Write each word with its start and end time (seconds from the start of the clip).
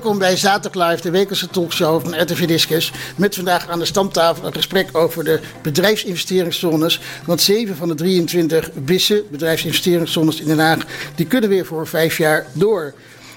Welkom 0.00 0.18
bij 0.18 0.36
Zaterdag 0.36 0.88
Live, 0.88 1.02
de 1.02 1.10
wekelijkse 1.10 1.48
talkshow 1.48 2.02
van 2.02 2.22
RTV 2.22 2.46
Discus. 2.46 2.92
Met 3.16 3.34
vandaag 3.34 3.68
aan 3.68 3.78
de 3.78 3.84
stamtafel 3.84 4.46
een 4.46 4.52
gesprek 4.52 4.88
over 4.92 5.24
de 5.24 5.40
bedrijfsinvesteringszones. 5.62 7.00
Want 7.26 7.40
7 7.40 7.76
van 7.76 7.88
de 7.88 7.94
23 7.94 8.72
BISSen, 8.72 9.22
bedrijfsinvesteringszones 9.30 10.40
in 10.40 10.46
Den 10.46 10.58
Haag, 10.58 10.78
die 11.14 11.26
kunnen 11.26 11.50
weer 11.50 11.66
voor 11.66 11.86
vijf 11.86 12.18
jaar 12.18 12.46
door. 12.52 12.94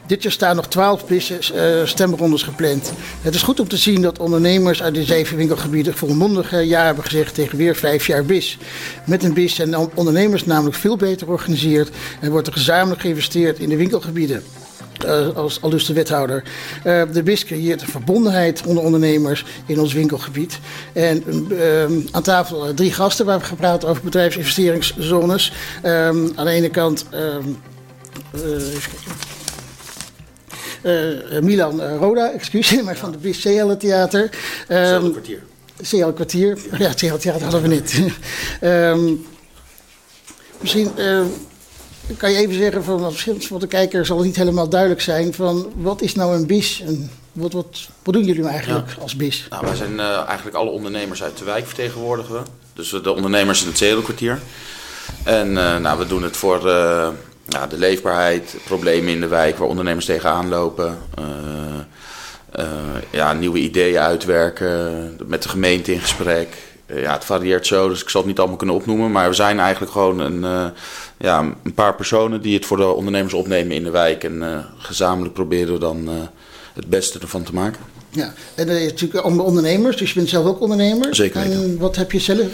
Dit 0.07 0.23
jaar 0.23 0.31
staan 0.31 0.55
nog 0.55 0.67
12 0.67 1.07
BISSen 1.07 1.39
uh, 1.55 1.85
stemrondes 1.85 2.43
gepland. 2.43 2.93
Het 3.21 3.35
is 3.35 3.41
goed 3.41 3.59
om 3.59 3.67
te 3.67 3.77
zien 3.77 4.01
dat 4.01 4.19
ondernemers 4.19 4.83
uit 4.83 4.95
de 4.95 5.03
zeven 5.03 5.37
winkelgebieden 5.37 5.93
volmondig 5.93 6.65
ja 6.65 6.85
hebben 6.85 7.03
gezegd 7.03 7.33
tegen 7.33 7.57
weer 7.57 7.75
vijf 7.75 8.07
jaar 8.07 8.25
BIS. 8.25 8.57
Met 9.05 9.23
een 9.23 9.33
BIS 9.33 9.55
zijn 9.55 9.75
ondernemers 9.95 10.45
namelijk 10.45 10.75
veel 10.75 10.97
beter 10.97 11.25
georganiseerd 11.25 11.89
en 12.19 12.31
wordt 12.31 12.47
er 12.47 12.53
gezamenlijk 12.53 13.01
geïnvesteerd 13.01 13.59
in 13.59 13.69
de 13.69 13.77
winkelgebieden. 13.77 14.43
Uh, 15.03 15.35
als 15.35 15.61
aldus 15.61 15.85
de 15.85 15.93
wethouder. 15.93 16.43
Uh, 16.85 17.01
de 17.11 17.23
BIS 17.23 17.45
creëert 17.45 17.81
een 17.81 17.87
verbondenheid 17.87 18.63
onder 18.65 18.83
ondernemers 18.83 19.45
in 19.65 19.79
ons 19.79 19.93
winkelgebied. 19.93 20.59
En 20.93 21.23
uh, 21.49 21.83
aan 22.11 22.23
tafel 22.23 22.73
drie 22.73 22.93
gasten 22.93 23.25
waar 23.25 23.39
we 23.39 23.45
gepraat 23.45 23.85
over 23.85 24.03
bedrijfsinvesteringszones. 24.03 25.53
Ehm, 25.81 26.27
aan 26.35 26.45
de 26.45 26.51
ene 26.51 26.69
kant. 26.69 27.05
Ehm. 27.11 27.47
Uh, 30.83 31.39
Milan 31.41 31.81
Roda, 31.81 32.31
excuus, 32.31 32.81
maar 32.83 32.97
van 32.97 33.11
de 33.11 33.17
BIS 33.17 33.41
CL 33.41 33.75
Theater. 33.77 34.29
Um, 34.69 35.11
kwartier. 35.11 35.43
CL 35.89 36.11
Kwartier. 36.11 36.57
Ja, 36.77 36.93
CL 36.93 37.15
Theater 37.15 37.41
hadden 37.41 37.61
we 37.61 37.67
niet. 37.67 38.01
um, 38.61 39.25
misschien 40.61 40.91
uh, 40.97 41.21
kan 42.17 42.31
je 42.31 42.37
even 42.37 42.55
zeggen, 42.55 42.83
van, 42.83 43.13
voor 43.39 43.59
de 43.59 43.67
kijker 43.67 44.05
zal 44.05 44.17
het 44.17 44.25
niet 44.25 44.35
helemaal 44.35 44.69
duidelijk 44.69 45.01
zijn, 45.01 45.33
van 45.33 45.71
wat 45.75 46.01
is 46.01 46.15
nou 46.15 46.35
een 46.35 46.45
BIS 46.45 46.81
en 46.85 47.11
wat, 47.31 47.53
wat, 47.53 47.87
wat 48.03 48.13
doen 48.13 48.23
jullie 48.23 48.41
nou 48.41 48.53
eigenlijk 48.53 48.89
ja. 48.89 49.01
als 49.01 49.15
BIS? 49.15 49.47
Nou, 49.49 49.65
wij 49.65 49.75
zijn 49.75 49.93
uh, 49.93 50.23
eigenlijk 50.27 50.55
alle 50.55 50.69
ondernemers 50.69 51.23
uit 51.23 51.37
de 51.37 51.45
wijk 51.45 51.65
vertegenwoordigen 51.65 52.33
we. 52.33 52.41
Dus 52.73 52.89
de 52.89 53.11
ondernemers 53.11 53.61
in 53.61 53.67
het 53.67 53.77
Zedelkwartier. 53.77 54.39
En 55.23 55.53
nou, 55.53 55.99
we 55.99 56.07
doen 56.07 56.23
het 56.23 56.37
voor 56.37 56.67
ja, 57.47 57.67
de 57.69 57.77
leefbaarheid, 57.77 58.55
problemen 58.63 59.13
in 59.13 59.19
de 59.19 59.27
wijk 59.27 59.57
waar 59.57 59.67
ondernemers 59.67 60.05
tegenaan 60.05 60.49
lopen. 60.49 60.97
Ja, 63.09 63.33
nieuwe 63.33 63.59
ideeën 63.59 63.99
uitwerken, 63.99 65.17
met 65.25 65.43
de 65.43 65.49
gemeente 65.49 65.93
in 65.93 65.99
gesprek. 65.99 66.57
Uh, 66.85 67.01
ja, 67.01 67.13
het 67.13 67.25
varieert 67.25 67.67
zo, 67.67 67.89
dus 67.89 68.01
ik 68.01 68.09
zal 68.09 68.21
het 68.21 68.29
niet 68.29 68.39
allemaal 68.39 68.57
kunnen 68.57 68.75
opnoemen. 68.75 69.11
Maar 69.11 69.29
we 69.29 69.35
zijn 69.35 69.59
eigenlijk 69.59 69.91
gewoon 69.91 70.19
een, 70.19 70.71
ja, 71.17 71.39
een 71.63 71.73
paar 71.73 71.95
personen 71.95 72.41
die 72.41 72.55
het 72.55 72.65
voor 72.65 72.77
de 72.77 72.85
ondernemers 72.85 73.33
opnemen 73.33 73.75
in 73.75 73.83
de 73.83 73.89
wijk. 73.89 74.23
En 74.23 74.65
gezamenlijk 74.77 75.33
proberen 75.33 75.73
we 75.73 75.79
dan 75.79 76.09
het 76.73 76.87
beste 76.87 77.19
ervan 77.19 77.43
te 77.43 77.53
maken. 77.53 77.91
Ja, 78.09 78.33
en 78.55 78.69
er 78.69 78.81
is 78.81 78.91
natuurlijk 78.91 79.25
ondernemers, 79.25 79.97
dus 79.97 80.09
je 80.09 80.15
bent 80.15 80.29
zelf 80.29 80.45
ook 80.45 80.61
ondernemer. 80.61 81.15
Zeker 81.15 81.41
weten. 81.41 81.63
En 81.63 81.77
wat 81.77 81.95
heb 81.95 82.11
je 82.11 82.19
zelf? 82.19 82.47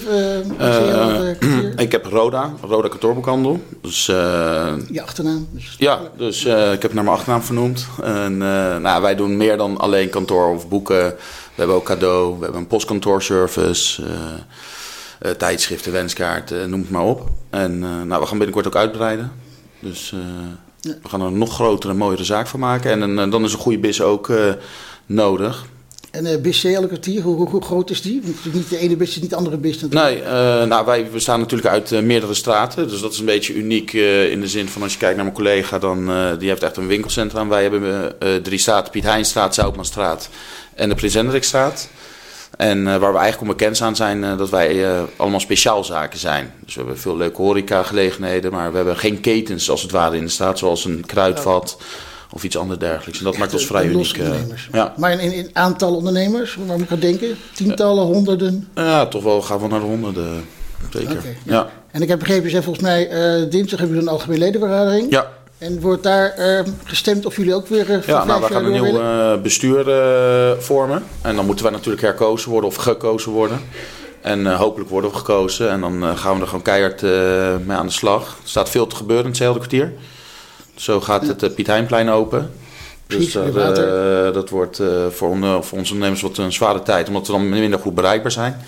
Ik 1.75 1.91
heb 1.91 2.05
Roda, 2.05 2.53
Roda 2.61 2.88
kantoorboekhandel. 2.88 3.59
Dus, 3.81 4.05
je 4.05 5.02
achternaam? 5.02 5.48
Dus 5.52 5.76
ja, 5.77 5.99
dus 6.17 6.45
ik 6.45 6.82
heb 6.82 6.93
naar 6.93 7.03
mijn 7.03 7.15
achternaam 7.15 7.42
vernoemd. 7.42 7.87
En, 8.03 8.37
nou, 8.82 9.02
wij 9.02 9.15
doen 9.15 9.37
meer 9.37 9.58
dan 9.58 9.77
alleen 9.77 10.09
kantoor 10.09 10.53
of 10.53 10.67
boeken. 10.67 11.15
We 11.59 11.65
hebben 11.65 11.83
ook 11.83 11.89
cadeau, 11.89 12.37
we 12.37 12.43
hebben 12.43 12.61
een 12.61 12.67
postkantoorservice, 12.67 14.03
tijdschriften, 15.37 15.92
wenskaarten, 15.92 16.70
noem 16.70 16.80
het 16.80 16.89
maar 16.89 17.03
op. 17.03 17.30
En 17.49 17.80
nou, 17.80 18.21
we 18.21 18.27
gaan 18.27 18.37
binnenkort 18.37 18.67
ook 18.67 18.75
uitbreiden. 18.75 19.31
Dus 19.80 20.09
we 20.81 21.09
gaan 21.09 21.21
er 21.21 21.27
een 21.27 21.37
nog 21.37 21.53
grotere, 21.53 21.93
mooiere 21.93 22.23
zaak 22.23 22.47
van 22.47 22.59
maken. 22.59 23.02
En 23.02 23.30
dan 23.30 23.43
is 23.43 23.53
een 23.53 23.59
goede 23.59 23.80
bis 23.80 24.02
ook 24.02 24.31
nodig. 25.05 25.65
En 26.11 26.25
uh, 26.25 26.37
BC 26.37 26.64
elke 26.64 26.87
kwartier, 26.87 27.21
hoe, 27.21 27.36
hoe, 27.36 27.49
hoe, 27.49 27.61
groot 27.61 27.89
is 27.89 28.02
die? 28.02 28.21
Want 28.23 28.53
niet 28.53 28.70
de 28.70 28.77
ene 28.77 28.95
is 28.97 29.20
niet 29.20 29.30
de 29.30 29.36
andere 29.36 29.58
natuurlijk. 29.58 29.93
Nee, 29.93 30.21
uh, 30.21 30.64
nou, 30.64 30.86
wij 30.86 31.09
bestaan 31.09 31.39
natuurlijk 31.39 31.70
uit 31.70 31.92
uh, 31.92 31.99
meerdere 31.99 32.33
straten. 32.33 32.87
Dus 32.87 33.02
dat 33.02 33.11
is 33.11 33.20
een 33.20 33.25
beetje 33.25 33.53
uniek 33.53 33.93
in 33.93 34.42
de 34.42 34.47
zin 34.47 34.67
van 34.67 34.81
als 34.81 34.93
je 34.93 34.97
kijkt 34.97 35.15
naar 35.15 35.23
mijn 35.23 35.37
collega, 35.37 35.80
dan 35.80 36.11
die 36.39 36.49
heeft 36.49 36.64
echt 36.64 36.77
een 36.77 36.87
winkelcentrum. 36.87 37.49
Wij 37.49 37.61
hebben 37.61 38.14
drie 38.43 38.59
straten, 38.59 38.92
Piet 38.92 39.03
Heinstraat, 39.03 39.55
Zoutmanstraat 39.55 40.30
en 40.75 40.89
de 40.89 40.95
Prins 40.95 41.14
Hendrikstraat. 41.14 41.89
En 42.58 42.83
waar 42.83 42.99
we 42.99 43.05
eigenlijk 43.20 43.41
onbekend 43.41 43.71
bekend 43.71 43.81
aan 43.81 43.95
zijn 43.95 44.37
dat 44.37 44.49
wij 44.49 44.86
allemaal 45.15 45.39
speciaalzaken 45.39 46.20
zijn. 46.20 46.53
Dus 46.65 46.73
we 46.73 46.80
hebben 46.80 46.99
veel 46.99 47.17
leuke 47.17 47.41
horeca-gelegenheden, 47.41 48.52
maar 48.52 48.70
we 48.70 48.76
hebben 48.76 48.97
geen 48.97 49.20
ketens 49.20 49.70
als 49.70 49.81
het 49.81 49.91
ware 49.91 50.17
in 50.17 50.23
de 50.23 50.30
straat, 50.30 50.59
zoals 50.59 50.86
een 50.86 51.03
kruidvat... 51.05 51.77
Oh 51.80 51.86
of 52.31 52.43
iets 52.43 52.57
anders 52.57 52.79
dergelijks. 52.79 53.19
En 53.19 53.25
dat 53.25 53.37
maakt 53.37 53.53
ons 53.53 53.65
vrij 53.65 53.85
uniek. 53.85 54.17
Uh, 54.17 54.31
ja. 54.71 54.93
Maar 54.97 55.11
in, 55.11 55.31
in, 55.31 55.49
aantal 55.53 55.95
ondernemers, 55.95 56.57
waar 56.65 56.77
moet 56.77 56.85
ik 56.85 56.91
aan 56.91 56.99
denken? 56.99 57.37
Tientallen, 57.53 58.03
honderden? 58.03 58.67
Ja, 58.75 59.05
toch 59.05 59.23
wel 59.23 59.41
gaan 59.41 59.59
we 59.59 59.67
naar 59.67 59.79
de 59.79 59.85
honderden. 59.85 60.45
Zeker. 60.89 61.17
Okay, 61.17 61.37
ja. 61.43 61.53
ja. 61.53 61.69
En 61.91 62.01
ik 62.01 62.07
heb 62.07 62.19
begrepen, 62.19 62.43
je 62.43 62.49
zegt 62.49 62.63
volgens 62.63 62.85
mij 62.85 63.11
uh, 63.11 63.49
dinsdag 63.49 63.79
hebben 63.79 63.95
jullie 63.95 64.11
een 64.11 64.15
algemene 64.15 64.39
ledenvergadering. 64.39 65.11
Ja. 65.11 65.27
En 65.57 65.81
wordt 65.81 66.03
daar 66.03 66.39
uh, 66.39 66.59
gestemd 66.83 67.25
of 67.25 67.35
jullie 67.35 67.53
ook 67.53 67.67
weer 67.67 67.89
uh, 67.89 68.03
Ja, 68.03 68.23
nou, 68.23 68.41
we 68.41 68.47
gaan 68.47 68.65
een 68.65 68.71
nieuw 68.71 69.01
uh, 69.01 69.41
bestuur 69.41 69.85
vormen. 70.59 71.03
En 71.21 71.35
dan 71.35 71.45
moeten 71.45 71.65
wij 71.65 71.73
natuurlijk 71.73 72.03
herkozen 72.03 72.51
worden 72.51 72.69
of 72.69 72.75
gekozen 72.75 73.31
worden. 73.31 73.59
En 74.21 74.55
hopelijk 74.55 74.89
worden 74.89 75.11
we 75.11 75.17
gekozen. 75.17 75.69
En 75.69 75.81
dan 75.81 76.17
gaan 76.17 76.35
we 76.35 76.41
er 76.41 76.47
gewoon 76.47 76.61
keihard 76.61 77.01
mee 77.65 77.77
aan 77.77 77.85
de 77.85 77.91
slag. 77.91 78.27
Er 78.27 78.49
staat 78.49 78.69
veel 78.69 78.87
te 78.87 78.95
gebeuren 78.95 79.25
in 79.25 79.31
hetzelfde 79.31 79.59
kwartier. 79.59 79.93
Zo 80.79 81.01
gaat 81.01 81.27
het 81.27 81.43
uh, 81.43 81.49
Piet 81.53 81.67
Heinplein 81.67 82.09
open. 82.09 82.51
Dus 83.07 83.35
uh, 83.35 84.33
dat 84.33 84.49
wordt 84.49 84.81
voor, 85.09 85.29
on, 85.29 85.41
voor 85.63 85.77
onze 85.77 85.93
ondernemers 85.93 86.21
wat 86.21 86.37
een 86.37 86.53
zware 86.53 86.81
tijd, 86.81 87.07
omdat 87.07 87.27
we 87.27 87.33
dan 87.33 87.49
minder 87.49 87.79
goed 87.79 87.95
bereikbaar 87.95 88.31
zijn. 88.31 88.61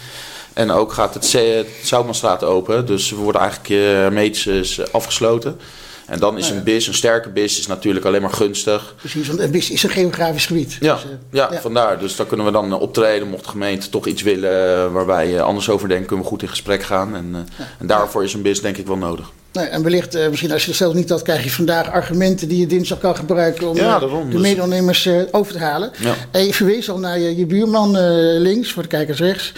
En 0.54 0.72
ook 0.72 0.94
gaat 0.94 1.14
het 1.14 1.38
Zoutmanstraat 1.84 2.44
open, 2.44 2.86
dus 2.86 3.10
we 3.10 3.16
worden 3.16 3.42
eigenlijk 3.42 3.70
hermetisch 3.82 4.92
afgesloten. 4.92 5.60
En 6.06 6.20
dan 6.20 6.38
is 6.38 6.50
een 6.50 6.64
bis, 6.64 6.88
een 6.88 6.94
sterke 6.94 7.30
bis, 7.30 7.60
is 7.60 7.68
natuurlijk 7.68 8.06
alleen 8.06 8.22
maar 8.22 8.34
gunstig. 8.34 8.96
Precies, 8.98 9.28
want 9.28 9.40
een 9.40 9.52
bis 9.52 9.70
is 9.70 9.84
een 9.84 9.90
geografisch 9.90 10.46
gebied. 10.46 10.78
Ja, 10.80 10.94
dus, 10.94 11.04
ja, 11.30 11.50
ja, 11.52 11.62
vandaar. 11.62 12.00
Dus 12.00 12.16
daar 12.16 12.26
kunnen 12.26 12.46
we 12.46 12.52
dan 12.52 12.74
optreden. 12.74 13.28
Mocht 13.28 13.44
de 13.44 13.50
gemeente 13.50 13.90
toch 13.90 14.06
iets 14.06 14.22
willen 14.22 14.92
waar 14.92 15.06
wij 15.06 15.42
anders 15.42 15.70
over 15.70 15.88
denken, 15.88 16.08
kunnen 16.08 16.26
we 16.26 16.32
goed 16.32 16.42
in 16.42 16.50
gesprek 16.50 16.84
gaan. 16.84 17.16
En, 17.16 17.48
ja. 17.58 17.68
en 17.80 17.88
daarvoor 17.88 18.24
is 18.24 18.34
een 18.34 18.42
bis 18.42 18.62
denk 18.62 18.78
ik 18.78 18.88
wel 18.88 18.98
nodig. 18.98 19.32
Nee, 19.54 19.66
en 19.66 19.84
wellicht, 19.84 20.16
uh, 20.16 20.28
misschien 20.28 20.52
als 20.52 20.62
je 20.62 20.68
het 20.68 20.78
zelf 20.78 20.94
niet 20.94 21.10
had, 21.10 21.22
krijg 21.22 21.44
je 21.44 21.52
vandaag 21.52 21.90
argumenten 21.90 22.48
die 22.48 22.60
je 22.60 22.68
dinsdag 22.68 23.00
kan 23.00 23.16
gebruiken 23.16 23.70
om 23.70 23.76
ja, 23.76 24.00
daarom, 24.00 24.26
de 24.26 24.32
dus- 24.32 24.42
mede-ondernemers 24.42 25.06
uh, 25.06 25.22
over 25.32 25.54
te 25.54 25.60
halen. 25.60 25.92
Ja. 26.00 26.16
En 26.32 26.46
je 26.46 26.54
verwees 26.54 26.90
al 26.90 27.00
naar 27.00 27.20
je, 27.20 27.36
je 27.36 27.46
buurman 27.46 27.96
uh, 27.96 28.02
links, 28.40 28.72
voor 28.72 28.84
de 28.84 28.90
kijkers 28.90 29.20
rechts, 29.20 29.54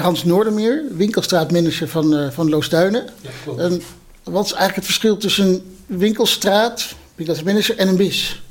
Hans 0.00 0.24
Noordermeer, 0.24 0.82
winkelstraatmanager 0.90 1.88
van, 1.88 2.32
van 2.32 2.48
Loosduinen. 2.48 3.04
Ja, 3.20 3.52
en 3.62 3.82
wat 4.22 4.44
is 4.44 4.52
eigenlijk 4.52 4.74
het 4.76 4.84
verschil 4.84 5.16
tussen 5.16 5.46
een 5.46 5.76
winkelstraat, 5.86 6.94
winkelstraatmanager 7.14 7.76
en 7.76 7.88
een 7.88 7.96
bis? 7.96 8.42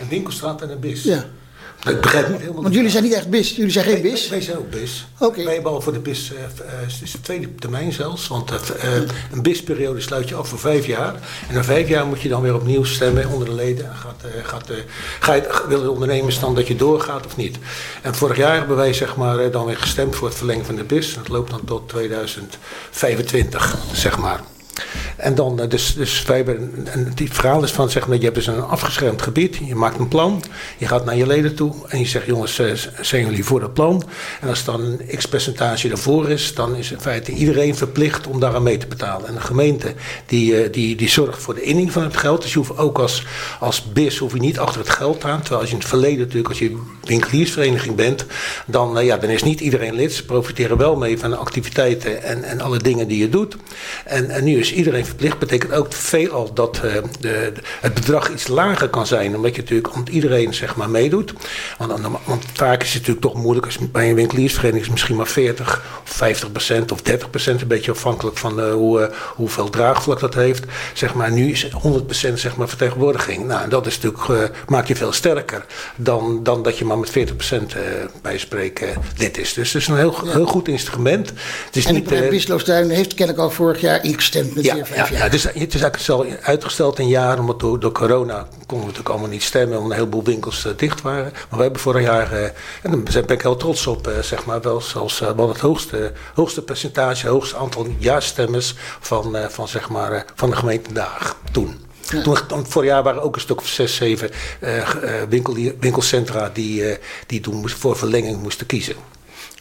Een 0.00 0.08
winkelstraat 0.08 0.62
en 0.62 0.70
een 0.70 0.80
bis? 0.80 1.02
Ja. 1.02 1.24
Ik 1.88 2.00
begrijp 2.00 2.28
niet 2.28 2.40
helemaal. 2.40 2.62
Want 2.62 2.74
jullie 2.74 2.90
zijn 2.90 3.02
niet 3.02 3.12
echt 3.12 3.30
BIS, 3.30 3.56
jullie 3.56 3.72
zijn 3.72 3.84
geen 3.84 4.02
BIS? 4.02 4.28
Wij, 4.28 4.40
zijn 4.40 4.56
ook 4.56 4.70
BIS. 4.70 5.06
Oké. 5.14 5.24
Okay. 5.24 5.44
Wij 5.44 5.54
hebben 5.54 5.72
al 5.72 5.80
voor 5.80 5.92
de 5.92 5.98
BIS, 5.98 6.32
uh, 6.32 6.38
het 6.66 7.02
is 7.02 7.12
de 7.12 7.20
tweede 7.20 7.54
termijn 7.54 7.92
zelfs, 7.92 8.28
want 8.28 8.50
het, 8.50 8.72
uh, 8.76 8.94
een 9.32 9.42
BIS-periode 9.42 10.00
sluit 10.00 10.28
je 10.28 10.34
af 10.34 10.48
voor 10.48 10.58
vijf 10.58 10.86
jaar. 10.86 11.14
En 11.48 11.54
na 11.54 11.64
vijf 11.64 11.88
jaar 11.88 12.06
moet 12.06 12.20
je 12.20 12.28
dan 12.28 12.42
weer 12.42 12.54
opnieuw 12.54 12.84
stemmen 12.84 13.28
onder 13.28 13.48
de 13.48 13.54
leden. 13.54 13.90
Gaat, 13.94 14.22
uh, 14.24 14.44
gaat, 14.44 14.70
ga 15.20 15.32
je, 15.34 15.64
willen 15.68 15.84
de 15.84 15.90
ondernemers 15.90 16.38
dan 16.38 16.54
dat 16.54 16.66
je 16.66 16.76
doorgaat 16.76 17.26
of 17.26 17.36
niet? 17.36 17.58
En 18.02 18.14
vorig 18.14 18.36
jaar 18.36 18.56
hebben 18.56 18.76
wij 18.76 18.92
zeg 18.92 19.16
maar, 19.16 19.50
dan 19.50 19.66
weer 19.66 19.76
gestemd 19.76 20.16
voor 20.16 20.28
het 20.28 20.36
verlengen 20.36 20.64
van 20.64 20.74
de 20.74 20.84
BIS. 20.84 21.14
Dat 21.14 21.28
loopt 21.28 21.50
dan 21.50 21.64
tot 21.64 21.88
2025, 21.88 23.76
zeg 23.92 24.18
maar. 24.18 24.40
En 25.16 25.34
dan, 25.34 25.60
dus, 25.68 25.94
dus 25.94 26.24
wij 26.24 26.36
hebben, 26.36 26.86
en 26.90 27.12
die 27.14 27.32
verhaal 27.32 27.62
is 27.62 27.70
van, 27.70 27.90
zeg 27.90 28.08
maar, 28.08 28.16
je 28.16 28.22
hebt 28.22 28.34
dus 28.34 28.46
een 28.46 28.62
afgeschermd 28.62 29.22
gebied, 29.22 29.58
je 29.64 29.74
maakt 29.74 29.98
een 29.98 30.08
plan, 30.08 30.42
je 30.78 30.86
gaat 30.86 31.04
naar 31.04 31.16
je 31.16 31.26
leden 31.26 31.54
toe 31.54 31.74
en 31.88 31.98
je 31.98 32.06
zegt, 32.06 32.26
jongens, 32.26 32.60
zijn 33.00 33.24
jullie 33.24 33.44
voor 33.44 33.60
dat 33.60 33.74
plan? 33.74 34.02
En 34.40 34.48
als 34.48 34.64
dan 34.64 34.80
een 34.80 35.16
x 35.16 35.26
percentage 35.26 35.90
ervoor 35.90 36.30
is, 36.30 36.54
dan 36.54 36.76
is 36.76 36.92
in 36.92 37.00
feite 37.00 37.32
iedereen 37.32 37.76
verplicht 37.76 38.26
om 38.26 38.40
daaraan 38.40 38.62
mee 38.62 38.78
te 38.78 38.86
betalen. 38.86 39.28
En 39.28 39.34
de 39.34 39.40
gemeente, 39.40 39.94
die, 40.26 40.70
die, 40.70 40.96
die 40.96 41.08
zorgt 41.08 41.42
voor 41.42 41.54
de 41.54 41.62
inning 41.62 41.92
van 41.92 42.02
het 42.02 42.16
geld, 42.16 42.42
dus 42.42 42.52
je 42.52 42.58
hoeft 42.58 42.78
ook 42.78 42.98
als, 42.98 43.26
als 43.60 43.92
BIS, 43.92 44.18
hoef 44.18 44.32
je 44.32 44.40
niet 44.40 44.58
achter 44.58 44.80
het 44.80 44.90
geld 44.90 45.24
aan, 45.24 45.40
terwijl 45.40 45.60
als 45.60 45.68
je 45.68 45.74
in 45.74 45.80
het 45.80 45.90
verleden 45.90 46.18
natuurlijk, 46.18 46.48
als 46.48 46.58
je 46.58 46.78
winkeliersvereniging 47.04 47.94
bent, 47.94 48.24
dan, 48.66 49.04
ja, 49.04 49.16
dan 49.16 49.30
is 49.30 49.42
niet 49.42 49.60
iedereen 49.60 49.94
lid, 49.94 50.12
ze 50.12 50.24
profiteren 50.24 50.76
wel 50.76 50.96
mee 50.96 51.18
van 51.18 51.30
de 51.30 51.36
activiteiten 51.36 52.22
en, 52.22 52.44
en 52.44 52.60
alle 52.60 52.78
dingen 52.78 53.08
die 53.08 53.18
je 53.18 53.28
doet. 53.28 53.56
En, 54.04 54.30
en 54.30 54.44
nu 54.44 54.61
is 54.62 54.72
iedereen 54.72 55.06
verplicht. 55.06 55.38
Betekent 55.38 55.72
ook 55.72 55.92
veelal 55.92 56.52
dat 56.54 56.80
uh, 56.84 56.92
de, 57.20 57.52
het 57.80 57.94
bedrag 57.94 58.30
iets 58.30 58.46
lager 58.46 58.88
kan 58.88 59.06
zijn. 59.06 59.36
Omdat 59.36 59.54
je 59.54 59.60
natuurlijk 59.60 59.94
omdat 59.94 60.14
iedereen 60.14 60.54
zeg 60.54 60.76
maar 60.76 60.90
meedoet. 60.90 61.32
Want, 61.78 62.00
want 62.24 62.44
vaak 62.52 62.82
is 62.82 62.88
het 62.88 62.98
natuurlijk 63.06 63.26
toch 63.26 63.42
moeilijk. 63.42 63.66
Als 63.66 63.78
bij 63.78 64.08
een 64.08 64.14
winkeliersvereniging 64.14 64.84
is 64.84 64.90
misschien 64.90 65.16
maar 65.16 65.26
40 65.26 65.82
of 66.04 66.10
50 66.10 66.52
procent 66.52 66.92
of 66.92 67.02
30 67.02 67.30
procent. 67.30 67.60
Een 67.60 67.68
beetje 67.68 67.90
afhankelijk 67.90 68.36
van 68.38 68.60
uh, 68.60 68.72
hoe, 68.72 69.10
hoeveel 69.34 69.70
draagvlak 69.70 70.20
dat 70.20 70.34
heeft. 70.34 70.64
Zeg 70.92 71.14
maar, 71.14 71.32
nu 71.32 71.50
is 71.50 71.70
100 71.70 72.06
procent 72.06 72.40
zeg 72.40 72.56
maar, 72.56 72.68
vertegenwoordiging. 72.68 73.46
Nou, 73.46 73.68
dat 73.68 73.86
is 73.86 74.00
natuurlijk, 74.00 74.50
maakt 74.68 74.88
je 74.88 74.96
veel 74.96 75.12
sterker 75.12 75.64
dan, 75.96 76.40
dan 76.42 76.62
dat 76.62 76.78
je 76.78 76.84
maar 76.84 76.98
met 76.98 77.10
40 77.10 77.36
procent 77.36 77.74
bij 78.22 78.38
spreken 78.38 78.88
lid 79.16 79.38
is. 79.38 79.52
Dus 79.52 79.72
het 79.72 79.82
is 79.82 79.88
een 79.88 79.96
heel, 79.96 80.16
heel 80.24 80.46
goed 80.46 80.68
instrument. 80.68 81.32
Het 81.66 81.76
is 81.76 81.84
en 81.84 81.94
niet, 81.94 82.28
Biesloosduin 82.30 82.90
heeft 82.90 83.14
kennelijk 83.14 83.44
al 83.44 83.50
vorig 83.50 83.80
jaar 83.80 84.04
ingestemd 84.04 84.51
met 84.54 84.64
ja, 84.64 84.74
vier, 84.74 84.86
vijf 84.86 85.08
ja, 85.08 85.14
jaar. 85.14 85.24
Ja, 85.24 85.30
dus 85.30 85.42
het 85.42 85.54
is 85.54 85.62
eigenlijk 85.62 85.98
zelf 85.98 86.26
uitgesteld 86.42 86.98
een 86.98 87.08
jaar, 87.08 87.38
omdat 87.38 87.60
door, 87.60 87.80
door 87.80 87.92
corona 87.92 88.46
konden 88.66 88.68
we 88.68 88.76
natuurlijk 88.76 89.08
allemaal 89.08 89.28
niet 89.28 89.42
stemmen, 89.42 89.76
omdat 89.76 89.90
een 89.90 89.96
heleboel 89.96 90.24
winkels 90.24 90.64
uh, 90.64 90.72
dicht 90.76 91.00
waren. 91.02 91.32
Maar 91.32 91.58
we 91.58 91.62
hebben 91.62 91.80
vorig 91.80 92.02
jaar, 92.02 92.32
uh, 92.32 92.44
en 92.82 93.04
daar 93.04 93.24
ben 93.26 93.36
ik 93.36 93.42
heel 93.42 93.56
trots 93.56 93.86
op, 93.86 94.08
uh, 94.08 94.18
zeg 94.18 94.44
maar, 94.44 94.60
wel 94.60 94.80
zelfs 94.80 95.18
wel 95.18 95.48
het 95.48 95.60
hoogste, 95.60 96.12
hoogste 96.34 96.62
percentage, 96.62 97.28
hoogste 97.28 97.56
aantal 97.56 97.86
ja-stemmers 97.98 98.74
van, 99.00 99.36
van, 99.48 99.68
zeg 99.68 99.88
maar, 99.88 100.24
van 100.34 100.50
de 100.50 100.56
gemeente 100.56 100.92
Daag 100.92 101.36
toen. 101.52 101.80
Ja. 102.10 102.22
Toen, 102.22 102.46
toen, 102.46 102.66
vorig 102.66 102.88
jaar 102.88 103.02
waren 103.02 103.22
ook 103.22 103.34
een 103.34 103.40
stuk 103.40 103.60
of 103.60 103.68
zes, 103.68 103.94
zeven 103.94 104.30
winkel, 105.28 105.54
winkelcentra 105.80 106.50
die, 106.52 106.98
die 107.26 107.40
toen 107.40 107.54
moest, 107.54 107.76
voor 107.76 107.96
verlenging 107.96 108.42
moesten 108.42 108.66
kiezen. 108.66 108.96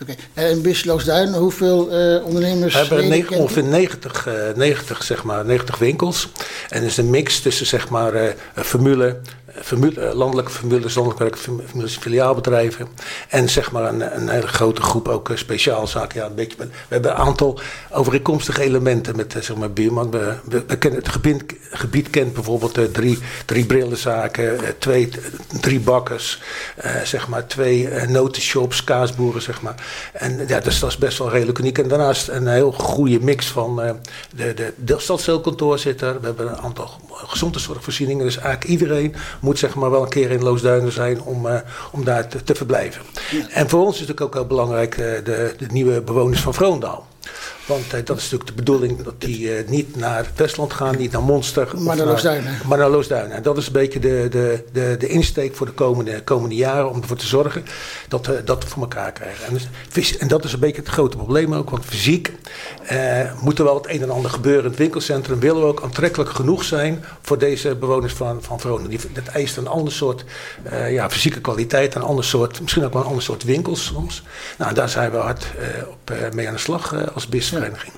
Oké, 0.01 0.11
okay. 0.11 0.49
en 0.49 0.61
Bisloosduin, 0.61 1.33
hoeveel 1.33 1.87
uh, 2.15 2.25
ondernemers? 2.25 2.73
We 2.73 2.79
hebben 2.79 3.07
negen, 3.07 3.37
ongeveer 3.37 3.63
90, 3.63 4.27
uh, 4.27 4.33
90, 4.55 5.03
zeg 5.03 5.23
maar, 5.23 5.45
90 5.45 5.77
winkels. 5.77 6.29
En 6.69 6.81
het 6.81 6.91
is 6.91 6.97
een 6.97 7.09
mix 7.09 7.39
tussen 7.39 7.65
zeg 7.65 7.89
maar, 7.89 8.15
uh, 8.15 8.29
formule, 8.55 9.19
formule, 9.61 10.15
landelijke 10.15 10.51
formules, 10.51 10.95
landelijke 10.95 11.37
formules, 11.37 11.97
filiaalbedrijven. 11.97 12.87
En 13.29 13.49
zeg 13.49 13.71
maar 13.71 13.83
een, 13.83 14.15
een 14.15 14.29
hele 14.29 14.47
grote 14.47 14.81
groep 14.81 15.07
ook 15.07 15.31
speciaalzaken. 15.33 16.19
Ja, 16.19 16.25
een 16.25 16.35
beetje, 16.35 16.57
we 16.57 16.67
hebben 16.87 17.11
een 17.11 17.17
aantal 17.17 17.59
overeenkomstige 17.91 18.61
elementen 18.61 19.15
met 19.15 19.35
zeg 19.39 19.55
maar, 19.55 19.71
Bierman. 19.71 20.11
We, 20.11 20.77
kennen 20.79 20.99
het 20.99 21.09
gebied, 21.09 21.43
gebied 21.71 22.09
kent 22.09 22.33
bijvoorbeeld 22.33 22.93
drie, 22.93 23.19
drie 23.45 23.65
brillenzaken, 23.65 24.59
twee, 24.77 25.09
drie 25.61 25.79
bakkers, 25.79 26.41
zeg 27.03 27.27
maar, 27.27 27.47
twee 27.47 27.89
notenshops, 28.07 28.83
kaasboeren, 28.83 29.41
zeg 29.41 29.61
maar. 29.61 29.75
En 30.13 30.47
ja, 30.47 30.59
dus 30.59 30.79
dat 30.79 30.89
is 30.89 30.97
best 30.97 31.17
wel 31.17 31.29
redelijk 31.29 31.59
uniek. 31.59 31.77
En 31.77 31.87
daarnaast 31.87 32.27
een 32.27 32.47
heel 32.47 32.71
goede 32.71 33.19
mix 33.19 33.47
van 33.47 33.75
de, 34.35 34.53
de, 34.53 34.73
de 34.77 34.99
zit 35.75 36.01
er. 36.01 36.19
We 36.19 36.25
hebben 36.25 36.47
een 36.47 36.57
aantal 36.57 36.89
gezondheidszorgvoorzieningen. 37.09 38.25
Dus 38.25 38.37
eigenlijk 38.37 38.71
iedereen 38.71 39.15
moet 39.41 39.59
zeg 39.59 39.75
maar 39.75 39.91
wel 39.91 40.01
een 40.01 40.09
keer 40.09 40.31
in 40.31 40.43
Loosduinen 40.43 40.91
zijn 40.91 41.21
om, 41.21 41.45
uh, 41.45 41.55
om 41.91 42.03
daar 42.03 42.27
te, 42.27 42.43
te 42.43 42.55
verblijven. 42.55 43.01
Ja. 43.31 43.49
En 43.49 43.69
voor 43.69 43.85
ons 43.85 44.01
is 44.01 44.07
het 44.07 44.21
ook 44.21 44.33
heel 44.33 44.47
belangrijk 44.47 44.97
uh, 44.97 45.05
de, 45.23 45.53
de 45.57 45.67
nieuwe 45.71 46.01
bewoners 46.01 46.41
van 46.41 46.53
Vroondaal. 46.53 47.07
Want 47.71 47.93
uh, 47.93 48.05
dat 48.05 48.17
is 48.17 48.23
natuurlijk 48.23 48.49
de 48.49 48.55
bedoeling 48.55 49.03
dat 49.03 49.13
die 49.17 49.39
uh, 49.39 49.67
niet 49.69 49.95
naar 49.95 50.31
Westland 50.35 50.73
gaan, 50.73 50.97
niet 50.97 51.11
naar 51.11 51.21
Monster. 51.21 51.69
Maar 51.77 51.95
naar 51.95 52.05
Loosduinen. 52.05 52.57
Maar 52.67 52.77
naar 52.77 52.89
Loosduinen. 52.89 53.37
En 53.37 53.43
dat 53.43 53.57
is 53.57 53.67
een 53.67 53.73
beetje 53.73 53.99
de, 53.99 54.27
de, 54.29 54.63
de, 54.71 54.95
de 54.99 55.07
insteek 55.07 55.55
voor 55.55 55.65
de 55.65 55.71
komende, 55.71 56.23
komende 56.23 56.55
jaren 56.55 56.89
om 56.89 57.01
ervoor 57.01 57.17
te 57.17 57.27
zorgen 57.27 57.65
dat 58.07 58.25
we 58.25 58.43
dat 58.43 58.65
voor 58.65 58.81
elkaar 58.81 59.11
krijgen. 59.11 59.45
En, 59.45 59.59
dus, 59.93 60.17
en 60.17 60.27
dat 60.27 60.43
is 60.43 60.53
een 60.53 60.59
beetje 60.59 60.81
het 60.81 60.89
grote 60.89 61.17
probleem 61.17 61.53
ook, 61.53 61.69
want 61.69 61.85
fysiek 61.85 62.31
uh, 62.91 63.41
moet 63.41 63.57
er 63.57 63.63
wel 63.63 63.75
het 63.75 63.89
een 63.89 64.01
en 64.01 64.09
ander 64.09 64.31
gebeuren 64.31 64.69
het 64.69 64.79
winkelcentrum. 64.79 65.39
Willen 65.39 65.61
we 65.61 65.67
ook 65.67 65.81
aantrekkelijk 65.81 66.29
genoeg 66.29 66.63
zijn 66.63 67.05
voor 67.21 67.37
deze 67.37 67.75
bewoners 67.75 68.13
van, 68.13 68.43
van 68.43 68.59
Vronen. 68.59 68.91
Dat 69.13 69.27
eist 69.27 69.57
een 69.57 69.67
ander 69.67 69.93
soort 69.93 70.23
ja, 70.89 71.09
fysieke 71.09 71.41
kwaliteit, 71.41 71.95
een 71.95 72.01
ander 72.01 72.25
soort, 72.25 72.61
misschien 72.61 72.85
ook 72.85 72.93
wel 72.93 73.01
een 73.01 73.07
ander 73.07 73.23
soort 73.23 73.43
winkels 73.43 73.85
soms. 73.85 74.23
Nou, 74.57 74.73
daar 74.73 74.89
zijn 74.89 75.11
we 75.11 75.17
hard 75.17 75.45
op, 75.89 76.13
mee 76.33 76.47
aan 76.47 76.53
de 76.53 76.59
slag 76.59 77.13
als 77.13 77.27
BIS. 77.27 77.51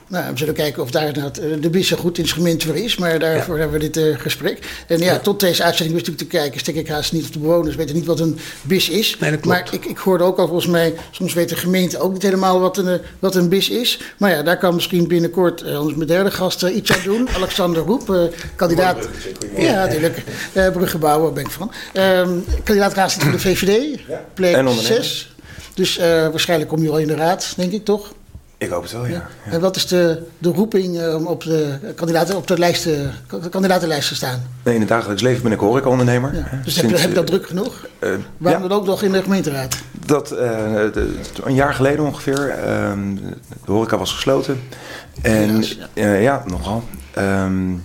Nou, 0.08 0.32
we 0.32 0.38
zullen 0.38 0.54
kijken 0.54 0.84
of 0.84 0.92
daar 0.92 1.14
de 1.60 1.70
BIS 1.70 1.92
een 1.92 1.98
goed 1.98 2.18
instrument 2.18 2.64
voor 2.64 2.76
is. 2.76 2.98
Maar 2.98 3.20
daarvoor 3.20 3.56
ja. 3.56 3.62
hebben 3.62 3.80
we 3.80 3.90
dit 3.90 4.06
uh, 4.06 4.20
gesprek. 4.20 4.84
En 4.88 5.00
ja, 5.00 5.06
ja, 5.06 5.20
tot 5.20 5.40
deze 5.40 5.64
uitzending 5.64 5.98
wist 5.98 6.08
ik 6.08 6.18
te 6.18 6.26
kijken. 6.26 6.60
Stek 6.60 6.76
ik 6.76 6.88
haast 6.88 7.12
niet 7.14 7.24
of 7.24 7.30
de 7.30 7.40
bewoners 7.40 7.76
weten 7.76 7.96
niet 7.96 8.06
wat 8.06 8.20
een 8.20 8.40
BIS 8.62 8.90
is. 8.90 9.18
Nee, 9.20 9.40
maar 9.44 9.68
ik, 9.72 9.86
ik 9.86 9.98
hoorde 9.98 10.24
ook 10.24 10.38
al 10.38 10.48
volgens 10.48 10.72
mij, 10.72 10.94
soms 11.12 11.34
weet 11.34 11.50
de 11.50 11.56
gemeente 11.56 12.00
ook 12.00 12.14
niet 12.14 12.22
helemaal 12.22 12.60
wat 12.60 12.78
een, 12.78 13.02
wat 13.20 13.36
een 13.36 13.50
BIS 13.50 13.70
is. 13.70 14.00
Maar 14.18 14.32
ja, 14.32 14.42
daar 14.42 14.58
kan 14.58 14.76
misschien 14.76 15.08
binnenkort, 15.08 15.64
uh, 15.64 15.82
ons 15.82 15.96
mijn 15.96 16.08
derde 16.08 16.32
gast, 16.32 16.64
uh, 16.64 16.76
iets 16.76 16.92
aan 16.92 17.04
doen. 17.12 17.30
Alexander 17.30 17.84
Roep, 17.84 18.10
uh, 18.10 18.24
kandidaat. 18.56 19.08
Ja, 19.58 19.86
natuurlijk. 19.86 20.24
Uh, 20.54 20.72
Bruggebouwer 20.72 21.34
ben 21.34 21.44
ik 21.44 21.52
van. 21.52 21.72
Um, 21.94 22.46
kandidaat 22.64 22.94
raadslid 22.94 23.24
voor 23.24 23.32
de 23.32 23.40
VVD. 23.40 24.00
Ja. 24.08 24.26
Plek 24.34 24.70
6. 24.80 25.36
Dus 25.74 25.98
waarschijnlijk 25.98 26.70
kom 26.70 26.84
je 26.84 26.90
al 26.90 27.00
in 27.00 27.08
de 27.08 27.16
raad, 27.16 27.54
denk 27.56 27.72
ik 27.72 27.86
toch? 27.86 28.14
Ik 28.64 28.70
hoop 28.70 28.84
het 28.84 28.92
wel, 28.92 29.06
ja. 29.06 29.12
ja. 29.46 29.52
En 29.52 29.60
wat 29.60 29.76
is 29.76 29.88
de, 29.88 30.24
de 30.38 30.50
roeping 30.50 30.98
om 30.98 31.04
um, 31.04 31.28
op 31.28 31.44
de, 31.44 31.78
kandidaten, 31.96 32.36
op 32.36 32.48
de, 32.48 32.58
lijst, 32.58 32.84
de 32.84 33.10
kandidatenlijst 33.50 34.08
te 34.08 34.16
staan? 34.16 34.44
Nee, 34.64 34.74
in 34.74 34.80
het 34.80 34.90
dagelijks 34.90 35.22
leven 35.22 35.44
ben 35.44 35.52
ik 35.52 35.60
horecaondernemer. 35.60 36.36
Ja. 36.36 36.62
Dus 36.64 36.76
heb 36.76 36.90
je, 36.90 36.98
heb 36.98 37.10
je 37.10 37.16
dat 37.16 37.28
druk 37.28 37.48
genoeg? 37.48 37.88
Uh, 38.00 38.10
Waarom 38.38 38.62
ja. 38.62 38.68
dan 38.68 38.78
ook 38.78 38.86
nog 38.86 39.04
in 39.04 39.12
de 39.12 39.22
gemeenteraad? 39.22 39.76
Dat, 40.06 40.32
uh, 40.32 40.38
de, 40.38 41.16
een 41.44 41.54
jaar 41.54 41.74
geleden 41.74 42.06
ongeveer. 42.06 42.56
Uh, 42.58 42.92
de 43.66 43.72
horeca 43.72 43.98
was 43.98 44.12
gesloten. 44.12 44.62
En 45.22 45.64
ja. 45.94 46.14
ja, 46.14 46.44
nogal. 46.48 46.84
Um, 47.18 47.84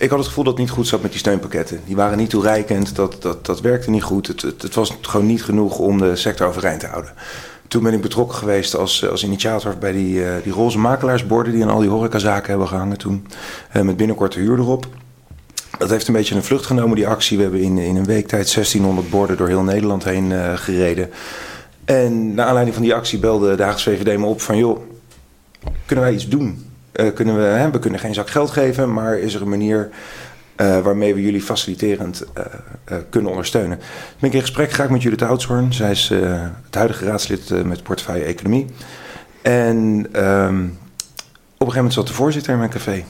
ik 0.00 0.10
had 0.10 0.18
het 0.18 0.28
gevoel 0.28 0.44
dat 0.44 0.52
het 0.52 0.62
niet 0.62 0.72
goed 0.72 0.86
zat 0.86 1.02
met 1.02 1.10
die 1.10 1.20
steunpakketten. 1.20 1.80
Die 1.86 1.96
waren 1.96 2.18
niet 2.18 2.30
toereikend, 2.30 2.94
dat, 2.96 3.16
dat, 3.22 3.46
dat 3.46 3.60
werkte 3.60 3.90
niet 3.90 4.02
goed. 4.02 4.26
Het, 4.26 4.42
het, 4.42 4.62
het 4.62 4.74
was 4.74 4.96
gewoon 5.00 5.26
niet 5.26 5.44
genoeg 5.44 5.78
om 5.78 5.98
de 5.98 6.16
sector 6.16 6.46
overeind 6.46 6.80
te 6.80 6.86
houden. 6.86 7.12
Toen 7.70 7.82
ben 7.82 7.92
ik 7.92 8.00
betrokken 8.00 8.38
geweest 8.38 8.76
als, 8.76 9.08
als 9.08 9.24
initiator 9.24 9.78
bij 9.78 9.92
die, 9.92 10.14
uh, 10.14 10.32
die 10.42 10.52
roze 10.52 10.78
makelaarsborden 10.78 11.52
die 11.52 11.62
aan 11.62 11.70
al 11.70 11.80
die 11.80 11.88
horecazaken 11.88 12.50
hebben 12.50 12.68
gehangen 12.68 12.98
toen. 12.98 13.26
Uh, 13.76 13.82
met 13.82 13.96
binnenkort 13.96 14.32
de 14.32 14.40
huur 14.40 14.58
erop. 14.58 14.86
Dat 15.78 15.90
heeft 15.90 16.08
een 16.08 16.14
beetje 16.14 16.34
een 16.34 16.42
vlucht 16.42 16.66
genomen, 16.66 16.96
die 16.96 17.06
actie. 17.06 17.36
We 17.36 17.42
hebben 17.42 17.60
in, 17.60 17.78
in 17.78 17.96
een 17.96 18.04
week 18.04 18.26
tijd 18.26 18.54
1600 18.54 19.10
borden 19.10 19.36
door 19.36 19.48
heel 19.48 19.62
Nederland 19.62 20.04
heen 20.04 20.58
gereden. 20.58 21.10
En 21.84 22.34
naar 22.34 22.46
aanleiding 22.46 22.74
van 22.74 22.84
die 22.84 22.94
actie 22.94 23.18
belde 23.18 23.54
de 23.54 23.72
VVD 23.78 24.18
me 24.18 24.26
op 24.26 24.40
van... 24.40 24.56
joh, 24.56 24.80
kunnen 25.86 26.04
wij 26.04 26.14
iets 26.14 26.28
doen? 26.28 26.64
kunnen 27.14 27.36
we, 27.36 27.42
hè, 27.42 27.70
we 27.70 27.78
kunnen 27.78 28.00
geen 28.00 28.14
zak 28.14 28.30
geld 28.30 28.50
geven, 28.50 28.92
maar 28.92 29.18
is 29.18 29.34
er 29.34 29.42
een 29.42 29.48
manier... 29.48 29.90
Uh, 30.60 30.80
waarmee 30.80 31.14
we 31.14 31.22
jullie 31.22 31.42
faciliterend 31.42 32.24
uh, 32.38 32.44
uh, 32.92 32.98
kunnen 33.10 33.30
ondersteunen. 33.30 33.78
Ik 33.78 34.14
ben 34.18 34.32
in 34.32 34.40
gesprek 34.40 34.70
geraakt 34.70 34.90
met 34.90 35.02
Judith 35.02 35.22
Oudshoorn. 35.22 35.72
Zij 35.72 35.90
is 35.90 36.08
het 36.08 36.74
huidige 36.74 37.04
raadslid 37.04 37.64
met 37.64 37.82
portefeuille 37.82 38.24
Economie. 38.24 38.66
En 39.42 39.76
um, 39.76 40.78
op 41.60 41.66
een 41.66 41.72
gegeven 41.72 41.74
moment 41.74 41.92
zat 41.92 42.06
de 42.06 42.12
voorzitter 42.12 42.52
in 42.52 42.58
mijn 42.58 42.70
café 42.70 43.04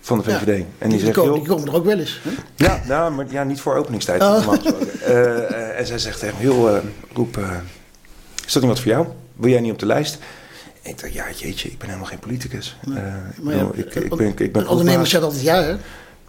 van 0.00 0.18
de 0.18 0.24
VVD. 0.24 0.46
Ja, 0.46 0.52
en 0.52 0.64
die, 0.78 0.88
die, 0.88 0.98
zegt, 0.98 1.12
komen, 1.12 1.34
die 1.34 1.48
komen 1.48 1.68
er 1.68 1.74
ook 1.74 1.84
wel 1.84 1.98
eens. 1.98 2.20
Hè? 2.22 2.30
Ja, 2.56 2.80
nou, 2.86 3.12
maar 3.12 3.26
ja, 3.28 3.44
niet 3.44 3.60
voor 3.60 3.76
openingstijd. 3.76 4.22
Oh. 4.22 4.54
en 5.78 5.86
zij 5.86 5.98
zegt 5.98 6.18
tegen 6.18 6.36
joh, 6.40 6.84
Roep, 7.12 7.38
is 8.46 8.52
dat 8.52 8.62
niet 8.62 8.72
wat 8.72 8.80
voor 8.80 8.90
jou? 8.90 9.06
Wil 9.36 9.50
jij 9.50 9.60
niet 9.60 9.72
op 9.72 9.78
de 9.78 9.86
lijst? 9.86 10.18
En 10.82 10.90
ik 10.90 11.00
dacht, 11.00 11.12
ja, 11.12 11.24
jeetje, 11.36 11.68
ik 11.68 11.78
ben 11.78 11.86
helemaal 11.86 12.08
geen 12.08 12.18
politicus. 12.18 12.76
Nee. 12.86 13.02
maar 13.40 13.56
ja, 13.56 13.68
ik, 13.72 13.94
ik, 13.94 14.16
ben, 14.16 14.32
ik 14.36 14.52
ben 14.52 14.68
ondernemers 14.68 15.10
zeggen 15.10 15.28
altijd 15.28 15.46
ja, 15.46 15.62
hè? 15.62 15.76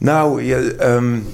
Nou, 0.03 0.43
ja, 0.43 0.57
um, 0.95 1.25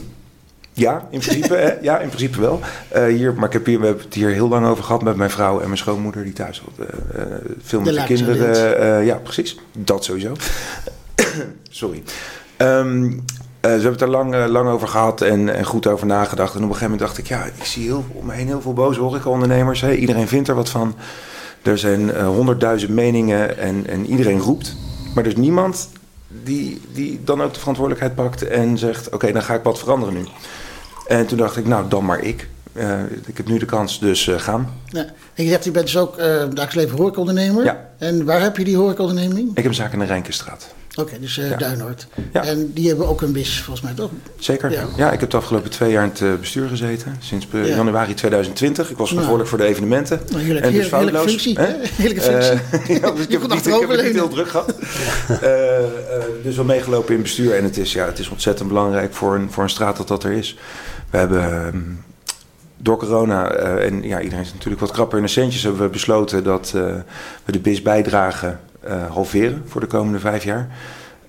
ja, 0.73 1.07
in 1.09 1.19
principe, 1.19 1.55
hè, 1.65 1.71
ja, 1.81 1.99
in 1.99 2.07
principe 2.07 2.41
wel. 2.41 2.59
Uh, 2.95 3.05
hier, 3.05 3.33
maar 3.33 3.45
ik 3.45 3.53
heb 3.53 3.65
hier, 3.65 3.79
we 3.79 3.85
hebben 3.85 4.03
het 4.03 4.13
hier 4.13 4.29
heel 4.29 4.47
lang 4.47 4.65
over 4.65 4.83
gehad 4.83 5.03
met 5.03 5.15
mijn 5.15 5.29
vrouw 5.29 5.59
en 5.59 5.65
mijn 5.65 5.77
schoonmoeder 5.77 6.23
die 6.23 6.33
thuis 6.33 6.61
uh, 6.79 6.85
uh, 7.15 7.25
veel 7.61 7.81
met 7.81 7.93
de, 7.93 7.99
de 7.99 8.05
kinderen. 8.05 9.05
ja, 9.05 9.15
precies. 9.15 9.59
Dat 9.73 10.03
sowieso. 10.03 10.33
Sorry. 11.69 12.03
Um, 12.57 13.23
ze 13.61 13.67
hebben 13.67 13.91
het 13.91 14.01
er 14.01 14.09
lang, 14.09 14.47
lang 14.47 14.69
over 14.69 14.87
gehad 14.87 15.21
en, 15.21 15.55
en, 15.55 15.65
goed 15.65 15.87
over 15.87 16.07
nagedacht. 16.07 16.55
En 16.55 16.63
op 16.63 16.69
een 16.69 16.75
gegeven 16.75 16.91
moment 16.91 17.07
dacht 17.07 17.17
ik, 17.17 17.27
ja, 17.27 17.45
ik 17.45 17.65
zie 17.65 17.83
heel, 17.83 18.05
om 18.13 18.25
me 18.25 18.33
heen 18.33 18.47
heel 18.47 18.61
veel 18.61 18.73
boze 18.73 18.99
horecaondernemers. 18.99 19.81
Hè. 19.81 19.93
Iedereen 19.93 20.27
vindt 20.27 20.47
er 20.47 20.55
wat 20.55 20.69
van. 20.69 20.95
Er 21.61 21.77
zijn 21.77 22.25
honderdduizend 22.25 22.91
meningen 22.91 23.57
en, 23.57 23.87
en 23.87 24.05
iedereen 24.05 24.39
roept. 24.39 24.75
Maar 25.13 25.23
er 25.23 25.29
is 25.29 25.37
niemand 25.37 25.89
die, 26.29 26.81
die 26.93 27.19
dan 27.23 27.41
ook 27.41 27.53
de 27.53 27.59
verantwoordelijkheid 27.59 28.15
pakt 28.15 28.47
en 28.47 28.77
zegt: 28.77 29.05
Oké, 29.05 29.15
okay, 29.15 29.31
dan 29.31 29.43
ga 29.43 29.53
ik 29.53 29.63
wat 29.63 29.79
veranderen 29.79 30.13
nu. 30.13 30.25
En 31.07 31.27
toen 31.27 31.37
dacht 31.37 31.57
ik: 31.57 31.65
Nou, 31.65 31.89
dan 31.89 32.05
maar 32.05 32.19
ik. 32.19 32.49
Uh, 32.73 32.99
ik 33.25 33.37
heb 33.37 33.47
nu 33.47 33.57
de 33.57 33.65
kans, 33.65 33.99
dus 33.99 34.27
uh, 34.27 34.39
gaan. 34.39 34.73
Ja. 34.85 35.05
En 35.33 35.43
je 35.43 35.49
zegt, 35.49 35.63
je 35.63 35.71
bent 35.71 35.85
dus 35.85 35.97
ook 35.97 36.19
uh, 36.19 36.25
dagelijks 36.25 36.73
leven 36.73 36.97
horecaondernemer. 36.97 37.63
Ja. 37.63 37.89
En 37.97 38.25
waar 38.25 38.41
heb 38.41 38.57
je 38.57 38.63
die 38.63 38.77
horecaonderneming? 38.77 39.49
Ik 39.49 39.55
heb 39.55 39.65
een 39.65 39.73
zaak 39.73 39.93
in 39.93 39.99
de 39.99 40.05
Rijnkenstraat. 40.05 40.73
Oké, 40.99 41.19
dus 41.19 41.37
uh, 41.37 41.49
Ja. 41.49 41.57
Duinoord. 41.57 42.07
Ja. 42.33 42.43
En 42.43 42.71
die 42.73 42.87
hebben 42.87 43.07
ook 43.07 43.21
een 43.21 43.31
BIS, 43.31 43.61
volgens 43.61 43.85
mij 43.85 43.95
toch? 43.95 44.11
Zeker. 44.39 44.71
Ja. 44.71 44.85
Ja. 44.95 45.11
ik 45.11 45.19
heb 45.19 45.29
de 45.29 45.37
afgelopen 45.37 45.69
twee 45.69 45.91
jaar 45.91 46.03
in 46.03 46.09
het 46.09 46.21
eh, 46.21 46.33
bestuur 46.39 46.69
gezeten. 46.69 47.15
Sinds 47.19 47.47
eh, 47.51 47.67
Ja. 47.67 47.75
januari 47.75 48.13
2020. 48.13 48.89
Ik 48.89 48.97
was 48.97 49.07
verantwoordelijk 49.07 49.49
voor 49.49 49.59
de 49.59 49.65
evenementen. 49.65 50.19
Nou, 50.29 50.43
heerlijk, 50.43 50.65
en 50.65 50.71
dus 50.71 50.91
heerlijk, 50.91 51.03
heerlijke 51.03 51.29
functie. 51.29 51.59
Hè? 51.59 51.75
Heerlijke 52.01 52.21
functie. 52.21 52.57
Ja, 53.01 53.11
dus 53.11 53.25
ik 53.25 53.31
heb 53.31 53.41
niet, 53.41 53.67
ik 53.67 53.79
heb 53.79 53.89
het 53.89 54.03
niet 54.03 54.13
heel 54.13 54.27
druk 54.27 54.47
gehad. 54.49 54.75
Eh, 55.41 55.77
eh, 55.77 56.23
dus 56.43 56.55
wel 56.55 56.65
meegelopen 56.65 57.15
in 57.15 57.21
bestuur. 57.21 57.55
En 57.55 57.63
het 57.63 57.77
is, 57.77 57.93
ja, 57.93 58.05
het 58.05 58.19
is 58.19 58.29
ontzettend 58.29 58.67
belangrijk 58.67 59.13
voor 59.13 59.35
een, 59.35 59.51
voor 59.51 59.63
een 59.63 59.69
straat 59.69 59.97
dat 59.97 60.07
dat 60.07 60.23
er 60.23 60.31
is. 60.31 60.57
We 61.09 61.17
hebben 61.17 61.43
ehm, 61.43 61.79
door 62.77 62.97
corona, 62.97 63.51
en 63.51 64.03
ja, 64.03 64.21
iedereen 64.21 64.43
is 64.43 64.53
natuurlijk 64.53 64.81
wat 64.81 64.91
krapper 64.91 65.17
in 65.17 65.23
de 65.23 65.29
centjes, 65.29 65.63
hebben 65.63 65.81
we 65.81 65.89
besloten 65.89 66.43
dat 66.43 66.71
we 66.71 67.51
de 67.51 67.59
BIS-bijdrage 67.59 68.47
eh, 68.47 68.53
halveren 69.09 69.63
voor 69.65 69.81
de 69.81 69.87
komende 69.87 70.19
vijf 70.19 70.43
jaar. 70.43 70.69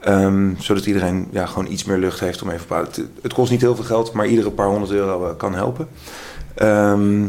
Ehm, 0.00 0.50
zodat 0.58 0.86
iedereen 0.86 1.28
ja, 1.30 1.46
gewoon 1.46 1.70
iets 1.70 1.84
meer 1.84 1.98
lucht 1.98 2.20
heeft 2.20 2.42
om 2.42 2.50
even 2.50 2.80
op 2.80 2.86
het, 2.86 3.02
het 3.22 3.32
kost 3.32 3.50
niet 3.50 3.60
heel 3.60 3.74
veel 3.74 3.84
geld, 3.84 4.12
maar 4.12 4.26
iedere 4.26 4.50
paar 4.50 4.66
honderd 4.66 4.92
euro 4.92 5.28
eh, 5.28 5.36
kan 5.36 5.54
helpen. 5.54 5.88
Ehm, 6.54 7.26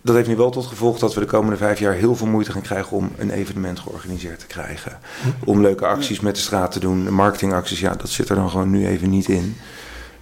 dat 0.00 0.14
heeft 0.14 0.28
nu 0.28 0.36
wel 0.36 0.50
tot 0.50 0.66
gevolg 0.66 0.98
dat 0.98 1.14
we 1.14 1.20
de 1.20 1.26
komende 1.26 1.56
vijf 1.56 1.78
jaar 1.78 1.92
heel 1.92 2.16
veel 2.16 2.26
moeite 2.26 2.52
gaan 2.52 2.62
krijgen 2.62 2.96
om 2.96 3.10
een 3.18 3.30
evenement 3.30 3.78
georganiseerd 3.78 4.38
te 4.38 4.46
krijgen. 4.46 4.98
Om 5.44 5.60
leuke 5.60 5.86
acties 5.86 6.20
met 6.20 6.34
de 6.34 6.40
straat 6.40 6.72
te 6.72 6.80
doen, 6.80 7.12
marketingacties, 7.12 7.80
ja, 7.80 7.94
dat 7.94 8.08
zit 8.08 8.28
er 8.28 8.36
dan 8.36 8.50
gewoon 8.50 8.70
nu 8.70 8.86
even 8.86 9.10
niet 9.10 9.28
in. 9.28 9.56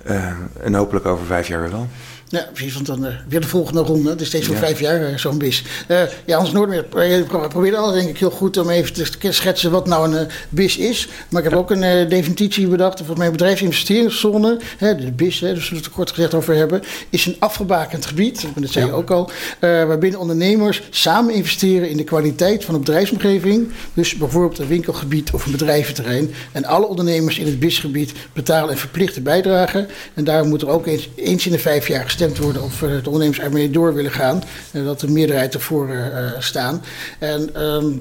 Eh, 0.02 0.32
en 0.62 0.74
hopelijk 0.74 1.06
over 1.06 1.26
vijf 1.26 1.48
jaar 1.48 1.60
weer 1.60 1.70
wel. 1.70 1.86
Ja, 2.28 2.48
precies, 2.52 2.74
want 2.74 2.86
dan 2.86 3.06
eh, 3.06 3.12
weer 3.28 3.40
de 3.40 3.46
volgende 3.46 3.80
ronde. 3.80 4.10
Het 4.10 4.20
is 4.20 4.26
steeds 4.26 4.46
voor 4.46 4.54
Ja. 4.54 4.60
vijf 4.60 4.80
jaar 4.80 5.02
eh, 5.02 5.16
zo'n 5.18 5.38
BIS. 5.38 5.62
Eh, 5.86 6.00
ja, 6.24 6.36
Hans 6.36 6.52
Noordmeer 6.52 6.84
pro- 6.84 7.48
probeerde 7.48 7.76
al 7.76 7.92
denk 7.92 8.08
ik 8.08 8.18
heel 8.18 8.30
goed 8.30 8.56
om 8.56 8.70
even 8.70 8.92
te 9.20 9.32
schetsen 9.32 9.70
wat 9.70 9.86
nou 9.86 10.16
een 10.16 10.26
BIS 10.48 10.76
is. 10.76 11.08
Maar 11.28 11.42
ik 11.44 11.50
heb 11.50 11.58
ook 11.58 11.70
een 11.70 12.08
definitie 12.08 12.66
bedacht. 12.66 12.96
Volgens 12.96 13.18
mij 13.18 13.30
bedrijfsinvesteringszone, 13.30 14.60
hè, 14.76 14.94
de 14.96 15.12
BIS, 15.12 15.40
hè, 15.40 15.46
daar 15.52 15.62
zullen 15.62 15.78
we 15.78 15.84
het 15.86 15.94
kort 15.94 16.10
gezegd 16.10 16.34
over 16.34 16.54
hebben, 16.54 16.82
is 17.10 17.26
een 17.26 17.36
afgebakend 17.38 18.06
gebied, 18.06 18.46
dat 18.56 18.70
zei 18.70 18.86
je 18.86 18.92
ook 18.92 19.10
al, 19.10 19.30
waarbinnen 19.60 20.20
ondernemers 20.20 20.82
samen 20.90 21.34
investeren 21.34 21.88
in 21.88 21.96
de 21.96 22.04
kwaliteit 22.04 22.64
van 22.64 22.74
een 22.74 22.80
bedrijfsomgeving. 22.80 23.68
Dus 23.94 24.14
bijvoorbeeld 24.14 24.58
een 24.58 24.66
winkelgebied 24.66 25.30
of 25.30 25.44
een 25.46 25.52
bedrijventerrein. 25.52 26.30
En 26.52 26.64
alle 26.64 26.86
ondernemers 26.86 27.38
in 27.38 27.46
het 27.46 27.58
BIS-gebied 27.58 28.12
betalen 28.32 28.70
een 28.70 28.78
verplichte 28.78 29.20
bijdrage. 29.20 29.86
En 30.14 30.24
daar 30.24 30.44
moet 30.46 30.62
er 30.62 30.68
ook 30.68 30.86
eens, 30.86 31.08
eens 31.14 31.46
in 31.46 31.52
de 31.52 31.58
vijf 31.58 31.88
jaar 31.88 32.10
gestemd 32.16 32.38
worden 32.38 32.62
of 32.62 32.82
eh, 32.82 32.88
de 32.88 33.10
ondernemers 33.10 33.38
ermee 33.38 33.70
door 33.70 33.94
willen 33.94 34.12
gaan. 34.12 34.42
En 34.70 34.84
dat 34.84 35.00
de 35.00 35.10
meerderheid 35.10 35.54
ervoor 35.54 35.88
eh, 35.88 36.06
eh, 36.06 36.32
staan. 36.38 36.82
En 37.18 37.54
ehm, 37.54 37.92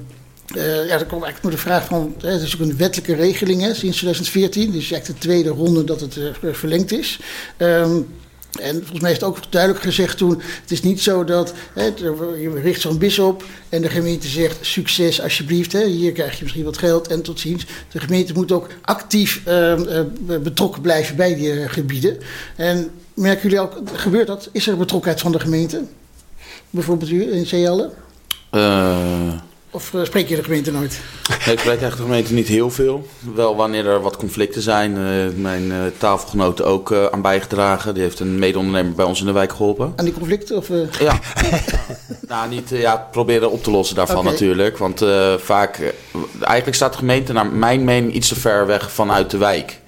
eh, 0.54 0.86
ja, 0.86 0.98
dan 0.98 1.06
komt 1.06 1.22
eigenlijk 1.24 1.56
de 1.56 1.62
vraag 1.62 1.86
van, 1.86 2.14
het 2.20 2.42
is 2.42 2.54
ook 2.54 2.60
een 2.60 2.76
wettelijke 2.76 3.14
regeling 3.14 3.60
hè, 3.60 3.74
sinds 3.74 3.96
2014. 3.96 4.70
Dus 4.70 4.90
eigenlijk 4.90 5.20
de 5.20 5.26
tweede 5.26 5.48
ronde 5.48 5.84
dat 5.84 6.00
het 6.00 6.16
eh, 6.16 6.52
verlengd 6.52 6.92
is. 6.92 7.18
Ehm, 7.56 8.00
en 8.60 8.74
volgens 8.74 9.00
mij 9.00 9.08
heeft 9.08 9.20
het 9.20 9.30
ook 9.30 9.52
duidelijk 9.52 9.82
gezegd 9.82 10.18
toen: 10.18 10.42
het 10.60 10.70
is 10.70 10.82
niet 10.82 11.00
zo 11.00 11.24
dat 11.24 11.54
hè, 11.72 11.84
je 11.84 12.60
richt 12.62 12.80
zo'n 12.80 12.98
bis 12.98 13.18
op 13.18 13.44
en 13.68 13.82
de 13.82 13.88
gemeente 13.88 14.28
zegt: 14.28 14.58
succes 14.60 15.22
alsjeblieft, 15.22 15.72
hè, 15.72 15.86
hier 15.86 16.12
krijg 16.12 16.36
je 16.36 16.42
misschien 16.42 16.64
wat 16.64 16.78
geld 16.78 17.08
en 17.08 17.22
tot 17.22 17.40
ziens. 17.40 17.66
De 17.92 18.00
gemeente 18.00 18.32
moet 18.32 18.52
ook 18.52 18.68
actief 18.82 19.40
ehm, 19.44 19.88
eh, 19.88 20.38
betrokken 20.38 20.82
blijven 20.82 21.16
bij 21.16 21.34
die 21.34 21.52
eh, 21.52 21.70
gebieden. 21.70 22.18
En 22.56 22.90
merken 23.16 23.42
jullie 23.42 23.60
ook, 23.60 23.72
gebeurt 23.92 24.26
dat? 24.26 24.48
Is 24.52 24.66
er 24.68 24.76
betrokkenheid 24.76 25.20
van 25.22 25.32
de 25.32 25.40
gemeente? 25.40 25.82
Bijvoorbeeld 26.70 27.10
u 27.10 27.32
in 27.32 27.46
Zeeallen? 27.46 27.90
Eh, 28.50 29.32
Of 29.70 29.94
eh, 29.94 30.04
spreek 30.04 30.28
je 30.28 30.36
de 30.36 30.42
gemeente 30.42 30.70
nooit? 30.72 31.00
nee, 31.46 31.54
ik 31.54 31.60
spreek 31.60 31.80
echt 31.80 31.96
de 31.96 32.02
gemeente 32.02 32.32
niet 32.32 32.48
heel 32.48 32.70
veel. 32.70 33.06
Wel 33.34 33.56
wanneer 33.56 33.86
er 33.86 34.00
wat 34.00 34.16
conflicten 34.16 34.62
zijn. 34.62 34.96
eh, 34.96 35.40
mijn 35.40 35.72
tafelgenoot 35.98 36.62
ook 36.62 36.92
aan 37.10 37.22
bijgedragen. 37.22 37.94
Die 37.94 38.02
heeft 38.02 38.20
een 38.20 38.38
mede-ondernemer 38.38 38.92
bij 38.92 39.04
ons 39.04 39.20
in 39.20 39.26
de 39.26 39.32
wijk 39.32 39.50
geholpen. 39.50 39.92
Aan 39.96 40.04
die 40.04 40.14
conflicten? 40.14 40.56
Of, 40.56 40.68
Ja, 40.98 41.18
nou 42.28 42.48
niet 42.48 42.68
ja, 42.68 43.08
proberen 43.10 43.50
op 43.50 43.62
te 43.62 43.70
lossen 43.70 43.96
daarvan 43.96 44.24
natuurlijk. 44.24 44.78
Want 44.78 45.04
vaak, 45.38 45.94
eigenlijk 46.40 46.74
staat 46.76 46.92
de 46.92 46.98
gemeente 46.98 47.32
naar 47.32 47.46
mijn 47.46 47.84
mening 47.84 48.12
iets 48.12 48.28
te 48.28 48.34
ver 48.40 48.66
weg 48.66 48.90
vanuit 48.92 49.30
de 49.30 49.38
wijk. 49.38 49.80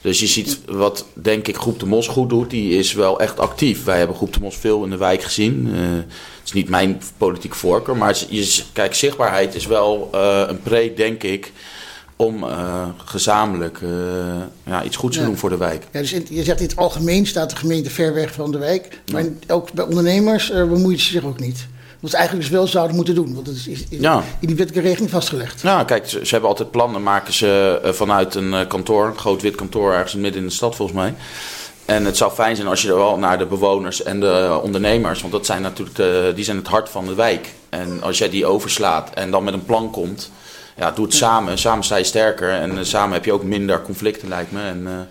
Dus 0.00 0.20
je 0.20 0.26
ziet 0.26 0.58
wat, 0.66 1.04
denk 1.12 1.48
ik, 1.48 1.56
Groep 1.56 1.80
de 1.80 1.86
Mos 1.86 2.08
goed 2.08 2.28
doet. 2.28 2.50
Die 2.50 2.78
is 2.78 2.92
wel 2.92 3.20
echt 3.20 3.38
actief. 3.38 3.84
Wij 3.84 3.98
hebben 3.98 4.16
Groep 4.16 4.32
de 4.32 4.40
Mos 4.40 4.56
veel 4.56 4.84
in 4.84 4.90
de 4.90 4.96
wijk 4.96 5.22
gezien. 5.22 5.70
Eh, 5.74 5.80
het 5.80 6.44
is 6.44 6.52
niet 6.52 6.68
mijn 6.68 7.00
politieke 7.16 7.56
voorkeur. 7.56 7.96
Maar 7.96 8.18
je, 8.28 8.62
kijk, 8.72 8.94
zichtbaarheid 8.94 9.54
is 9.54 9.66
wel 9.66 10.08
eh, 10.12 10.42
een 10.48 10.60
pre, 10.62 10.92
denk 10.96 11.22
ik... 11.22 11.52
om 12.16 12.44
eh, 12.44 12.88
gezamenlijk 13.04 13.80
ja, 14.64 14.84
iets 14.84 14.96
goeds 14.96 15.14
te 15.16 15.22
Ja. 15.22 15.28
doen 15.28 15.36
voor 15.36 15.50
de 15.50 15.56
wijk. 15.56 15.84
Ja, 15.92 16.00
dus 16.00 16.12
in- 16.12 16.26
je 16.30 16.44
zegt 16.44 16.60
in 16.60 16.66
het 16.66 16.76
algemeen 16.76 17.26
staat 17.26 17.50
de 17.50 17.56
gemeente 17.56 17.90
ver 17.90 18.14
weg 18.14 18.32
van 18.32 18.50
de 18.52 18.58
wijk. 18.58 19.00
Maar 19.12 19.24
ook 19.48 19.72
bij 19.72 19.84
ondernemers 19.84 20.48
bemoeien 20.52 20.98
ze 21.00 21.10
zich 21.10 21.24
ook 21.24 21.40
niet. 21.40 21.66
Wat 22.00 22.10
ze 22.10 22.16
eigenlijk 22.16 22.48
dus 22.48 22.56
wel 22.56 22.66
zouden 22.66 22.96
moeten 22.96 23.14
doen. 23.14 23.34
Want 23.34 23.46
dat 23.46 23.54
is, 23.54 23.84
Ja. 23.90 24.22
in 24.40 24.46
die 24.46 24.56
wettelijke 24.56 24.88
regeling 24.88 25.10
vastgelegd. 25.10 25.62
Nou, 25.62 25.84
kijk, 25.84 26.08
ze, 26.08 26.26
ze 26.26 26.30
hebben 26.30 26.48
altijd 26.50 26.70
plannen, 26.70 27.02
maken 27.02 27.32
ze 27.32 27.80
eh, 27.82 27.92
vanuit 27.92 28.34
een 28.34 28.54
eh, 28.54 28.66
kantoor, 28.66 29.06
een 29.06 29.18
groot 29.18 29.42
wit 29.42 29.54
kantoor 29.54 29.92
ergens 29.92 30.14
midden 30.14 30.40
in 30.40 30.46
de 30.46 30.52
stad 30.54 30.76
volgens 30.76 30.98
mij. 30.98 31.14
En 31.84 32.04
het 32.04 32.16
zou 32.16 32.32
fijn 32.32 32.56
zijn 32.56 32.68
als 32.68 32.82
je 32.82 32.88
er 32.88 32.96
wel 32.96 33.18
naar 33.18 33.38
de 33.38 33.46
bewoners 33.46 34.02
en 34.02 34.20
de 34.20 34.60
ondernemers, 34.62 35.20
want 35.20 35.32
dat 35.32 35.46
zijn 35.46 35.62
natuurlijk 35.62 35.96
de, 35.96 36.32
die 36.34 36.44
zijn 36.44 36.56
het 36.56 36.66
hart 36.66 36.88
van 36.88 37.06
de 37.06 37.14
wijk. 37.14 37.54
En 37.68 38.02
als 38.02 38.18
jij 38.18 38.30
die 38.30 38.46
overslaat 38.46 39.10
en 39.14 39.30
dan 39.30 39.44
met 39.44 39.54
een 39.54 39.64
plan 39.64 39.90
komt, 39.90 40.30
ja, 40.76 40.90
doe 40.90 41.04
het 41.04 41.14
samen. 41.14 41.58
Samen 41.58 41.84
sta 41.84 41.96
je 41.96 42.04
sterker 42.04 42.50
en 42.50 42.78
eh, 42.78 42.84
samen 42.84 43.12
heb 43.12 43.24
je 43.24 43.32
ook 43.32 43.42
minder 43.44 43.82
conflicten, 43.82 44.28
lijkt 44.28 44.52
me. 44.52 44.62
En, 44.62 45.08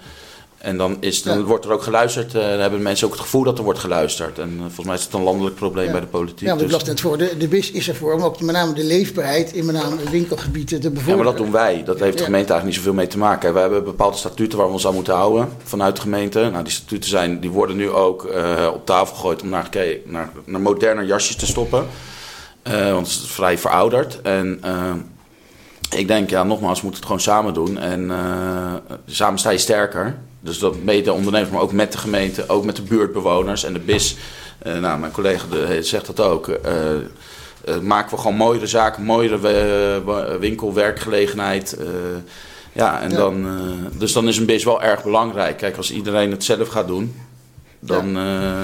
en 0.58 0.78
dan, 0.78 0.98
is, 1.00 1.24
dan 1.24 1.38
Ja. 1.38 1.44
wordt 1.44 1.66
er 1.66 1.72
ook 1.72 1.84
geluisterd. 1.84 2.36
eh, 2.36 2.42
dan 2.42 2.60
hebben 2.60 2.82
mensen 2.82 3.08
ook 3.08 3.14
het 3.14 3.22
gevoel 3.22 3.44
dat 3.44 3.58
er 3.58 3.64
wordt 3.64 3.80
geluisterd. 3.80 4.40
En 4.40 4.50
eh, 4.54 4.60
volgens 4.60 4.86
mij 4.86 4.96
is 4.96 5.04
het 5.04 5.14
een 5.14 5.22
landelijk 5.24 5.56
probleem 5.56 5.86
Ja. 5.86 5.92
bij 5.92 6.00
de 6.02 6.08
politiek. 6.08 6.40
Ja, 6.40 6.48
want 6.48 6.62
ik 6.62 6.68
dus- 6.68 6.76
las 6.78 6.88
net 6.88 7.00
voor. 7.02 7.18
De, 7.18 7.38
de 7.38 7.48
BIS 7.48 7.72
is 7.72 7.88
ervoor 7.90 8.14
om 8.14 8.22
ook 8.22 8.42
met 8.42 8.56
name 8.56 8.74
de 8.74 8.84
leefbaarheid 8.84 9.54
in 9.54 9.66
met 9.66 9.76
name 9.76 9.96
winkelgebieden 10.12 10.80
te 10.80 10.88
Ja, 10.88 10.94
bevorderen. 10.94 11.16
maar 11.18 11.26
dat 11.26 11.38
doen 11.38 11.52
wij. 11.52 11.84
Dat 11.84 12.00
heeft 12.00 12.14
de 12.14 12.20
Ja. 12.20 12.26
gemeente 12.26 12.52
eigenlijk 12.54 12.66
niet 12.66 12.76
zoveel 12.76 12.94
mee 12.94 13.08
te 13.08 13.18
maken. 13.18 13.54
We 13.54 13.60
hebben 13.60 13.84
bepaalde 13.84 14.18
statuten 14.18 14.58
waar 14.58 14.68
we 14.68 14.74
ons 14.74 14.88
aan 14.88 14.94
moeten 14.94 15.14
houden 15.16 15.50
vanuit 15.64 15.96
de 15.96 16.02
gemeente. 16.02 16.50
Nou, 16.52 16.64
die 16.64 16.74
statuten 16.74 17.10
zijn, 17.10 17.40
die 17.40 17.50
worden 17.52 17.76
nu 17.76 17.90
ook 17.90 18.26
eh, 18.26 18.68
op 18.74 18.86
tafel 18.86 19.16
gegooid 19.16 19.42
om 19.42 19.50
naar, 19.50 19.70
naar, 20.06 20.30
naar 20.46 20.62
moderne 20.62 21.06
jasjes 21.06 21.36
te 21.36 21.46
stoppen. 21.46 21.86
Eh, 22.62 22.92
want 22.92 23.08
het 23.08 23.16
is 23.24 23.30
vrij 23.32 23.58
verouderd. 23.58 24.22
En 24.22 24.60
eh, 24.62 24.94
ik 25.98 26.08
denk, 26.08 26.30
ja, 26.30 26.44
nogmaals, 26.44 26.80
we 26.82 26.86
moeten 26.86 27.04
het 27.08 27.12
gewoon 27.12 27.36
samen 27.36 27.54
doen. 27.54 27.78
En 27.78 28.12
eh, 28.12 28.74
samen 29.06 29.40
sta 29.40 29.50
je 29.50 29.58
sterker. 29.58 30.18
Dus 30.48 30.60
dat 30.60 30.84
met 30.84 31.06
de 31.06 31.14
ondernemers, 31.14 31.52
maar 31.52 31.62
ook 31.62 31.72
met 31.72 31.92
de 31.92 31.98
gemeente, 31.98 32.50
ook 32.50 32.66
met 32.66 32.76
de 32.76 32.82
buurtbewoners 32.82 33.64
en 33.64 33.74
de 33.74 33.80
BIS. 33.80 34.16
Eh, 34.60 34.80
nou, 34.80 35.00
mijn 35.00 35.12
collega 35.12 35.46
de, 35.50 35.84
zegt 35.84 36.06
dat 36.06 36.20
ook. 36.20 36.48
eh, 36.48 37.80
maken 37.82 38.16
we 38.16 38.22
gewoon 38.22 38.38
mooiere 38.38 38.68
zaken, 38.68 39.04
mooiere 39.04 40.40
winkel, 40.40 40.74
werkgelegenheid. 40.74 41.78
ja, 42.74 43.02
en 43.02 43.10
Ja. 43.10 43.16
Dan, 43.16 43.48
dus 43.98 44.14
dan 44.14 44.28
is 44.28 44.38
een 44.38 44.46
BIS 44.46 44.64
wel 44.64 44.82
erg 44.82 45.04
belangrijk. 45.04 45.58
Kijk, 45.58 45.78
als 45.78 45.92
iedereen 45.92 46.32
het 46.32 46.44
zelf 46.44 46.68
gaat 46.68 46.88
doen, 46.88 47.16
dan 47.80 48.18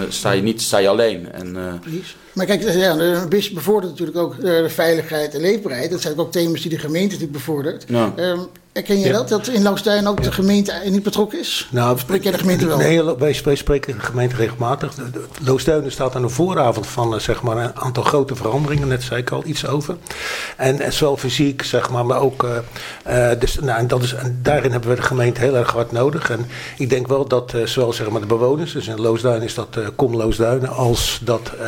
sta 0.09 0.31
je 0.31 0.41
niet 0.41 0.61
sta 0.61 0.77
je 0.77 0.87
alleen. 0.87 1.31
En, 1.31 1.79
Precies. 1.81 2.15
Maar 2.33 2.45
kijk, 2.45 2.61
ja, 2.73 2.93
de 2.93 3.25
BIS 3.29 3.51
bevordert 3.51 3.91
natuurlijk 3.91 4.17
ook 4.17 4.33
eh, 4.33 4.41
de 4.41 4.69
veiligheid 4.69 5.33
en 5.33 5.41
leefbaarheid. 5.41 5.91
Dat 5.91 6.01
zijn 6.01 6.17
ook 6.19 6.31
thema's 6.31 6.61
die 6.61 6.69
de 6.71 6.77
gemeente 6.79 7.05
natuurlijk 7.13 7.31
bevordert. 7.31 7.83
Ja. 7.87 8.13
Ehm, 8.15 8.39
herken 8.73 8.99
je 8.99 9.05
Ja. 9.07 9.11
dat, 9.13 9.29
dat 9.29 9.47
in 9.47 9.61
Langstuin 9.63 10.07
ook 10.07 10.23
de 10.23 10.31
gemeente 10.31 10.73
niet 10.85 11.03
betrokken 11.03 11.39
is? 11.39 11.67
Nou, 11.71 11.99
Spreek 11.99 12.23
jij 12.23 12.31
de 12.31 12.37
gemeente 12.37 12.65
wel? 12.67 12.77
Nee, 12.77 13.03
wij, 13.03 13.39
wij 13.43 13.55
spreken 13.55 13.93
de 13.95 13.99
gemeente 13.99 14.35
regelmatig. 14.35 14.93
Loosduinen 15.41 15.91
staat 15.91 16.15
aan 16.15 16.21
de 16.21 16.29
vooravond 16.29 16.87
van 16.87 17.13
eh, 17.13 17.19
zeg 17.19 17.41
maar, 17.41 17.57
een 17.57 17.75
aantal 17.75 18.03
grote 18.03 18.35
veranderingen. 18.35 18.87
Net 18.87 19.03
zei 19.03 19.21
ik 19.21 19.29
al 19.31 19.43
iets 19.45 19.67
over. 19.67 19.95
En, 20.57 20.79
en 20.79 20.93
zowel 20.93 21.17
fysiek, 21.17 21.63
zeg 21.63 21.89
maar, 21.89 22.05
maar 22.05 22.19
ook. 22.19 22.43
eh, 23.03 23.31
eh, 23.31 23.39
dus, 23.39 23.59
nou, 23.59 23.79
en 23.79 23.87
dat 23.87 24.03
is, 24.03 24.13
en 24.13 24.39
daarin 24.41 24.71
hebben 24.71 24.89
we 24.89 24.95
de 24.95 25.01
gemeente 25.01 25.39
heel 25.41 25.55
erg 25.55 25.71
hard 25.71 25.91
nodig. 25.91 26.29
En 26.29 26.45
ik 26.77 26.89
denk 26.89 27.07
wel 27.07 27.27
dat 27.27 27.53
eh, 27.53 27.65
zowel 27.65 27.93
zeg 27.93 28.09
maar, 28.09 28.21
de 28.21 28.27
bewoners, 28.27 28.71
dus 28.71 28.87
in 28.87 29.01
Loosduinen 29.01 29.43
is 29.47 29.53
dat 29.53 29.77
eh 29.77 29.87
Kom 29.95 30.15
Loosduinen, 30.15 30.69
als, 30.69 31.19
dat, 31.23 31.51
eh, 31.59 31.67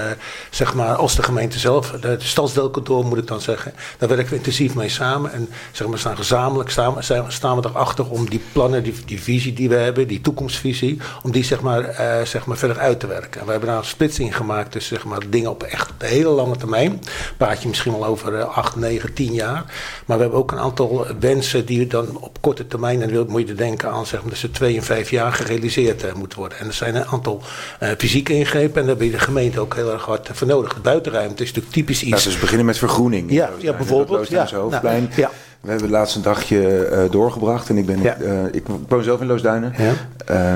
zeg 0.56 0.74
maar, 0.74 0.96
als 0.96 1.16
de 1.16 1.24
gemeente 1.24 1.60
zelf, 1.60 1.92
het 2.02 2.24
stadsdeelkantoor 2.24 3.06
moet 3.06 3.18
ik 3.18 3.28
dan 3.28 3.42
zeggen, 3.42 3.74
daar 3.98 4.10
werken 4.10 4.30
we 4.30 4.36
intensief 4.36 4.76
mee 4.76 4.90
samen. 4.90 5.32
En 5.32 5.50
zeg 5.72 5.88
maar, 5.88 6.00
staan 6.00 6.16
gezamenlijk 6.16 6.70
staan, 6.70 7.04
staan 7.28 7.62
we 7.62 7.68
erachter 7.68 8.10
om 8.10 8.30
die 8.30 8.42
plannen, 8.52 8.84
die, 8.84 8.94
die 9.06 9.22
visie 9.22 9.54
die 9.54 9.70
we 9.70 9.76
hebben, 9.76 10.08
die 10.08 10.22
toekomstvisie, 10.22 11.00
om 11.24 11.32
die 11.32 11.44
zeg 11.44 11.62
maar, 11.62 11.84
eh, 11.84 12.26
zeg 12.26 12.46
maar 12.46 12.58
verder 12.58 12.80
uit 12.80 13.00
te 13.00 13.08
werken. 13.08 13.40
En 13.40 13.46
we 13.46 13.52
hebben 13.52 13.70
daar 13.70 13.78
een 13.78 13.86
splitsing 13.86 14.36
gemaakt 14.36 14.72
tussen 14.72 14.96
zeg 14.96 15.06
maar, 15.06 15.30
dingen 15.30 15.50
op 15.50 15.64
echt 15.64 15.90
de 15.98 16.06
hele 16.06 16.30
lange 16.30 16.58
termijn. 16.58 17.02
Praat 17.38 17.62
je 17.62 17.68
misschien 17.68 17.92
wel 17.92 18.06
over 18.06 18.36
eh, 18.36 18.58
8, 18.58 18.76
9, 18.76 19.14
10 19.14 19.34
jaar. 19.34 19.64
Maar 20.06 20.18
we 20.18 20.24
hebben 20.24 20.40
ook 20.40 20.52
een 20.52 20.60
aantal 20.60 21.06
wensen 21.20 21.66
die 21.66 21.88
dan 21.88 22.18
op 22.18 22.42
korte 22.42 22.68
termijn, 22.68 23.02
en 23.02 23.14
dan 23.14 23.30
moet 23.30 23.48
je 23.48 23.54
denken 23.54 23.92
aan 23.92 24.06
zeg 24.06 24.22
maar, 24.22 24.30
tussen 24.30 24.52
2 24.52 24.76
en 24.76 24.84
5 24.84 25.10
jaar 25.10 25.34
gerealiseerd 25.34 26.04
eh, 26.04 26.14
moeten 26.14 26.40
worden. 26.40 26.58
En 26.60 26.68
er 26.68 26.74
zijn 26.74 26.96
een 26.96 27.06
aantal 27.06 27.42
eh, 27.80 27.90
fysieke 27.98 28.34
ingrepen 28.34 28.82
en 28.82 28.88
daar 28.88 28.96
ben 28.96 29.06
je 29.06 29.12
de 29.12 29.20
gemeente 29.20 29.60
ook 29.60 29.76
heel 29.76 29.92
erg 29.92 30.06
hard 30.06 30.26
voor 30.46 30.56
nodig. 30.56 30.74
De 30.74 30.80
buitenruimte 30.80 31.44
is 31.44 31.48
natuurlijk 31.50 31.74
typisch 31.76 32.02
Ja, 32.02 32.08
iets. 32.08 32.24
dus 32.24 32.34
we 32.34 32.40
beginnen 32.40 32.66
met 32.66 32.78
vergroening. 32.78 33.32
Ja, 33.32 33.50
ja, 33.58 33.74
bijvoorbeeld. 33.74 34.18
Loosduinse 34.18 34.56
Ja, 34.56 34.62
hoofdplein. 34.62 35.04
nou, 35.04 35.22
ja. 35.22 35.30
We 35.62 35.72
hebben 35.72 35.90
het 35.90 35.98
laatste 36.00 36.22
dagje 36.22 36.90
uh, 36.92 37.12
doorgebracht 37.12 37.70
en 37.70 37.78
ik 37.78 37.86
ben 37.86 38.02
Ja. 38.02 38.18
uh, 38.22 38.32
ik 38.52 38.64
woon 38.88 39.04
zelf 39.04 39.22
in 39.22 39.28
Loosduinen. 39.28 39.74
Ja. 39.78 39.94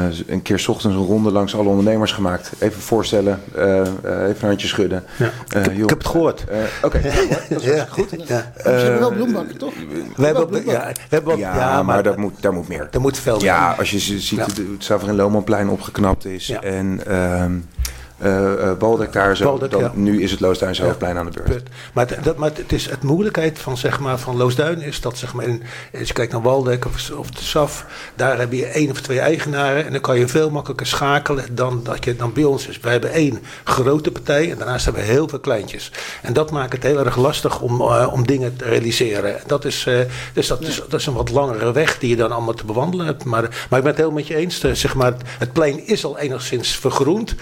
Uh, 0.09 0.17
een 0.27 0.41
keer 0.41 0.59
's 0.59 0.67
ochtends 0.67 0.95
een 0.97 1.05
ronde 1.05 1.31
langs 1.31 1.55
alle 1.55 1.69
ondernemers 1.69 2.11
gemaakt. 2.11 2.51
Even 2.59 2.81
voorstellen, 2.81 3.41
uh, 3.57 3.65
uh, 3.65 3.77
even 3.81 4.35
een 4.39 4.47
handje 4.47 4.67
schudden. 4.67 5.03
Ja. 5.17 5.29
Uh, 5.55 5.65
ik, 5.65 5.71
joh, 5.71 5.81
ik 5.83 5.89
heb 5.89 5.97
het 5.97 6.07
gehoord. 6.07 6.45
uh, 6.51 6.57
Oké, 6.83 7.01
dat 7.49 7.61
is 7.61 7.73
Ja. 7.73 7.85
goed. 7.89 8.09
Ja. 8.27 8.51
Ze 8.63 8.69
hebben 8.69 8.99
wel 8.99 9.11
bloembakken, 9.11 9.57
toch? 9.57 9.73
We 10.15 10.25
hebben, 10.25 10.49
Wel 10.51 10.61
ja, 10.73 10.87
we 10.87 10.95
hebben 11.09 11.37
Ja, 11.37 11.83
maar, 11.83 12.03
dat 12.03 12.17
moet, 12.17 12.33
daar 12.41 12.53
moet 12.53 12.67
meer. 12.67 12.87
er 12.91 13.01
moet 13.01 13.17
veel 13.17 13.43
Ja, 13.43 13.67
meer. 13.69 13.77
als 13.77 13.91
je 13.91 13.99
ziet 13.99 14.29
Ja. 14.29 14.45
dat 14.45 14.57
het 14.57 14.65
Savarin 14.77 15.15
Lomanplein 15.15 15.69
opgeknapt 15.69 16.25
is 16.25 16.47
Ja. 16.47 16.61
en 16.61 17.01
ehm 18.21 18.39
eh 18.39 18.69
eh, 18.69 18.77
Baldek 18.77 19.13
daar 19.13 19.37
zo, 19.37 19.57
dan, 19.67 19.79
ja. 19.79 19.91
nu 19.93 20.21
is 20.21 20.31
het 20.31 20.39
Loosduin 20.39 20.77
Hoofdplein 20.81 21.17
aan 21.17 21.25
de 21.25 21.31
beurt. 21.31 21.47
Punt. 21.49 21.69
Maar, 21.93 22.07
het, 22.07 22.23
dat, 22.23 22.37
maar 22.37 22.51
het, 22.53 22.71
is, 22.71 22.89
het 22.89 23.03
moeilijkheid 23.03 23.59
van, 23.59 23.77
zeg 23.77 23.99
maar, 23.99 24.19
van 24.19 24.37
Loosduin 24.37 24.81
is 24.81 25.01
dat 25.01 25.17
zeg 25.17 25.33
maar, 25.33 25.45
in, 25.45 25.63
als 25.99 26.07
je 26.07 26.13
kijkt 26.13 26.31
naar 26.31 26.41
Waldeck 26.41 26.85
of, 26.85 27.11
of 27.11 27.29
de 27.29 27.43
SAF, 27.43 27.85
daar 28.15 28.39
heb 28.39 28.51
je 28.51 28.65
één 28.65 28.91
of 28.91 29.01
twee 29.01 29.19
eigenaren 29.19 29.85
en 29.85 29.91
dan 29.91 30.01
kan 30.01 30.19
je 30.19 30.27
veel 30.27 30.49
makkelijker 30.49 30.87
schakelen 30.87 31.55
dan 31.55 31.81
dat 31.83 32.05
je 32.05 32.15
dan 32.15 32.33
bij 32.33 32.43
ons 32.43 32.67
is. 32.67 32.79
We 32.79 32.89
hebben 32.89 33.11
één 33.11 33.39
grote 33.63 34.11
partij 34.11 34.51
en 34.51 34.57
daarnaast 34.57 34.85
hebben 34.85 35.03
we 35.03 35.09
heel 35.09 35.27
veel 35.27 35.39
kleintjes. 35.39 35.91
En 36.21 36.33
dat 36.33 36.51
maakt 36.51 36.73
het 36.73 36.83
heel 36.83 37.05
erg 37.05 37.15
lastig 37.15 37.61
om, 37.61 37.81
eh, 37.81 38.09
om 38.11 38.27
dingen 38.27 38.55
te 38.55 38.65
realiseren. 38.65 39.35
Dat 39.45 39.65
is, 39.65 39.85
eh, 39.85 39.99
dus 40.33 40.47
dat, 40.47 40.61
is, 40.61 40.81
dat 40.89 40.99
is 40.99 41.05
een 41.05 41.13
wat 41.13 41.29
langere 41.29 41.71
weg 41.71 41.99
die 41.99 42.09
je 42.09 42.15
dan 42.15 42.31
allemaal 42.31 42.53
te 42.53 42.65
bewandelen 42.65 43.05
hebt. 43.05 43.23
Maar, 43.23 43.41
maar 43.41 43.79
ik 43.79 43.85
ben 43.85 43.85
het 43.85 43.95
helemaal 43.95 44.17
met 44.17 44.27
je 44.27 44.35
eens. 44.35 44.59
zeg 44.59 44.95
maar, 44.95 45.13
het 45.39 45.53
plein 45.53 45.87
is 45.87 46.05
al 46.05 46.17
enigszins 46.17 46.77
vergroend, 46.77 47.35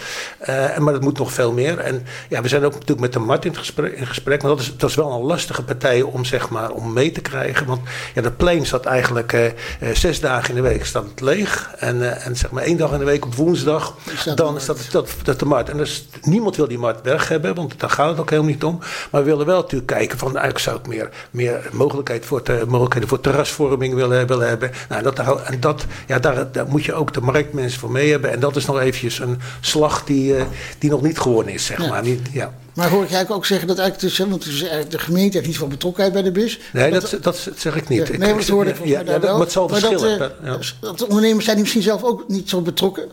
eh, 0.70 0.80
maar 0.80 0.94
het 0.94 1.02
moet 1.02 1.18
nog 1.18 1.32
veel 1.32 1.52
meer. 1.52 1.80
En 1.80 2.06
ja, 2.30 2.42
we 2.42 2.48
zijn 2.48 2.64
ook 2.64 2.72
natuurlijk 2.72 3.00
met 3.00 3.14
de 3.14 3.20
Mart 3.20 3.46
in 3.46 3.56
gesprek, 3.56 3.94
in 3.94 4.08
gesprek 4.08 4.42
maar 4.42 4.52
dat 4.52 4.60
is, 4.60 4.78
dat 4.78 4.90
is 4.90 4.96
wel 4.96 5.12
een 5.12 5.26
lastige 5.26 5.64
partij 5.64 6.02
om, 6.02 6.26
zeg 6.26 6.50
maar, 6.50 6.72
om 6.72 6.94
mee 6.94 7.12
te 7.12 7.22
krijgen. 7.22 7.66
Want 7.66 7.82
ja, 8.14 8.22
dat 8.22 8.38
plein 8.38 8.66
staat 8.66 8.86
eigenlijk 8.86 9.34
eh, 9.34 9.46
eh, 9.46 9.54
zes 9.94 10.20
dagen 10.20 10.50
in 10.50 10.56
de 10.56 10.70
week 10.70 10.86
staat 10.86 11.04
het 11.04 11.22
leeg. 11.22 11.72
En, 11.78 12.22
en 12.22 12.36
zeg 12.36 12.52
maar 12.52 12.64
één 12.64 12.78
dag 12.78 12.92
in 12.92 13.00
de 13.00 13.06
week 13.06 13.26
op 13.26 13.36
woensdag, 13.36 13.96
staat 14.16 14.38
de 14.38 14.44
dan 14.44 14.56
is 14.56 14.66
dat, 14.66 14.88
dat, 14.92 15.10
dat 15.24 15.40
de 15.40 15.46
Mart. 15.46 15.70
En 15.70 15.78
dus, 15.78 16.08
niemand 16.22 16.56
wil 16.56 16.68
die 16.68 16.78
Mart 16.78 17.02
weg 17.02 17.28
hebben, 17.28 17.56
want 17.56 17.80
daar 17.80 17.90
gaat 17.90 18.10
het 18.10 18.20
ook 18.20 18.30
helemaal 18.30 18.52
niet 18.52 18.64
om. 18.64 18.80
Maar 19.12 19.24
we 19.24 19.30
willen 19.30 19.46
wel 19.46 19.62
natuurlijk 19.62 19.92
kijken 19.92 20.18
van, 20.18 20.28
eigenlijk 20.28 20.60
zou 20.60 20.78
ik 20.78 20.88
meer, 20.88 21.10
meer 21.32 21.70
mogelijkheid 21.72 22.26
voor 22.26 22.42
te, 22.42 22.64
mogelijkheden 22.68 23.10
voor 23.10 23.20
terrasvorming 23.20 23.94
willen, 23.94 24.28
willen 24.28 24.48
hebben. 24.48 24.72
Nou, 24.90 25.04
dat, 25.04 25.20
en 25.44 25.60
dat, 25.60 25.86
ja, 26.08 26.20
daar, 26.20 26.52
daar 26.52 26.68
moet 26.68 26.86
je 26.86 26.94
ook 26.94 27.14
de 27.14 27.22
marktmensen 27.22 27.80
voor 27.80 27.92
mee 27.92 28.12
hebben. 28.12 28.32
En 28.32 28.40
dat 28.40 28.56
is 28.56 28.66
nog 28.66 28.80
eventjes 28.80 29.20
een 29.20 29.40
slag 29.60 30.04
die, 30.04 30.36
die 30.80 30.90
nog 30.90 31.02
niet 31.02 31.20
gewonnen 31.20 31.54
is, 31.54 31.66
zeg 31.66 31.82
Ja. 31.82 31.88
maar. 31.88 32.04
Niet, 32.04 32.20
ja. 32.32 32.54
Maar 32.74 32.90
hoor 32.90 33.04
ik 33.04 33.10
eigenlijk 33.10 33.32
ook 33.40 33.46
zeggen 33.46 33.68
dat 33.68 33.78
eigenlijk, 33.78 34.10
dus, 34.10 34.18
hè, 34.18 34.30
want 34.30 34.44
dus 34.44 34.60
de 34.90 35.00
gemeente 35.00 35.36
heeft 35.38 35.48
niet 35.50 35.58
van 35.58 35.70
betrokkenheid 35.70 36.14
bij 36.14 36.24
de 36.24 36.32
bus. 36.32 36.60
Nee, 36.74 36.92
dat, 36.92 37.18
dat 37.22 37.50
zeg 37.56 37.76
ik 37.76 37.88
niet. 37.88 38.08
Ja, 38.08 38.18
nee, 38.18 38.34
dat 38.34 38.48
hoorde 38.48 38.70
ik 38.70 38.76
ja, 38.78 38.82
mij 38.84 38.92
ja, 38.92 39.04
daar 39.04 39.20
wel. 39.22 39.32
maar 39.32 39.42
het 39.42 39.52
zal 39.52 39.68
Maar 39.68 39.80
dat, 39.82 39.90
verschillen. 39.90 40.22
eh, 40.42 40.46
ja. 40.52 40.58
dat 40.82 40.98
de 40.98 41.08
ondernemers 41.08 41.44
zijn 41.44 41.56
die 41.56 41.64
misschien 41.64 41.84
zelf 41.86 42.04
ook 42.04 42.24
niet 42.28 42.50
zo 42.50 42.62
betrokken. 42.62 43.10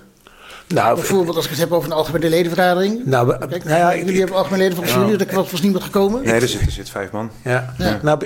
Nou, 0.69 0.95
Bijvoorbeeld 0.95 1.37
als 1.37 1.45
ik 1.45 1.51
het 1.51 1.61
heb 1.61 1.73
over 1.73 1.91
een 1.91 1.97
algemene 1.97 2.29
ledenvergadering. 2.29 3.01
Nou, 3.05 3.27
we- 3.27 3.39
Kijk, 3.49 3.65
nou 3.65 3.77
ja, 3.79 3.93
ik- 3.93 4.05
jullie 4.05 4.19
hebben 4.19 4.37
algemene 4.37 4.63
leden 4.63 4.77
van 4.77 4.87
Ja. 5.01 5.07
jullie, 5.09 5.27
er 5.27 5.35
was 5.35 5.51
was 5.51 5.61
niemand 5.63 5.85
gekomen. 5.85 6.23
Nee, 6.23 6.33
er 6.33 6.49
zit, 6.49 6.61
er 6.61 6.71
zit 6.71 6.91
vijf 6.91 7.11
man. 7.11 7.31
Ja. 7.45 7.75
Ja. 7.79 7.99
Nou, 8.03 8.19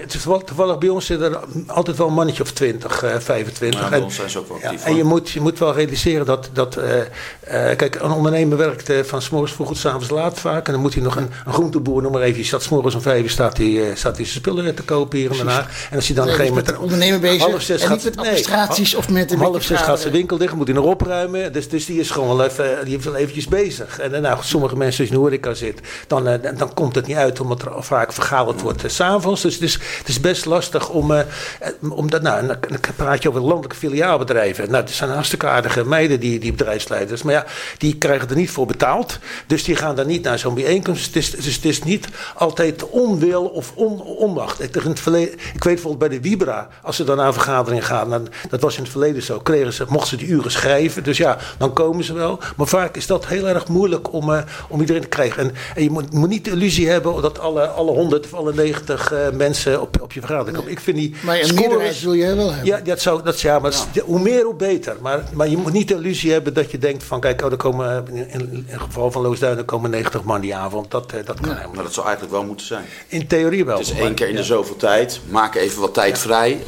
toevallig 0.45 0.79
bij 0.79 0.89
ons 0.89 1.07
zit 1.07 1.21
er 1.21 1.39
altijd 1.67 1.97
wel 1.97 2.07
een 2.07 2.13
mannetje 2.15 2.43
of 2.43 2.51
20, 2.53 3.03
eh 3.03 3.11
25. 3.19 3.81
Ja, 3.81 3.89
bij 3.89 3.99
En- 3.99 4.05
ons 4.05 4.15
zijn 4.15 4.31
ze 4.31 4.39
ook 4.39 4.49
wel 4.49 4.59
ja, 4.59 4.65
actief, 4.69 4.85
en 4.85 4.97
je 4.97 5.05
moet, 5.05 5.31
je 5.31 5.41
moet 5.41 5.59
wel 5.59 5.75
realiseren 5.75 6.27
dat. 6.27 6.51
dat 6.53 6.77
eh, 6.77 7.01
eh, 7.01 7.77
kijk, 7.77 7.95
een 8.01 8.11
ondernemer 8.11 8.57
werkt 8.59 8.93
van 9.09 9.23
s'morgens 9.23 9.53
vroeg 9.53 9.67
tot 9.69 9.77
s'avonds 9.79 10.11
laat 10.11 10.39
vaak. 10.39 10.67
En 10.67 10.73
dan 10.73 10.83
moet 10.83 10.95
hij 10.95 11.03
nog 11.03 11.17
een, 11.17 11.31
een 11.47 11.53
groenteboer, 11.53 12.03
noem 12.03 12.13
maar 12.13 12.23
even. 12.23 12.35
Die 12.35 12.45
staat 12.45 12.63
s'morgens 12.63 12.95
om 12.95 13.01
vijf 13.01 13.23
uur 13.23 13.31
staat 13.31 13.57
hij, 13.57 13.67
eh, 13.91 13.97
staat 13.97 14.17
hij 14.17 14.25
zijn 14.27 14.39
spullen 14.39 14.75
te 14.75 14.83
kopen 14.83 15.19
hier 15.19 15.31
en 15.31 15.37
daarna. 15.37 15.67
En 15.91 15.97
als 15.97 16.07
hij 16.07 16.17
dan 16.17 16.27
Nee, 16.27 16.35
een 16.39 16.45
dus 16.47 16.55
met 16.55 16.67
de 16.67 16.79
ondernemer 16.79 17.21
bezig 17.21 17.43
half 17.43 17.63
zes 17.63 17.81
en 17.83 17.87
gaat- 17.89 17.97
niet 17.97 18.05
met 18.05 18.15
nee, 18.17 18.25
administraties 18.25 18.95
of 18.95 19.09
met 19.09 19.31
een 19.31 19.37
om 19.39 19.43
half 19.43 19.63
zes 19.63 19.81
gaat 19.81 20.01
zijn 20.01 20.13
winkel 20.13 20.37
dicht, 20.39 20.55
moet 20.55 20.67
hij 20.67 20.77
nog 20.77 20.85
opruimen. 20.85 21.53
Dus, 21.53 21.69
dus 21.69 21.87
die 21.87 22.01
is 22.01 22.11
gewoon 22.11 22.28
wel 22.37 22.49
die 22.85 22.99
is 22.99 23.05
wel 23.05 23.17
eventjes 23.17 23.47
bezig. 23.47 23.99
En 23.99 24.15
eh, 24.15 24.21
nou, 24.21 24.39
sommige 24.41 24.77
mensen, 24.77 25.01
als 25.01 25.09
je 25.09 25.15
in 25.15 25.21
de 25.21 25.27
horeca 25.29 25.55
zit, 25.55 25.81
dan, 26.07 26.29
eh, 26.29 26.59
dan, 26.59 26.75
komt 26.75 26.95
het 26.95 27.07
niet 27.07 27.17
uit 27.17 27.41
omdat 27.41 27.63
er 27.63 27.85
vaak 27.85 28.13
vergaderd 28.13 28.61
wordt 28.61 28.85
eh, 28.85 28.91
s 28.91 28.95
s'avonds. 28.95 29.43
Dus 29.43 29.55
het 29.55 29.63
is, 29.63 29.79
het 29.99 30.09
is 30.09 30.21
best 30.21 30.45
lastig 30.45 30.89
om, 30.89 31.13
eh, 31.13 31.21
eh, 31.21 31.73
om 31.91 32.11
dat, 32.11 32.23
nou, 32.23 32.47
dan 32.47 32.59
praat 32.97 33.23
je 33.23 33.29
over 33.29 33.41
landelijke 33.41 33.77
filiaalbedrijven. 33.77 34.71
Nou, 34.71 34.85
dat 34.85 34.93
zijn 34.93 35.11
hartstikke 35.11 35.47
aardige 35.47 35.85
meiden, 35.85 36.21
die, 36.21 36.39
die 36.39 36.51
bedrijfsleiders. 36.51 37.23
Maar 37.23 37.35
ja, 37.35 37.45
die 37.79 37.97
krijgen 37.97 38.29
er 38.29 38.37
niet 38.37 38.51
voor 38.51 38.67
betaald. 38.67 39.19
Dus 39.47 39.65
die 39.65 39.77
gaan 39.77 39.97
dan 39.97 40.07
niet 40.07 40.23
naar 40.23 40.39
zo'n 40.39 40.55
bijeenkomst. 40.55 41.07
Het 41.07 41.17
is, 41.17 41.31
dus 41.31 41.55
het 41.55 41.65
is 41.65 41.83
niet 41.83 42.09
altijd 42.35 42.89
onwil 42.89 43.45
of 43.45 43.73
on, 43.75 44.03
onmacht. 44.03 44.63
Ik, 44.63 44.77
in 44.77 44.91
het 44.91 45.01
verleden, 45.01 45.35
ik 45.35 45.65
weet 45.65 45.75
bijvoorbeeld 45.75 46.11
bij 46.11 46.19
de 46.21 46.29
Vibra, 46.29 46.69
als 46.83 46.97
ze 46.97 47.05
dan 47.05 47.17
naar 47.17 47.27
een 47.27 47.33
vergadering 47.33 47.87
gaan, 47.87 48.29
dat 48.51 48.61
was 48.61 48.77
in 48.77 48.83
het 48.83 48.91
verleden 48.91 49.23
zo, 49.23 49.39
kregen 49.39 49.73
ze, 49.73 49.85
mochten 49.89 50.19
ze 50.19 50.25
die 50.25 50.35
uren 50.35 50.51
schrijven. 50.51 51.05
Dus 51.05 51.17
ja, 51.17 51.39
dan 51.59 51.73
komen 51.73 52.05
ze 52.05 52.13
wel. 52.19 52.39
Maar 52.57 52.67
vaak 52.67 52.97
is 52.97 53.07
dat 53.07 53.27
heel 53.27 53.49
erg 53.49 53.69
moeilijk 53.69 54.13
om, 54.13 54.33
eh, 54.35 54.43
om 54.69 54.81
iedereen 54.81 55.03
te 55.03 55.09
krijgen. 55.09 55.43
En, 55.43 55.55
en 55.75 55.83
je 55.83 55.91
moet, 55.91 56.13
moet 56.13 56.29
niet 56.29 56.45
de 56.45 56.51
illusie 56.51 56.89
hebben 56.89 57.23
dat 57.23 57.39
alle, 57.39 57.67
alle 57.67 57.91
100 57.91 58.25
of 58.25 58.35
alle 58.35 58.55
90 58.55 59.13
eh, 59.13 59.19
mensen 59.33 59.81
op, 59.81 60.01
op 60.03 60.13
je 60.13 60.21
vergadering 60.21 60.57
komen. 60.57 60.73
Ik 60.73 60.81
vind 60.81 60.97
die 60.97 61.15
Maar 61.25 61.39
een 61.39 61.45
scores- 61.45 61.61
meerderheid 61.61 62.01
wil 62.03 62.13
je 62.13 62.35
wel 62.35 62.49
hebben. 62.53 62.67
ja, 62.67 62.81
dat 62.81 63.01
zou, 63.01 63.23
dat, 63.23 63.41
ja, 63.41 63.59
maar 63.59 63.73
hoe 64.05 64.21
meer 64.21 64.45
hoe 64.45 64.55
beter. 64.55 64.97
Maar, 65.01 65.23
maar 65.33 65.49
je 65.49 65.57
moet 65.57 65.73
niet 65.73 65.89
de 65.89 65.95
illusie 65.95 66.33
hebben 66.33 66.55
dat 66.55 66.71
je 66.71 66.79
denkt 66.79 67.05
van... 67.05 67.21
kijk, 67.21 67.43
oh, 67.45 67.51
er 67.51 67.57
komen, 67.57 68.05
in, 68.13 68.31
in 68.31 68.65
het 68.67 68.81
geval 68.81 69.11
van 69.11 69.23
Loosduinen 69.23 69.65
komen 69.65 69.91
90 69.91 70.23
man 70.23 70.41
die 70.41 70.55
avond. 70.57 70.91
Dat, 70.91 71.13
eh, 71.13 71.27
dat 71.27 71.41
kan 71.41 71.51
helemaal 71.55 71.75
Maar 71.75 71.85
dat 71.85 71.95
zou 71.95 72.07
eigenlijk 72.07 72.37
wel 72.37 72.45
moeten 72.47 72.67
zijn. 72.67 72.85
In 73.09 73.27
theorie 73.27 73.65
wel. 73.65 73.79
Het 73.79 73.87
is 73.87 73.93
maar- 73.93 74.03
één 74.03 74.15
keer 74.15 74.29
in 74.29 74.35
de 74.35 74.41
ja. 74.41 74.47
zoveel 74.47 74.77
tijd. 74.77 75.21
Maak 75.29 75.55
even 75.55 75.81
wat 75.81 75.95
tijd 75.95 76.19
vrij. 76.19 76.59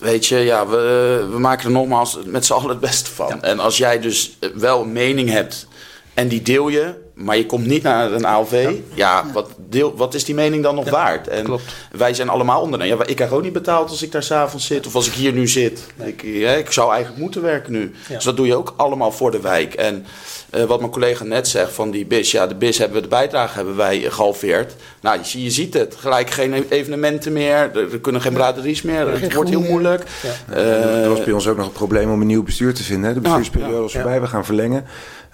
Weet 0.00 0.26
je, 0.26 0.36
ja, 0.36 0.66
we, 0.66 1.26
we 1.30 1.38
maken 1.38 1.64
er 1.64 1.70
nogmaals 1.70 2.18
met 2.24 2.46
z'n 2.46 2.52
allen 2.52 2.68
het 2.68 2.80
beste 2.80 3.10
van. 3.10 3.42
En 3.42 3.58
als 3.58 3.76
jij 3.76 4.00
dus 4.00 4.36
wel 4.54 4.82
een 4.82 4.92
mening 4.92 5.30
hebt 5.30 5.66
en 6.14 6.28
die 6.28 6.42
deel 6.42 6.68
je, 6.68 6.94
maar 7.14 7.36
je 7.36 7.46
komt 7.46 7.66
niet 7.66 7.82
naar 7.82 8.12
een 8.12 8.24
ALV, 8.24 8.74
ja, 8.94 9.26
wat, 9.32 9.50
deel, 9.56 9.96
wat 9.96 10.14
is 10.14 10.24
die 10.24 10.34
mening 10.34 10.62
dan 10.62 10.74
nog 10.74 10.90
waard? 10.90 11.28
En 11.28 11.44
klopt. 11.44 11.62
wij 11.92 12.14
zijn 12.14 12.28
allemaal 12.28 12.60
ondernemers. 12.60 13.00
Ja, 13.00 13.06
ik 13.06 13.16
krijg 13.16 13.30
ook 13.30 13.42
niet 13.42 13.52
betaald 13.52 13.90
als 13.90 14.02
ik 14.02 14.12
daar 14.12 14.22
s'avonds 14.22 14.66
zit 14.66 14.86
of 14.86 14.94
als 14.94 15.06
ik 15.06 15.12
hier 15.12 15.32
nu 15.32 15.48
zit. 15.48 15.86
Ik, 16.04 16.22
ja, 16.22 16.52
ik 16.52 16.72
zou 16.72 16.92
eigenlijk 16.92 17.22
moeten 17.22 17.42
werken 17.42 17.72
nu. 17.72 17.92
Dus 18.08 18.24
dat 18.24 18.36
doe 18.36 18.46
je 18.46 18.56
ook 18.56 18.74
allemaal 18.76 19.12
voor 19.12 19.30
de 19.30 19.40
wijk. 19.40 19.74
En 19.74 20.06
eh, 20.50 20.64
wat 20.64 20.78
mijn 20.80 20.90
collega 20.92 21.24
net 21.24 21.48
zegt 21.48 21.72
van 21.72 21.90
die 21.90 22.06
BIS, 22.06 22.30
ja, 22.30 22.46
de 22.46 22.54
BIS 22.54 22.78
hebben 22.78 22.96
we 22.96 23.02
de 23.02 23.08
bijdrage 23.08 23.56
hebben 23.56 23.76
wij 23.76 24.00
gehalveerd. 24.00 24.74
Nou, 25.00 25.18
je, 25.18 25.24
zie- 25.24 25.42
je 25.42 25.50
ziet 25.50 25.74
het. 25.74 25.94
Gelijk 25.98 26.30
geen 26.30 26.64
evenementen 26.68 27.32
meer, 27.32 27.54
er, 27.54 27.92
er 27.92 28.00
kunnen 28.00 28.20
geen 28.20 28.32
braderies 28.32 28.82
meer. 28.82 29.06
geen 29.06 29.20
Het 29.20 29.34
wordt 29.34 29.50
heel 29.50 29.60
meer. 29.60 29.70
moeilijk. 29.70 30.02
Ja. 30.22 30.54
Eh, 30.54 31.02
Er 31.02 31.08
was 31.08 31.24
bij 31.24 31.32
ons 31.32 31.48
ook 31.48 31.56
nog 31.56 31.66
een 31.66 31.72
probleem 31.72 32.10
om 32.10 32.20
een 32.20 32.26
nieuw 32.26 32.42
bestuur 32.42 32.74
te 32.74 32.82
vinden. 32.82 33.08
hè. 33.08 33.14
De 33.14 33.20
bestuursperiode 33.20 33.84
is 33.86 33.92
ja. 33.92 34.00
voorbij, 34.00 34.20
we 34.20 34.26
gaan 34.26 34.44
verlengen. 34.44 34.84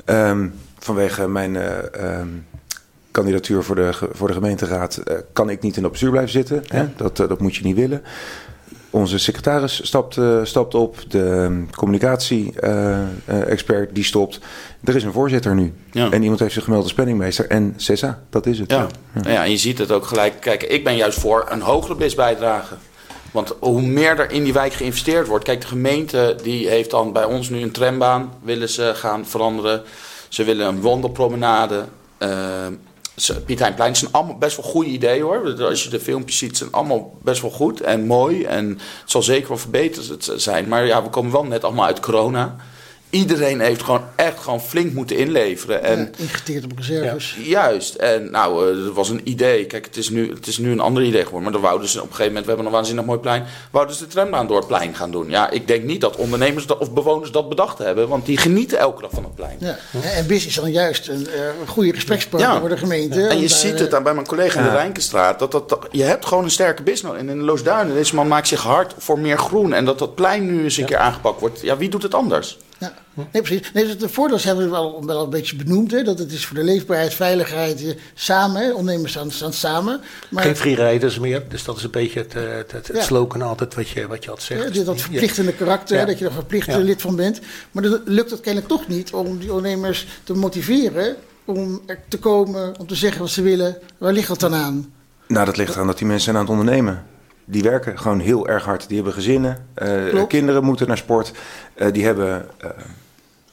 Ehm, 0.04 0.48
vanwege 0.78 1.28
mijn 1.28 1.56
eh, 1.56 1.94
ehm, 1.94 2.28
kandidatuur 3.10 3.62
voor 3.62 3.74
de, 3.74 3.90
voor 4.12 4.28
de 4.28 4.34
gemeenteraad 4.34 4.96
eh, 4.96 5.16
kan 5.32 5.50
ik 5.50 5.60
niet 5.62 5.76
in 5.76 5.82
dat 5.82 5.90
bestuur 5.90 6.10
blijven 6.10 6.32
zitten. 6.32 6.62
Hè? 6.68 6.84
Dat, 6.96 7.16
dat 7.16 7.40
moet 7.40 7.56
je 7.56 7.64
niet 7.64 7.76
willen. 7.76 8.02
Onze 8.90 9.18
secretaris 9.18 9.86
stapt, 9.86 10.16
eh, 10.16 10.38
stapt 10.42 10.74
op. 10.74 10.96
De 11.08 11.62
communicatie-expert 11.74 13.94
die 13.94 14.04
stopt. 14.04 14.40
Er 14.84 14.96
is 14.96 15.02
een 15.02 15.12
voorzitter 15.12 15.54
nu. 15.54 15.72
Ja. 15.92 16.10
En 16.10 16.22
iemand 16.22 16.40
heeft 16.40 16.54
zich 16.54 16.64
gemeld 16.64 16.82
als 16.82 16.94
penningmeester. 16.94 17.46
En 17.46 17.74
Cessa, 17.76 18.22
dat 18.30 18.46
is 18.46 18.58
het. 18.58 18.70
Ja. 18.70 18.86
Ja. 19.22 19.44
en 19.44 19.50
je 19.50 19.56
ziet 19.56 19.78
het 19.78 19.92
ook 19.92 20.06
gelijk. 20.06 20.40
Kijk, 20.40 20.62
ik 20.62 20.84
ben 20.84 20.96
juist 20.96 21.18
voor 21.18 21.46
een 21.48 21.60
hogere 21.60 21.94
BIS-bijdrage. 21.94 22.74
Want 23.30 23.54
hoe 23.60 23.82
meer 23.82 24.18
er 24.18 24.30
in 24.30 24.44
die 24.44 24.52
wijk 24.52 24.72
geïnvesteerd 24.72 25.26
wordt. 25.26 25.44
Kijk, 25.44 25.60
de 25.60 25.66
gemeente 25.66 26.36
die 26.42 26.68
heeft 26.68 26.90
dan 26.90 27.12
bij 27.12 27.24
ons 27.24 27.48
nu 27.48 27.62
een 27.62 27.70
trambaan. 27.70 28.32
Willen 28.42 28.68
ze 28.68 28.92
gaan 28.94 29.26
veranderen. 29.26 29.82
Ze 30.28 30.44
willen 30.44 30.66
een 30.66 30.80
wandelpromenade. 30.80 31.84
Uh, 32.18 32.28
Piet 33.46 33.58
Heinplein. 33.58 33.90
Het 33.90 33.98
zijn 33.98 34.12
allemaal 34.12 34.38
best 34.38 34.56
wel 34.56 34.66
goede 34.66 34.90
ideeën 34.90 35.22
hoor. 35.22 35.64
Als 35.64 35.82
je 35.82 35.88
de 35.88 36.00
filmpjes 36.00 36.38
ziet, 36.38 36.56
zijn 36.56 36.72
allemaal 36.72 37.18
best 37.22 37.42
wel 37.42 37.50
goed 37.50 37.80
en 37.80 38.06
mooi. 38.06 38.44
En 38.44 38.68
het 38.68 39.10
zal 39.10 39.22
zeker 39.22 39.48
wel 39.48 39.58
verbeterd 39.58 40.32
zijn. 40.36 40.68
Maar 40.68 40.86
ja, 40.86 41.02
we 41.02 41.08
komen 41.08 41.32
wel 41.32 41.44
net 41.44 41.64
allemaal 41.64 41.86
uit 41.86 42.00
corona. 42.00 42.56
Iedereen 43.16 43.60
heeft 43.60 43.82
gewoon 43.82 44.04
echt 44.16 44.40
gewoon 44.40 44.60
flink 44.60 44.92
moeten 44.92 45.16
inleveren. 45.16 45.82
En, 45.82 45.98
Ja, 45.98 46.08
ingeteerd 46.16 46.64
op 46.64 46.72
reserves. 46.76 47.36
Juist. 47.42 47.94
En 47.94 48.30
nou, 48.30 48.70
uh, 48.70 48.86
er 48.86 48.92
was 48.92 49.08
een 49.08 49.20
idee. 49.24 49.64
Kijk, 49.66 49.84
het 49.84 49.96
is, 49.96 50.10
nu, 50.10 50.30
het 50.34 50.46
is 50.46 50.58
nu 50.58 50.70
een 50.70 50.80
ander 50.80 51.02
idee 51.02 51.24
geworden. 51.24 51.42
Maar 51.42 51.52
dan 51.52 51.60
wouden 51.60 51.88
ze 51.88 51.96
op 51.98 52.02
een 52.02 52.10
gegeven 52.10 52.28
moment, 52.28 52.44
we 52.44 52.50
hebben 52.50 52.66
een 52.66 52.76
waanzinnig 52.76 53.04
mooi 53.04 53.18
plein. 53.18 53.44
Wouden 53.70 53.96
ze 53.96 54.04
de 54.04 54.10
trambaan 54.10 54.46
door 54.46 54.56
het 54.56 54.66
plein 54.66 54.94
gaan 54.94 55.10
doen. 55.10 55.30
Ja, 55.30 55.50
ik 55.50 55.66
denk 55.66 55.84
niet 55.84 56.00
dat 56.00 56.16
ondernemers 56.16 56.66
dat, 56.66 56.78
of 56.78 56.92
bewoners 56.92 57.30
dat 57.30 57.48
bedacht 57.48 57.78
hebben. 57.78 58.08
Want 58.08 58.26
die 58.26 58.36
genieten 58.36 58.78
elke 58.78 59.02
dag 59.02 59.10
van 59.10 59.24
het 59.24 59.34
plein. 59.34 59.56
Ja. 59.60 59.76
En 60.02 60.26
BIS 60.26 60.46
is 60.46 60.54
dan 60.54 60.72
juist 60.72 61.08
een, 61.08 61.26
uh, 61.36 61.60
een 61.60 61.68
goede 61.68 61.94
gesprekspartner 61.94 62.52
ja. 62.52 62.60
voor 62.60 62.68
de 62.68 62.76
gemeente. 62.76 63.20
Ja. 63.20 63.28
En 63.28 63.40
je 63.40 63.48
ziet 63.48 63.78
het 63.78 63.94
aan 63.94 64.02
bij 64.02 64.14
mijn 64.14 64.26
collega 64.26 64.58
in 64.58 64.64
de 64.64 64.70
Rijnkenstraat. 64.70 65.38
Dat, 65.38 65.52
dat, 65.52 65.68
dat, 65.68 65.86
je 65.90 66.02
hebt 66.02 66.26
gewoon 66.26 66.44
een 66.44 66.50
sterke 66.50 66.82
business. 66.82 67.18
En 67.18 67.28
in 67.28 67.38
de 67.38 67.44
Loosduinen, 67.44 67.94
deze 67.94 68.14
man 68.14 68.28
maakt 68.28 68.48
zich 68.48 68.62
hard 68.62 68.94
voor 68.98 69.18
meer 69.18 69.38
groen. 69.38 69.72
En 69.72 69.84
dat 69.84 69.98
dat 69.98 70.14
plein 70.14 70.46
nu 70.46 70.62
eens 70.62 70.76
een 70.76 70.84
keer 70.86 70.98
aangepakt 70.98 71.40
wordt. 71.40 71.60
Ja, 71.60 71.76
wie 71.76 71.88
doet 71.88 72.02
het 72.02 72.14
anders? 72.14 72.58
Ja, 72.78 72.94
nee, 73.14 73.42
precies. 73.42 73.70
Nee, 73.72 73.84
dus 73.84 73.98
de 73.98 74.08
voordelen 74.08 74.42
hebben 74.42 74.64
we 74.64 74.70
wel, 74.70 75.04
wel 75.06 75.22
een 75.24 75.30
beetje 75.30 75.56
benoemd. 75.56 75.90
Hè, 75.90 76.02
dat 76.02 76.18
het 76.18 76.32
is 76.32 76.46
voor 76.46 76.56
de 76.56 76.64
leefbaarheid, 76.64 77.14
veiligheid, 77.14 77.84
eh, 77.84 77.90
samen. 78.14 78.62
Hè, 78.62 78.72
ondernemers 78.72 79.12
staan, 79.12 79.30
staan 79.30 79.52
samen. 79.52 80.00
Maar, 80.30 80.42
Geen 80.42 80.56
freerijders 80.56 81.18
meer, 81.18 81.42
dus 81.48 81.64
dat 81.64 81.76
is 81.76 81.82
een 81.82 81.90
beetje 81.90 82.20
het, 82.20 82.34
eh, 82.34 82.42
het, 82.42 82.72
het, 82.72 82.86
het 82.86 82.96
Ja. 82.96 83.02
slogan 83.02 83.42
altijd 83.42 83.74
wat 83.74 83.88
je, 83.88 84.06
wat 84.06 84.24
je 84.24 84.30
altijd 84.30 84.48
zegt. 84.48 84.74
Ja, 84.74 84.84
dat 84.84 85.00
verplichtende 85.00 85.52
karakter, 85.52 85.96
Ja. 85.96 86.04
dat 86.04 86.18
je 86.18 86.24
er 86.24 86.32
verplicht 86.32 86.66
Ja. 86.66 86.78
lid 86.78 87.00
van 87.02 87.16
bent. 87.16 87.40
Maar 87.70 87.82
dan 87.82 88.00
lukt 88.04 88.30
het 88.30 88.40
kennelijk 88.40 88.72
toch 88.72 88.88
niet 88.88 89.12
om 89.12 89.38
die 89.38 89.52
ondernemers 89.52 90.06
te 90.24 90.34
motiveren 90.34 91.16
om 91.44 91.80
er 91.86 91.98
te 92.08 92.18
komen, 92.18 92.74
om 92.80 92.86
te 92.86 92.94
zeggen 92.94 93.20
wat 93.20 93.30
ze 93.30 93.42
willen. 93.42 93.78
Waar 93.98 94.12
ligt 94.12 94.28
dat 94.28 94.40
dan 94.40 94.54
aan? 94.54 94.92
Nou, 95.28 95.46
dat 95.46 95.56
ligt 95.56 95.76
aan 95.76 95.86
dat 95.86 95.98
die 95.98 96.06
mensen 96.06 96.24
zijn 96.24 96.36
aan 96.36 96.42
het 96.42 96.50
ondernemen. 96.52 97.04
Die 97.48 97.62
werken 97.62 97.98
gewoon 97.98 98.20
heel 98.20 98.48
erg 98.48 98.64
hard. 98.64 98.88
Die 98.88 98.96
hebben 98.96 99.14
gezinnen. 99.14 99.66
eh, 99.74 100.26
kinderen 100.26 100.64
moeten 100.64 100.88
naar 100.88 100.96
sport. 100.96 101.32
Eh, 101.74 101.92
die 101.92 102.04
hebben 102.04 102.48
eh, 102.58 102.70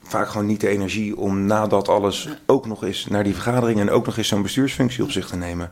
vaak 0.04 0.28
gewoon 0.28 0.46
niet 0.46 0.62
de 0.62 0.68
energie 0.68 1.18
om 1.18 1.46
nadat 1.46 1.88
alles 1.88 2.30
ook 2.46 2.68
nog 2.68 2.84
eens 2.84 3.08
naar 3.08 3.24
die 3.24 3.34
vergadering 3.34 3.80
en 3.80 3.90
ook 3.90 4.06
nog 4.06 4.18
eens 4.18 4.28
zo'n 4.28 4.42
bestuursfunctie 4.42 5.04
op 5.04 5.12
zich 5.12 5.28
te 5.28 5.36
nemen. 5.36 5.72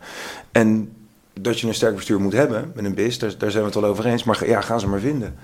En 0.51 0.93
dat 1.33 1.59
je 1.59 1.67
een 1.67 1.73
sterk 1.73 1.95
bestuur 1.95 2.19
moet 2.21 2.33
hebben 2.33 2.71
met 2.75 2.85
een 2.85 2.93
BIS, 2.93 3.19
daar, 3.19 3.31
daar 3.37 3.51
zijn 3.51 3.63
we 3.63 3.69
het 3.69 3.79
wel 3.79 3.89
over 3.89 4.05
eens. 4.05 4.23
Maar 4.23 4.47
ja, 4.47 4.61
gaan 4.61 4.79
ze 4.79 4.87
maar 4.87 4.99
vinden. 4.99 5.35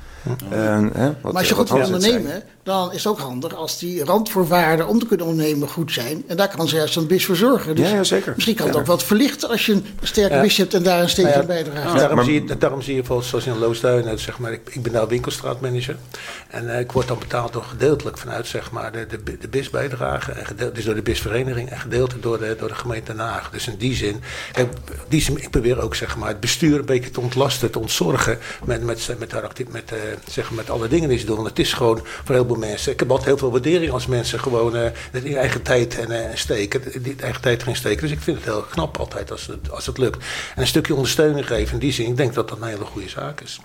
Eh, 0.49 0.85
hè, 0.93 1.05
wat- 1.21 1.21
maar 1.21 1.33
als 1.33 1.47
je 1.49 1.55
goed 1.55 1.69
wil 1.69 1.83
ondernemen, 1.83 2.43
dan 2.63 2.89
is 2.93 3.03
het 3.03 3.07
ook 3.13 3.19
handig 3.19 3.55
als 3.55 3.79
die 3.79 4.03
randvoorwaarden 4.03 4.87
om 4.87 4.99
te 4.99 5.05
kunnen 5.05 5.25
ondernemen 5.25 5.67
goed 5.69 5.91
zijn. 5.93 6.23
En 6.27 6.37
daar 6.37 6.55
kan 6.55 6.67
ze 6.67 6.75
juist 6.75 6.95
een 6.95 7.07
BIS 7.07 7.25
voor 7.25 7.35
zorgen. 7.35 7.75
Dus 7.75 7.89
Ja, 7.89 7.95
ja, 7.95 8.03
zeker. 8.03 8.31
Misschien 8.35 8.55
kan 8.55 8.67
het 8.67 8.75
ook 8.75 8.85
wat 8.85 9.03
verlichten 9.03 9.49
als 9.49 9.65
je 9.65 9.73
een 9.73 9.85
sterke 10.03 10.35
Ja. 10.35 10.41
BIS 10.41 10.57
hebt 10.57 10.73
en 10.73 10.83
daar 10.83 11.01
een 11.01 11.09
steentje 11.09 11.35
Nou 11.37 11.49
aan 11.49 11.55
ja, 11.57 11.63
bijdraagt. 11.63 11.97
daarom, 11.97 12.15
maar- 12.15 12.25
zie 12.25 12.43
je, 12.47 12.57
daarom 12.57 12.81
zie 12.81 12.93
je 12.93 12.99
bijvoorbeeld 12.99 13.29
zoals 13.29 13.45
in 13.45 13.57
Loosduinen, 13.57 14.19
zeg 14.19 14.39
maar, 14.39 14.51
ik, 14.51 14.69
ik 14.69 14.81
ben 14.81 14.91
nou 14.91 15.07
winkelstraatmanager. 15.07 15.95
En 16.49 16.73
eh, 16.73 16.79
ik 16.79 16.91
word 16.91 17.07
dan 17.07 17.19
betaald 17.19 17.53
door 17.53 17.63
gedeeltelijk 17.63 18.17
vanuit 18.17 18.47
zeg 18.47 18.71
maar, 18.71 18.91
de, 18.91 19.05
de, 19.23 19.37
de 19.37 19.47
BIS-bijdrage, 19.47 20.31
en 20.31 20.45
gedeeld, 20.45 20.75
dus 20.75 20.85
door 20.85 20.95
de 20.95 21.01
BIS-vereniging 21.01 21.69
en 21.69 21.79
gedeeltelijk 21.79 22.23
door 22.23 22.39
de, 22.39 22.55
door 22.59 22.67
de 22.67 22.75
gemeente 22.75 23.11
Den 23.15 23.25
Haag. 23.25 23.49
Dus 23.51 23.67
in 23.67 23.75
die 23.77 23.95
zin, 23.95 24.21
kijk, 24.51 24.73
die 25.07 25.21
zin, 25.21 25.37
ik 25.37 25.49
probeer 25.49 25.76
ook 25.81 25.95
zeg 25.95 26.15
maar, 26.17 26.27
het 26.27 26.39
bestuur 26.39 26.79
een 26.79 26.85
beetje 26.85 27.09
te 27.09 27.19
ontlasten, 27.19 27.71
te 27.71 27.79
ontzorgen 27.79 28.39
met, 28.65 28.83
met, 28.83 29.15
met, 29.19 29.33
acti- 29.33 29.65
met, 29.69 29.91
eh, 30.35 30.49
met 30.51 30.69
alle 30.69 30.87
dingen 30.87 31.09
die 31.09 31.17
ze 31.19 31.25
doen. 31.25 31.45
Het 31.45 31.59
is 31.59 31.73
gewoon 31.73 31.99
voor 32.23 32.35
heel 32.35 32.45
veel 32.45 32.55
mensen, 32.55 32.91
ik 32.91 32.99
heb 32.99 33.09
altijd 33.09 33.27
heel 33.27 33.37
veel 33.37 33.51
waardering 33.51 33.91
als 33.91 34.05
mensen 34.05 34.39
gewoon 34.39 34.75
eh, 34.75 34.91
in 35.11 35.37
eigen 35.37 35.61
tijd 35.61 35.99
en, 35.99 36.11
eh, 36.11 36.35
steken, 36.35 37.03
die 37.03 37.15
eigen 37.21 37.41
tijd 37.41 37.61
erin 37.61 37.75
steken. 37.75 38.01
Dus 38.01 38.11
ik 38.11 38.21
vind 38.21 38.37
het 38.37 38.45
heel 38.45 38.61
knap 38.61 38.97
altijd 38.97 39.31
als 39.31 39.49
als 39.69 39.85
het 39.85 39.97
lukt. 39.97 40.25
En 40.55 40.61
een 40.61 40.67
stukje 40.67 40.93
ondersteuning 40.95 41.47
geven 41.47 41.73
in 41.73 41.79
die 41.79 41.91
zin, 41.91 42.07
ik 42.07 42.17
denk 42.17 42.33
dat 42.33 42.49
dat 42.49 42.57
een 42.61 42.67
hele 42.67 42.85
goede 42.85 43.09
zaak 43.09 43.41
is. 43.41 43.59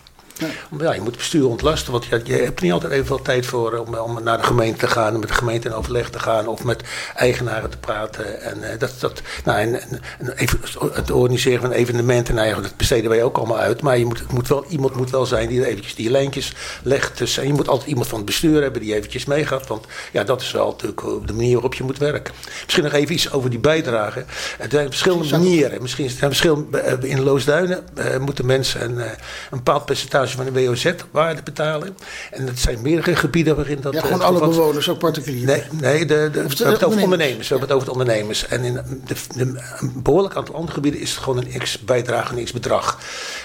Ja, 0.79 0.93
je 0.93 0.99
moet 0.99 1.09
het 1.09 1.17
bestuur 1.17 1.47
ontlasten, 1.47 1.93
want 1.93 2.05
je, 2.05 2.21
je 2.25 2.33
hebt 2.33 2.59
er 2.59 2.65
niet 2.65 2.73
altijd 2.73 2.93
evenveel 2.93 3.23
tijd 3.23 3.47
voor 3.47 3.79
om, 3.79 3.95
om 3.95 4.23
naar 4.23 4.39
de 4.39 4.45
gemeente 4.45 4.79
te 4.79 4.87
gaan, 4.87 5.19
met 5.19 5.29
de 5.29 5.35
gemeente 5.35 5.69
in 5.69 5.75
overleg 5.75 6.11
te 6.11 6.19
gaan 6.19 6.47
of 6.47 6.65
met 6.65 6.83
eigenaren 7.15 7.71
te 7.71 7.77
praten. 7.77 8.41
En, 8.41 8.71
eh, 8.71 8.79
dat, 8.79 8.95
dat, 9.01 9.23
nou, 9.45 9.59
en, 9.59 9.81
en, 9.81 10.01
even, 10.37 10.61
het 10.93 11.11
organiseren 11.11 11.61
van 11.61 11.73
evenementen, 11.73 12.35
nou 12.35 12.49
ja, 12.49 12.61
dat 12.61 12.77
besteden 12.77 13.11
wij 13.11 13.23
ook 13.23 13.37
allemaal 13.37 13.59
uit. 13.59 13.83
Maar 13.83 13.99
je 13.99 14.05
moet, 14.05 14.19
het 14.19 14.33
moet 14.33 14.49
wel, 14.49 14.65
iemand 14.69 14.97
moet 14.97 15.11
wel 15.11 15.27
zijn 15.27 15.49
die 15.49 15.61
er 15.61 15.67
eventjes 15.67 15.95
die 15.95 16.11
lijntjes 16.11 16.55
legt. 16.83 17.19
Dus, 17.19 17.39
en 17.39 17.47
je 17.47 17.53
moet 17.53 17.69
altijd 17.69 17.89
iemand 17.89 18.07
van 18.07 18.17
het 18.17 18.27
bestuur 18.27 18.63
hebben 18.63 18.81
die 18.81 18.95
eventjes 18.95 19.25
meegaat. 19.25 19.67
Want 19.67 19.87
ja, 20.13 20.25
dat 20.25 20.41
is 20.41 20.53
wel 20.53 20.67
natuurlijk 20.67 21.27
de 21.27 21.33
manier 21.33 21.53
waarop 21.53 21.75
je 21.75 21.85
moet 21.85 21.99
werken. 21.99 22.35
Misschien 22.65 22.85
nog 22.85 22.93
even 22.93 23.15
iets 23.15 23.33
over 23.33 23.51
die 23.51 23.59
bijdrage. 23.59 24.25
Er 24.59 24.71
zijn 24.71 24.89
verschillende 24.89 25.31
manieren. 25.31 25.83
Misschien 25.83 26.11
zijn 26.11 26.31
er 26.31 26.65
eh, 26.85 27.11
In 27.11 27.23
Loosduinen 27.23 27.85
eh, 27.95 28.19
moeten 28.19 28.47
mensen 28.47 28.83
een, 28.85 29.01
eh, 29.01 29.11
een 29.51 29.59
bepaald 29.63 29.85
percentage 29.85 30.22
van 30.31 30.45
de 30.45 30.53
WOZ-waarde 30.53 31.43
betalen. 31.43 31.97
En 32.31 32.47
dat 32.47 32.59
zijn 32.59 32.83
meerdere 32.83 33.17
gebieden 33.17 33.57
waarin 33.57 33.79
dat. 33.81 33.93
Ja, 33.93 33.99
eh, 34.01 34.07
gewoon 34.07 34.23
alle 34.23 34.39
bewoners, 34.39 34.89
ook 34.89 34.99
particulier. 34.99 35.47
Nee, 35.47 35.63
nee 35.71 36.07
de, 36.07 36.31
de, 36.33 36.41
we 36.41 36.45
Of 36.45 36.55
de 36.55 36.63
hebben 36.65 36.81
het 36.81 36.85
over 36.89 37.03
ondernemers. 37.03 37.49
We 37.49 37.57
hebben 37.57 37.69
het 37.69 37.77
over 37.77 37.89
het 37.89 37.99
ondernemers. 37.99 38.47
En 38.47 38.65
in 38.65 38.75
de, 39.05 39.15
de, 39.35 39.61
een 39.79 39.93
behoorlijk 40.03 40.37
aantal 40.37 40.55
andere 40.55 40.73
gebieden 40.75 41.01
is 41.01 41.11
het 41.11 41.23
gewoon 41.23 41.39
een 41.39 41.59
x-bijdrage, 41.59 42.37
een 42.37 42.45
x-bedrag. 42.45 42.99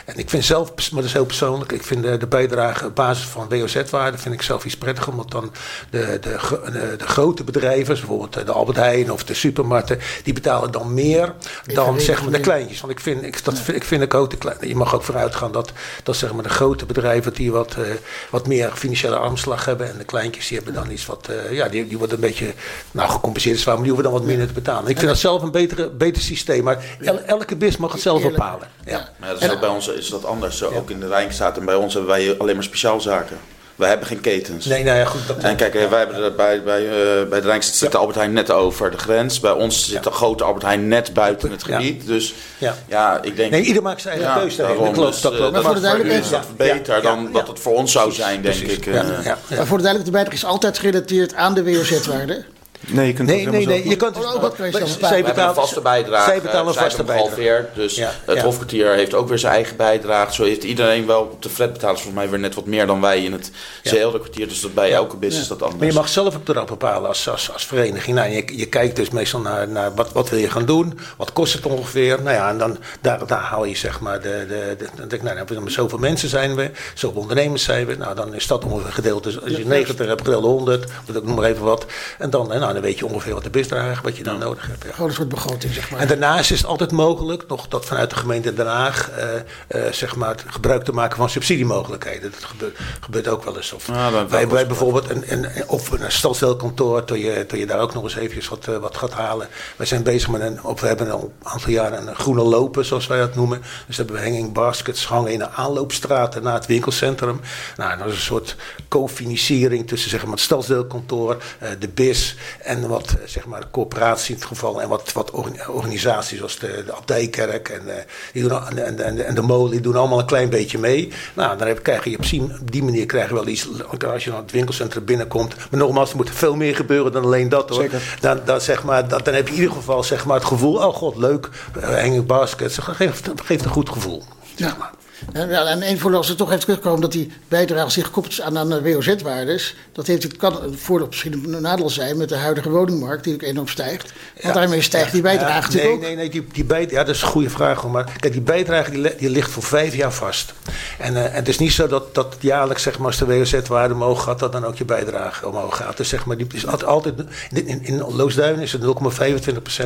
En 0.05 0.17
ik 0.17 0.29
vind 0.29 0.45
zelf, 0.45 0.67
maar 0.75 0.85
dat 0.91 1.03
is 1.03 1.13
heel 1.13 1.25
persoonlijk, 1.25 1.71
ik 1.71 1.83
vind 1.83 2.03
de, 2.03 2.17
de 2.17 2.27
bijdrage 2.27 2.85
op 2.85 2.95
basis 2.95 3.25
van 3.25 3.49
WOZ-waarde 3.49 4.17
vind 4.17 4.33
ik 4.35 4.41
zelf 4.41 4.65
iets 4.65 4.77
prettiger. 4.77 5.11
Omdat 5.11 5.31
dan 5.31 5.51
de, 5.89 6.17
de, 6.21 6.37
de, 6.71 6.95
de 6.97 7.07
grote 7.07 7.43
bedrijven, 7.43 7.93
bijvoorbeeld 7.95 8.33
de 8.45 8.51
Albert 8.51 8.77
Heijn 8.77 9.11
of 9.11 9.23
de 9.23 9.33
supermarkten, 9.33 9.99
die 10.23 10.33
betalen 10.33 10.71
dan 10.71 10.93
meer 10.93 11.33
dan 11.73 11.99
zeg 11.99 12.21
maar 12.23 12.31
de 12.31 12.39
kleintjes. 12.39 12.79
Want 12.81 12.93
ik 12.93 12.99
vind, 12.99 13.23
ik, 13.23 13.43
dat, 13.43 13.59
vind- 13.59 13.77
ik 13.77 13.83
vind 13.83 14.13
ook 14.13 14.29
de 14.29 14.37
kleine, 14.37 14.67
je 14.67 14.75
mag 14.75 14.95
ook 14.95 15.03
vooruit 15.03 15.35
gaan 15.35 15.51
dat, 15.51 15.71
dat 16.03 16.15
zeg 16.15 16.33
maar 16.33 16.43
de 16.43 16.49
grote 16.49 16.66
bedrijven 16.85 17.33
die 17.33 17.51
wat, 17.51 17.73
eh, 17.75 17.83
wat 18.29 18.47
meer 18.47 18.71
financiële 18.75 19.15
armslag 19.15 19.65
hebben 19.65 19.91
en 19.91 19.97
de 19.97 20.03
kleintjes 20.03 20.47
die 20.47 20.57
hebben 20.57 20.73
dan 20.75 20.91
iets 20.91 21.05
wat, 21.05 21.27
eh, 21.29 21.51
ja, 21.53 21.67
die, 21.69 21.87
die 21.87 21.97
worden 21.97 22.15
een 22.15 22.21
beetje, 22.21 22.53
nou 22.91 23.09
gecompenseerd 23.09 23.57
is 23.57 23.63
waar, 23.63 23.73
maar 23.73 23.83
die 23.83 23.93
hoeven 23.93 24.11
dan 24.11 24.19
wat 24.19 24.29
minder 24.29 24.47
te 24.47 24.53
betalen. 24.53 24.89
Ik 24.89 24.97
vind 24.97 25.09
dat 25.09 25.17
zelf 25.19 25.41
een 25.41 25.51
betere, 25.51 25.89
beter 25.89 26.21
systeem, 26.21 26.63
maar 26.63 26.83
el- 27.01 27.19
elke 27.19 27.55
bis 27.55 27.77
mag 27.77 27.91
het 27.91 28.01
zelf 28.01 28.21
bepalen. 28.21 28.67
Ja. 28.85 29.09
Maar 29.19 29.29
dat 29.33 29.41
is 29.41 29.51
ook 29.51 29.59
bij 29.59 29.69
ons 29.69 29.87
is 29.87 30.09
dat 30.09 30.25
anders. 30.25 30.57
Zo, 30.57 30.71
Ook 30.71 30.89
in 30.89 30.99
de 30.99 31.07
Rijnstaat 31.07 31.57
en 31.57 31.65
bij 31.65 31.75
ons 31.75 31.93
hebben 31.93 32.11
wij 32.11 32.37
alleen 32.37 32.55
maar 32.55 32.63
speciaalzaken. 32.63 33.37
Wij 33.77 33.89
hebben 33.89 34.07
geen 34.07 34.21
ketens. 34.21 34.65
Nee, 34.65 34.83
nou 34.83 34.97
ja, 34.97 35.05
goed. 35.05 35.27
Dat, 35.27 35.37
En 35.37 35.55
kijk, 35.55 35.73
wij 35.73 35.99
hebben 35.99 36.23
er 36.23 36.35
bij, 36.35 36.63
bij, 36.63 36.85
eh, 36.85 37.29
bij 37.29 37.41
de 37.41 37.47
Rijnstaat 37.47 37.75
zit 37.75 37.91
de 37.91 37.97
Albert 37.97 38.17
Heijn 38.17 38.33
net 38.33 38.51
over 38.51 38.91
de 38.91 38.97
grens. 38.97 39.39
Bij 39.39 39.51
ons 39.51 39.89
zit 39.89 40.03
de 40.03 40.11
grote 40.11 40.43
Albert 40.43 40.63
Heijn 40.65 40.87
net 40.87 41.13
buiten 41.13 41.51
het 41.51 41.63
Ja. 41.67 41.75
gebied. 41.77 42.05
Dus 42.07 42.33
Ja. 42.57 42.75
ja, 42.87 43.19
ik 43.21 43.35
denk... 43.35 43.51
nee, 43.51 43.61
ieder 43.61 43.81
maakt 43.81 44.01
zijn 44.01 44.13
eigen 44.13 44.33
Ja, 44.33 44.39
keuze. 44.39 44.57
daarin. 44.57 44.75
daarom. 44.77 44.93
Dat 44.95 45.03
klopt, 45.03 45.13
Dus, 45.13 45.21
dat 45.21 45.31
eh, 45.31 45.37
klopt. 45.37 45.53
dat 45.53 45.63
Maar 45.63 45.71
voor 45.71 45.81
de 45.81 45.87
duidelijkheid- 45.87 46.29
dat 46.31 46.57
beter 46.57 46.95
Ja, 46.95 47.01
dan 47.01 47.23
ja, 47.23 47.31
dat 47.31 47.47
het 47.47 47.59
voor 47.59 47.73
ons 47.75 47.91
zou 47.91 48.11
zijn, 48.11 48.41
denk 48.41 48.55
Precies. 48.57 48.77
ik. 48.77 48.85
Ja, 48.85 48.91
eh. 48.93 49.07
ja, 49.07 49.37
ja. 49.47 49.55
Maar 49.55 49.67
voor 49.67 49.77
de 49.77 49.83
duidelijkheid, 49.83 50.05
de 50.05 50.11
bijdrage 50.11 50.35
is 50.35 50.45
altijd 50.45 50.77
gerelateerd 50.79 51.33
aan 51.33 51.53
de 51.53 51.63
WOZ-waarde. 51.63 52.43
Nee, 52.91 53.07
je 53.07 53.13
kunt 53.13 53.27
Nee, 53.27 53.43
dat 53.43 53.53
nee, 53.53 53.65
nee. 53.65 53.89
Je 53.89 53.95
kan 53.95 54.15
Oh, 54.15 54.35
oh, 54.35 54.41
dat 54.41 54.57
je 54.57 54.71
zelf 54.71 54.97
zij 54.99 55.23
betalen 55.23 55.49
een 55.49 55.55
vaste 55.55 55.81
bijdrage. 55.81 56.29
Zij 56.29 56.41
betalen 56.41 56.67
een 56.67 56.73
vaste 56.73 57.03
bijdrage. 57.03 57.65
Dus 57.73 57.95
Ja, 57.95 58.11
het 58.25 58.37
ja. 58.37 58.43
hofkwartier 58.43 58.93
heeft 58.93 59.13
ook 59.13 59.27
weer 59.27 59.39
zijn 59.39 59.53
eigen 59.53 59.75
bijdrage. 59.75 60.33
Zo 60.33 60.43
heeft 60.43 60.63
iedereen 60.63 61.05
wel 61.05 61.21
op 61.21 61.41
de 61.41 61.49
flat 61.49 61.73
betalen. 61.73 61.97
ze 61.97 62.03
Volgens 62.03 62.23
mij 62.23 62.31
weer 62.31 62.39
net 62.41 62.55
wat 62.55 62.65
meer 62.65 62.85
dan 62.87 63.01
wij 63.01 63.23
in 63.23 63.31
het 63.31 63.51
Ja. 63.83 64.09
kwartier. 64.09 64.47
Dus 64.47 64.61
dat 64.61 64.73
bij 64.73 64.93
elke 64.93 65.17
business 65.17 65.41
is 65.41 65.47
dat 65.47 65.61
anders. 65.61 65.79
Maar 65.79 65.87
je 65.87 65.93
mag 65.93 66.09
zelf 66.09 66.35
ook 66.35 66.43
bedrag 66.43 66.65
bepalen 66.65 67.07
als, 67.07 67.29
als, 67.29 67.53
als 67.53 67.65
vereniging. 67.65 68.15
Nou, 68.15 68.29
je, 68.29 68.57
je 68.57 68.65
kijkt 68.65 68.95
dus 68.95 69.09
meestal 69.09 69.39
naar, 69.39 69.67
naar 69.67 69.95
wat, 69.95 70.11
wat 70.11 70.29
wil 70.29 70.39
je 70.39 70.49
gaan 70.49 70.65
doen, 70.65 70.99
wat 71.17 71.33
kost 71.33 71.53
het 71.53 71.65
ongeveer. 71.65 72.21
Nou 72.21 72.35
ja, 72.35 72.49
en 72.49 72.57
dan 72.57 72.77
daar, 73.01 73.27
daar 73.27 73.41
haal 73.41 73.65
je 73.65 73.75
zeg 73.75 73.99
maar 73.99 74.21
de. 74.21 74.45
de, 74.47 74.75
de 74.77 74.87
dan 74.95 75.07
denk 75.07 75.23
ik, 75.23 75.47
nou, 75.49 75.69
zoveel 75.69 75.97
mensen 75.97 76.29
zijn 76.29 76.55
we, 76.55 76.71
zoveel 76.93 77.21
ondernemers 77.21 77.63
zijn 77.63 77.85
we. 77.85 77.95
Nou, 77.95 78.15
dan 78.15 78.33
is 78.33 78.47
dat 78.47 78.65
ongeveer 78.65 78.91
gedeeld. 78.91 79.23
Dus 79.23 79.41
als 79.41 79.51
je 79.51 79.65
90 79.65 80.07
hebt, 80.07 80.21
gedeeld 80.21 80.43
door 80.43 80.51
100, 80.51 80.85
of 81.09 81.15
ik 81.15 81.23
noem 81.23 81.35
maar 81.35 81.49
even 81.49 81.63
wat. 81.63 81.85
En 82.17 82.29
dan, 82.29 82.47
nou, 82.47 82.76
dan 82.77 82.85
weet 82.85 82.99
je 82.99 83.05
ongeveer 83.05 83.33
wat 83.33 83.43
de 83.43 83.49
bisdrage, 83.49 84.01
wat 84.01 84.17
je 84.17 84.23
dan 84.23 84.39
nodig 84.39 84.67
hebt. 84.67 84.83
Ja. 84.83 84.91
Gewoon 84.91 85.09
een 85.09 85.15
soort 85.15 85.29
begroting, 85.29 85.73
zeg 85.73 85.91
maar. 85.91 85.99
En 85.99 86.07
daarnaast 86.07 86.51
is 86.51 86.57
het 86.57 86.67
altijd 86.67 86.91
mogelijk, 86.91 87.43
nog 87.47 87.67
dat 87.67 87.85
vanuit 87.85 88.09
de 88.09 88.15
gemeente 88.15 88.53
Den 88.53 88.67
Haag, 88.67 89.09
eh, 89.09 89.35
eh, 89.67 89.93
zeg 89.93 90.15
maar, 90.15 90.35
gebruik 90.47 90.83
te 90.83 90.91
maken 90.91 91.17
van 91.17 91.29
subsidiemogelijkheden. 91.29 92.31
Dat 92.31 92.43
gebeurt, 92.43 92.77
gebeurt 93.01 93.27
ook 93.27 93.43
wel 93.43 93.55
eens. 93.55 93.73
Of 93.73 93.87
Ja, 93.87 93.93
dat 93.93 94.13
hebben 94.13 94.29
wij, 94.29 94.47
wij 94.47 94.67
bijvoorbeeld 94.67 95.09
een, 95.09 95.23
een, 95.27 95.67
of 95.67 95.91
een 95.91 96.11
stelselkantoor, 96.11 97.03
toen 97.03 97.19
je, 97.19 97.45
je 97.51 97.65
daar 97.65 97.79
ook 97.79 97.93
nog 97.93 98.03
eens 98.03 98.15
eventjes 98.15 98.47
wat, 98.47 98.67
eh, 98.67 98.77
wat 98.77 98.97
gaat 98.97 99.11
halen. 99.11 99.47
Wij 99.75 99.85
zijn 99.85 100.03
bezig 100.03 100.29
met 100.29 100.41
een, 100.41 100.63
of 100.63 100.81
we 100.81 100.87
hebben 100.87 101.11
al 101.11 101.33
een 101.39 101.47
aantal 101.49 101.71
jaren 101.71 102.07
een 102.07 102.15
groene 102.15 102.43
lopen, 102.43 102.85
zoals 102.85 103.07
wij 103.07 103.19
dat 103.19 103.35
noemen. 103.35 103.61
Dus 103.87 103.97
hebben 103.97 104.15
we 104.15 104.21
hanging 104.21 104.53
baskets 104.53 105.05
hangen 105.05 105.31
in 105.31 105.39
de 105.39 105.49
aanloopstraten 105.49 106.43
naar 106.43 106.53
het 106.53 106.65
winkelcentrum. 106.65 107.41
Nou, 107.77 107.97
dat 107.97 108.07
is 108.07 108.13
een 108.13 108.19
soort 108.19 108.55
co-financiering 108.87 109.87
tussen 109.87 110.09
zeg 110.09 110.23
maar, 110.23 110.31
het 110.31 110.41
stadsdeelkantoor, 110.41 111.37
de 111.79 111.87
BIS 111.87 112.35
en 112.67 112.87
wat 112.87 113.07
eh, 113.07 113.15
zeg 113.25 113.45
maar, 113.45 113.59
de 113.59 113.67
corporatie 113.71 114.33
in 114.33 114.39
het 114.39 114.49
geval. 114.49 114.81
En 114.81 114.89
wat, 114.89 115.13
wat 115.13 115.31
orga- 115.31 115.71
organisaties 115.71 116.37
zoals 116.37 116.59
de, 116.59 116.83
de 116.85 116.93
Abdijkerk 116.93 117.69
en, 117.69 117.97
eh, 117.97 118.03
die 118.33 118.47
doen, 118.47 118.67
en, 118.77 118.99
en, 118.99 119.25
en 119.25 119.35
de 119.35 119.41
molen, 119.41 119.71
die 119.71 119.81
doen 119.81 119.95
allemaal 119.95 120.19
een 120.19 120.25
klein 120.25 120.49
beetje 120.49 120.77
mee. 120.77 121.11
Nou, 121.33 121.57
dan 121.57 121.67
heb, 121.67 121.83
krijg 121.83 122.03
je 122.03 122.17
op, 122.17 122.71
die 122.71 122.83
manier 122.83 123.05
krijg 123.05 123.27
je 123.27 123.33
wel 123.33 123.47
iets 123.47 123.67
als 124.07 124.23
je 124.23 124.29
naar 124.29 124.41
het 124.41 124.51
winkelcentrum 124.51 125.05
binnenkomt. 125.05 125.55
Maar 125.55 125.79
nogmaals, 125.79 126.09
er 126.09 126.15
moet 126.15 126.29
veel 126.29 126.55
meer 126.55 126.75
gebeuren 126.75 127.11
dan 127.11 127.23
alleen 127.23 127.49
dat 127.49 127.69
hoor. 127.69 127.81
Zeker. 127.81 128.17
Dan, 128.19 128.39
dan, 128.45 128.61
zeg 128.61 128.83
maar, 128.83 129.07
dan 129.07 129.21
heb 129.23 129.47
je 129.47 129.53
in 129.53 129.59
ieder 129.59 129.75
geval 129.75 130.03
zeg 130.03 130.25
maar, 130.25 130.35
het 130.35 130.45
gevoel, 130.45 130.75
oh 130.75 130.95
god, 130.95 131.15
leuk, 131.17 131.49
uh, 131.77 131.83
hanging 131.83 132.25
baskets. 132.25 132.75
Dat 132.75 132.85
geeft, 132.85 133.29
geeft 133.43 133.65
een 133.65 133.71
goed 133.71 133.89
gevoel. 133.89 134.23
Ja. 134.55 134.67
En, 134.67 134.75
ja, 134.75 134.91
en 135.33 135.81
één 135.81 135.99
voordeel 135.99 136.17
als 136.19 136.27
het 136.27 136.37
toch 136.37 136.47
even 136.47 136.59
terugkomen 136.59 137.01
dat 137.01 137.11
die 137.11 137.31
bijdrage 137.47 137.89
zich 137.89 138.05
gekoppeld 138.05 138.33
is 138.33 138.41
aan, 138.41 138.57
aan 138.57 138.69
de 138.69 138.81
WOZ-waardes. 138.81 139.75
Dat 139.91 140.07
heeft, 140.07 140.23
het 140.23 140.37
kan 140.37 140.61
een 140.63 140.77
voordeel 140.77 141.07
misschien 141.07 141.53
een 141.53 141.61
nadeel 141.61 141.89
zijn 141.89 142.17
met 142.17 142.29
de 142.29 142.35
huidige 142.35 142.69
woningmarkt, 142.69 143.23
die 143.23 143.33
ook 143.33 143.41
enorm 143.41 143.67
stijgt. 143.67 144.01
Want 144.33 144.45
Ja. 144.45 144.51
daarmee 144.53 144.81
stijgt 144.81 145.11
die 145.11 145.21
bijdrage 145.21 145.51
Ja, 145.53 145.59
natuurlijk 145.59 145.83
nee, 145.85 145.93
ook. 145.95 146.01
Nee, 146.01 146.15
nee, 146.15 146.29
die, 146.29 146.47
die 146.51 146.63
bij, 146.65 146.87
ja, 146.89 147.03
dat 147.03 147.15
is 147.15 147.21
een 147.21 147.27
goede 147.27 147.49
vraag. 147.49 147.87
Maar 147.87 148.11
kijk, 148.19 148.33
die 148.33 148.41
bijdrage 148.41 148.91
die, 148.91 148.99
li- 148.99 149.15
die 149.17 149.29
ligt 149.29 149.51
voor 149.51 149.63
vijf 149.63 149.95
jaar 149.95 150.13
vast. 150.13 150.53
En, 150.99 151.15
eh, 151.15 151.23
en 151.25 151.33
het 151.33 151.47
is 151.47 151.57
niet 151.57 151.71
zo 151.73 151.87
dat, 151.87 152.15
dat 152.15 152.35
jaarlijks, 152.39 152.83
zeg 152.83 152.97
maar, 152.97 153.07
als 153.07 153.17
de 153.17 153.25
WOZ-waarde 153.25 153.93
omhoog 153.93 154.23
gaat, 154.23 154.39
dat 154.39 154.51
dan 154.51 154.65
ook 154.65 154.77
je 154.77 154.85
bijdrage 154.85 155.47
omhoog 155.47 155.77
gaat. 155.77 155.97
Dus 155.97 156.09
zeg 156.09 156.25
maar, 156.25 156.37
die 156.37 156.47
is 156.53 156.67
altijd, 156.67 156.89
altijd 156.89 157.15
in, 157.51 157.67
in, 157.67 157.83
in 157.85 157.97
Loosduin 158.15 158.59
is 158.59 158.71
het 158.71 158.81
0,25% 158.81 158.87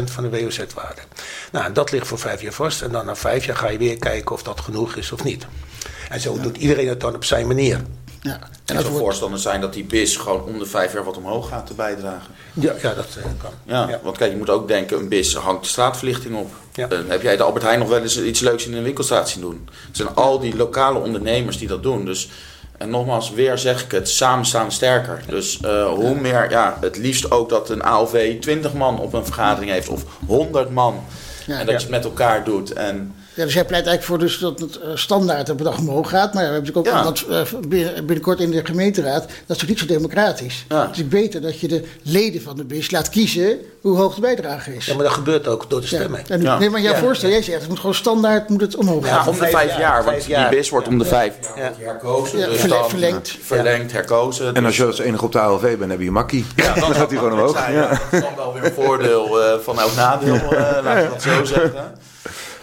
van 0.03 0.29
de 0.29 0.29
WOZ-waarde. 0.29 1.01
Nou, 1.51 1.71
dat 1.73 1.91
ligt 1.91 2.07
voor 2.07 2.19
vijf 2.19 2.41
jaar 2.41 2.53
vast. 2.53 2.81
En 2.81 2.91
dan 2.91 3.05
na 3.05 3.15
vijf 3.15 3.45
jaar 3.45 3.55
ga 3.55 3.69
je 3.69 3.77
weer 3.77 3.97
kijken 3.97 4.35
of 4.35 4.43
dat 4.43 4.59
genoeg 4.59 4.95
is 4.95 5.11
of 5.11 5.20
niet. 5.23 5.45
En 6.09 6.19
zo 6.21 6.39
doet 6.39 6.57
iedereen 6.57 6.87
het 6.87 6.99
dan 6.99 7.15
op 7.15 7.23
zijn 7.23 7.47
manier. 7.47 7.81
Ja. 8.21 8.31
En 8.31 8.39
En 8.65 8.75
het 8.75 8.75
zou 8.75 8.83
wordt, 8.83 8.97
voorstander 8.97 9.39
zijn 9.39 9.61
dat 9.61 9.73
die 9.73 9.83
BIS 9.83 10.15
gewoon 10.17 10.43
om 10.43 10.59
de 10.59 10.65
vijf 10.65 10.93
jaar 10.93 11.03
wat 11.03 11.17
omhoog 11.17 11.47
gaat 11.49 11.67
te 11.67 11.73
bijdragen. 11.73 12.33
Ja, 12.53 12.73
ja 12.81 12.93
dat 12.93 13.07
eh, 13.17 13.23
kan. 13.41 13.51
Ja, 13.63 13.89
Ja. 13.89 13.99
want 14.03 14.17
kijk, 14.17 14.31
je 14.31 14.37
moet 14.37 14.49
ook 14.49 14.67
denken, 14.67 14.97
een 14.97 15.07
BIS 15.09 15.35
hangt 15.35 15.63
de 15.63 15.69
straatverlichting 15.69 16.35
op. 16.35 16.51
Ja. 16.73 16.87
Eh, 16.89 16.97
heb 17.07 17.21
jij 17.21 17.37
de 17.37 17.43
Albert 17.43 17.63
Heijn 17.63 17.79
nog 17.79 17.89
wel 17.89 18.01
eens 18.01 18.21
iets 18.21 18.39
leuks 18.39 18.65
in 18.65 18.73
een 18.73 18.83
winkelstraat 18.83 19.29
zien 19.29 19.41
doen? 19.41 19.69
Het 19.87 19.97
zijn 19.97 20.15
al 20.15 20.39
die 20.39 20.55
lokale 20.55 20.99
ondernemers 20.99 21.57
die 21.57 21.67
dat 21.67 21.83
doen. 21.83 22.05
Dus, 22.05 22.29
en 22.77 22.89
nogmaals, 22.89 23.31
weer 23.31 23.57
zeg 23.57 23.83
ik 23.83 23.91
het, 23.91 24.09
samen 24.09 24.45
staan 24.45 24.71
sterker. 24.71 25.23
Dus 25.27 25.59
eh, 25.59 25.85
hoe 25.93 26.15
meer, 26.15 26.49
ja, 26.49 26.77
het 26.81 26.97
liefst 26.97 27.31
ook 27.31 27.49
dat 27.49 27.69
een 27.69 27.83
AOV 27.83 28.39
20 28.39 28.73
man 28.73 28.99
op 28.99 29.13
een 29.13 29.25
vergadering 29.25 29.71
heeft 29.71 29.89
of 29.89 30.03
100 30.27 30.69
man. 30.69 31.03
En 31.47 31.57
dat 31.65 31.67
je 31.67 31.81
het 31.81 31.89
met 31.89 32.03
elkaar 32.03 32.43
doet. 32.43 32.73
En 32.73 33.15
ja, 33.33 33.43
dus 33.43 33.53
jij 33.53 33.65
pleit 33.65 33.85
eigenlijk 33.85 34.03
voor 34.03 34.17
dus 34.19 34.37
dat 34.39 34.59
het 34.59 34.79
eh, 34.79 34.89
standaard 34.95 35.49
op 35.49 35.57
een 35.59 35.65
dag 35.65 35.77
omhoog 35.77 36.09
gaat. 36.09 36.33
Maar 36.33 36.43
ja, 36.43 36.49
we 36.49 36.53
hebben 36.55 36.73
natuurlijk 36.73 36.97
ook 36.97 37.03
Ja. 37.25 37.37
dat, 37.37 37.47
eh, 37.53 37.59
binnen- 37.69 37.93
binnenkort 38.05 38.39
in 38.39 38.51
de 38.51 38.65
gemeenteraad. 38.65 39.21
Dat 39.21 39.29
is 39.31 39.37
natuurlijk 39.47 39.69
niet 39.69 39.79
zo 39.79 39.85
democratisch. 39.95 40.65
Ja. 40.69 40.87
Het 40.87 40.97
is 40.97 41.07
beter 41.07 41.41
dat 41.41 41.59
je 41.59 41.67
de 41.67 41.83
leden 42.03 42.41
van 42.41 42.55
de 42.55 42.63
BIS 42.63 42.91
laat 42.91 43.09
kiezen 43.09 43.57
hoe 43.81 43.97
hoog 43.97 44.15
de 44.15 44.21
bijdrage 44.21 44.75
is. 44.75 44.85
Ja, 44.85 44.93
maar 44.95 45.03
dat 45.03 45.13
gebeurt 45.13 45.47
ook 45.47 45.69
door 45.69 45.81
de 45.81 45.87
Ja. 45.89 45.97
stemmen. 45.97 46.21
En, 46.27 46.41
Ja. 46.41 46.57
Nee, 46.57 46.69
maar 46.69 46.81
jouw 46.81 46.93
Ja. 46.93 46.99
voorstel, 46.99 47.29
jij 47.29 47.41
zegt 47.43 47.59
het 47.59 47.69
moet 47.69 47.79
gewoon 47.79 47.95
standaard 47.95 48.49
moet 48.49 48.61
het 48.61 48.75
omhoog 48.75 49.05
ja, 49.07 49.15
gaan. 49.17 49.27
om 49.27 49.39
de 49.39 49.47
vijf 49.47 49.77
jaar, 49.77 49.93
want 50.03 50.05
vijf 50.15 50.27
jaar. 50.27 50.49
die 50.49 50.57
BIS 50.59 50.69
wordt 50.69 50.87
om 50.87 50.97
de 50.97 51.05
vijf 51.05 51.33
jaar 51.55 51.71
Ja. 51.79 51.85
herkozen. 51.85 52.39
Ja, 52.39 52.45
dus 52.47 52.59
verlengd. 52.87 53.27
eh, 53.29 53.35
verlengd, 53.45 53.91
herkozen. 53.91 54.53
En 54.55 54.65
als 54.65 54.75
je 54.77 54.81
Dus- 54.85 54.97
als 54.97 55.07
enige 55.07 55.25
op 55.25 55.31
de 55.31 55.39
ALV 55.39 55.77
bent, 55.77 55.91
heb 55.91 55.99
je 55.99 56.07
een 56.07 56.13
makkie. 56.13 56.45
Ja, 56.55 56.73
dan 56.79 56.95
gaat 56.95 57.09
hij 57.09 57.17
gewoon 57.17 57.33
omhoog. 57.33 57.69
Ja. 57.71 57.87
Dat 57.89 57.99
is 58.11 58.19
dan 58.21 58.35
wel 58.35 58.53
weer 58.53 58.63
een 58.65 58.71
voordeel 58.73 59.41
eh, 59.41 59.59
van 59.59 59.79
elk 59.79 59.95
nadeel, 59.95 60.33
eh 60.35 60.49
laten 60.83 61.03
we 61.03 61.09
dat 61.09 61.21
zo 61.21 61.45
zeggen. 61.45 61.73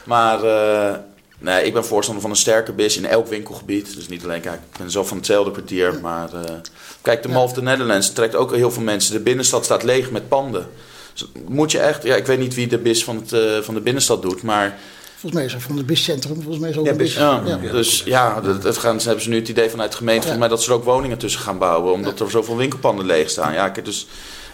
Maar 0.09 0.42
eh, 0.42 0.94
nee, 1.38 1.64
ik 1.64 1.73
ben 1.73 1.85
voorstander 1.85 2.23
van 2.23 2.31
een 2.31 2.37
sterke 2.37 2.73
bis 2.73 2.97
in 2.97 3.07
elk 3.07 3.27
winkelgebied. 3.29 3.94
Dus 3.94 4.09
niet 4.09 4.25
alleen, 4.25 4.40
kijk, 4.40 4.61
ik 4.73 4.79
ben 4.79 4.90
zelf 4.90 5.09
van 5.09 5.16
hetzelfde 5.16 5.51
kwartier. 5.51 5.99
Maar 6.03 6.29
eh, 6.35 6.55
kijk, 7.03 7.23
de 7.23 7.29
Mall 7.29 7.42
of 7.42 7.53
the 7.53 7.62
Netherlands 7.62 8.12
trekt 8.12 8.35
ook 8.35 8.55
heel 8.55 8.71
veel 8.71 8.83
mensen. 8.83 9.12
De 9.12 9.21
binnenstad 9.21 9.64
staat 9.64 9.83
leeg 9.83 10.11
met 10.11 10.29
panden. 10.29 10.66
Dus 11.12 11.27
moet 11.49 11.71
je 11.73 11.79
echt, 11.79 12.03
ja, 12.03 12.16
ik 12.16 12.27
weet 12.27 12.38
niet 12.38 12.55
wie 12.55 12.66
de 12.66 12.79
bis 12.79 13.05
van, 13.05 13.16
het, 13.16 13.33
eh, 13.33 13.59
van 13.61 13.75
de 13.75 13.81
binnenstad 13.81 14.23
doet, 14.23 14.42
maar 14.42 14.79
Volgens 15.12 15.40
mij 15.40 15.44
is 15.44 15.53
het 15.53 15.62
van 15.62 15.77
het 15.77 15.87
BIS-centrum. 15.87 16.35
Volgens 16.35 16.59
mij 16.59 16.71
is 16.71 16.77
het 16.77 16.85
ook 16.85 16.87
Ja, 16.87 16.99
een 16.99 16.99
BIS. 17.07 17.14
Ja, 17.14 17.42
Ja. 17.62 17.73
dus 17.73 18.03
ja, 18.05 18.40
dat, 18.40 18.62
dat 18.62 18.77
gaan, 18.77 19.01
ze 19.01 19.07
hebben 19.07 19.25
ze 19.25 19.31
nu 19.31 19.37
het 19.37 19.49
idee 19.49 19.71
vanuit 19.71 19.90
de 19.90 19.97
gemeente 19.97 20.21
volgens 20.21 20.40
mij 20.40 20.49
dat 20.49 20.62
ze 20.62 20.71
er 20.71 20.77
ook 20.77 20.85
woningen 20.85 21.18
tussen 21.18 21.40
gaan 21.40 21.59
bouwen, 21.59 21.92
omdat 21.92 22.21
er 22.21 22.31
zoveel 22.31 22.57
winkelpanden 22.57 23.07
leeg 23.07 23.31
staan. 23.31 23.53
Ja, 23.53 23.68
kijk, 23.68 23.85
dus 23.85 24.07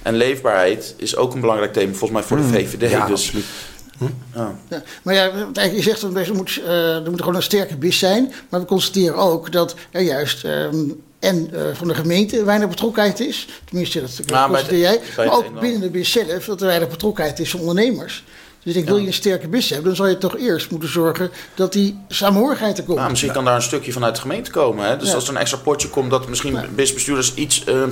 en 0.04 0.14
leefbaarheid 0.14 0.94
is 0.96 1.16
ook 1.16 1.34
een 1.34 1.40
belangrijk 1.40 1.72
thema 1.72 1.92
volgens 1.92 2.10
mij 2.10 2.22
voor 2.22 2.36
de 2.36 2.42
VVD. 2.42 2.90
Ja, 2.90 3.06
dus, 3.06 3.24
absoluut. 3.24 3.44
Ja. 4.34 4.58
Ja, 4.70 4.82
maar 5.02 5.14
ja, 5.14 5.30
je 5.62 5.82
zegt 5.82 6.00
dat 6.00 6.14
er 6.16 6.34
moet, 6.34 6.60
eh, 6.66 6.94
er 7.04 7.10
moet 7.10 7.20
gewoon 7.20 7.34
een 7.34 7.42
sterke 7.42 7.76
bis 7.76 7.98
zijn. 7.98 8.32
Maar 8.48 8.60
we 8.60 8.66
constateren 8.66 9.16
ook 9.16 9.52
dat 9.52 9.74
er 9.90 10.02
juist 10.02 10.44
ehm, 10.44 10.76
en 11.18 11.48
eh, 11.52 11.60
van 11.72 11.88
de 11.88 11.94
gemeente 11.94 12.44
weinig 12.44 12.68
betrokkenheid 12.68 13.20
is. 13.20 13.48
Tenminste, 13.64 14.00
dat 14.00 14.20
Nou, 14.26 14.48
constateer 14.48 14.76
de- 14.76 14.82
jij. 14.82 15.00
Maar 15.16 15.36
ook 15.36 15.60
binnen 15.60 15.80
de 15.80 15.90
bis 15.90 16.10
zelf 16.12 16.44
dat 16.44 16.60
er 16.60 16.66
weinig 16.66 16.88
betrokkenheid 16.88 17.38
is 17.38 17.50
van 17.50 17.60
ondernemers. 17.60 18.24
Dus 18.64 18.74
ik 18.74 18.84
wil 18.84 18.96
je 18.96 19.06
een 19.06 19.12
sterke 19.12 19.48
bis 19.48 19.68
hebben, 19.68 19.86
dan 19.86 19.96
zal 19.96 20.06
je 20.06 20.18
toch 20.18 20.36
eerst 20.38 20.70
moeten 20.70 20.88
zorgen 20.88 21.30
dat 21.54 21.72
die 21.72 21.98
samenhorigheid 22.08 22.78
er 22.78 22.84
komt. 22.84 22.98
Nou, 22.98 23.10
misschien 23.10 23.32
kan 23.32 23.44
daar 23.44 23.54
een 23.54 23.62
stukje 23.62 23.92
vanuit 23.92 24.14
de 24.14 24.20
gemeente 24.20 24.50
komen. 24.50 24.86
Hè? 24.86 24.96
Dus 24.96 25.08
Ja. 25.08 25.14
als 25.14 25.24
er 25.24 25.34
een 25.34 25.40
extra 25.40 25.58
potje 25.58 25.88
komt, 25.88 26.10
dat 26.10 26.28
misschien 26.28 26.58
BIS-bestuurders 26.74 27.34
iets, 27.34 27.64
eh, 27.64 27.82
eh, 27.82 27.88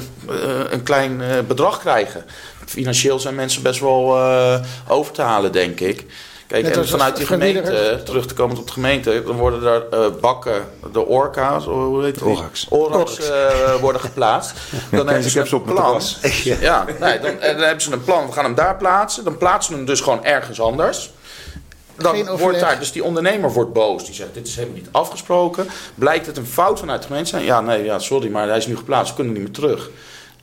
een 0.70 0.82
klein 0.82 1.20
eh, 1.20 1.38
bedrag 1.48 1.78
krijgen. 1.78 2.24
Financieel 2.66 3.18
zijn 3.18 3.34
mensen 3.34 3.62
best 3.62 3.80
wel 3.80 4.18
over 4.88 5.12
te 5.12 5.22
halen, 5.22 5.52
denk 5.52 5.80
ik. 5.80 6.06
Kijk, 6.52 6.64
Net 6.64 6.72
en 6.72 6.78
als 6.78 6.90
vanuit 6.90 7.16
die 7.16 7.26
gemeente, 7.26 8.00
terug 8.04 8.26
te 8.26 8.34
komen 8.34 8.58
op 8.58 8.66
de 8.66 8.72
gemeente, 8.72 9.22
dan 9.26 9.36
worden 9.36 9.62
er 9.62 9.86
eh, 9.90 10.06
bakken, 10.20 10.64
de 10.92 11.06
orka's, 11.06 11.64
hoe 11.64 12.04
heet 12.04 12.14
die? 12.14 12.24
Orax. 12.24 12.66
Orax 12.68 13.28
eh, 13.28 13.74
worden 13.80 14.00
geplaatst. 14.00 14.52
Dan 14.90 15.06
Kijk, 15.06 15.24
ik 15.24 15.32
heb 15.32 15.46
ze 15.46 15.56
op 15.56 15.64
mijn 15.64 15.76
terras. 15.76 16.18
Ja, 16.60 16.84
nee, 17.00 17.18
dan, 17.20 17.40
en 17.40 17.56
dan 17.56 17.64
hebben 17.64 17.82
ze 17.82 17.92
een 17.92 18.04
plan. 18.04 18.26
We 18.26 18.32
gaan 18.32 18.44
hem 18.44 18.54
daar 18.54 18.76
plaatsen. 18.76 19.24
Dan 19.24 19.38
plaatsen 19.38 19.72
we 19.72 19.78
hem 19.78 19.86
dus 19.86 20.00
gewoon 20.00 20.24
ergens 20.24 20.60
anders. 20.60 21.12
Dan 21.96 22.14
Geen 22.14 22.36
wordt 22.36 22.60
daar, 22.60 22.78
dus 22.78 22.92
die 22.92 23.04
ondernemer 23.04 23.52
wordt 23.52 23.72
boos. 23.72 24.04
Die 24.04 24.14
zegt, 24.14 24.34
dit 24.34 24.46
is 24.46 24.56
helemaal 24.56 24.76
niet 24.76 24.88
afgesproken. 24.92 25.68
Blijkt 25.94 26.26
het 26.26 26.36
een 26.36 26.46
fout 26.46 26.78
vanuit 26.78 27.00
de 27.00 27.06
gemeente 27.06 27.30
te 27.30 27.36
zijn? 27.36 27.48
Ja, 27.48 27.60
nee, 27.60 27.84
ja, 27.84 27.98
sorry, 27.98 28.30
maar 28.30 28.48
hij 28.48 28.56
is 28.56 28.66
nu 28.66 28.76
geplaatst. 28.76 29.08
We 29.08 29.14
kunnen 29.14 29.32
niet 29.32 29.42
meer 29.42 29.52
terug. 29.52 29.90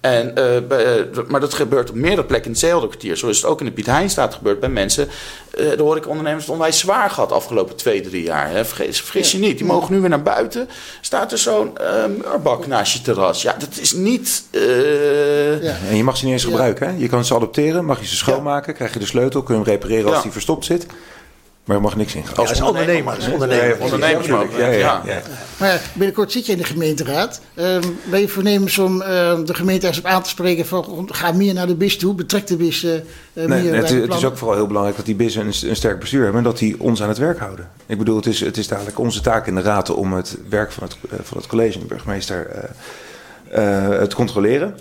En, 0.01 0.35
eh, 0.35 0.67
bij, 0.67 0.85
eh, 0.99 1.03
maar 1.27 1.39
dat 1.39 1.53
gebeurt 1.53 1.89
op 1.89 1.95
meerdere 1.95 2.23
plekken 2.27 2.45
in 2.45 2.51
hetzelfde 2.57 2.87
kwartier. 2.87 3.17
Zo 3.17 3.27
is 3.27 3.37
het 3.37 3.45
ook 3.45 3.59
in 3.59 3.65
de 3.65 3.71
Piet 3.71 3.85
Heinstraat 3.85 4.33
gebeurd 4.33 4.59
bij 4.59 4.69
mensen. 4.69 5.07
eh 5.57 5.69
de 5.77 5.81
horecaondernemers 5.83 6.43
het 6.45 6.53
onwijs 6.53 6.79
zwaar 6.79 7.09
gehad 7.09 7.29
de 7.29 7.35
afgelopen 7.35 7.75
twee, 7.75 8.01
drie 8.01 8.23
jaar. 8.23 8.49
Hè. 8.51 8.65
Vergeet, 8.65 8.97
vergis 8.97 9.31
je 9.31 9.37
niet, 9.37 9.57
die 9.57 9.67
mogen 9.67 9.93
nu 9.93 9.99
weer 9.99 10.09
naar 10.09 10.21
buiten. 10.21 10.69
Staat 11.01 11.31
er 11.31 11.37
zo'n 11.37 11.77
muurbak 12.17 12.67
naast 12.67 12.93
je 12.93 13.01
terras. 13.01 13.41
Ja, 13.41 13.55
dat 13.59 13.69
is 13.81 13.93
niet... 13.93 14.43
eh, 14.51 15.63
Ja. 15.63 15.75
En 15.89 15.95
je 15.95 16.03
mag 16.03 16.17
ze 16.17 16.23
niet 16.25 16.33
eens 16.33 16.43
Ja. 16.43 16.49
gebruiken. 16.49 16.87
Hè? 16.87 16.93
Je 16.97 17.07
kan 17.09 17.25
ze 17.25 17.35
adopteren, 17.35 17.85
mag 17.85 17.99
je 17.99 18.05
ze 18.07 18.15
schoonmaken, 18.15 18.73
krijg 18.73 18.93
je 18.93 18.99
de 18.99 19.05
sleutel, 19.05 19.43
kun 19.43 19.55
je 19.55 19.61
hem 19.61 19.69
repareren 19.69 20.05
als 20.05 20.15
Ja. 20.15 20.21
die 20.21 20.31
verstopt 20.31 20.65
zit. 20.65 20.85
Maar 21.69 21.77
je 21.77 21.83
mag 21.83 21.95
niks 21.95 22.15
in 22.15 22.27
gaan. 22.27 22.45
Ja, 22.45 22.51
is 22.51 22.61
ondernemer. 22.61 23.17
Ondernemer. 23.31 23.77
Ja, 23.77 23.83
Ondernemers 23.83 24.27
Ja, 24.27 24.69
ja, 24.69 25.01
ja. 25.05 25.21
Maar 25.57 25.81
binnenkort 25.93 26.31
zit 26.31 26.45
je 26.45 26.51
in 26.51 26.57
de 26.57 26.63
gemeenteraad. 26.63 27.41
Ehm, 27.53 27.81
ben 28.09 28.19
je 28.19 28.27
voornemens 28.27 28.77
om 28.77 29.01
ehm, 29.01 29.45
de 29.45 29.53
gemeente 29.53 29.87
ergens 29.87 30.05
op 30.05 30.11
aan 30.11 30.23
te 30.23 30.29
spreken 30.29 30.65
van 30.65 31.09
ga 31.11 31.31
meer 31.31 31.53
naar 31.53 31.67
de 31.67 31.75
bis 31.75 31.97
toe, 31.97 32.13
betrek 32.13 32.47
de 32.47 32.55
bis 32.55 32.83
eh, 32.83 32.95
eh, 32.95 33.01
Nee, 33.33 33.47
meer 33.47 33.61
nee, 33.61 33.69
bij 33.69 33.79
het, 33.79 33.89
het 33.89 34.13
is 34.13 34.25
ook 34.25 34.37
vooral 34.37 34.55
heel 34.55 34.67
belangrijk 34.67 34.97
dat 34.97 35.05
die 35.05 35.15
bissen 35.15 35.41
een, 35.41 35.69
een 35.69 35.75
sterk 35.75 35.99
bestuur 35.99 36.23
hebben 36.23 36.37
en 36.37 36.47
dat 36.47 36.57
die 36.57 36.79
ons 36.79 37.01
aan 37.01 37.09
het 37.09 37.17
werk 37.17 37.39
houden. 37.39 37.69
Ik 37.85 37.97
bedoel, 37.97 38.15
het 38.15 38.25
is, 38.25 38.39
het 38.39 38.57
is 38.57 38.67
dadelijk 38.67 38.99
onze 38.99 39.21
taak 39.21 39.47
in 39.47 39.55
de 39.55 39.61
raad 39.61 39.89
om 39.89 40.13
het 40.13 40.37
werk 40.49 40.71
van 40.71 40.83
het, 40.83 40.97
eh, 41.09 41.19
van 41.23 41.37
het 41.37 41.47
college 41.47 41.73
en 41.73 41.79
de 41.79 41.85
burgemeester 41.85 42.47
eh, 42.47 44.01
eh, 44.01 44.01
te 44.01 44.15
controleren. 44.15 44.75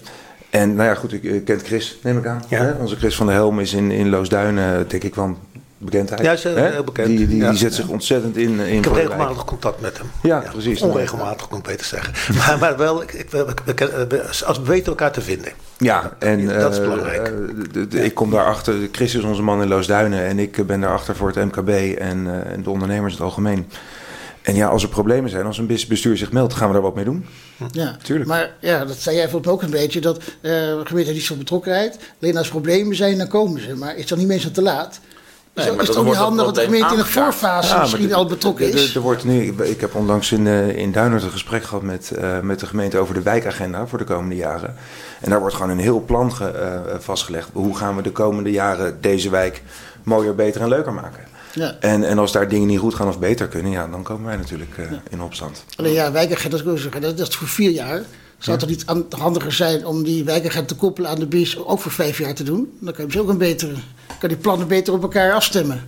En 0.50 0.74
nou 0.74 0.88
ja, 0.88 0.94
goed, 0.94 1.12
ik 1.12 1.44
kent 1.44 1.62
Chris, 1.62 1.98
neem 2.02 2.18
ik 2.18 2.26
aan. 2.26 2.42
Ja. 2.48 2.76
Onze 2.80 2.96
Chris 2.96 3.16
van 3.16 3.26
der 3.26 3.34
Helm 3.34 3.60
is 3.60 3.72
in, 3.72 3.90
in 3.90 4.08
Loosduinen, 4.08 4.88
denk 4.88 5.02
ik 5.04 5.14
wel, 5.14 5.36
bekendheid. 5.78 6.20
Ja, 6.20 6.32
is, 6.32 6.44
eh, 6.44 6.54
heel 6.54 6.84
bekend. 6.84 7.06
Die, 7.06 7.26
die, 7.28 7.36
Ja. 7.36 7.48
die 7.50 7.58
zet 7.58 7.74
zich 7.74 7.88
ontzettend 7.88 8.36
in, 8.36 8.60
in 8.60 8.76
Ik 8.78 8.84
heb 8.84 8.92
regelmatig 8.94 9.44
contact 9.44 9.80
met 9.80 9.98
hem. 9.98 10.06
Ja, 10.22 10.44
precies. 10.52 10.82
Onregelmatig, 10.82 11.50
moet 11.50 11.58
ik 11.58 11.64
beter 11.64 11.86
zeggen. 11.86 12.14
Maar, 12.38 12.58
maar 12.58 12.76
wel, 12.76 13.02
ik, 13.02 13.12
ik, 13.12 13.30
we, 13.30 13.44
we- 13.64 13.74
we- 13.74 14.06
we- 14.08 14.44
als 14.46 14.58
we 14.58 14.64
weten 14.64 14.86
elkaar 14.86 15.12
te 15.12 15.20
vinden. 15.20 15.52
Ja, 15.78 16.12
en 16.18 16.46
Dat 16.46 16.72
is 16.72 16.78
eh, 16.78 16.84
belangrijk. 16.84 17.26
eh, 17.26 17.32
de- 17.72 17.88
de- 17.88 18.04
ik 18.04 18.14
kom 18.14 18.30
daarachter. 18.30 18.74
Chris 18.92 19.14
is 19.14 19.22
onze 19.22 19.42
man 19.42 19.62
in 19.62 19.68
Loosduinen 19.68 20.24
en 20.24 20.38
ik 20.38 20.66
ben 20.66 20.80
daarachter 20.80 21.16
voor 21.16 21.28
het 21.34 21.36
MKB 21.44 21.68
en, 21.98 22.26
eh, 22.26 22.52
en 22.52 22.62
de 22.62 22.70
ondernemers 22.70 23.12
in 23.12 23.18
het 23.18 23.28
algemeen. 23.28 23.66
En 24.42 24.54
ja, 24.54 24.68
als 24.68 24.82
er 24.82 24.88
problemen 24.88 25.30
zijn, 25.30 25.46
als 25.46 25.58
een 25.58 25.66
bes- 25.66 25.86
bestuur 25.86 26.16
zich 26.16 26.32
meldt, 26.32 26.54
gaan 26.54 26.66
we 26.66 26.72
daar 26.72 26.82
wat 26.82 26.94
mee 26.94 27.04
doen. 27.04 27.26
Ja, 27.72 27.96
Tuurlijk. 28.02 28.28
Maar 28.28 28.50
ja, 28.60 28.84
dat 28.84 28.96
zei 28.96 29.16
jij 29.16 29.28
ook 29.44 29.62
een 29.62 29.70
beetje, 29.70 30.00
dat 30.00 30.16
eh 30.18 30.22
de 30.40 30.80
gemeente 30.84 30.94
heeft 30.94 31.12
niet 31.12 31.22
zo'n 31.24 31.38
betrokkenheid. 31.38 31.98
Alleen 32.22 32.36
als 32.36 32.46
er 32.46 32.52
problemen 32.52 32.96
zijn, 32.96 33.18
dan 33.18 33.28
komen 33.28 33.60
ze. 33.60 33.74
Maar 33.74 33.96
is 33.96 34.06
dan 34.06 34.18
niet 34.18 34.26
meestal 34.26 34.50
te 34.50 34.62
laat? 34.62 35.00
Nee, 35.58 35.66
is 35.70 35.76
maar 35.76 35.86
het 35.86 35.96
ook 35.96 36.04
niet 36.04 36.14
handig 36.14 36.44
dat 36.44 36.54
de 36.54 36.60
gemeente 36.60 36.92
in 36.94 37.00
de 37.00 37.04
voorfase 37.06 37.74
Ja, 37.74 37.80
misschien 37.80 38.06
maar 38.08 38.14
al 38.16 38.26
betrokken 38.26 38.72
is? 38.72 38.94
er- 38.94 39.00
wordt 39.00 39.24
nu, 39.24 39.54
ik 39.62 39.80
heb 39.80 39.94
onlangs 39.94 40.32
in, 40.32 40.46
eh, 40.46 40.76
in 40.76 40.92
Duinert 40.92 41.22
een 41.22 41.30
gesprek 41.30 41.64
gehad 41.64 41.82
met, 41.82 42.10
eh, 42.10 42.40
met 42.40 42.60
de 42.60 42.66
gemeente 42.66 42.98
over 42.98 43.14
de 43.14 43.22
wijkagenda 43.22 43.86
voor 43.86 43.98
de 43.98 44.04
komende 44.04 44.36
jaren. 44.36 44.74
En 45.20 45.30
daar 45.30 45.40
wordt 45.40 45.54
gewoon 45.54 45.70
een 45.70 45.78
heel 45.78 46.00
plan 46.00 46.32
ge- 46.34 46.48
eh, 46.50 46.80
vastgelegd. 46.98 47.48
Hoe 47.52 47.76
gaan 47.76 47.96
we 47.96 48.02
de 48.02 48.12
komende 48.12 48.50
jaren 48.50 48.98
deze 49.00 49.30
wijk 49.30 49.62
mooier, 50.02 50.34
beter 50.34 50.60
en 50.60 50.68
leuker 50.68 50.92
maken? 50.92 51.24
Ja. 51.52 51.76
En, 51.80 52.04
en 52.04 52.18
als 52.18 52.32
daar 52.32 52.48
dingen 52.48 52.66
niet 52.66 52.78
goed 52.78 52.94
gaan 52.94 53.08
of 53.08 53.18
beter 53.18 53.46
kunnen, 53.48 53.70
ja, 53.72 53.86
dan 53.88 54.02
komen 54.02 54.26
wij 54.26 54.36
natuurlijk 54.36 54.76
in 55.10 55.22
opstand. 55.22 55.64
Alleen 55.76 55.92
ja, 55.92 56.12
zeggen, 56.12 56.50
dat, 57.00 57.16
dat 57.16 57.28
is 57.28 57.36
voor 57.36 57.48
vier 57.48 57.70
jaar. 57.70 58.02
Zou 58.38 58.58
het 58.58 58.68
toch 58.68 58.96
niet 58.96 59.10
handiger 59.18 59.52
zijn 59.52 59.86
om 59.86 60.02
die 60.04 60.24
wijkagent 60.24 60.68
te 60.68 60.74
koppelen 60.74 61.10
aan 61.10 61.18
de 61.18 61.26
BIS 61.26 61.58
ook 61.58 61.80
voor 61.80 61.92
vijf 61.92 62.18
jaar 62.18 62.34
te 62.34 62.42
doen? 62.42 62.72
Dan 62.80 62.92
kan 62.92 63.04
je 63.04 63.10
dus 63.10 63.20
ook 63.20 63.28
een 63.28 63.38
betere, 63.38 63.74
kan 64.18 64.28
die 64.28 64.38
plannen 64.38 64.68
beter 64.68 64.92
op 64.92 65.02
elkaar 65.02 65.32
afstemmen. 65.32 65.82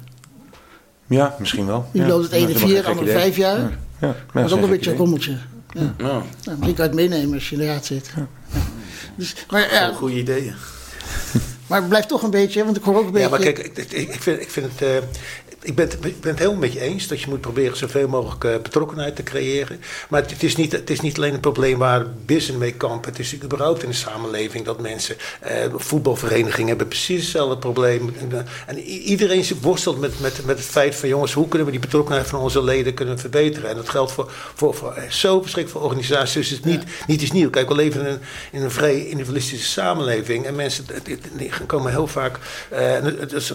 Ja, 1.07 1.37
misschien 1.39 1.67
wel. 1.67 1.89
Nu 1.93 2.01
ja. 2.01 2.07
loopt 2.09 2.23
het 2.23 2.33
ene 2.33 2.55
vier, 2.59 2.87
andere 2.87 3.07
idee. 3.11 3.15
vijf 3.21 3.37
jaar. 3.37 3.59
Ja, 3.59 3.71
ja. 4.01 4.07
Ja, 4.09 4.15
dat 4.33 4.45
is 4.45 4.53
ook 4.53 4.63
een 4.63 4.69
beetje 4.71 4.91
een 4.91 4.97
rommeltje. 4.97 5.39
Ja. 5.73 5.95
Ja, 5.99 6.05
Nou, 6.05 6.23
misschien 6.45 6.75
kan 6.75 6.75
je 6.75 6.83
het 6.83 6.95
meenemen 6.95 7.35
als 7.35 7.49
je 7.49 7.55
in 7.55 7.61
de 7.61 7.67
raad 7.67 7.85
zit. 7.87 8.11
Ja. 8.17 8.27
Dus, 9.17 9.35
maar, 9.51 9.73
ja, 9.73 9.93
goede 9.93 10.15
ideeën. 10.15 10.55
maar 11.67 11.79
het 11.81 11.89
blijft 11.89 12.09
toch 12.09 12.23
een 12.23 12.31
beetje, 12.31 12.65
want 12.65 12.77
ik 12.77 12.83
hoor 12.83 12.97
ook 12.97 13.05
een 13.07 13.13
beetje... 13.13 13.25
Ja, 13.29 13.31
maar 13.31 13.41
kijk, 13.41 13.59
ik, 13.59 13.77
ik, 13.79 13.93
ik 13.93 14.23
vind, 14.23 14.41
ik 14.41 14.51
vind 14.51 14.67
het. 14.73 14.83
eh, 14.83 14.97
ik 15.63 15.75
ben, 15.75 15.89
het, 15.89 16.05
ik 16.05 16.21
ben 16.21 16.31
het 16.31 16.39
helemaal 16.39 16.61
met 16.61 16.73
je 16.73 16.81
eens 16.81 17.07
dat 17.07 17.21
je 17.21 17.29
moet 17.29 17.41
proberen 17.41 17.77
zoveel 17.77 18.09
mogelijk 18.09 18.45
eh, 18.45 18.63
betrokkenheid 18.63 19.17
te 19.17 19.23
creëren. 19.23 19.81
Maar 20.09 20.23
het, 20.23 20.31
het 20.31 20.43
is 20.43 20.57
niet, 20.57 20.73
het 20.73 20.91
is 20.91 21.01
niet 21.01 21.17
alleen 21.17 21.35
een 21.35 21.41
probleem 21.41 21.79
waar 21.79 22.07
business 22.27 22.59
mee 22.59 22.73
kampen. 22.73 23.11
Het 23.11 23.21
is 23.21 23.43
überhaupt 23.43 23.83
in 23.83 23.89
de 23.89 23.95
samenleving 23.95 24.65
dat 24.65 24.81
mensen. 24.81 25.17
eh, 25.41 25.65
voetbalverenigingen 25.75 26.69
hebben 26.69 26.89
precies 26.89 27.23
hetzelfde 27.23 27.59
probleem. 27.59 28.15
En, 28.21 28.33
eh, 28.33 28.45
en 28.67 28.79
iedereen 28.79 29.45
worstelt 29.61 30.01
met, 30.01 30.21
met, 30.21 30.45
met 30.45 30.59
het 30.59 30.67
feit 30.67 30.95
van: 30.95 31.09
jongens, 31.09 31.33
hoe 31.33 31.49
kunnen 31.49 31.67
we 31.67 31.73
die 31.73 31.81
betrokkenheid 31.81 32.27
van 32.27 32.41
onze 32.41 32.63
leden 32.63 32.95
kunnen 32.95 33.19
verbeteren? 33.19 33.71
En 33.71 33.77
dat 33.77 33.89
geldt 33.89 34.13
voor, 34.13 34.33
voor, 34.55 34.75
voor 34.75 34.93
eh, 34.93 35.11
zo 35.11 35.41
verschrikkelijk 35.41 35.71
veel 35.71 35.89
organisaties. 35.91 36.49
Dus 36.49 36.59
het 36.59 36.67
is 36.67 36.73
niet, 36.73 36.85
niet 37.07 37.23
iets 37.23 37.33
nieuws. 37.33 37.51
Kijk, 37.51 37.69
we 37.69 37.75
leven 37.75 38.01
in 38.01 38.07
een, 38.07 38.21
in 38.53 38.63
een 38.63 38.71
vrij 38.71 39.07
individualistische 39.07 39.69
samenleving. 39.71 40.47
En 40.47 40.55
mensen 40.55 40.85
die 41.37 41.51
komen 41.67 41.91
heel 41.91 42.07
vaak. 42.07 42.39
eh, 42.69 43.05
is 43.33 43.53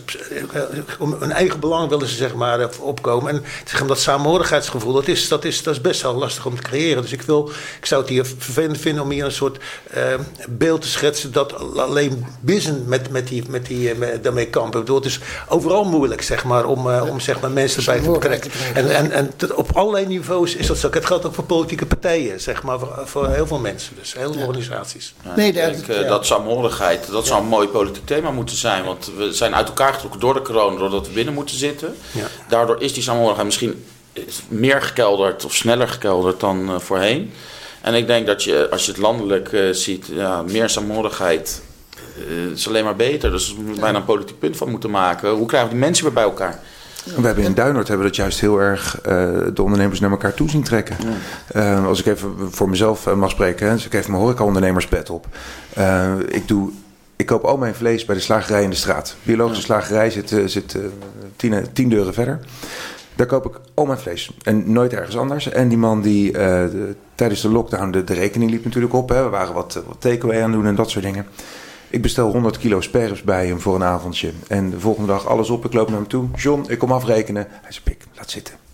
eh, 0.54 0.62
om 1.00 1.15
hun 1.20 1.32
eigen 1.32 1.60
belang 1.60 1.89
willen 1.97 2.13
ze 2.13 2.15
zeg 2.15 2.34
maar 2.34 2.69
opkomen. 2.79 3.31
En 3.31 3.43
zeg 3.65 3.79
maar, 3.79 3.88
dat 3.88 3.99
samenhorigheidsgevoel, 3.99 4.93
dat 4.93 5.08
is, 5.08 5.27
dat, 5.27 5.45
is, 5.45 5.63
dat 5.63 5.73
is 5.73 5.81
best 5.81 6.01
wel 6.01 6.13
lastig 6.13 6.45
om 6.45 6.55
te 6.55 6.62
creëren. 6.62 7.01
Dus 7.01 7.12
ik, 7.12 7.21
wil, 7.21 7.49
ik 7.79 7.86
zou 7.86 8.01
het 8.01 8.10
hier 8.10 8.25
vervelend 8.25 8.77
vinden 8.77 9.03
om 9.03 9.10
hier 9.10 9.25
een 9.25 9.31
soort 9.31 9.58
uh, 9.97 10.03
beeld 10.49 10.81
te 10.81 10.88
schetsen 10.88 11.31
dat 11.31 11.77
alleen 11.77 12.25
business 12.39 12.79
met, 12.86 13.10
met 13.10 13.27
die, 13.27 13.43
met 13.49 13.65
die, 13.65 13.95
met, 13.95 14.23
daarmee 14.23 14.47
kampen. 14.47 14.79
Ik 14.79 14.86
bedoel, 14.86 15.01
het 15.01 15.05
is 15.05 15.19
overal 15.49 15.84
moeilijk 15.84 16.21
zeg 16.21 16.43
maar, 16.43 16.65
om, 16.65 16.88
uh, 16.88 17.10
om 17.10 17.19
zeg 17.19 17.39
maar, 17.39 17.51
mensen 17.51 17.79
erbij 17.79 17.99
te 17.99 18.12
betrekken. 18.12 18.51
En, 18.73 18.95
en, 18.95 19.12
en 19.12 19.55
op 19.55 19.71
allerlei 19.73 20.05
niveaus 20.05 20.55
is 20.55 20.67
dat 20.67 20.77
zo. 20.77 20.89
Het 20.91 21.05
geldt 21.05 21.25
ook 21.25 21.34
voor 21.34 21.43
politieke 21.43 21.86
partijen, 21.86 22.41
zeg 22.41 22.63
maar, 22.63 22.79
voor, 22.79 23.01
voor 23.05 23.27
heel 23.27 23.47
veel 23.47 23.60
mensen. 23.60 23.95
Dus 23.99 24.13
heel 24.13 24.31
veel 24.31 24.41
ja. 24.41 24.47
organisaties. 24.47 25.13
Ja, 25.23 25.36
nee, 25.36 25.47
ik 25.47 25.53
denk, 25.53 25.88
uh, 25.88 26.08
dat 26.08 26.25
samenhorigheid, 26.25 27.12
dat 27.12 27.27
zou 27.27 27.41
een 27.41 27.47
mooi 27.47 27.67
politiek 27.67 28.05
thema 28.05 28.31
moeten 28.31 28.55
zijn. 28.55 28.84
Want 28.84 29.12
we 29.17 29.34
zijn 29.34 29.55
uit 29.55 29.67
elkaar 29.67 29.93
getrokken 29.93 30.19
door 30.19 30.34
de 30.34 30.41
corona, 30.41 30.77
doordat 30.77 31.08
we 31.08 31.13
binnen 31.13 31.34
moeten 31.34 31.55
zitten. 31.58 31.85
Daardoor 32.48 32.82
is 32.82 32.93
die 32.93 33.04
samenhorigheid 33.04 33.45
misschien 33.45 33.86
meer 34.48 34.82
gekelderd 34.82 35.45
of 35.45 35.56
sneller 35.56 35.88
gekelderd 35.88 36.39
dan 36.39 36.69
uh, 36.69 36.80
voorheen. 36.80 37.32
En 37.82 37.93
ik 37.93 38.08
denk 38.08 38.28
dat 38.28 38.43
je, 38.43 38.67
als 38.71 38.86
je 38.86 38.91
het 38.91 39.02
landelijk 39.02 39.52
uh, 39.52 39.74
ziet, 39.74 40.06
ja, 40.12 40.41
meer 40.41 40.69
saamhorigheid 40.69 41.62
uh, 42.30 42.52
is 42.52 42.67
alleen 42.67 42.84
maar 42.84 42.95
beter. 42.95 43.32
Dus 43.32 43.56
we 43.56 43.62
moeten 43.62 43.82
bijna 43.82 43.98
een 43.98 44.06
politiek 44.06 44.39
punt 44.39 44.58
van 44.58 44.69
moeten 44.69 44.89
maken. 44.89 45.30
Hoe 45.30 45.48
krijgen 45.48 45.69
we 45.69 45.76
die 45.76 45.86
mensen 45.86 46.04
weer 46.04 46.13
bij 46.13 46.24
elkaar? 46.24 46.60
We 47.15 47.26
hebben 47.26 47.43
in 47.43 47.54
Duinord 47.54 47.88
hebben 47.88 48.08
dat 48.08 48.15
juist 48.15 48.39
heel 48.39 48.60
erg 48.60 48.98
uh, 48.98 49.12
de 49.54 49.62
ondernemers 49.62 50.00
naar 50.00 50.12
elkaar 50.12 50.34
toe 50.34 50.50
zien 50.50 50.63
trekken. 50.63 50.98
Ja. 51.54 51.78
Uh, 51.80 51.88
als 51.88 52.00
ik 52.00 52.06
even 52.06 52.36
voor 52.52 52.69
mezelf 52.69 53.13
mag 53.13 53.30
spreken, 53.30 53.67
hè, 53.67 53.74
dus 53.74 53.86
ik 53.86 53.91
heb 53.91 54.08
mijn 54.08 54.21
horeca-ondernemerspet 54.21 55.10
op. 55.10 55.28
Uh, 55.78 56.13
ik, 56.28 56.48
doe, 56.48 56.71
ik 57.15 57.25
koop 57.25 57.43
al 57.43 57.58
mijn 57.58 57.75
vlees 57.75 58.06
bij 58.06 58.15
de 58.15 58.21
slagerij 58.21 58.63
in 58.63 58.69
de 58.69 58.75
straat. 58.75 59.15
Biologische 59.23 59.62
ja. 59.62 59.67
slagerij 59.67 60.10
zit, 60.10 60.36
zit 60.45 60.78
tien, 61.36 61.67
tien 61.73 61.89
deuren 61.89 62.13
verder. 62.13 62.39
Daar 63.15 63.28
koop 63.28 63.45
ik 63.45 63.60
al 63.73 63.86
mijn 63.86 63.99
vlees. 63.99 64.32
En 64.43 64.71
nooit 64.71 64.93
ergens 64.93 65.17
anders. 65.17 65.49
En 65.49 65.67
die 65.67 65.78
man 65.78 66.01
die 66.01 66.32
de, 66.32 66.95
tijdens 67.15 67.41
de 67.41 67.49
lockdown, 67.49 67.91
de, 67.91 68.04
de, 68.04 68.13
rekening 68.13 68.51
liep 68.51 68.63
natuurlijk 68.63 68.93
op. 68.93 69.10
Hè. 69.10 69.23
We 69.23 69.30
waren 69.30 69.54
wat, 69.54 69.84
wat 69.88 70.01
takeaway 70.01 70.43
aan 70.43 70.51
doen 70.51 70.65
en 70.65 70.75
dat 70.75 70.89
soort 70.89 71.06
dingen. 71.06 71.28
Ik 71.89 72.01
bestel 72.01 72.32
100 72.32 72.58
kilo 72.58 72.82
sperrips 72.82 73.21
bij 73.21 73.47
hem 73.47 73.60
voor 73.60 73.75
een 73.75 73.84
avondje. 73.84 74.32
En 74.47 74.69
de 74.69 74.80
volgende 74.80 75.08
dag 75.08 75.28
alles 75.28 75.49
op. 75.49 75.65
Ik 75.65 75.73
loop 75.73 75.88
naar 75.88 75.97
hem 75.97 76.08
toe. 76.08 76.28
John, 76.36 76.65
ik 76.67 76.80
kom 76.80 76.91
afrekenen. 76.91 77.47
Hij 77.49 77.71
zei, 77.71 77.84
pik, 77.84 78.04
laat 78.15 78.30
zitten. 78.30 78.64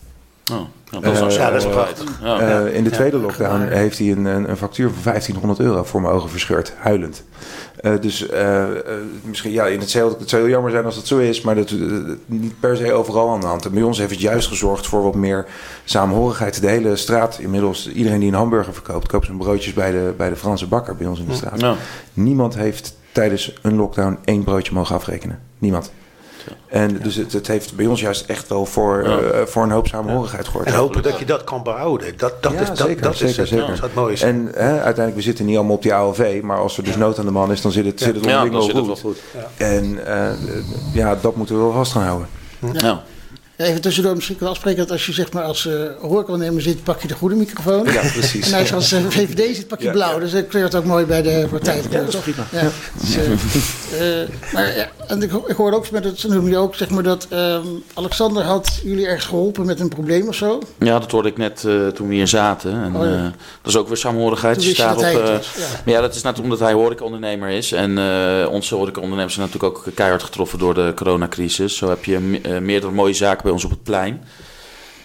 Oh, 0.51 0.59
ja, 0.91 0.99
dat 0.99 1.13
is, 1.13 1.21
uh, 1.21 1.41
ja, 1.41 1.51
dat 1.51 1.61
is 1.61 1.69
prachtig. 1.69 2.19
Ja. 2.23 2.63
Uh, 2.65 2.75
in 2.75 2.83
de 2.83 2.89
tweede 2.89 3.17
lockdown 3.17 3.61
heeft 3.61 3.97
hij 3.97 4.11
een, 4.11 4.25
een, 4.25 4.49
een, 4.49 4.57
factuur 4.57 4.89
van 4.89 5.01
1500 5.03 5.59
euro 5.59 5.83
voor 5.83 6.01
mijn 6.01 6.13
ogen 6.13 6.29
verscheurd, 6.29 6.73
huilend. 6.77 7.23
Uh, 7.81 7.93
dus 8.01 8.25
misschien, 9.23 9.51
ja, 9.51 9.65
in 9.67 9.79
het, 9.79 9.89
zou, 9.89 10.13
het 10.19 10.29
zou 10.29 10.41
heel 10.41 10.51
jammer 10.51 10.71
zijn 10.71 10.85
als 10.85 10.95
dat 10.95 11.07
zo 11.07 11.17
is, 11.17 11.41
maar 11.41 11.55
dat 11.55 11.73
niet 12.25 12.59
per 12.59 12.77
se 12.77 12.93
overal 12.93 13.29
aan 13.29 13.39
de 13.39 13.45
hand. 13.45 13.65
En 13.65 13.71
bij 13.71 13.83
ons 13.83 13.97
heeft 13.97 14.11
het 14.11 14.21
juist 14.21 14.47
gezorgd 14.47 14.87
voor 14.87 15.03
wat 15.03 15.15
meer 15.15 15.45
samenhorigheid. 15.85 16.61
De 16.61 16.67
hele 16.67 16.95
straat, 16.95 17.37
inmiddels, 17.39 17.91
iedereen 17.91 18.19
die 18.19 18.29
een 18.29 18.35
hamburger 18.35 18.73
verkoopt, 18.73 19.07
koopt 19.07 19.25
zijn 19.25 19.37
broodjes 19.37 19.73
bij 19.73 19.91
de, 19.91 20.13
bij 20.17 20.29
de 20.29 20.35
Franse 20.35 20.67
bakker 20.67 20.95
bij 20.95 21.07
ons 21.07 21.19
in 21.19 21.27
de 21.27 21.35
straat. 21.35 21.77
Niemand 22.13 22.55
heeft 22.55 22.95
tijdens 23.11 23.53
een 23.61 23.75
lockdown 23.75 24.19
één 24.23 24.43
broodje 24.43 24.73
mogen 24.73 24.95
afrekenen. 24.95 25.39
Niemand. 25.57 25.91
En 26.67 26.99
dus 27.01 27.15
het, 27.15 27.33
het, 27.33 27.47
heeft 27.47 27.75
bij 27.75 27.85
ons 27.85 28.01
juist 28.01 28.25
echt 28.25 28.47
wel 28.47 28.65
voor, 28.65 29.03
ja. 29.03 29.19
uh, 29.19 29.45
voor 29.45 29.63
een 29.63 29.71
hoop 29.71 29.87
samenhorigheid 29.87 30.47
gehoord. 30.47 30.65
En 30.65 30.73
hopen 30.73 31.03
dat 31.03 31.19
je 31.19 31.25
dat 31.25 31.43
kan 31.43 31.63
behouden. 31.63 32.17
Dat, 32.17 32.43
dat, 32.43 32.51
ja, 32.51 32.59
is, 32.59 32.67
dat, 32.67 32.77
zeker, 32.77 33.01
dat, 33.01 33.15
zeker, 33.15 33.43
is, 33.43 33.49
zeker. 33.49 33.67
dat 33.67 33.79
het 33.79 33.93
mooiste. 33.93 34.25
En 34.25 34.45
hè, 34.53 34.71
uiteindelijk, 34.71 35.15
we 35.15 35.21
zitten 35.21 35.45
niet 35.45 35.57
allemaal 35.57 35.75
op 35.75 35.81
die 35.81 35.93
AOV. 35.93 36.39
Maar 36.43 36.57
als 36.57 36.77
er 36.77 36.83
dus 36.83 36.95
nood 36.95 37.19
aan 37.19 37.25
de 37.25 37.31
man 37.31 37.51
is, 37.51 37.61
dan 37.61 37.71
zit 37.71 37.85
het, 37.85 37.99
zit 37.99 38.15
het 38.15 38.25
onderling 38.25 38.51
wel, 38.53 38.61
zit 38.61 38.71
goed. 38.71 38.87
Het 38.87 39.01
wel 39.01 39.11
goed. 39.11 39.21
En 39.57 39.99
uh, 40.07 40.93
ja, 40.93 41.15
dat 41.15 41.35
moeten 41.35 41.55
we 41.55 41.61
wel 41.61 41.71
vast 41.71 41.91
gaan 41.91 42.03
houden. 42.03 42.27
Ja. 42.73 43.03
Even 43.61 43.81
tussendoor 43.81 44.15
misschien 44.15 44.37
wel 44.39 44.49
afspreken 44.49 44.79
dat 44.79 44.91
als 44.91 45.05
je 45.05 45.13
zeg 45.13 45.31
maar 45.31 45.43
als 45.43 45.65
uh, 45.65 46.57
zit, 46.57 46.83
pak 46.83 47.01
je 47.01 47.07
de 47.07 47.13
goede 47.13 47.35
microfoon. 47.35 47.85
Ja, 47.85 48.01
precies. 48.13 48.51
En 48.51 48.59
als 48.59 48.69
je 48.69 48.75
als 48.75 48.93
uh, 48.93 48.99
VVD 49.07 49.55
zit, 49.55 49.67
pak 49.67 49.79
je 49.79 49.85
ja, 49.85 49.91
blauw. 49.91 50.13
Ja. 50.13 50.19
Dus 50.19 50.31
dat 50.31 50.47
kleurt 50.47 50.75
ook 50.75 50.85
mooi 50.85 51.05
bij 51.05 51.21
de 51.21 51.47
partij. 51.49 51.81
Ja, 51.89 51.99
dat 51.99 52.13
is 52.13 52.19
prima. 52.19 52.47
Ja. 52.51 52.69
Dus, 53.01 53.15
uh, 53.15 54.53
maar 54.53 54.75
ja, 54.77 54.89
en 55.07 55.21
ik, 55.21 55.31
ik 55.47 55.55
hoorde 55.55 55.75
ook 55.75 55.91
met 55.91 56.03
het, 56.03 56.23
noem 56.27 56.47
je 56.47 56.57
ook 56.57 56.75
zeg 56.75 56.89
maar 56.89 57.03
dat 57.03 57.27
um, 57.33 57.83
Alexander 57.93 58.43
had 58.43 58.79
jullie 58.83 59.05
ergens 59.05 59.25
geholpen 59.25 59.65
met 59.65 59.79
een 59.79 59.89
probleem 59.89 60.27
of 60.27 60.35
zo. 60.35 60.61
Ja, 60.79 60.99
dat 60.99 61.11
hoorde 61.11 61.29
ik 61.29 61.37
net 61.37 61.59
toen 61.95 62.07
we 62.07 62.13
hier 62.13 62.27
zaten. 62.27 62.71
En, 62.71 62.95
oh, 62.95 63.05
ja. 63.05 63.23
dat 63.61 63.71
is 63.73 63.77
ook 63.77 63.87
weer 63.87 63.97
samenhorigheid. 63.97 64.59
Toen 64.59 64.73
staat 64.73 64.97
op. 64.97 65.01
Maar 65.01 65.41
ja, 65.85 66.01
dat 66.01 66.15
is 66.15 66.21
natuurlijk 66.21 66.53
omdat 66.53 66.59
hij 66.59 66.73
horecaondernemer 66.73 67.49
is. 67.49 67.71
En 67.71 67.97
onze 68.47 68.75
horecaondernemers 68.75 69.33
zijn 69.33 69.45
natuurlijk 69.45 69.77
ook 69.77 69.85
keihard 69.93 70.23
getroffen 70.23 70.59
door 70.59 70.73
de 70.73 70.91
coronacrisis. 70.95 71.77
Zo 71.77 71.89
heb 71.89 72.05
je 72.05 72.19
meerdere 72.61 72.91
mooie 72.91 73.13
zaken 73.13 73.43
bij 73.43 73.50
ons 73.51 73.63
op 73.65 73.71
het 73.71 73.83
plein. 73.83 74.21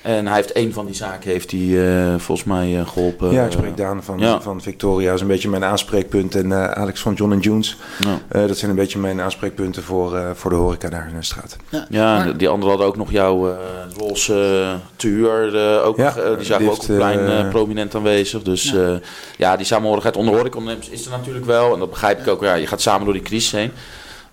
En 0.06 0.26
hij 0.26 0.36
heeft 0.36 0.56
een 0.56 0.72
van 0.72 0.86
die 0.86 0.94
zaken 0.94 1.30
heeft 1.30 1.50
hij, 1.50 1.60
uh, 1.60 2.14
volgens 2.18 2.46
mij 2.46 2.72
uh, 2.72 2.88
geholpen. 2.88 3.32
Ja, 3.32 3.44
ik 3.44 3.52
spreek 3.52 3.76
Daan 3.76 4.02
van, 4.02 4.18
ja. 4.18 4.40
van 4.40 4.62
Victoria. 4.62 5.06
Dat 5.06 5.14
is 5.14 5.20
een 5.20 5.26
beetje 5.26 5.48
mijn 5.48 5.64
aanspreekpunt. 5.64 6.34
En 6.34 6.46
uh, 6.46 6.64
Alex 6.70 7.00
van 7.00 7.14
John 7.14 7.38
Junes. 7.38 7.76
Ja. 7.98 8.46
dat 8.46 8.58
zijn 8.58 8.70
een 8.70 8.76
beetje 8.76 8.98
mijn 8.98 9.20
aanspreekpunten 9.20 9.82
voor, 9.82 10.22
voor 10.34 10.50
de 10.50 10.56
horeca 10.56 10.88
daar 10.88 11.08
in 11.08 11.16
de 11.16 11.24
straat. 11.24 11.56
Ja, 11.68 11.86
ja 11.90 12.16
maar... 12.16 12.36
die 12.36 12.48
anderen 12.48 12.68
hadden 12.68 12.86
ook 12.86 12.96
nog 12.96 13.10
jouw 13.10 13.56
roze 13.96 14.66
te 14.96 15.06
huur. 15.08 15.82
ook, 15.82 15.96
ja, 15.96 16.14
die 16.36 16.44
zagen 16.44 16.64
we 16.64 16.70
ook 16.70 16.80
op 16.80 16.86
het 16.86 16.96
plein 16.96 17.48
prominent 17.48 17.94
aanwezig. 17.94 18.42
Dus 18.42 18.70
ja, 18.70 19.00
ja 19.36 19.56
die 19.56 19.66
samenhorigheid 19.66 20.16
onder 20.16 20.34
horecaondernemers 20.34 20.88
is 20.88 21.04
er 21.04 21.10
natuurlijk 21.10 21.46
wel. 21.46 21.72
En 21.72 21.78
dat 21.78 21.90
begrijp 21.90 22.20
ik 22.20 22.28
ook. 22.28 22.42
Ja, 22.42 22.54
je 22.54 22.66
gaat 22.66 22.80
samen 22.80 23.04
door 23.04 23.14
die 23.14 23.22
crisis 23.22 23.52
heen. 23.52 23.72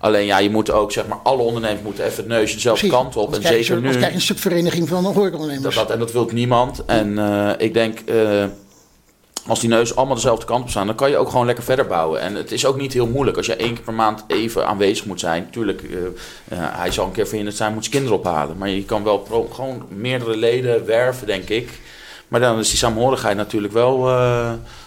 Alleen 0.04 0.26
ja, 0.26 0.38
je 0.38 0.50
moet 0.50 0.72
ook, 0.72 0.92
zeg 0.92 1.08
maar, 1.08 1.18
alle 1.24 1.42
ondernemers 1.42 1.82
moeten 1.82 2.04
even 2.06 2.18
het 2.18 2.28
neusje 2.28 2.54
dezelfde 2.54 2.88
Precies. 2.88 3.04
kant 3.04 3.16
op. 3.16 3.34
En 3.36 3.42
zeker 3.42 3.82
nu. 3.82 3.88
Als 3.88 3.96
krijg 3.96 4.12
je 4.12 4.16
een 4.16 4.22
subvereniging 4.22 4.88
van 4.88 5.04
de 5.04 5.10
horecaondernemers. 5.10 5.76
Dat, 5.76 5.88
dat, 5.88 5.89
en 5.89 6.00
dat 6.00 6.12
wil 6.12 6.30
niemand. 6.32 6.86
En 6.86 7.12
uh, 7.12 7.50
ik 7.58 7.74
denk, 7.74 8.00
uh, 8.06 8.44
als 9.48 9.60
die 9.60 9.70
neus 9.70 9.96
allemaal 9.96 10.16
dezelfde 10.16 10.46
kant 10.46 10.63
op 10.63 10.70
staan, 10.70 10.88
dan 10.88 10.96
kan 10.96 11.10
je 11.10 11.18
ook 11.18 11.30
gewoon 11.30 11.46
lekker 11.46 11.63
verder 11.63 11.86
bouwen. 11.86 12.22
En 12.22 12.36
het 12.36 12.52
is 12.52 12.66
ook 12.66 12.78
niet 12.78 12.94
heel 12.94 13.08
moeilijk 13.08 13.38
als 13.38 13.46
je 13.46 13.56
één 13.56 13.74
keer 13.74 13.84
per 13.84 13.94
maand 13.94 14.24
even 14.28 14.68
aanwezig 14.68 15.06
moet 15.06 15.20
zijn. 15.20 15.48
Tuurlijk, 15.52 15.82
uh, 15.82 15.98
hij 16.50 16.92
zal 16.92 17.06
een 17.06 17.12
keer 17.12 17.28
verhinderd 17.28 17.58
zijn, 17.58 17.74
moet 17.74 17.84
zijn 17.84 17.96
kinderen 17.96 18.20
ophalen. 18.20 18.58
Maar 18.58 18.70
je 18.70 18.86
kan 18.86 19.04
wel 19.04 19.18
pro, 19.18 19.50
gewoon 19.54 19.84
meerdere 19.89 20.38
leden 20.38 20.86
werven, 20.86 21.28
denk 21.28 21.50
ik. 21.50 21.70
Maar 22.28 22.39
dan 22.39 22.60
is 22.60 22.70
die 22.70 22.78
saamhorigheid 22.78 23.38
natuurlijk 23.38 23.74
wel 23.74 24.10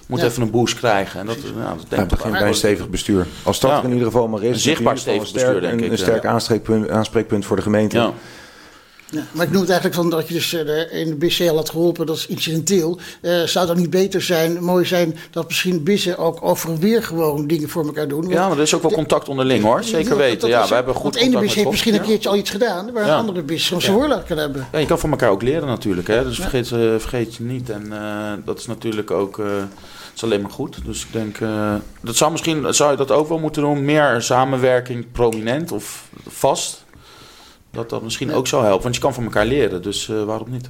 moet 0.07 0.21
ja. 0.21 0.27
even 0.27 0.43
een 0.43 0.51
boost 0.51 0.75
krijgen. 0.75 1.21
En 1.21 1.27
dat, 1.27 1.37
nou, 1.57 1.77
dat 1.77 1.87
denk 1.89 2.03
ja, 2.03 2.17
begint 2.17 2.39
bij 2.39 2.49
een 2.49 2.55
stevig 2.55 2.89
bestuur. 2.89 3.27
Als 3.43 3.61
dat 3.61 3.71
ja. 3.71 3.79
er 3.79 3.85
in 3.85 3.91
ieder 3.91 4.07
geval 4.07 4.29
maar 4.29 4.43
is. 4.43 4.49
Een 4.49 4.59
zichtbaar 4.59 4.99
stevig 4.99 5.27
sterk, 5.27 5.45
bestuur, 5.45 5.61
denk 5.61 5.81
een, 5.81 5.85
ik. 5.85 5.91
Een 5.91 5.99
sterk 5.99 6.25
aanspreekpunt, 6.25 6.91
aanspreekpunt 6.91 7.45
voor 7.45 7.57
de 7.57 7.63
gemeente. 7.63 7.97
Ja. 7.97 8.13
Ja, 9.11 9.23
maar 9.33 9.47
ik 9.47 9.53
noem 9.53 9.61
het 9.61 9.71
eigenlijk 9.71 10.01
van 10.01 10.11
dat 10.11 10.29
je 10.29 10.35
dus 10.35 10.53
uh, 10.53 11.01
in 11.01 11.09
de 11.09 11.15
BC 11.15 11.49
al 11.49 11.57
had 11.57 11.71
geholpen, 11.71 12.07
dat 12.07 12.17
is 12.17 12.27
incidenteel. 12.27 12.99
Uh, 13.23 13.43
zou 13.43 13.69
het 13.69 13.79
niet 13.79 13.91
beter 13.91 14.23
zijn, 14.23 14.63
mooi 14.63 14.85
zijn, 14.85 15.17
dat 15.31 15.47
misschien 15.47 15.83
bissen 15.83 16.19
ook 16.19 16.39
over 16.43 16.79
weer 16.79 17.03
gewoon 17.03 17.47
dingen 17.47 17.69
voor 17.69 17.87
elkaar 17.87 18.09
doen? 18.09 18.29
Ja, 18.29 18.49
maar 18.49 18.57
er 18.57 18.63
is 18.63 18.75
ook 18.75 18.83
wel 18.83 18.91
contact 18.91 19.29
onderling 19.29 19.65
hoor, 19.65 19.85
zeker 19.85 20.17
weten. 20.17 20.49
Ja, 20.49 20.69
we 20.69 20.75
hebben 20.75 20.95
goed 20.95 21.03
want 21.03 21.17
ene 21.17 21.39
bis 21.39 21.55
heeft 21.55 21.71
misschien 21.71 21.95
een 21.95 22.03
keertje 22.03 22.29
al 22.29 22.37
iets 22.37 22.51
gedaan, 22.51 22.93
waar 22.93 23.05
een 23.05 23.11
andere 23.11 23.43
bis 23.43 23.67
soms 23.67 23.85
zijn 23.85 24.25
kan 24.27 24.39
hebben. 24.39 24.69
Ja, 24.73 24.79
je 24.79 24.87
kan 24.87 24.99
van 24.99 25.11
elkaar 25.11 25.31
ook 25.31 25.43
leren 25.43 25.69
natuurlijk, 25.69 26.09
hè? 26.09 26.25
dus 26.25 26.37
vergeet, 26.37 26.71
uh, 26.71 26.95
vergeet 26.99 27.35
je 27.35 27.43
niet. 27.43 27.71
En 27.71 27.93
dat 28.45 28.59
is 28.59 28.67
natuurlijk 28.67 29.11
ook 29.11 29.41
is 30.17 30.25
alleen 30.25 30.41
maar 30.41 30.51
goed. 30.51 30.85
Dus 30.85 31.03
ik 31.03 31.13
denk, 31.13 31.41
uh, 31.41 31.75
dat 32.01 32.17
zou 32.17 32.31
misschien 32.31 32.75
zou 32.75 32.91
je 32.91 32.97
dat 32.97 33.11
ook 33.11 33.29
wel 33.29 33.39
moeten 33.39 33.63
doen. 33.63 33.85
Meer 33.85 34.23
samenwerking 34.23 35.13
prominent 35.13 35.73
of 35.73 36.09
vast. 36.29 36.86
Dat 37.77 37.91
dat 37.91 38.03
misschien 38.03 38.33
ook 38.33 38.47
zou 38.47 38.65
helpen. 38.65 38.83
Want 38.83 38.95
je 38.95 39.01
kan 39.01 39.15
van 39.15 39.25
elkaar 39.25 39.47
leren, 39.47 39.83
dus 39.83 40.09
uh, 40.09 40.25
waarom 40.25 40.51
niet? 40.51 40.69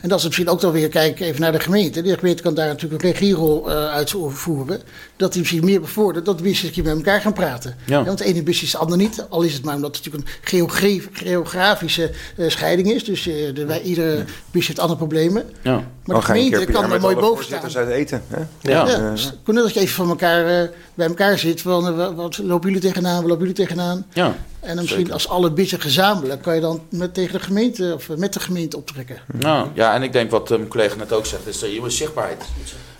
En 0.00 0.08
dat 0.08 0.18
is 0.18 0.24
misschien 0.24 0.48
ook 0.48 0.60
dan 0.60 0.72
weer 0.72 0.88
kijken 0.88 1.26
even 1.26 1.40
naar 1.40 1.52
de 1.52 1.60
gemeente. 1.60 2.02
De 2.02 2.18
gemeente 2.18 2.42
kan 2.42 2.54
daar 2.54 2.68
natuurlijk 2.68 3.02
een 3.02 3.10
regierol 3.10 3.70
uh, 3.70 3.86
uitvoeren. 3.86 4.80
Dat 5.16 5.32
die 5.32 5.40
misschien 5.40 5.64
meer 5.64 5.80
bevordert 5.80 6.24
dat 6.24 6.42
business 6.42 6.76
met 6.76 6.86
elkaar 6.86 7.20
gaan 7.20 7.32
praten. 7.32 7.76
Ja. 7.86 7.98
Ja, 7.98 8.04
want 8.04 8.18
de 8.18 8.24
ene 8.24 8.42
business 8.42 8.62
is 8.62 8.70
de 8.70 8.78
ander 8.78 8.96
niet. 8.96 9.26
Al 9.28 9.42
is 9.42 9.52
het 9.52 9.64
maar 9.64 9.74
omdat 9.74 9.96
het 9.96 10.04
natuurlijk 10.04 10.30
een 10.30 10.48
geograf 10.48 11.08
geografische 11.12 12.10
uh, 12.36 12.48
scheiding 12.50 12.92
is. 12.92 13.04
Dus 13.04 13.22
de, 13.22 13.64
wij, 13.66 13.82
iedere 13.82 14.16
ja. 14.16 14.24
business 14.24 14.66
heeft 14.66 14.78
andere 14.78 14.98
problemen. 14.98 15.44
Ja. 15.62 15.82
Maar 16.04 16.16
de 16.16 16.22
gemeente 16.22 16.64
kan 16.64 16.92
er 16.92 17.00
mooi 17.00 17.16
boven 17.16 17.44
staan. 17.44 17.74
uit 17.74 17.88
eten. 17.88 18.22
Hè? 18.28 18.70
Ja. 18.72 18.88
ja. 18.88 19.10
Dus 19.10 19.32
dat 19.44 19.74
je 19.74 19.80
even 19.80 19.94
van 19.94 20.08
elkaar, 20.08 20.70
bij 20.94 21.06
elkaar 21.06 21.38
zit. 21.38 21.60
Van, 21.60 22.14
wat 22.16 22.38
lopen 22.38 22.66
jullie 22.68 22.84
tegenaan, 22.84 23.16
wat 23.16 23.30
lopen 23.30 23.46
jullie 23.46 23.64
tegenaan? 23.64 24.06
Ja. 24.12 24.36
En 24.66 24.74
dan 24.74 24.84
misschien 24.84 25.12
als 25.12 25.28
alle 25.28 25.50
bissen 25.50 25.80
gezamenlijk 25.80 26.42
kan 26.42 26.54
je 26.54 26.60
dan 26.60 26.82
met, 26.88 27.14
tegen 27.14 27.32
de 27.32 27.40
gemeente 27.40 27.92
of 27.94 28.08
met 28.16 28.32
de 28.32 28.40
gemeente 28.40 28.76
optrekken. 28.76 29.18
Nou, 29.32 29.68
ja, 29.74 29.94
en 29.94 30.02
ik 30.02 30.12
denk 30.12 30.30
wat 30.30 30.48
mijn 30.48 30.68
collega 30.68 30.96
net 30.96 31.12
ook 31.12 31.26
zegt, 31.26 31.46
is 31.46 31.58
dat 31.58 31.72
je 31.72 31.90
zichtbaarheid. 31.90 32.44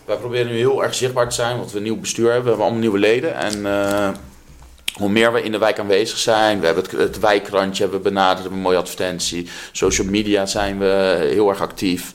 Wij 0.04 0.16
proberen 0.16 0.46
nu 0.46 0.56
heel 0.56 0.82
erg 0.84 0.94
zichtbaar 0.94 1.28
te 1.28 1.34
zijn, 1.34 1.56
want 1.56 1.70
we 1.70 1.76
een 1.76 1.82
nieuw 1.82 2.00
bestuur 2.00 2.24
hebben, 2.24 2.42
we 2.42 2.48
hebben 2.48 2.64
allemaal 2.64 2.82
nieuwe 2.82 2.98
leden. 2.98 3.34
En 3.34 3.58
uh, 3.58 4.08
hoe 4.94 5.08
meer 5.08 5.32
we 5.32 5.42
in 5.42 5.52
de 5.52 5.58
wijk 5.58 5.78
aanwezig 5.78 6.18
zijn, 6.18 6.60
we 6.60 6.66
hebben 6.66 6.84
het, 6.84 6.92
het 6.92 7.18
wijkrandje 7.18 7.82
hebben 7.82 8.02
we 8.02 8.08
benaderd, 8.08 8.38
hebben 8.38 8.56
een 8.56 8.64
mooie 8.64 8.76
advertentie. 8.76 9.48
Social 9.72 10.06
media 10.06 10.46
zijn 10.46 10.78
we 10.78 11.26
heel 11.30 11.48
erg 11.48 11.60
actief. 11.60 12.12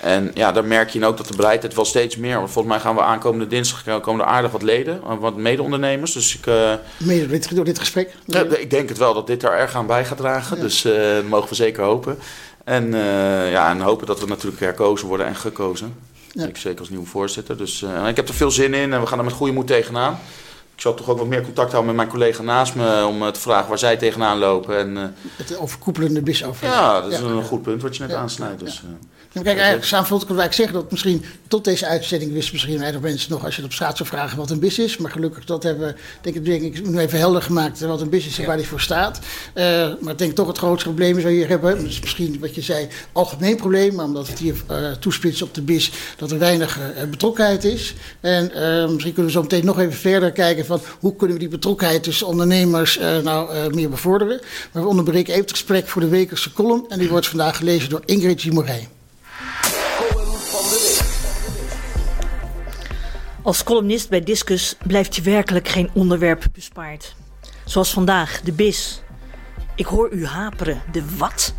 En 0.00 0.30
ja, 0.34 0.52
daar 0.52 0.64
merk 0.64 0.90
je 0.90 1.06
ook 1.06 1.16
dat 1.16 1.28
de 1.28 1.36
bereidheid 1.36 1.74
wel 1.74 1.84
steeds 1.84 2.16
meer. 2.16 2.36
Want 2.36 2.50
volgens 2.50 2.74
mij 2.74 2.82
gaan 2.82 2.94
we 2.94 3.02
aankomende 3.02 3.46
dinsdag 3.46 4.00
komen 4.00 4.24
er 4.24 4.30
aardig 4.30 4.50
wat 4.50 4.62
leden, 4.62 5.18
wat 5.20 5.36
mede-ondernemers. 5.36 6.12
Dus 6.12 6.36
ik. 6.36 6.46
Uh, 6.46 6.72
Mede 6.96 7.54
door 7.54 7.64
dit 7.64 7.78
gesprek? 7.78 8.14
Ja, 8.24 8.42
ik 8.42 8.70
denk 8.70 8.88
het 8.88 8.98
wel 8.98 9.14
dat 9.14 9.26
dit 9.26 9.42
er 9.42 9.52
erg 9.52 9.74
aan 9.74 9.86
bij 9.86 10.04
gaat 10.04 10.18
dragen. 10.18 10.60
Dus 10.60 10.84
uh, 10.84 11.14
dat 11.14 11.24
mogen 11.24 11.48
we 11.48 11.54
zeker 11.54 11.82
hopen. 11.82 12.18
En, 12.64 12.86
uh, 12.86 13.50
ja, 13.50 13.70
en 13.70 13.80
hopen 13.80 14.06
dat 14.06 14.20
we 14.20 14.26
natuurlijk 14.26 14.60
herkozen 14.60 15.08
worden 15.08 15.26
en 15.26 15.36
gekozen. 15.36 15.94
Ja. 16.32 16.46
Ik 16.46 16.56
zeker 16.56 16.80
als 16.80 16.88
nieuwe 16.88 17.06
voorzitter. 17.06 17.56
Dus 17.56 17.84
ik 18.08 18.16
heb 18.16 18.28
er 18.28 18.34
veel 18.34 18.50
zin 18.50 18.74
in 18.74 18.92
en 18.92 19.00
we 19.00 19.06
gaan 19.06 19.18
er 19.18 19.24
met 19.24 19.32
goede 19.32 19.52
moed 19.52 19.66
tegenaan 19.66 20.18
ik 20.74 20.84
zal 20.84 20.94
toch 20.94 21.08
ook 21.08 21.18
wat 21.18 21.26
meer 21.26 21.42
contact 21.42 21.72
houden 21.72 21.94
met 21.94 21.96
mijn 21.96 22.08
collega 22.18 22.42
naast 22.42 22.74
me 22.74 23.04
om 23.06 23.32
te 23.32 23.40
vragen 23.40 23.68
waar 23.68 23.78
zij 23.78 23.96
tegenaan 23.96 24.38
lopen. 24.38 24.78
En, 24.78 25.14
het 25.36 25.58
overkoepelende 25.58 26.22
bis 26.22 26.44
over. 26.44 26.66
Ja, 26.66 27.00
dat 27.00 27.12
is 27.12 27.18
een 27.18 27.42
goed 27.42 27.62
punt 27.62 27.82
wat 27.82 27.96
je 27.96 28.02
net 28.06 28.16
aansnijdt. 28.16 28.60
Dus, 28.60 28.82
kijk, 29.42 29.56
eigenlijk 29.56 29.86
samenvattend 29.86 30.36
kan 30.36 30.44
ik 30.44 30.52
zeggen 30.52 30.74
dat 30.74 30.90
misschien 30.90 31.24
tot 31.48 31.64
deze 31.64 31.86
uitzending 31.86 32.32
wisten 32.32 32.52
misschien 32.52 32.78
weinig 32.78 33.00
mensen 33.00 33.30
nog 33.30 33.44
als 33.44 33.54
je 33.54 33.60
het 33.62 33.70
op 33.70 33.76
straat 33.76 33.96
zou 33.96 34.08
vragen 34.08 34.36
wat 34.36 34.50
een 34.50 34.58
bis 34.58 34.78
is. 34.78 34.96
Maar 34.96 35.10
gelukkig 35.10 35.44
dat 35.44 35.62
hebben 35.62 35.86
we, 35.86 35.94
denk 36.20 36.36
ik, 36.36 36.44
denk 36.44 36.62
ik 36.62 36.88
nu 36.88 36.98
even 36.98 37.18
helder 37.18 37.42
gemaakt 37.42 37.80
wat 37.80 38.00
een 38.00 38.08
bis 38.08 38.26
is 38.26 38.38
en 38.38 38.46
waar 38.46 38.56
die 38.56 38.66
voor 38.66 38.80
staat. 38.80 39.18
Uh, 39.54 39.64
maar 40.00 40.12
ik 40.12 40.18
denk 40.18 40.34
toch 40.34 40.46
het 40.46 40.58
grootste 40.58 40.88
probleem 40.88 41.16
is 41.16 41.22
wat 41.22 41.32
we 41.32 41.38
hier 41.38 41.48
hebben. 41.48 41.84
Dus 41.84 42.00
misschien 42.00 42.38
wat 42.40 42.54
je 42.54 42.60
zei, 42.60 42.88
algemeen 43.12 43.56
probleem, 43.56 43.94
maar 43.94 44.04
omdat 44.04 44.28
het 44.28 44.38
hier 44.38 44.54
uh, 44.70 44.90
toespitst 44.90 45.42
op 45.42 45.54
de 45.54 45.62
bis, 45.62 45.90
dat 46.16 46.30
er 46.30 46.38
weinig 46.38 46.78
uh, 46.78 47.10
betrokkenheid 47.10 47.64
is. 47.64 47.94
En 48.20 48.44
misschien 48.92 49.12
kunnen 49.12 49.32
we 49.32 49.38
zo 49.38 49.42
meteen 49.42 49.64
nog 49.64 49.78
even 49.78 49.92
verder 49.92 50.32
kijken 50.32 50.66
van 50.66 50.80
hoe 51.00 51.16
kunnen 51.16 51.36
we 51.36 51.42
die 51.42 51.52
betrokkenheid 51.52 52.02
tussen 52.02 52.26
ondernemers 52.26 52.98
nou 53.22 53.74
meer 53.74 53.88
bevorderen. 53.88 54.40
Maar 54.72 54.82
we 54.82 54.88
onderbreken 54.88 55.32
even 55.32 55.44
het 55.44 55.50
gesprek 55.50 55.88
voor 55.88 56.00
de 56.00 56.08
wekelijkse 56.08 56.52
column 56.52 56.84
en 56.88 56.98
die 56.98 57.08
wordt 57.08 57.26
vandaag 57.26 57.56
gelezen 57.56 57.90
door 57.90 58.02
Ingrid 58.04 58.40
Gimorij. 58.40 58.88
Als 63.42 63.64
columnist 63.64 64.08
bij 64.08 64.20
Discus 64.20 64.76
blijft 64.86 65.16
je 65.16 65.22
werkelijk 65.22 65.68
geen 65.68 65.90
onderwerp 65.94 66.44
bespaard. 66.52 67.14
Zoals 67.64 67.92
vandaag, 67.92 68.40
de 68.40 68.52
BIS. 68.52 69.00
Ik 69.74 69.86
hoor 69.86 70.12
u 70.12 70.26
haperen. 70.26 70.82
De 70.92 71.16
wat? 71.16 71.54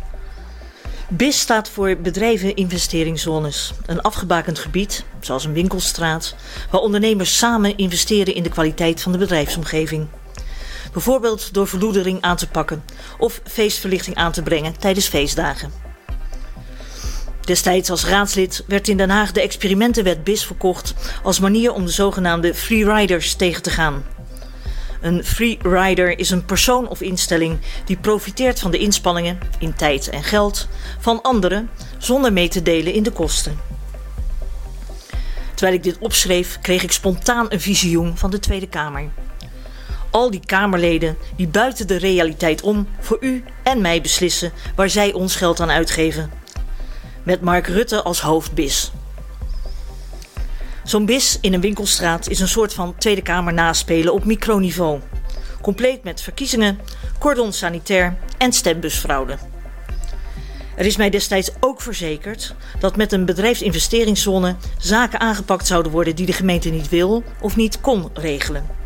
BIS 1.08 1.40
staat 1.40 1.68
voor 1.68 1.96
bedrijven 1.96 2.56
investeringszones. 2.56 3.72
Een 3.86 4.00
afgebakend 4.00 4.58
gebied, 4.58 5.04
zoals 5.20 5.44
een 5.44 5.52
winkelstraat, 5.52 6.34
waar 6.70 6.80
ondernemers 6.80 7.38
samen 7.38 7.76
investeren 7.76 8.34
in 8.34 8.42
de 8.42 8.48
kwaliteit 8.48 9.02
van 9.02 9.12
de 9.12 9.18
bedrijfsomgeving. 9.18 10.06
Bijvoorbeeld 10.92 11.54
door 11.54 11.66
verloedering 11.66 12.20
aan 12.20 12.36
te 12.36 12.48
pakken 12.48 12.84
of 13.18 13.40
feestverlichting 13.44 14.16
aan 14.16 14.32
te 14.32 14.42
brengen 14.42 14.78
tijdens 14.78 15.08
feestdagen. 15.08 15.89
Destijds 17.50 17.90
als 17.90 18.04
raadslid 18.04 18.64
werd 18.66 18.88
in 18.88 18.96
Den 18.96 19.10
Haag 19.10 19.32
de 19.32 19.40
experimentenwet 19.40 20.24
BIS 20.24 20.44
verkocht 20.44 20.94
als 21.22 21.40
manier 21.40 21.72
om 21.72 21.84
de 21.84 21.90
zogenaamde 21.90 22.54
freeriders 22.54 23.34
tegen 23.34 23.62
te 23.62 23.70
gaan. 23.70 24.04
Een 25.00 25.24
freerider 25.24 26.18
is 26.18 26.30
een 26.30 26.44
persoon 26.44 26.88
of 26.88 27.00
instelling 27.00 27.58
die 27.84 27.96
profiteert 27.96 28.60
van 28.60 28.70
de 28.70 28.78
inspanningen, 28.78 29.38
in 29.58 29.74
tijd 29.74 30.08
en 30.08 30.22
geld, 30.22 30.68
van 30.98 31.22
anderen 31.22 31.70
zonder 31.98 32.32
mee 32.32 32.48
te 32.48 32.62
delen 32.62 32.92
in 32.92 33.02
de 33.02 33.10
kosten. 33.10 33.58
Terwijl 35.54 35.76
ik 35.76 35.82
dit 35.82 35.98
opschreef, 35.98 36.58
kreeg 36.60 36.82
ik 36.82 36.92
spontaan 36.92 37.46
een 37.48 37.60
visioen 37.60 38.18
van 38.18 38.30
de 38.30 38.38
Tweede 38.38 38.68
Kamer. 38.68 39.10
Al 40.10 40.30
die 40.30 40.46
Kamerleden 40.46 41.16
die 41.36 41.48
buiten 41.48 41.86
de 41.86 41.96
realiteit 41.96 42.62
om 42.62 42.88
voor 43.00 43.18
u 43.20 43.44
en 43.62 43.80
mij 43.80 44.00
beslissen 44.00 44.52
waar 44.74 44.90
zij 44.90 45.12
ons 45.12 45.36
geld 45.36 45.60
aan 45.60 45.70
uitgeven 45.70 46.39
met 47.22 47.40
Mark 47.40 47.66
Rutte 47.66 48.02
als 48.02 48.20
hoofdbis. 48.20 48.92
Zo'n 50.84 51.06
bis 51.06 51.38
in 51.40 51.54
een 51.54 51.60
winkelstraat 51.60 52.28
is 52.28 52.40
een 52.40 52.48
soort 52.48 52.74
van 52.74 52.94
Tweede 52.98 53.22
Kamer 53.22 53.52
naspelen 53.52 54.12
op 54.12 54.24
microniveau. 54.24 55.00
Compleet 55.60 56.04
met 56.04 56.20
verkiezingen, 56.20 56.78
cordon 57.18 57.52
sanitair 57.52 58.16
en 58.38 58.52
stembusfraude. 58.52 59.36
Er 60.76 60.86
is 60.86 60.96
mij 60.96 61.10
destijds 61.10 61.50
ook 61.60 61.80
verzekerd 61.80 62.54
dat 62.78 62.96
met 62.96 63.12
een 63.12 63.24
bedrijfsinvesteringszone 63.24 64.56
zaken 64.78 65.20
aangepakt 65.20 65.66
zouden 65.66 65.92
worden 65.92 66.16
die 66.16 66.26
de 66.26 66.32
gemeente 66.32 66.70
niet 66.70 66.88
wil 66.88 67.24
of 67.40 67.56
niet 67.56 67.80
kon 67.80 68.10
regelen. 68.14 68.79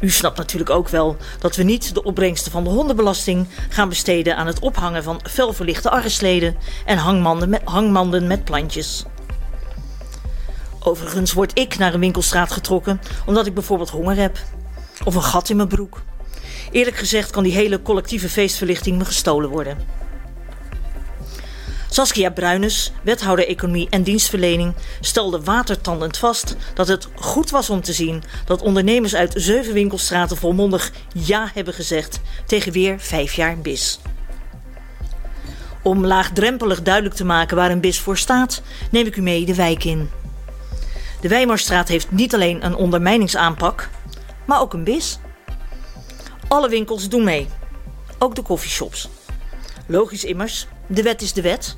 U 0.00 0.10
snapt 0.10 0.36
natuurlijk 0.36 0.70
ook 0.70 0.88
wel 0.88 1.16
dat 1.38 1.56
we 1.56 1.62
niet 1.62 1.94
de 1.94 2.02
opbrengsten 2.02 2.52
van 2.52 2.64
de 2.64 2.70
hondenbelasting 2.70 3.46
gaan 3.68 3.88
besteden 3.88 4.36
aan 4.36 4.46
het 4.46 4.58
ophangen 4.58 5.02
van 5.02 5.20
felverlichte 5.30 5.90
arrestleden 5.90 6.56
en 6.84 6.98
hangmanden 6.98 7.48
met, 7.48 7.62
hangmanden 7.64 8.26
met 8.26 8.44
plantjes. 8.44 9.04
Overigens 10.80 11.32
word 11.32 11.58
ik 11.58 11.78
naar 11.78 11.94
een 11.94 12.00
winkelstraat 12.00 12.52
getrokken 12.52 13.00
omdat 13.26 13.46
ik 13.46 13.54
bijvoorbeeld 13.54 13.90
honger 13.90 14.16
heb. 14.16 14.38
Of 15.04 15.14
een 15.14 15.22
gat 15.22 15.48
in 15.48 15.56
mijn 15.56 15.68
broek. 15.68 16.02
Eerlijk 16.70 16.96
gezegd 16.96 17.30
kan 17.30 17.42
die 17.42 17.52
hele 17.52 17.82
collectieve 17.82 18.28
feestverlichting 18.28 18.98
me 18.98 19.04
gestolen 19.04 19.50
worden. 19.50 19.78
Saskia 21.96 22.30
Bruines, 22.30 22.92
wethouder 23.02 23.46
Economie 23.46 23.88
en 23.90 24.02
Dienstverlening, 24.02 24.74
stelde 25.00 25.42
watertandend 25.42 26.18
vast 26.18 26.56
dat 26.74 26.88
het 26.88 27.08
goed 27.14 27.50
was 27.50 27.70
om 27.70 27.80
te 27.80 27.92
zien 27.92 28.22
dat 28.44 28.62
ondernemers 28.62 29.14
uit 29.14 29.32
zeven 29.36 29.72
winkelstraten 29.72 30.36
volmondig 30.36 30.92
ja 31.14 31.50
hebben 31.54 31.74
gezegd 31.74 32.20
tegen 32.46 32.72
weer 32.72 33.00
vijf 33.00 33.32
jaar 33.32 33.58
BIS. 33.58 34.00
Om 35.82 36.06
laagdrempelig 36.06 36.82
duidelijk 36.82 37.14
te 37.14 37.24
maken 37.24 37.56
waar 37.56 37.70
een 37.70 37.80
BIS 37.80 38.00
voor 38.00 38.16
staat, 38.16 38.62
neem 38.90 39.06
ik 39.06 39.16
u 39.16 39.22
mee 39.22 39.46
de 39.46 39.54
wijk 39.54 39.84
in. 39.84 40.10
De 41.20 41.28
Weimarstraat 41.28 41.88
heeft 41.88 42.10
niet 42.10 42.34
alleen 42.34 42.64
een 42.64 42.74
ondermijningsaanpak, 42.74 43.88
maar 44.44 44.60
ook 44.60 44.72
een 44.72 44.84
BIS. 44.84 45.18
Alle 46.48 46.68
winkels 46.68 47.08
doen 47.08 47.24
mee, 47.24 47.48
ook 48.18 48.34
de 48.34 48.42
koffieshops. 48.42 49.08
Logisch 49.86 50.24
immers, 50.24 50.66
de 50.86 51.02
wet 51.02 51.22
is 51.22 51.32
de 51.32 51.42
wet. 51.42 51.76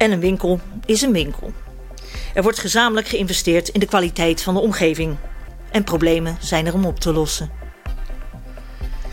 En 0.00 0.12
een 0.12 0.20
winkel 0.20 0.60
is 0.86 1.02
een 1.02 1.12
winkel. 1.12 1.52
Er 2.34 2.42
wordt 2.42 2.58
gezamenlijk 2.58 3.08
geïnvesteerd 3.08 3.68
in 3.68 3.80
de 3.80 3.86
kwaliteit 3.86 4.42
van 4.42 4.54
de 4.54 4.60
omgeving. 4.60 5.16
En 5.70 5.84
problemen 5.84 6.36
zijn 6.40 6.66
er 6.66 6.74
om 6.74 6.84
op 6.84 7.00
te 7.00 7.12
lossen. 7.12 7.50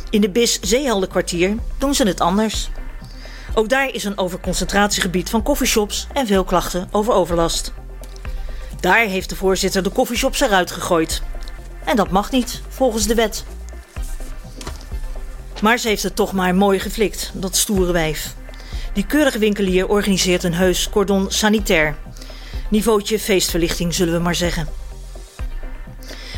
In 0.10 0.22
de 0.22 0.30
BIS 0.30 0.60
Zeeheldenkwartier 0.62 1.56
doen 1.78 1.94
ze 1.96 2.08
het 2.08 2.20
anders. 2.20 2.70
Ook 3.54 3.70
daar 3.70 3.94
is 3.94 4.04
een 4.04 4.18
overconcentratiegebied 4.18 5.30
van 5.30 5.44
koffieshops 5.44 6.08
en 6.14 6.28
veel 6.28 6.44
klachten 6.44 6.88
over 6.92 7.14
overlast. 7.14 7.74
Daar 8.80 9.06
heeft 9.06 9.30
de 9.30 9.36
voorzitter 9.36 9.84
de 9.84 9.90
koffieshops 9.90 10.42
eruit 10.42 10.72
gegooid. 10.72 11.22
En 11.84 11.96
dat 11.96 12.12
mag 12.12 12.32
niet, 12.32 12.62
volgens 12.68 13.08
de 13.08 13.16
wet. 13.16 13.44
Maar 15.62 15.78
ze 15.78 15.88
heeft 15.88 16.04
het 16.04 16.16
toch 16.16 16.34
maar 16.34 16.56
mooi 16.56 16.80
geflikt, 16.80 17.32
dat 17.34 17.56
stoere 17.56 17.92
wijf. 17.92 18.36
Die 18.98 19.06
keurige 19.06 19.40
winkelier 19.40 19.88
organiseert 19.88 20.44
een 20.44 20.54
heus 20.54 20.90
cordon 20.90 21.26
sanitair. 21.30 21.96
Niveautje 22.70 23.20
feestverlichting, 23.20 23.94
zullen 23.94 24.14
we 24.14 24.20
maar 24.20 24.36
zeggen. 24.36 24.68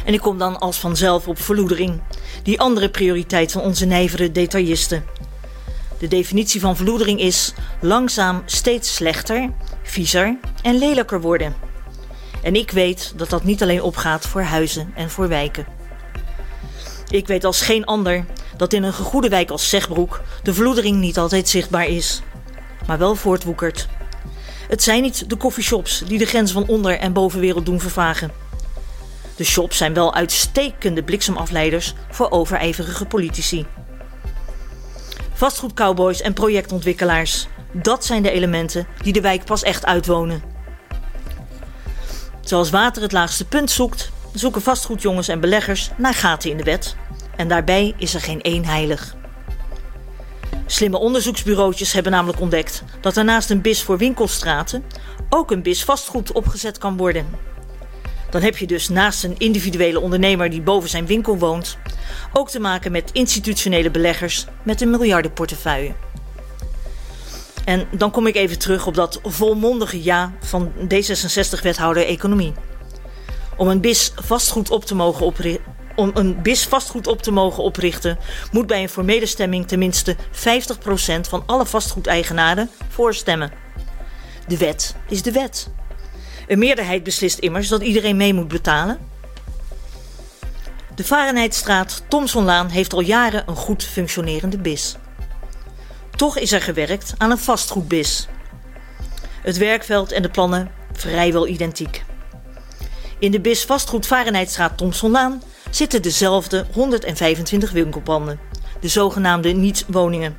En 0.06 0.14
ik 0.14 0.20
kom 0.20 0.38
dan 0.38 0.60
als 0.60 0.78
vanzelf 0.78 1.28
op 1.28 1.40
verloedering, 1.40 2.02
die 2.44 2.60
andere 2.60 2.90
prioriteit 2.90 3.52
van 3.52 3.62
onze 3.62 3.86
nijvere 3.86 4.32
detailisten. 4.32 5.06
De 6.00 6.08
definitie 6.08 6.60
van 6.60 6.76
verloedering 6.76 7.20
is 7.20 7.54
langzaam 7.82 8.44
steeds 8.46 8.96
slechter, 8.96 9.50
viezer 9.84 10.38
en 10.62 10.78
lelijker 10.78 11.22
worden. 11.22 11.56
En 12.44 12.56
ik 12.56 12.72
weet 12.72 13.14
dat 13.16 13.30
dat 13.30 13.44
niet 13.44 13.62
alleen 13.62 13.82
opgaat 13.82 14.28
voor 14.28 14.42
huizen 14.42 14.92
en 14.96 15.10
voor 15.10 15.28
wijken. 15.28 15.66
Ik 17.10 17.28
weet 17.28 17.44
als 17.44 17.62
geen 17.62 17.86
ander 17.86 18.26
dat 18.58 18.74
in 18.74 18.84
een 18.84 18.94
gegoede 18.94 19.30
wijk 19.30 19.50
als 19.50 19.70
Zegbroek 19.70 20.22
de 20.44 20.54
verloedering 20.54 20.98
niet 20.98 21.18
altijd 21.18 21.50
zichtbaar 21.50 21.88
is 21.88 22.22
maar 22.90 22.98
wel 22.98 23.16
voortwoekert. 23.16 23.88
Het 24.70 24.84
zijn 24.84 25.02
niet 25.02 25.30
de 25.30 25.36
koffieshops 25.36 26.04
die 26.08 26.18
de 26.18 26.26
grens 26.26 26.52
van 26.52 26.68
onder- 26.68 27.00
en 27.00 27.14
bovenwereld 27.14 27.66
doen 27.66 27.80
vervagen. 27.80 28.32
De 29.36 29.44
shops 29.44 29.78
zijn 29.78 29.94
wel 29.94 30.14
uitstekende 30.14 31.04
bliksemafleiders 31.04 31.94
voor 32.10 32.32
overijverige 32.32 33.06
politici. 33.06 33.66
Vastgoedcowboys 35.34 36.22
en 36.22 36.34
projectontwikkelaars, 36.34 37.48
dat 37.72 38.06
zijn 38.06 38.24
de 38.24 38.32
elementen 38.32 38.88
die 39.02 39.14
de 39.14 39.22
wijk 39.22 39.46
pas 39.46 39.64
echt 39.64 39.86
uitwonen. 39.86 40.44
Zoals 42.42 42.70
water 42.70 43.02
het 43.02 43.12
laagste 43.12 43.46
punt 43.46 43.72
zoekt, 43.72 44.12
zoeken 44.34 44.62
vastgoedjongens 44.62 45.28
en 45.28 45.40
beleggers 45.40 45.90
naar 45.98 46.14
gaten 46.14 46.50
in 46.50 46.58
de 46.58 46.64
wet. 46.64 46.96
En 47.36 47.48
daarbij 47.48 47.94
is 47.98 48.14
er 48.14 48.22
geen 48.22 48.42
één 48.42 48.66
heilig. 48.66 49.18
Slimme 50.72 50.98
onderzoeksbureautjes 50.98 51.94
hebben 51.94 52.12
namelijk 52.12 52.42
ontdekt 52.42 52.84
dat 53.02 53.18
er 53.18 53.24
naast 53.24 53.50
een 53.50 53.62
bis 53.62 53.84
voor 53.84 53.98
winkelstraten 53.98 54.84
ook 55.30 55.52
een 55.52 55.62
bis 55.62 55.84
vastgoed 55.84 56.32
opgezet 56.32 56.78
kan 56.78 56.98
worden. 56.98 57.28
Dan 58.30 58.42
heb 58.42 58.58
je 58.58 58.68
dus 58.68 58.90
naast 58.90 59.24
een 59.24 59.36
individuele 59.38 60.00
ondernemer 60.00 60.50
die 60.50 60.62
boven 60.62 60.90
zijn 60.90 61.06
winkel 61.06 61.38
woont, 61.38 61.78
ook 62.34 62.50
te 62.50 62.60
maken 62.60 62.92
met 62.92 63.12
institutionele 63.12 63.92
beleggers 63.92 64.46
met 64.64 64.82
een 64.82 64.90
miljardenportefeuille. 64.90 65.94
En 67.66 67.88
dan 67.92 68.12
kom 68.12 68.28
ik 68.28 68.36
even 68.36 68.60
terug 68.60 68.88
op 68.88 68.96
dat 68.96 69.20
volmondige 69.24 70.04
ja 70.04 70.34
van 70.40 70.72
D66-wethouder 70.74 72.06
Economie. 72.06 72.54
Om 73.58 73.68
een 73.68 73.82
BIS 73.82 74.12
vastgoed 74.16 74.72
op 74.72 74.86
te 74.86 74.96
mogen. 74.96 75.26
Om 76.00 76.12
een 76.14 76.42
BIS 76.42 76.66
vastgoed 76.66 77.08
op 77.08 77.22
te 77.22 77.32
mogen 77.32 77.64
oprichten, 77.64 78.18
moet 78.52 78.68
bij 78.68 78.82
een 78.82 78.90
formele 78.90 79.26
stemming 79.26 79.68
tenminste 79.68 80.16
50% 80.16 80.20
van 81.30 81.44
alle 81.46 81.66
vastgoedeigenaren 81.66 82.70
voorstemmen. 82.90 83.52
De 84.48 84.58
wet 84.58 84.96
is 85.10 85.22
de 85.22 85.32
wet. 85.32 85.70
Een 86.48 86.60
meerderheid 86.60 87.04
beslist 87.04 87.40
immers 87.40 87.68
dat 87.68 87.82
iedereen 87.82 88.18
mee 88.18 88.34
moet 88.34 88.48
betalen. 88.48 88.98
De 90.96 91.04
Varenheidstraat 91.04 92.04
Thomsonlaan 92.08 92.70
heeft 92.70 92.94
al 92.94 93.02
jaren 93.02 93.44
een 93.48 93.56
goed 93.56 93.84
functionerende 93.84 94.58
BIS. 94.58 94.96
Toch 96.16 96.38
is 96.38 96.52
er 96.52 96.62
gewerkt 96.62 97.14
aan 97.18 97.32
een 97.32 97.38
vastgoedbis. 97.38 98.28
Het 99.42 99.58
werkveld 99.58 100.12
en 100.12 100.22
de 100.22 100.30
plannen 100.30 100.72
vrijwel 100.94 101.48
identiek. 101.48 102.04
In 103.18 103.32
de 103.32 103.40
BIS 103.40 103.66
Vastgoed 103.66 104.08
Varenheidstraat 104.08 104.78
Thomsonlaan 104.78 105.42
zitten 105.70 106.02
dezelfde 106.02 106.66
125 106.74 107.72
winkelpanden, 107.72 108.40
de 108.80 108.88
zogenaamde 108.88 109.50
niet-woningen. 109.50 110.38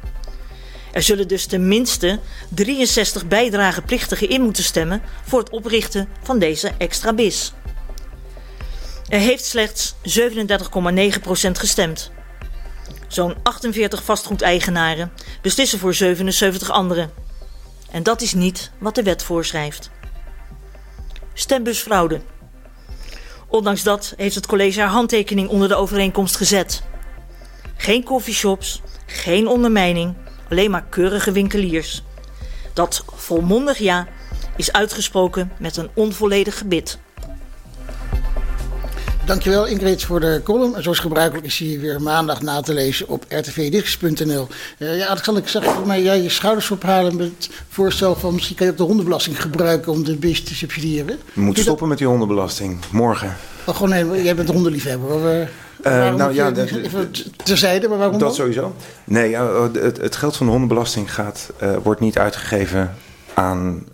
Er 0.92 1.02
zullen 1.02 1.28
dus 1.28 1.46
tenminste 1.46 2.18
63 2.48 3.26
bijdrageplichtigen 3.26 4.28
in 4.28 4.40
moeten 4.40 4.64
stemmen 4.64 5.02
voor 5.26 5.38
het 5.38 5.50
oprichten 5.50 6.08
van 6.22 6.38
deze 6.38 6.72
extra 6.78 7.12
BIS. 7.12 7.52
Er 9.08 9.20
heeft 9.20 9.44
slechts 9.44 9.94
37,9% 9.94 11.50
gestemd. 11.50 12.10
Zo'n 13.08 13.34
48 13.42 14.04
vastgoedeigenaren 14.04 15.12
beslissen 15.42 15.78
voor 15.78 15.94
77 15.94 16.70
anderen. 16.70 17.10
En 17.90 18.02
dat 18.02 18.20
is 18.20 18.34
niet 18.34 18.70
wat 18.78 18.94
de 18.94 19.02
wet 19.02 19.22
voorschrijft. 19.22 19.90
Stembusfraude. 21.34 22.20
Ondanks 23.50 23.82
dat 23.82 24.14
heeft 24.16 24.34
het 24.34 24.46
college 24.46 24.80
haar 24.80 24.88
handtekening 24.88 25.48
onder 25.48 25.68
de 25.68 25.74
overeenkomst 25.74 26.36
gezet. 26.36 26.82
Geen 27.76 28.04
coffeeshops, 28.04 28.82
geen 29.06 29.48
ondermijning, 29.48 30.14
alleen 30.50 30.70
maar 30.70 30.84
keurige 30.88 31.32
winkeliers. 31.32 32.02
Dat 32.72 33.04
volmondig 33.14 33.78
ja 33.78 34.06
is 34.56 34.72
uitgesproken 34.72 35.52
met 35.58 35.76
een 35.76 35.90
onvolledig 35.94 36.58
gebit. 36.58 36.98
Dankjewel 39.24 39.66
Ingrid 39.66 40.04
voor 40.04 40.20
de 40.20 40.40
column. 40.44 40.74
En 40.74 40.82
zoals 40.82 40.98
gebruikelijk 40.98 41.46
is 41.46 41.58
hij 41.58 41.78
weer 41.80 42.02
maandag 42.02 42.42
na 42.42 42.60
te 42.60 42.74
lezen 42.74 43.08
op 43.08 43.24
rtvdiscus.nl. 43.28 44.48
Uh, 44.78 44.98
ja, 44.98 45.06
Alexander, 45.06 45.42
ik 45.42 45.48
zag 45.48 45.64
voor 45.64 45.86
mij 45.86 46.02
jij 46.02 46.22
je 46.22 46.28
schouders 46.28 46.70
ophalen 46.70 47.16
met 47.16 47.26
het 47.26 47.50
voorstel 47.68 48.16
van 48.16 48.34
misschien 48.34 48.56
kan 48.56 48.66
je 48.66 48.72
ook 48.72 48.78
de 48.78 48.84
hondenbelasting 48.84 49.42
gebruiken 49.42 49.92
om 49.92 50.04
de 50.04 50.16
beest 50.16 50.46
te 50.46 50.54
subsidiëren. 50.54 51.18
We 51.32 51.40
moeten 51.40 51.62
stoppen 51.62 51.88
met 51.88 51.98
die 51.98 52.06
hondenbelasting. 52.06 52.78
Morgen. 52.90 53.36
Oh, 53.64 53.76
gewoon, 53.76 53.88
nee, 53.88 54.22
jij 54.22 54.34
bent 54.34 54.48
hondenliefhebber. 54.48 55.48
Uh, 55.86 56.14
nou 56.14 56.34
ja, 56.34 56.50
dat, 56.50 56.68
terzijde, 57.44 57.88
maar 57.88 57.98
waarom 57.98 58.18
Dat 58.18 58.28
dan? 58.28 58.36
sowieso. 58.36 58.74
Nee, 59.04 59.36
het, 59.36 59.96
het, 59.96 60.16
geld 60.16 60.36
van 60.36 60.46
de 60.46 60.52
hondenbelasting 60.52 61.14
gaat, 61.14 61.50
uh, 61.62 61.76
wordt 61.82 62.00
niet 62.00 62.18
uitgegeven 62.18 62.94
aan 63.34 63.84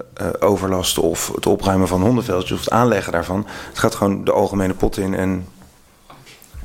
overlast 0.41 0.99
of 0.99 1.33
het 1.35 1.47
opruimen 1.47 1.89
van 1.89 2.03
hondenveldjes 2.03 2.53
of 2.53 2.64
het 2.64 2.71
aanleggen 2.71 3.12
daarvan. 3.12 3.47
Het 3.69 3.79
gaat 3.79 3.95
gewoon 3.95 4.25
de 4.25 4.33
algemene 4.33 4.75
pot 4.75 4.99
in 4.99 5.14
en. 5.14 5.47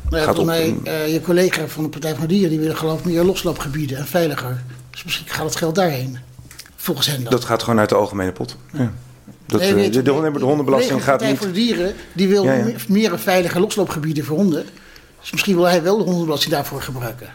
Nou 0.10 0.18
ja, 0.18 0.24
gaat 0.24 0.39
op, 0.39 0.45
mij, 0.45 0.76
uh, 0.84 1.14
je 1.14 1.22
collega 1.22 1.68
van 1.68 1.84
de 1.84 1.89
Partij 1.89 2.12
van 2.12 2.22
de 2.22 2.28
Dieren 2.28 2.49
die 2.49 2.60
willen 2.60 2.78
geloof 2.78 2.99
ik 2.99 3.06
meer 3.06 3.24
loslapgebieden 3.24 3.97
en 3.97 4.06
veiliger. 4.06 4.64
Dus 4.89 5.04
misschien 5.04 5.28
gaat 5.28 5.45
het 5.45 5.56
geld 5.56 5.76
daarheen. 5.76 6.18
Volgens 6.76 7.08
hen 7.08 7.24
dan. 7.24 7.32
Dat 7.32 7.45
gaat 7.45 7.64
gewoon 7.64 7.80
uit 7.80 7.89
de 7.89 7.95
algemene 7.95 8.32
pot. 8.32 8.58
Ja. 8.72 8.91
Dat, 9.45 9.60
nee, 9.60 9.74
weet, 9.74 9.93
de, 9.93 10.02
de, 10.02 10.32
de, 10.32 10.32
de 10.39 10.45
hondenbelasting 10.45 11.04
gaat 11.04 11.20
niet... 11.22 11.30
De 11.30 11.36
Partij 11.36 11.38
voor 11.38 11.47
de 11.47 11.54
Dieren 11.54 11.93
die 12.14 12.28
wil 12.28 12.43
ja. 12.43 12.66
meer 12.88 13.20
veilige 13.20 13.60
loslapgebieden 13.60 14.26
voor 14.26 14.38
honden. 14.38 14.66
Dus 15.22 15.32
misschien 15.32 15.56
wil 15.56 15.68
hij 15.68 15.84
wel 15.84 15.97
de 15.97 16.04
hondenbelasting 16.04 16.54
daarvoor 16.54 16.82
gebruiken. 16.82 17.28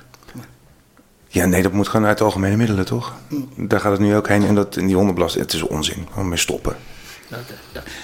Ja, 1.37 1.47
nee, 1.47 1.63
dat 1.63 1.73
moet 1.73 1.89
gewoon 1.89 2.07
uit 2.07 2.19
de 2.19 2.25
algemene 2.25 2.57
middelen, 2.57 2.85
toch? 2.85 3.15
Daar 3.57 3.81
gaat 3.81 3.93
het 3.93 4.01
nu 4.01 4.17
ook 4.17 4.29
heen. 4.29 4.47
En, 4.47 4.55
dat, 4.55 4.77
en 4.77 4.87
die 4.87 4.97
hondenbelasting, 4.97 5.45
het 5.45 5.55
is 5.55 5.63
onzin. 5.63 6.07
Gewoon 6.11 6.29
mee 6.29 6.39
stoppen. 6.39 6.77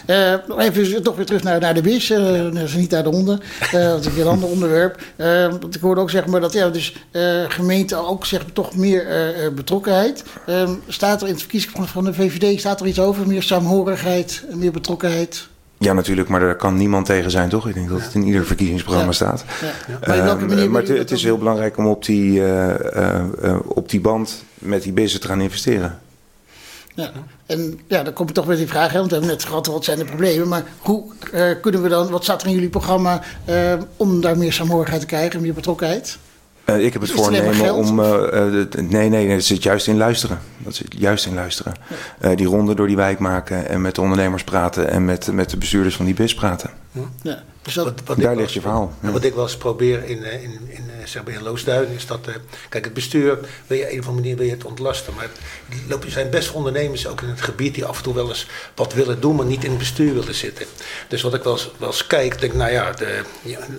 Ja. 0.07 0.43
nog 0.49 0.61
even 0.61 1.03
toch 1.03 1.16
weer 1.16 1.26
terug 1.26 1.43
naar, 1.43 1.61
naar 1.61 1.74
de 1.74 1.80
BIS. 1.80 2.11
Uh, 2.11 2.74
niet 2.74 2.91
naar 2.91 3.03
de 3.03 3.09
honden. 3.09 3.41
Uh, 3.64 3.72
dat 3.72 4.07
is 4.07 4.16
een 4.16 4.26
ander 4.26 4.49
onderwerp. 4.49 5.03
want 5.51 5.74
ik 5.74 5.80
hoorde 5.80 6.01
ook 6.01 6.11
zeg 6.11 6.26
maar 6.26 6.41
dat 6.41 6.53
ja, 6.53 6.68
dus, 6.70 6.97
gemeenten 7.49 8.09
ook 8.09 8.26
zeg 8.26 8.45
toch 8.53 8.76
meer 8.76 9.07
betrokkenheid. 9.55 10.24
staat 10.89 11.20
er 11.20 11.26
in 11.26 11.33
het 11.33 11.43
verkiezingsprogramma 11.43 12.12
van 12.12 12.26
de 12.28 12.30
VVD 12.30 12.61
staat 12.61 12.80
er 12.80 12.87
iets 12.87 13.01
over? 13.01 13.26
Meer 13.26 13.43
saamhorigheid, 13.43 14.45
meer 14.55 14.72
betrokkenheid? 14.72 15.49
Ja, 15.83 15.93
natuurlijk, 15.93 16.28
maar 16.28 16.41
daar 16.41 16.57
kan 16.57 16.76
niemand 16.76 17.07
tegen 17.07 17.30
zijn, 17.30 17.49
toch? 17.49 17.68
Ik 17.68 17.74
denk 17.74 17.89
dat 17.89 18.01
het 18.01 18.14
in 18.14 18.22
ieder 18.22 18.47
verkiezingsprogramma 18.47 19.09
ja. 19.09 19.14
staat. 19.14 19.45
Ja. 19.61 20.14
Ja. 20.14 20.24
Maar, 20.24 20.43
uh, 20.43 20.66
maar 20.68 20.83
het, 20.83 20.99
het 20.99 21.11
is 21.11 21.22
heel 21.22 21.39
belangrijk 21.39 21.76
om 21.76 21.87
op 21.87 22.05
die, 22.05 22.41
uh, 22.41 22.68
uh, 22.97 23.57
op 23.64 23.89
die 23.89 24.01
band 24.01 24.45
met 24.55 24.83
die 24.83 24.93
business 24.93 25.20
te 25.20 25.26
gaan 25.26 25.41
investeren. 25.41 25.99
Ja, 26.95 27.11
en 27.47 27.80
ja, 27.87 28.03
dan 28.03 28.12
kom 28.12 28.28
ik 28.28 28.35
toch 28.35 28.47
weer 28.47 28.57
die 28.57 28.66
vraag, 28.66 28.93
hè, 28.93 28.99
want 28.99 29.11
we 29.11 29.16
hebben 29.16 29.35
net 29.35 29.45
gehad 29.45 29.66
wat 29.66 29.85
zijn 29.85 29.99
de 29.99 30.05
problemen. 30.05 30.49
Maar 30.49 30.64
hoe 30.78 31.05
kunnen 31.61 31.83
we 31.83 31.89
dan, 31.89 32.11
wat 32.11 32.22
staat 32.22 32.43
er 32.43 32.49
in 32.49 32.55
jullie 32.55 32.68
programma 32.68 33.22
om 33.97 34.20
daar 34.20 34.39
meer 34.39 34.53
saamhorigheid 34.53 35.01
te 35.01 35.07
krijgen, 35.07 35.41
meer 35.41 35.55
betrokkenheid? 35.55 36.18
Uh, 36.67 36.85
ik 36.85 36.93
heb 36.93 37.03
het 37.03 37.11
Is 37.11 37.17
voornemen 37.17 37.75
om. 37.75 38.01
Uh, 38.01 38.07
uh, 38.07 38.65
nee, 38.89 39.09
nee, 39.09 39.29
het 39.29 39.45
zit 39.45 39.63
juist 39.63 39.87
in 39.87 39.97
luisteren. 39.97 40.39
Dat 40.59 40.75
zit 40.75 40.95
juist 40.99 41.27
in 41.27 41.35
luisteren. 41.35 41.75
Ja. 42.21 42.35
die 42.35 42.47
ronde 42.47 42.75
door 42.75 42.87
die 42.87 42.97
wijk 42.97 43.19
maken 43.19 43.69
en 43.69 43.81
met 43.81 43.95
de 43.95 44.01
ondernemers 44.01 44.45
praten 44.45 44.89
en 44.89 45.05
met, 45.05 45.33
met 45.33 45.51
de 45.51 45.57
bestuurders 45.57 45.97
van 45.97 46.05
die 46.05 46.15
BIS 46.15 46.35
praten. 46.35 46.71
Ja. 47.23 47.43
Dus 47.63 47.75
dat, 47.75 47.93
wat 48.05 48.21
Daar 48.21 48.37
ligt 48.37 48.53
je 48.53 48.61
verhaal. 48.61 48.93
Ja. 49.03 49.11
Wat 49.11 49.25
ik 49.25 49.35
wel 49.35 49.45
eens 49.45 49.57
probeer 49.57 50.05
in, 50.05 50.25
in, 50.25 50.61
in, 50.69 50.83
zeg 51.05 51.25
maar 51.25 51.33
in 51.33 51.43
Loosduin 51.43 51.89
is 51.89 52.07
dat. 52.07 52.29
kijk, 52.69 52.85
het 52.85 52.95
bestuur 52.95 53.39
wil 53.67 53.79
je 53.79 53.85
op 53.85 53.91
een 53.91 53.99
of 53.99 54.07
andere 54.07 54.23
manier 54.23 54.37
wil 54.37 54.47
je 54.47 54.53
het 54.53 54.65
ontlasten. 54.65 55.15
Maar 55.15 55.29
er 55.89 56.11
zijn 56.11 56.31
best 56.31 56.49
veel 56.49 56.57
ondernemers 56.57 57.07
ook 57.07 57.21
in 57.21 57.29
het 57.29 57.41
gebied 57.41 57.75
die 57.75 57.85
af 57.85 57.97
en 57.97 58.03
toe 58.03 58.15
wel 58.15 58.29
eens 58.29 58.47
wat 58.75 58.95
willen 58.95 59.21
doen, 59.21 59.37
maar 59.37 59.47
niet 59.47 59.65
in 59.65 59.71
het 59.71 59.79
bestuur 59.79 60.15
willen 60.15 60.35
zitten. 60.35 60.67
Dus 61.09 61.23
wat 61.23 61.35
ik 61.35 61.43
wel 61.43 61.53
eens, 61.53 61.71
wel 61.79 61.89
eens 61.89 62.07
kijk, 62.07 62.41
denk 62.41 62.53
nou 62.53 62.73
ja, 62.73 62.93
de, 62.93 63.23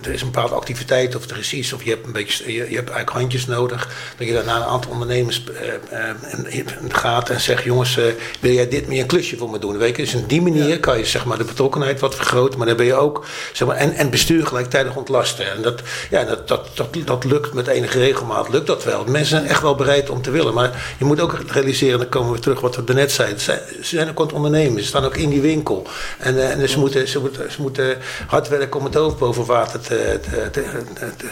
er 0.02 0.12
is 0.12 0.22
een 0.22 0.32
bepaalde 0.32 0.56
activiteit 0.56 1.16
of 1.16 1.30
er 1.30 1.38
is 1.38 1.54
iets, 1.54 1.74
of 1.74 1.84
je 1.84 1.90
hebt 1.90 2.06
een 2.06 2.12
beetje. 2.12 2.54
Je, 2.54 2.73
je 2.74 2.80
hebt 2.80 2.92
eigenlijk 2.92 3.20
handjes 3.20 3.46
nodig. 3.46 3.90
Dat 4.18 4.28
je 4.28 4.34
daarna 4.34 4.56
een 4.56 4.64
aantal 4.64 4.92
ondernemers 4.92 5.44
uh, 5.92 6.54
uh, 6.54 6.66
gaat 6.88 7.30
en 7.30 7.42
zegt: 7.42 7.64
jongens, 7.64 7.98
uh, 7.98 8.06
wil 8.40 8.52
jij 8.52 8.68
dit 8.68 8.88
meer 8.88 9.02
een 9.02 9.08
klusje 9.08 9.38
voor 9.38 9.50
me 9.50 9.60
doen? 9.60 9.78
Weet 9.78 9.96
je? 9.96 10.04
Dus 10.04 10.16
op 10.16 10.30
die 10.30 10.42
manier 10.42 10.80
kan 10.80 10.98
je 10.98 11.06
zeg 11.06 11.26
maar, 11.26 11.38
de 11.38 11.44
betrokkenheid 11.44 12.00
wat 12.00 12.16
vergroten, 12.16 12.58
maar 12.58 12.68
dan 12.68 12.78
ben 12.78 12.86
je 12.86 12.94
ook 12.94 13.26
zeg 13.54 13.68
maar, 13.68 13.78
en, 13.78 13.94
en 13.94 14.10
bestuur 14.10 14.46
gelijktijdig 14.46 14.96
ontlasten. 14.96 15.52
En 15.52 15.62
dat, 15.62 15.82
ja, 16.10 16.24
dat, 16.24 16.48
dat, 16.48 16.68
dat, 16.74 16.96
dat 17.06 17.24
lukt 17.24 17.54
met 17.54 17.68
enige 17.68 18.00
regelmaat, 18.00 18.50
lukt 18.50 18.68
dat 18.68 18.84
wel. 18.84 19.04
Mensen 19.06 19.38
zijn 19.38 19.48
echt 19.50 19.62
wel 19.62 19.76
bereid 19.76 20.10
om 20.10 20.22
te 20.22 20.32
willen, 20.32 20.54
maar 20.54 20.96
je 20.98 21.06
moet 21.06 21.22
ook 21.22 21.40
realiseren, 21.48 22.00
dan 22.00 22.10
komen 22.10 22.32
we 22.32 22.40
terug 22.40 22.60
wat 22.60 22.76
we 22.76 22.84
daarnet 22.84 23.12
zeiden. 23.12 23.40
Ze 23.40 23.62
zijn 23.82 24.10
ook 24.10 24.34
ondernemers, 24.34 24.82
ze 24.82 24.88
staan 24.88 25.06
ook 25.06 25.18
in 25.18 25.30
die 25.30 25.42
winkel. 25.42 25.88
En, 26.18 26.52
en 26.52 26.70
ze, 26.70 26.80
moeten, 26.80 27.08
ze, 27.08 27.20
moeten, 27.20 27.52
ze 27.52 27.62
moeten 27.62 27.98
hard 28.28 28.48
werken 28.48 28.80
om 28.80 28.86
het 28.86 28.94
hoofd 28.94 29.18
boven 29.18 29.46
water 29.46 29.80
te, 29.80 30.20
te, 30.22 30.50
te, 30.52 30.64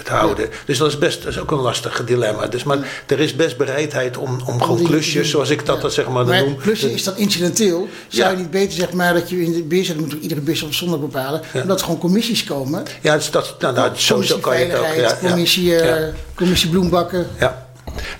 te 0.03 0.11
houden. 0.11 0.49
Dus 0.65 0.77
dat 0.77 0.87
is 0.87 0.97
best 0.97 1.30
is 1.31 1.39
ook 1.39 1.51
een 1.51 1.57
lastig 1.57 2.03
dilemma. 2.05 2.47
Dus, 2.47 2.63
maar 2.63 3.03
er 3.07 3.19
is 3.19 3.35
best 3.35 3.57
bereidheid 3.57 4.17
om, 4.17 4.41
om 4.45 4.61
gewoon 4.61 4.83
klusjes, 4.83 5.29
zoals 5.29 5.49
ik 5.49 5.65
dat, 5.65 5.81
dat 5.81 5.93
zeg 5.93 6.07
maar, 6.07 6.25
maar 6.25 6.43
noem. 6.43 6.57
Klussen 6.57 6.91
is 6.91 7.03
dat 7.03 7.17
incidenteel. 7.17 7.87
Zou 8.07 8.31
je 8.31 8.37
niet 8.37 8.51
beter 8.51 8.73
zeg 8.73 8.91
maar 8.93 9.13
dat 9.13 9.29
je 9.29 9.43
in 9.43 9.51
de 9.51 9.63
BIS, 9.63 9.87
dat 9.87 9.97
moet 9.97 10.13
iedere 10.21 10.41
BIS 10.41 10.61
op 10.61 10.73
zondag 10.73 10.99
bepalen, 10.99 11.41
ja. 11.53 11.61
dat 11.61 11.79
er 11.79 11.85
gewoon 11.85 11.99
commissies 11.99 12.43
komen? 12.43 12.83
Ja, 13.01 13.15
dus 13.15 13.31
dat, 13.31 13.55
nou, 13.59 13.75
nou, 13.75 13.91
sowieso 13.93 14.37
kan 14.37 14.59
je 14.59 14.65
het 14.65 14.79
ook. 14.79 14.95
Ja, 14.95 15.17
commissie, 15.21 15.65
uh, 15.65 15.93
commissie 16.35 16.69
bloembakken. 16.69 17.27
Ja. 17.39 17.60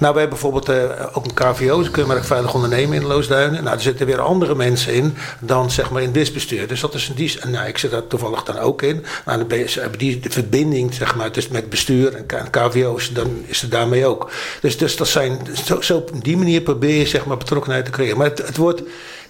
Nou, 0.01 0.13
we 0.13 0.19
hebben 0.19 0.39
bijvoorbeeld 0.39 0.69
uh, 0.69 1.07
ook 1.13 1.25
een 1.25 1.33
KVO, 1.33 1.77
dus 1.77 1.91
Keurmerk 1.91 2.23
Veilig 2.23 2.53
Ondernemen 2.53 2.97
in 2.97 3.05
Loosduinen. 3.05 3.63
Nou, 3.63 3.75
er 3.75 3.81
zitten 3.81 4.05
weer 4.05 4.21
andere 4.21 4.55
mensen 4.55 4.93
in 4.93 5.15
dan 5.39 5.71
zeg 5.71 5.91
maar 5.91 6.01
in 6.01 6.11
disbestuur. 6.11 6.67
Dus 6.67 6.79
dat 6.79 6.93
is 6.93 7.09
een 7.09 7.15
die. 7.15 7.39
Nou, 7.47 7.67
ik 7.67 7.77
zit 7.77 7.91
daar 7.91 8.07
toevallig 8.07 8.43
dan 8.43 8.57
ook 8.57 8.81
in. 8.81 9.05
Nou, 9.25 9.47
dan 9.47 9.59
hebben 9.59 9.99
die 9.99 10.19
de 10.19 10.29
verbinding 10.29 10.93
zeg 10.93 11.15
maar, 11.15 11.31
tussen 11.31 11.53
met 11.53 11.69
bestuur 11.69 12.15
en 12.15 12.49
KVO's, 12.49 13.11
dan 13.11 13.43
is 13.45 13.61
het 13.61 13.71
daarmee 13.71 14.05
ook. 14.05 14.31
Dus, 14.61 14.77
dus 14.77 14.95
dat 14.95 15.07
zijn, 15.07 15.39
zo, 15.65 15.81
zo 15.81 15.97
op 15.97 16.23
die 16.23 16.37
manier 16.37 16.61
probeer 16.61 16.97
je 16.97 17.07
zeg 17.07 17.25
maar 17.25 17.37
betrokkenheid 17.37 17.85
te 17.85 17.91
creëren. 17.91 18.17
Maar 18.17 18.29
het, 18.29 18.47
het 18.47 18.57
wordt. 18.57 18.81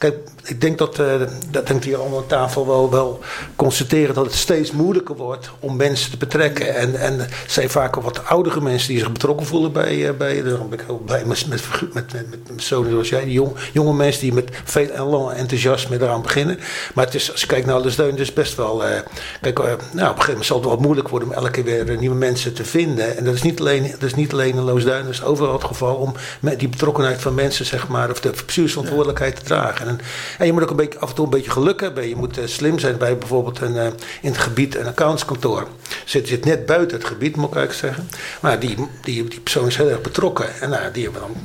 Kijk, 0.01 0.15
ik 0.43 0.61
denk 0.61 0.77
dat, 0.77 0.99
uh, 0.99 1.05
dat 1.49 1.67
denkt 1.67 1.83
hier 1.83 1.97
allemaal 1.97 2.19
aan 2.19 2.27
tafel 2.27 2.67
wel, 2.67 2.91
wel 2.91 3.19
constateren 3.55 4.15
dat 4.15 4.25
het 4.25 4.33
steeds 4.33 4.71
moeilijker 4.71 5.15
wordt 5.15 5.49
om 5.59 5.75
mensen 5.75 6.11
te 6.11 6.17
betrekken. 6.17 6.75
En, 6.75 6.95
en 6.95 7.19
het 7.19 7.33
zijn 7.47 7.69
vaak 7.69 7.95
wat 7.95 8.25
oudere 8.25 8.61
mensen 8.61 8.89
die 8.89 8.99
zich 8.99 9.11
betrokken 9.11 9.45
voelen 9.45 9.71
bij, 9.71 9.95
uh, 9.95 10.11
bij 10.17 10.35
de 10.35 10.43
daarom 10.43 10.69
ben 10.69 10.79
ik 10.79 10.85
heel 10.85 11.01
blij 11.05 11.25
met, 11.25 11.47
met, 11.47 11.63
met, 11.93 12.13
met, 12.13 12.51
met 12.51 13.07
jij, 13.07 13.23
die 13.23 13.33
jong, 13.33 13.55
jonge 13.71 13.93
mensen 13.93 14.21
die 14.21 14.33
met 14.33 14.49
veel 14.63 15.31
en 15.31 15.37
enthousiasme 15.37 15.95
eraan 16.01 16.21
beginnen. 16.21 16.59
Maar 16.93 17.05
het 17.05 17.15
is, 17.15 17.31
als 17.31 17.41
je 17.41 17.47
kijkt 17.47 17.65
naar 17.65 17.81
de 17.81 17.89
steun, 17.89 18.17
is 18.17 18.33
best 18.33 18.55
wel. 18.55 18.85
eh, 18.85 18.99
kijk, 19.41 19.59
eh, 19.59 19.65
nou, 19.65 19.75
op 19.75 19.85
een 19.93 20.05
gegeven 20.07 20.27
moment 20.27 20.45
zal 20.45 20.57
het 20.57 20.65
wel 20.65 20.77
moeilijk 20.77 21.09
worden 21.09 21.29
om 21.29 21.33
elke 21.33 21.51
keer 21.51 21.63
weer 21.63 21.89
eh, 21.89 21.97
nieuwe 21.97 22.15
mensen 22.15 22.53
te 22.53 22.65
vinden. 22.65 23.17
En 23.17 23.23
dat 23.23 23.33
is 23.33 23.41
niet 23.41 23.59
alleen, 23.59 23.91
dat 23.91 24.03
is 24.03 24.15
niet 24.15 24.31
alleen 24.33 24.55
in 24.55 24.61
Loosduin, 24.61 25.03
dat 25.03 25.13
is 25.13 25.23
overal 25.23 25.53
het 25.53 25.63
geval 25.63 25.95
om 25.95 26.13
met 26.39 26.59
die 26.59 26.69
betrokkenheid 26.69 27.21
van 27.21 27.33
mensen, 27.33 27.65
zeg 27.65 27.87
maar, 27.87 28.09
of 28.09 28.19
de 28.19 28.31
bestuursverantwoordelijkheid 28.45 29.35
te 29.35 29.43
dragen. 29.43 29.87
En, 30.37 30.45
je 30.45 30.53
moet 30.53 30.63
ook 30.63 30.69
een 30.69 30.75
beetje, 30.75 30.99
af 30.99 31.09
en 31.09 31.15
toe 31.15 31.25
een 31.25 31.31
beetje 31.31 31.51
geluk 31.51 31.81
hebben. 31.81 32.09
Je 32.09 32.15
moet 32.15 32.37
eh, 32.37 32.47
slim 32.47 32.79
zijn 32.79 32.97
bij 32.97 33.17
bijvoorbeeld 33.17 33.61
een, 33.61 33.77
eh, 33.77 33.85
in 34.21 34.31
het 34.31 34.37
gebied 34.37 34.75
een 34.75 34.87
accountskantoor. 34.87 35.67
Zit, 36.05 36.27
zit 36.27 36.45
net 36.45 36.65
buiten 36.65 36.97
het 36.97 37.07
gebied, 37.07 37.35
moet 37.35 37.49
ik 37.49 37.55
eigenlijk 37.55 37.95
zeggen. 37.95 38.17
Maar 38.41 38.59
die, 38.59 38.75
die, 39.01 39.23
die 39.23 39.39
persoon 39.39 39.67
is 39.67 39.77
heel 39.77 39.89
erg 39.89 40.01
betrokken. 40.01 40.61
En 40.61 40.69
nou, 40.69 40.91
die 40.91 41.03
hebben 41.03 41.21
dan 41.21 41.35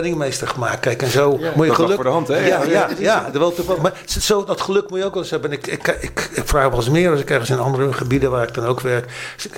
penningmeester 0.00 0.48
gemaakt. 0.48 0.80
Kijk, 0.80 1.02
en 1.02 1.10
zo 1.10 1.38
Ja. 1.40 1.52
moet 1.54 1.64
je 1.64 1.72
Dat 1.72 1.80
geluk... 1.80 1.94
voor 1.94 2.04
de 2.04 2.10
hand, 2.10 2.28
hè? 2.28 2.38
Ja, 2.38 2.46
Ja, 2.46 2.62
ja, 2.64 2.88
ja, 2.98 3.30
ja, 3.32 3.38
wel 3.38 3.54
toevallig. 3.54 3.82
Maar 3.82 3.92
zo, 4.06 4.44
dat 4.44 4.60
geluk 4.60 4.90
moet 4.90 4.98
je 4.98 5.04
ook 5.04 5.12
wel 5.12 5.22
eens 5.22 5.30
hebben. 5.30 5.50
En 5.50 5.56
ik, 5.56 5.66
ik, 5.66 5.86
ik, 6.00 6.30
ik 6.32 6.42
vraag 6.44 6.68
wel 6.68 6.78
eens 6.78 6.88
meer 6.88 7.10
als 7.10 7.20
ik 7.20 7.30
ergens 7.30 7.50
in 7.50 7.58
andere 7.58 7.92
gebieden 7.92 8.30
waar 8.30 8.48
ik 8.48 8.54
dan 8.54 8.64
ook 8.64 8.80
werk. 8.80 9.10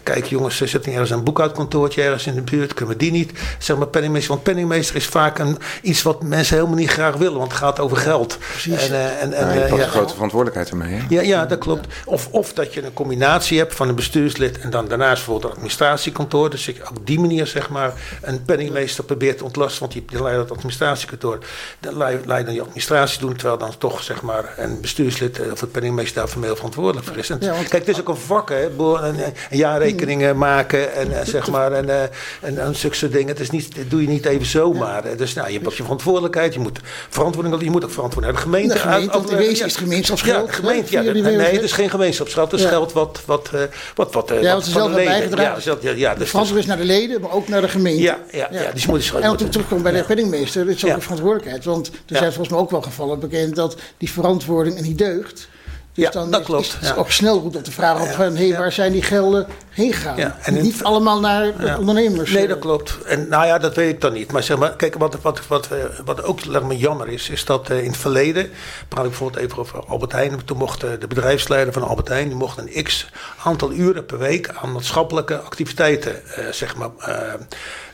Kijk, 0.03 0.27
jongens, 0.27 0.61
er 0.61 0.69
zit 0.69 0.87
ergens 0.87 1.11
een 1.11 1.25
boekhoudkantoortje 1.25 2.03
ergens 2.03 2.27
in 2.27 2.35
de 2.35 2.43
buurt. 2.43 2.75
Kunnen 2.75 2.95
we 2.95 3.01
die 3.01 3.11
niet? 3.11 3.33
Zeg 3.59 3.77
maar 3.77 3.87
penningmeester. 3.87 4.33
Want 4.33 4.43
penningmeester 4.43 4.97
is 4.97 5.07
vaak 5.07 5.39
een, 5.39 5.59
iets 5.83 6.03
wat 6.03 6.23
mensen 6.23 6.57
helemaal 6.57 6.77
niet 6.77 6.91
graag 6.91 7.17
willen. 7.17 7.39
Want 7.39 7.51
het 7.51 7.61
gaat 7.61 7.81
over 7.81 7.97
geld. 7.97 8.39
Precies. 8.51 8.89
En, 8.89 8.95
eh, 8.95 9.23
en, 9.23 9.33
en, 9.33 9.47
Ja, 9.47 9.55
je 9.55 9.61
eh, 9.61 9.79
een 9.79 9.89
grote 9.89 10.15
verantwoordelijkheid 10.15 10.71
ermee. 10.71 10.95
Hè? 10.95 11.05
Ja, 11.09 11.21
ja, 11.21 11.47
dat 11.47 11.59
klopt. 11.59 11.87
Of, 12.05 12.29
of 12.31 12.53
dat 12.53 12.75
je 12.75 12.85
een 12.85 12.93
combinatie 12.93 13.59
hebt 13.59 13.75
van 13.75 13.89
een 13.89 13.95
bestuurslid 13.95 14.59
en 14.59 14.71
dan 14.71 14.89
daarnaast 14.89 15.15
bijvoorbeeld 15.15 15.45
een 15.45 15.51
administratiekantoor. 15.51 16.51
Dus 16.51 16.69
ik 16.69 16.81
op 16.91 17.07
die 17.07 17.21
manier 17.21 17.47
zeg 17.47 17.69
maar 17.69 17.93
een 18.23 18.43
penningmeester 18.45 19.05
probeert 19.05 19.39
te 19.39 19.45
ontlasten. 19.45 19.81
Want 19.81 19.93
die, 19.93 20.05
die 20.07 20.19
leidt 20.29 20.49
het 20.49 20.57
administratiekantoor. 20.59 21.39
Leidt 21.91 22.27
dan 22.27 22.45
die 22.53 22.61
administratie 22.61 23.21
doen. 23.21 23.35
Terwijl 23.37 23.59
dan 23.59 23.73
toch 23.79 24.03
zeg 24.03 24.23
maar 24.23 24.55
een 24.57 24.81
bestuurslid 24.81 25.41
eh, 25.41 25.53
of 25.53 25.61
het 25.61 25.73
penningmeester 25.73 26.15
daar 26.17 26.29
formeel 26.29 26.57
verantwoordelijk 26.57 27.07
voor 27.07 27.17
is. 27.17 27.31
En, 27.31 27.37
Ja, 27.41 27.51
want- 27.53 27.69
kijk, 27.69 27.87
het 27.87 27.95
is 27.97 28.01
ook 28.01 28.09
een 28.09 28.17
vak 28.17 28.49
hè. 28.49 28.69
Boor- 28.77 29.03
En, 29.03 29.15
en 29.51 29.57
jaarrekeningen 29.57 30.39
maken 30.39 30.95
en 30.95 31.13
eh, 31.21 31.27
zeg 31.27 31.49
maar 31.51 31.73
en, 31.73 31.91
eh, 31.91 32.03
en, 32.41 32.59
en 32.59 32.75
zulke 32.77 32.97
soort 32.97 33.13
dingen. 33.13 33.29
Het 33.29 33.41
is 33.41 33.51
niet, 33.51 33.77
dat 33.77 33.91
doe 33.91 34.03
je 34.03 34.09
niet 34.09 34.27
even 34.27 34.47
zomaar. 34.47 35.17
Dus 35.17 35.35
nou, 35.35 35.51
je 35.53 35.59
hebt 35.63 35.77
je 35.77 35.83
verantwoordelijkheid. 35.83 36.55
Je 36.55 36.61
moet 36.61 36.79
verantwoording, 37.09 37.63
je 37.63 37.71
moet 37.71 37.85
ook 37.85 37.91
verantwoording 37.91 38.35
de 38.37 38.41
gemeente. 38.43 38.75
De 38.75 38.81
gemeente, 38.81 39.65
is 39.65 39.77
gemeenschapsgeld, 39.77 40.49
Ja, 40.49 40.53
gemeente. 40.55 40.93
Ja, 40.93 41.03
nee, 41.03 41.37
het 41.53 41.63
is 41.63 41.73
geen 41.73 41.91
gemeenschapsgeld. 41.91 42.51
Het 42.51 42.61
is 42.61 42.67
geld 42.67 42.93
wat... 42.93 43.21
wat, 43.25 43.51
wat, 43.95 44.13
wat 44.15 44.33
Ja, 44.41 44.55
wat 44.55 44.65
ze 44.65 44.71
zelf 44.71 44.75
de 44.75 44.79
hebben 44.81 44.95
leden- 44.95 45.13
bijgedragen. 45.19 45.55
Ja, 45.55 45.61
zelf- 45.61 45.83
ja, 45.83 45.91
ja, 45.91 46.15
dus, 46.15 46.33
is 46.59 46.67
naar 46.67 46.77
de 46.77 46.85
leden, 46.85 47.21
maar 47.21 47.33
ook 47.33 47.49
naar 47.49 47.61
de 47.61 47.69
gemeente. 47.69 48.03
Ja, 48.03 48.19
ja, 48.31 48.39
ja, 48.39 48.49
die 48.49 48.59
moeten 48.61 48.73
ze 48.75 49.09
gewoon 49.09 49.23
En 49.23 49.29
moeten- 49.29 49.29
natuurlijk 49.29 49.51
terugkomen 49.51 49.83
bij 49.83 49.93
de 49.93 50.05
penningmeester, 50.09 50.65
dit 50.67 50.77
is 50.77 50.83
ook 50.85 50.89
Ja. 50.91 50.95
een 50.97 51.03
verantwoordelijkheid. 51.03 51.65
Want 51.65 51.87
er 51.89 52.17
zijn 52.17 52.23
volgens 52.33 52.49
mij 52.49 52.59
ook 52.59 52.71
wel 52.71 52.83
gevallen 52.83 53.21
bekend 53.21 53.55
dat 53.55 53.77
die 53.99 54.11
verantwoording 54.11 54.77
en 54.77 54.83
die 54.83 54.95
deugt. 54.95 55.49
Dus 55.95 56.07
Ja, 56.07 56.11
dan 56.13 56.31
dat 56.31 56.41
is, 56.41 56.47
klopt, 56.47 56.67
is 56.67 56.73
het 56.73 56.85
ja. 56.89 56.95
ook 56.95 57.11
snel 57.11 57.41
goed 57.41 57.57
om 57.57 57.63
te 57.63 57.71
vragen 57.73 58.01
of 58.03 58.09
Ja, 58.09 58.15
van, 58.15 58.37
hé, 58.37 58.57
waar 58.57 58.73
zijn 58.73 58.93
die 58.93 59.03
gelden 59.03 59.47
heen 59.71 59.93
gegaan? 59.93 60.17
Ja, 60.17 60.37
en 60.43 60.63
Niet 60.63 60.83
allemaal 60.83 61.21
naar 61.21 61.43
de 61.57 61.67
Ja. 61.67 61.79
ondernemers. 61.79 62.31
Nee, 62.31 62.43
eh. 62.43 62.49
dat 62.49 62.59
klopt. 62.59 62.99
En 63.05 63.29
nou 63.29 63.47
ja, 63.47 63.59
dat 63.59 63.75
weet 63.75 63.91
ik 63.95 64.01
dan 64.01 64.13
niet. 64.13 64.33
Maar 64.33 64.43
zeg 64.43 64.59
maar, 64.59 64.77
kijk, 64.77 64.95
wat, 64.95 65.21
wat, 65.23 65.47
wat, 65.47 65.69
eh, 65.71 65.79
wat 66.05 66.23
ook 66.23 66.45
me 66.63 66.77
jammer 66.77 67.09
is, 67.09 67.29
is 67.29 67.45
dat 67.45 67.71
eh, 67.71 67.79
in 67.79 67.87
het 67.91 67.97
verleden, 67.97 68.51
praat 68.89 69.05
ik 69.05 69.11
bijvoorbeeld 69.11 69.45
even 69.45 69.59
over 69.59 69.85
Albert 69.87 70.13
Heijn, 70.13 70.45
toen 70.45 70.57
mocht 70.59 70.81
de 70.81 71.07
bedrijfsleider 71.09 71.73
van 71.73 71.83
Albert 71.83 72.09
Heijn, 72.09 72.29
die 72.29 72.37
mocht 72.37 72.59
een 72.59 72.83
x 72.85 73.11
aantal 73.45 73.73
uren 73.73 74.07
per 74.07 74.19
week 74.19 74.49
aan 74.49 74.73
maatschappelijke 74.73 75.39
activiteiten, 75.41 76.23
zeg 76.51 76.77
maar, 76.77 76.91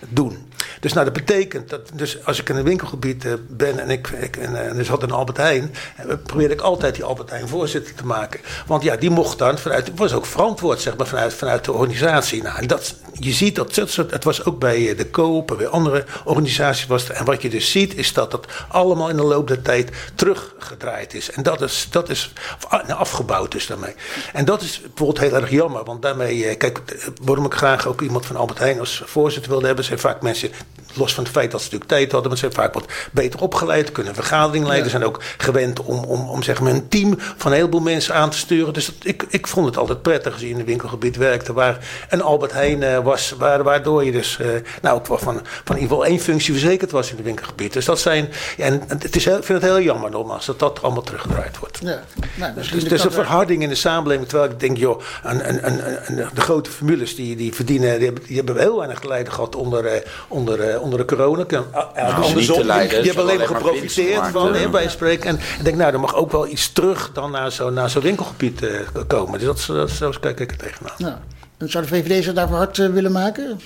doen. 0.08 0.52
Dus 0.84 0.92
nou, 0.92 1.04
dat 1.04 1.14
betekent 1.14 1.70
dat, 1.70 1.90
dus 1.94 2.24
als 2.24 2.40
ik 2.40 2.48
in 2.48 2.56
een 2.56 2.64
winkelgebied 2.64 3.24
eh, 3.24 3.32
ben 3.48 3.78
en 3.78 3.90
ik, 3.90 4.08
en, 4.08 4.56
eh, 4.56 4.78
er 4.78 4.84
zat 4.84 5.02
een 5.02 5.10
Albert 5.10 5.36
Heijn, 5.36 5.74
eh, 5.96 6.06
probeerde 6.22 6.54
ik 6.54 6.60
altijd 6.60 6.94
die 6.94 7.04
Albert 7.04 7.30
Heijn 7.30 7.48
voorzitter 7.48 7.94
te 7.94 8.06
maken. 8.06 8.40
Want 8.66 8.82
ja, 8.82 8.96
die 8.96 9.10
mocht 9.10 9.38
dan 9.38 9.58
vanuit, 9.58 9.90
was 9.94 10.12
ook 10.12 10.26
verantwoord, 10.26 10.80
zeg 10.80 10.96
maar, 10.96 11.06
vanuit, 11.06 11.34
vanuit 11.34 11.64
de 11.64 11.72
organisatie. 11.72 12.42
Nou, 12.42 12.58
en 12.58 12.66
dat, 12.66 12.94
je 13.12 13.32
ziet 13.32 13.54
dat, 13.54 13.74
het 14.10 14.24
was 14.24 14.44
ook 14.44 14.58
bij 14.58 14.94
de 14.94 15.10
Coop 15.10 15.50
en 15.50 15.56
bij 15.56 15.68
andere 15.68 16.04
organisaties 16.24 16.86
was. 16.86 17.10
En 17.10 17.24
wat 17.24 17.42
je 17.42 17.48
dus 17.48 17.70
ziet, 17.70 17.96
is 17.96 18.12
dat 18.12 18.30
dat 18.30 18.46
allemaal 18.68 19.08
in 19.08 19.16
de 19.16 19.22
loop 19.22 19.48
der 19.48 19.62
tijd 19.62 19.90
teruggedraaid 20.14 21.14
is. 21.14 21.30
En 21.30 21.42
dat 21.42 21.60
is, 21.62 21.86
dat 21.90 22.08
is 22.08 22.32
ah, 22.68 22.86
nou, 22.86 23.00
afgebouwd 23.00 23.52
dus 23.52 23.66
daarmee. 23.66 23.94
En 24.32 24.44
dat 24.44 24.62
is 24.62 24.80
bijvoorbeeld 24.80 25.20
heel 25.20 25.40
erg 25.40 25.50
jammer, 25.50 25.84
want 25.84 26.02
daarmee, 26.02 26.54
kijk, 26.54 26.80
waarom 27.22 27.44
ik 27.44 27.54
graag 27.54 27.86
ook 27.86 28.00
iemand 28.00 28.26
van 28.26 28.36
Albert 28.36 28.58
Heijn 28.58 28.80
als 28.80 29.02
voorzitter 29.04 29.50
wilde 29.50 29.66
hebben, 29.66 29.84
zijn 29.84 29.98
vaak 29.98 30.22
mensen, 30.22 30.50
los 30.94 31.14
van 31.14 31.24
het 31.24 31.32
feit 31.32 31.50
dat 31.50 31.60
ze 31.60 31.64
natuurlijk 31.66 31.90
tijd 31.90 32.12
hadden, 32.12 32.30
maar 32.30 32.38
ze 32.38 32.50
zijn 32.50 32.62
vaak 32.64 32.74
wat 32.74 32.92
beter 33.12 33.40
opgeleid, 33.40 33.92
kunnen 33.92 34.14
vergadering 34.14 34.66
leiden, 34.66 34.90
zijn 34.90 35.04
ook 35.04 35.22
gewend 35.36 35.80
om, 35.82 36.04
om, 36.04 36.28
om 36.28 36.42
zeg 36.42 36.60
maar 36.60 36.72
een 36.72 36.88
team 36.88 37.14
van 37.18 37.50
een 37.50 37.56
heleboel 37.56 37.80
mensen 37.80 38.14
aan 38.14 38.30
te 38.30 38.38
sturen. 38.38 38.72
Dus 38.72 38.86
dat, 38.86 38.94
ik, 39.02 39.24
ik 39.28 39.46
vond 39.46 39.66
het 39.66 39.76
altijd 39.76 40.02
prettig 40.02 40.32
als 40.32 40.42
je 40.42 40.48
in 40.48 40.58
een 40.58 40.64
winkelgebied 40.64 41.16
werkte 41.16 41.52
waar 41.52 41.78
een 42.08 42.22
Albert 42.22 42.52
Heijn 42.52 42.82
eh, 42.82 42.98
was, 42.98 43.34
waar, 43.38 43.62
waardoor 43.62 44.04
je 44.04 44.12
dus 44.12 44.38
eh, 44.40 44.48
nou, 44.82 45.00
van, 45.04 45.18
van 45.18 45.34
in 45.36 45.42
ieder 45.66 45.88
geval 45.88 46.06
één 46.06 46.20
functie 46.20 46.52
verzekerd 46.52 46.90
was 46.90 47.10
in 47.10 47.16
het 47.16 47.24
winkelgebied. 47.24 47.72
Dus 47.72 47.84
dat 47.84 48.00
zijn, 48.00 48.28
ja, 48.56 48.64
en 48.64 48.82
het 48.88 49.16
is 49.16 49.24
heel, 49.24 49.36
ik 49.36 49.44
vind 49.44 49.62
het 49.62 49.70
heel 49.70 49.80
jammer 49.80 50.10
nogmaals 50.10 50.46
dat 50.46 50.58
dat 50.58 50.82
allemaal 50.82 51.02
teruggedraaid 51.02 51.58
wordt. 51.58 51.78
Ja. 51.82 52.02
Nou, 52.34 52.54
Dus 52.54 52.70
het 52.70 52.82
kan 52.88 52.98
een 52.98 53.04
er- 53.04 53.12
verharding 53.12 53.62
in 53.62 53.68
de 53.68 53.74
samenleving. 53.74 54.28
Terwijl 54.28 54.50
ik 54.50 54.60
denk, 54.60 54.76
joh, 54.76 55.00
een, 55.22 55.48
een, 55.48 55.66
een, 55.66 56.28
de 56.34 56.40
grote 56.40 56.70
formules 56.70 57.14
die, 57.14 57.36
die 57.36 57.54
verdienen, 57.54 57.96
die 57.96 58.04
hebben, 58.04 58.24
die 58.26 58.36
hebben 58.36 58.58
heel 58.58 58.76
weinig 58.76 59.02
lijden 59.02 59.32
gehad 59.32 59.56
onder, 59.56 59.86
eh, 59.86 60.00
onder, 60.28 60.60
eh, 60.72 60.82
onder 60.82 60.98
de 60.98 61.04
corona. 61.04 61.44
Kan- 61.44 61.64
ah, 61.72 61.84
ja, 61.94 62.02
Nou, 62.02 62.14
andersom, 62.14 62.36
niet 62.36 62.46
te 62.46 62.52
die, 62.54 62.62
die 62.62 62.66
hebben 62.66 62.88
alleen 62.88 62.98
maar 62.98 63.04
hebben 63.06 63.22
alleen 63.22 63.38
maar 63.38 63.46
geprofiteerd 63.46 64.26
van, 64.26 64.54
hè, 64.54 64.60
ja. 64.60 64.68
bij 64.68 64.88
spreken. 64.88 65.28
En 65.28 65.34
ik 65.58 65.64
denk, 65.64 65.76
nou, 65.76 65.92
er 65.92 66.00
mag 66.00 66.14
ook 66.14 66.32
wel 66.32 66.46
iets 66.48 66.72
terug 66.72 67.10
dan 67.12 67.30
naar 67.30 67.52
zo'n 67.52 67.74
naar 67.74 67.90
zo'n 67.90 68.02
winkelgebied 68.02 68.62
eh, 68.62 68.70
komen. 69.06 69.38
Dus 69.38 69.46
dat, 69.66 69.76
dat, 69.76 69.90
zo 69.90 70.12
kijk 70.20 70.40
ik 70.40 70.50
er 70.50 70.56
tegenaan. 70.56 70.94
Nou, 70.98 71.14
en 71.58 71.70
zou 71.70 71.84
de 71.84 71.90
VVD 71.90 72.24
zich 72.24 72.32
daarvoor 72.32 72.56
hard 72.56 72.78
eh, 72.78 72.88
willen 72.88 73.12
maken? 73.12 73.60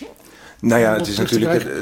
Nou 0.61 0.81
ja, 0.81 0.95
het 0.95 1.07
is 1.07 1.19
natuurlijk, 1.19 1.65
eh, 1.65 1.77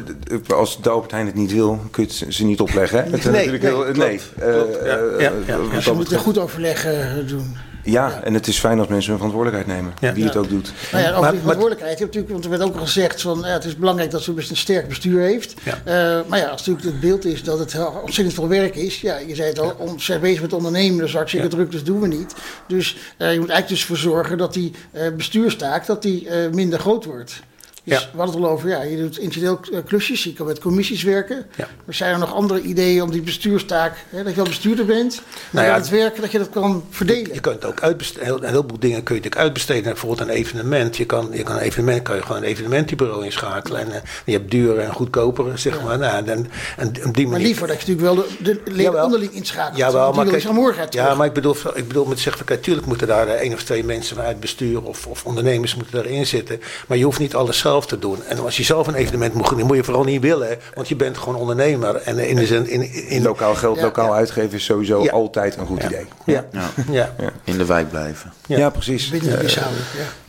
eh, 0.48 0.56
als 0.56 0.82
de 0.82 0.90
Albert 0.90 1.10
Heijn 1.10 1.26
het 1.26 1.34
niet 1.34 1.52
wil, 1.52 1.80
kun 1.90 2.02
je 2.02 2.24
het 2.24 2.34
ze 2.34 2.44
niet 2.44 2.60
opleggen. 2.60 2.98
Hè? 2.98 3.04
Het 3.04 3.18
is 3.18 3.24
Nee, 3.24 3.32
natuurlijk 3.32 3.62
nee, 3.62 3.72
heel, 3.72 3.82
klopt, 3.82 3.96
nee. 3.98 4.20
eh, 4.48 4.52
klopt, 4.54 4.74
ja, 4.84 4.96
eh, 4.96 5.20
ja, 5.20 5.30
wat 5.32 5.46
ja. 5.46 5.56
dat 5.56 5.70
Dus 5.72 5.84
je 5.84 5.92
moet 5.92 6.14
goed 6.14 6.38
overleg 6.38 6.84
eh, 6.84 7.06
doen. 7.26 7.56
Ja, 7.86 8.20
en 8.24 8.34
het 8.34 8.46
is 8.46 8.58
fijn 8.58 8.78
als 8.78 8.88
mensen 8.88 9.10
hun 9.10 9.18
verantwoordelijkheid 9.18 9.78
nemen. 9.78 9.94
Ja. 10.00 10.12
Wie 10.12 10.24
het 10.24 10.36
ook 10.36 10.48
doet. 10.48 10.72
Nou 10.92 11.02
ja, 11.04 11.08
over 11.10 11.20
Maar- 11.20 11.30
die 11.30 11.40
verantwoordelijkheid. 11.40 12.00
Natuurlijk, 12.00 12.32
want 12.32 12.44
er 12.44 12.50
werd 12.50 12.62
ook 12.62 12.74
al 12.74 12.80
gezegd 12.80 13.20
van 13.22 13.38
ja, 13.38 13.46
het 13.46 13.64
is 13.64 13.76
belangrijk 13.76 14.10
dat 14.10 14.22
ze 14.22 14.32
best 14.32 14.50
een 14.50 14.56
sterk 14.56 14.88
bestuur 14.88 15.20
heeft. 15.20 15.54
Ja. 15.62 15.72
Eh, 15.84 16.28
maar 16.28 16.38
ja, 16.38 16.46
als 16.46 16.66
natuurlijk 16.66 16.86
het 16.86 17.00
beeld 17.00 17.24
is 17.24 17.42
dat 17.42 17.58
het 17.58 17.72
heel 17.72 18.00
ontzettend 18.02 18.34
veel 18.36 18.48
werk 18.48 18.76
is. 18.76 19.00
Ja, 19.00 19.18
je 19.18 19.34
zei 19.34 19.48
het 19.48 19.58
al, 19.58 19.74
om, 19.78 19.98
ze 19.98 20.04
zijn 20.04 20.20
bezig 20.20 20.40
met 20.40 20.52
ondernemen, 20.52 20.98
dus 20.98 21.12
hartstikke 21.14 21.46
Ja. 21.46 21.52
druk, 21.52 21.70
dus 21.70 21.84
doen 21.84 22.00
we 22.00 22.06
niet. 22.08 22.34
Dus 22.68 22.96
eh, 23.16 23.32
je 23.32 23.38
moet 23.40 23.48
eigenlijk 23.50 23.68
dus 23.68 23.84
voor 23.84 23.96
zorgen 23.96 24.38
dat 24.38 24.52
die 24.52 24.72
eh, 24.92 25.02
bestuurstaak 25.16 25.86
dat 25.86 26.02
die, 26.02 26.28
eh, 26.28 26.50
minder 26.52 26.78
groot 26.78 27.04
wordt. 27.04 27.40
Dus 27.86 28.00
Ja. 28.00 28.08
we 28.12 28.16
hadden 28.18 28.34
het 28.36 28.44
al 28.44 28.50
over, 28.50 28.68
ja, 28.68 28.82
je 28.82 28.96
doet 28.96 29.18
incidenteel 29.18 29.72
eh, 29.72 29.84
klusjes, 29.86 30.24
je 30.24 30.32
kan 30.32 30.46
met 30.46 30.58
commissies 30.58 31.02
werken. 31.02 31.46
Ja. 31.56 31.68
Maar 31.84 31.94
zijn 31.94 32.12
er 32.12 32.18
nog 32.18 32.34
andere 32.34 32.60
ideeën 32.60 33.02
om 33.02 33.10
die 33.10 33.22
bestuurstaak, 33.22 34.04
hè, 34.10 34.18
dat 34.22 34.30
je 34.30 34.36
wel 34.36 34.44
bestuurder 34.44 34.84
bent, 34.84 35.14
maar 35.14 35.62
Nou 35.64 35.66
ja, 35.66 35.74
het 35.80 35.88
werken, 35.88 36.22
dat 36.22 36.32
je 36.32 36.38
dat 36.38 36.50
kan 36.50 36.84
verdelen? 36.90 37.34
Je 37.34 37.40
kunt 37.40 37.64
ook 37.64 37.80
uitbesteden. 37.80 38.34
Een 38.36 38.44
heleboel 38.48 38.78
dingen 38.78 39.02
kun 39.02 39.14
je 39.14 39.20
natuurlijk 39.20 39.36
uitbesteden. 39.36 39.82
Bijvoorbeeld 39.82 40.28
een 40.28 40.34
evenement. 40.34 40.96
Je 40.96 41.04
kan, 41.04 41.28
je 41.32 41.42
kan 41.42 41.54
een 41.56 41.62
evenement 41.62 42.02
kan 42.02 42.16
je 42.16 42.22
gewoon 42.22 42.36
een 42.36 42.48
evenementenbureau 42.48 43.24
inschakelen. 43.24 43.80
En 43.80 43.92
eh, 43.92 44.00
je 44.24 44.32
hebt 44.32 44.50
dure 44.50 44.80
en 44.80 44.92
goedkopere, 44.92 45.56
zeg 45.56 45.82
maar. 45.82 45.98
Nou, 45.98 46.16
en, 46.16 46.28
en, 46.28 46.46
en 46.76 46.88
op 46.88 46.94
die 46.94 47.22
Maar 47.22 47.32
manier. 47.32 47.46
liever 47.46 47.66
dat 47.66 47.82
je 47.82 47.86
natuurlijk 47.92 48.16
wel 48.16 48.26
de, 48.38 48.42
de 48.42 48.60
leden 48.70 48.82
Jawel. 48.82 49.04
onderling 49.04 49.32
inschakelt. 49.32 49.76
Jawel, 49.76 50.12
maar 50.12 50.26
kijk, 50.26 50.50
morgen 50.52 50.80
uit 50.80 50.94
ja, 50.94 51.14
maar 51.14 51.26
ik 51.26 51.32
bedoel, 51.32 51.56
ik 51.74 51.88
bedoel 51.88 52.04
met 52.04 52.18
zeggen, 52.18 52.44
kijk, 52.44 52.62
tuurlijk 52.62 52.86
moeten 52.86 53.06
daar 53.06 53.28
eh, 53.28 53.34
één 53.40 53.52
of 53.52 53.62
twee 53.62 53.84
mensen 53.84 54.16
vanuit 54.16 54.40
bestuur 54.40 54.82
of, 54.82 55.06
of 55.06 55.24
ondernemers 55.24 55.74
moeten 55.74 55.94
daarin 55.94 56.26
zitten. 56.26 56.60
Maar 56.86 56.96
je 56.98 57.04
hoeft 57.04 57.18
niet 57.18 57.34
alles 57.34 57.58
zelf 57.58 57.75
te 57.84 57.98
doen. 57.98 58.18
En 58.28 58.38
als 58.38 58.56
je 58.56 58.62
zelf 58.62 58.86
een 58.86 58.94
evenement 58.94 59.34
moet 59.34 59.48
doen, 59.48 59.66
moet 59.66 59.76
je 59.76 59.84
vooral 59.84 60.04
niet 60.04 60.20
willen. 60.22 60.48
Want 60.74 60.88
je 60.88 60.96
bent 60.96 61.18
gewoon 61.18 61.34
ondernemer. 61.40 61.96
En 61.96 62.18
in 62.18 62.36
de 62.36 62.46
zin, 62.46 62.68
in, 62.68 62.92
in, 62.92 63.08
in 63.08 63.22
Lokaal 63.22 63.54
geld, 63.54 63.76
Ja, 63.76 63.82
lokaal 63.82 64.06
ja. 64.08 64.14
uitgeven 64.14 64.52
is 64.52 64.64
sowieso 64.64 65.02
Ja. 65.02 65.10
altijd 65.12 65.56
een 65.56 65.66
goed 65.66 65.82
idee. 65.82 66.06
Ja, 66.24 66.44
Ja. 66.90 67.12
ja. 67.18 67.30
In 67.44 67.58
de 67.58 67.64
wijk 67.66 67.90
blijven. 67.90 68.32
Ja. 68.46 68.58
Ja, 68.58 68.70
precies. 68.70 69.08
Binnen 69.08 69.30
de 69.30 69.44
Eh, 69.44 69.48
ja. 69.48 69.62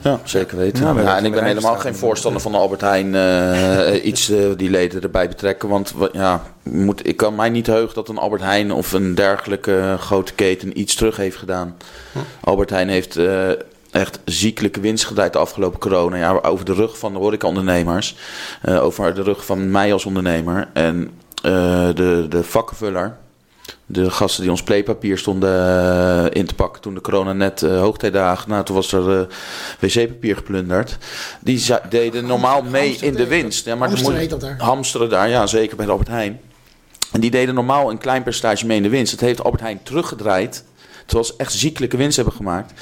Ja, 0.01 0.19
zeker 0.23 0.57
weten. 0.57 0.83
Ja, 0.85 0.93
we 0.93 0.99
Ja, 0.99 1.05
hebben 1.05 1.15
en 1.15 1.25
ik 1.25 1.31
ben 1.33 1.43
helemaal 1.45 1.75
geen 1.77 1.95
voorstander 1.95 2.41
van 2.41 2.51
de 2.51 2.57
Albert 2.57 2.81
Heijn 2.81 3.15
eh, 3.15 4.05
iets 4.05 4.29
eh, 4.29 4.37
die 4.55 4.69
leden 4.69 5.01
erbij 5.01 5.27
betrekken. 5.27 5.69
Want 5.69 5.91
wa- 5.95 6.09
ja, 6.11 6.43
moet, 6.63 7.07
ik 7.07 7.17
kan 7.17 7.35
mij 7.35 7.49
niet 7.49 7.67
heugen 7.67 7.95
dat 7.95 8.09
een 8.09 8.17
Albert 8.17 8.41
Heijn 8.41 8.71
of 8.71 8.91
een 8.91 9.15
dergelijke 9.15 9.95
grote 9.99 10.33
keten 10.33 10.79
iets 10.79 10.95
terug 10.95 11.17
heeft 11.17 11.37
gedaan. 11.37 11.77
Albert 12.41 12.69
Heijn 12.69 12.89
heeft 12.89 13.15
eh, 13.17 13.49
echt 13.91 14.19
ziekelijke 14.25 14.79
winst 14.79 15.05
gedraaid 15.05 15.33
de 15.33 15.39
afgelopen 15.39 15.79
corona. 15.79 16.17
Ja, 16.17 16.39
over 16.41 16.65
de 16.65 16.73
rug 16.73 16.97
van 16.97 17.13
de 17.13 17.19
horecaondernemers. 17.19 18.15
eh 18.61 18.83
over 18.83 19.13
de 19.13 19.23
rug 19.23 19.45
van 19.45 19.71
mij 19.71 19.93
als 19.93 20.05
ondernemer. 20.05 20.69
En 20.73 21.11
eh, 21.43 21.89
de, 21.93 22.25
de 22.29 22.43
vakkenvuller 22.43 23.17
de 23.85 24.11
gasten 24.11 24.41
die 24.41 24.51
ons 24.51 24.63
playpapier 24.63 25.17
stonden 25.17 25.49
eh, 25.53 26.25
in 26.41 26.45
te 26.45 26.55
pakken 26.55 26.81
toen 26.81 26.93
de 26.93 27.01
corona 27.01 27.33
net 27.33 27.61
uh, 27.61 27.79
hoogtijdagen. 27.79 28.49
Nou, 28.49 28.63
toen 28.63 28.75
was 28.75 28.91
er 28.91 29.19
uh, 29.19 29.21
wc-papier 29.79 30.35
geplunderd. 30.35 30.97
Die 31.41 31.65
deden 31.89 32.25
normaal 32.25 32.61
mee 32.61 32.97
in 33.01 33.13
de 33.13 33.27
winst. 33.27 33.65
Ja, 33.65 33.75
maar 33.75 33.87
hamsteren 33.87 34.19
heet 34.19 34.29
dat 34.29 34.41
daar. 34.41 34.55
Hamsteren 34.57 35.09
daar, 35.09 35.29
ja, 35.29 35.47
zeker 35.47 35.75
bij 35.75 35.85
de 35.85 35.91
Albert 35.91 36.09
Heijn. 36.09 36.39
En 37.11 37.19
die 37.19 37.31
deden 37.31 37.55
normaal 37.55 37.89
een 37.89 37.97
klein 37.97 38.23
percentage 38.23 38.65
mee 38.65 38.77
in 38.77 38.83
de 38.83 38.89
winst. 38.89 39.11
Dat 39.11 39.19
heeft 39.19 39.43
Albert 39.43 39.61
Heijn 39.61 39.79
teruggedraaid. 39.83 40.63
Terwijl 41.05 41.27
ze 41.27 41.33
echt 41.37 41.53
ziekelijke 41.53 41.97
winst 41.97 42.15
hebben 42.15 42.33
gemaakt. 42.33 42.73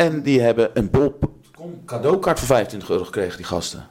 En 0.00 0.22
die 0.22 0.40
hebben 0.40 0.70
een 0.74 0.90
bol 0.90 1.18
cadeaukaart 1.86 2.38
voor 2.38 2.48
25 2.48 2.90
euro 2.90 3.04
gekregen, 3.04 3.36
die 3.36 3.46
gasten. 3.46 3.86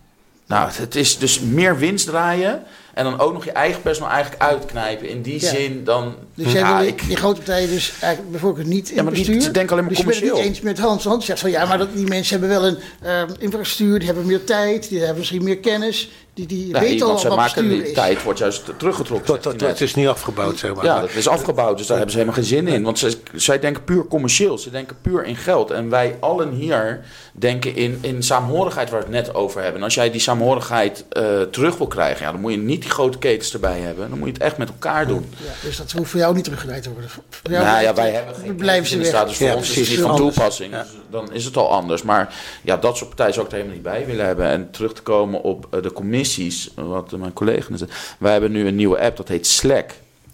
Nou, 0.46 0.72
het 0.74 0.96
is 0.96 1.18
dus 1.18 1.40
meer 1.40 1.78
winst 1.78 2.06
draaien. 2.06 2.64
En 2.94 3.04
dan 3.04 3.20
ook 3.20 3.34
nog 3.34 3.46
je 3.46 3.52
eigen 3.52 3.82
personeel 3.82 4.12
eigenlijk 4.12 4.42
uitknijpen. 4.42 5.10
In 5.10 5.22
die 5.22 5.40
zin 5.40 5.84
dan... 5.84 6.16
Dus 6.34 6.52
jij 6.52 6.62
ja, 6.62 6.78
wil 6.78 6.88
ik, 6.88 7.08
die 7.08 7.16
grote 7.16 7.42
partijen 7.42 7.70
dus 7.70 7.94
eigenlijk 8.00 8.32
bijvoorbeeld 8.32 8.68
niet 8.68 8.90
in 8.90 8.96
ja, 8.96 9.04
maar 9.04 9.12
bestuur? 9.12 9.40
Die 9.40 9.52
denk 9.52 9.72
alleen 9.72 9.84
maar 9.84 9.94
dus 9.94 10.00
commercieel. 10.00 10.36
Dus 10.36 10.44
niet 10.44 10.54
eens 10.54 10.62
met 10.62 10.80
Hans. 10.80 11.04
Hans 11.04 11.26
zegt 11.26 11.40
van 11.40 11.50
ja, 11.50 11.66
maar 11.66 11.78
dat, 11.78 11.94
die 11.94 12.08
mensen 12.08 12.40
hebben 12.40 12.60
wel 12.60 12.68
een 12.68 12.78
uh, 13.04 13.22
infrastructuur. 13.40 13.98
Die 13.98 14.08
hebben 14.08 14.26
meer 14.26 14.44
tijd. 14.44 14.90
Die 14.90 14.98
hebben 14.98 15.18
misschien 15.18 15.44
meer 15.44 15.58
kennis. 15.58 16.10
Die, 16.38 16.46
die 16.46 16.72
nee, 16.72 16.82
weten 16.82 17.08
al 17.08 17.24
wat 17.24 17.36
maken, 17.36 17.70
die 17.70 17.92
tijd 17.92 18.24
wordt 18.24 18.40
juist 18.40 18.64
teruggetrokken. 18.78 19.42
Tot, 19.42 19.62
het 19.62 19.82
is 19.82 19.96
niet 19.96 20.08
afgebouwd, 20.08 20.58
zeg 20.58 20.76
maar. 20.76 20.86
Ja, 20.86 21.02
het 21.02 21.16
is 21.16 21.28
afgebouwd. 21.28 21.78
Dus 21.78 21.88
daar 21.88 21.98
hebben 21.98 22.16
ze 22.16 22.20
helemaal 22.20 22.42
geen 22.42 22.50
zin 22.50 22.68
in. 22.68 22.84
Want 22.84 23.00
zij, 23.00 23.14
zij 23.34 23.60
denken 23.60 23.84
puur 23.84 24.08
commercieel. 24.08 24.58
Ze 24.58 24.70
denken 24.70 24.96
puur 25.02 25.26
in 25.26 25.36
geld. 25.36 25.72
En 25.72 25.90
wij 25.90 26.18
allen 26.20 26.52
hier 26.52 27.06
denken 27.34 27.76
in, 27.76 27.98
in 28.02 28.24
saamhorigheid 28.24 28.90
waar 28.90 29.00
we 29.00 29.06
het 29.06 29.26
net 29.26 29.36
over 29.36 29.62
hebben. 29.62 29.78
En 29.78 29.84
als 29.84 29.94
jij 29.94 30.12
die 30.12 30.22
saamhorigheid 30.22 31.06
uh, 31.12 31.42
terug 31.42 31.78
wil 31.78 31.88
krijgen... 31.88 32.26
Ja, 32.26 32.32
dan 32.32 32.42
moet 32.42 32.52
je 32.52 32.58
niet 32.58 32.82
die 32.82 32.92
grote 32.92 33.18
ketens 33.18 33.54
erbij 33.54 33.80
hebben. 33.80 34.10
Dan 34.10 34.18
moet 34.18 34.28
je 34.28 34.34
het 34.34 34.44
echt 34.44 34.58
met 34.58 34.70
elkaar 34.70 35.08
doen. 35.08 35.26
Ja, 35.38 35.68
dus 35.68 35.78
dat 35.78 35.92
hoeft 35.92 36.10
voor 36.10 36.20
jou 36.20 36.36
niet 36.36 36.44
teruggedraaid 36.44 36.84
te 36.84 36.92
worden? 36.92 37.10
Voor 37.10 37.24
jou 37.52 37.66
nou 37.66 37.82
ja, 37.82 37.94
wij 37.94 38.12
hebben 38.12 38.36
geen 38.36 38.56
blijven 38.56 38.88
ze 38.88 38.98
weg. 38.98 39.26
Dus 39.26 39.38
voor 39.38 39.52
ons 39.52 39.70
is 39.70 39.76
het 39.76 39.90
niet 39.90 40.00
van 40.00 40.16
toepassing. 40.16 40.74
Dan 41.10 41.34
is 41.34 41.46
het 41.46 41.58
al 41.58 41.72
anders. 41.72 42.02
Maar 42.02 42.36
ja, 42.62 42.78
dat 42.78 42.98
soort 42.98 43.10
partijen 43.10 43.34
zou 43.34 43.46
ik 43.46 43.52
er 43.52 43.58
helemaal 43.58 43.80
niet 43.82 43.92
bij 43.92 44.06
willen 44.06 44.26
hebben. 44.26 44.46
En 44.46 44.72
terug 44.72 44.94
te 44.94 45.02
komen 45.02 45.42
op 45.42 45.68
uh, 45.74 45.82
de 45.82 45.94
commissies... 45.94 46.72
wat 46.76 47.12
mijn 47.12 47.34
collega 47.34 47.78
zei. 47.78 47.90
Wij 48.20 48.32
hebben 48.32 48.52
nu 48.52 48.68
een 48.68 48.76
nieuwe 48.76 49.00
app, 49.00 49.18
dat 49.18 49.28
heet 49.28 49.48
Slack 49.48 49.94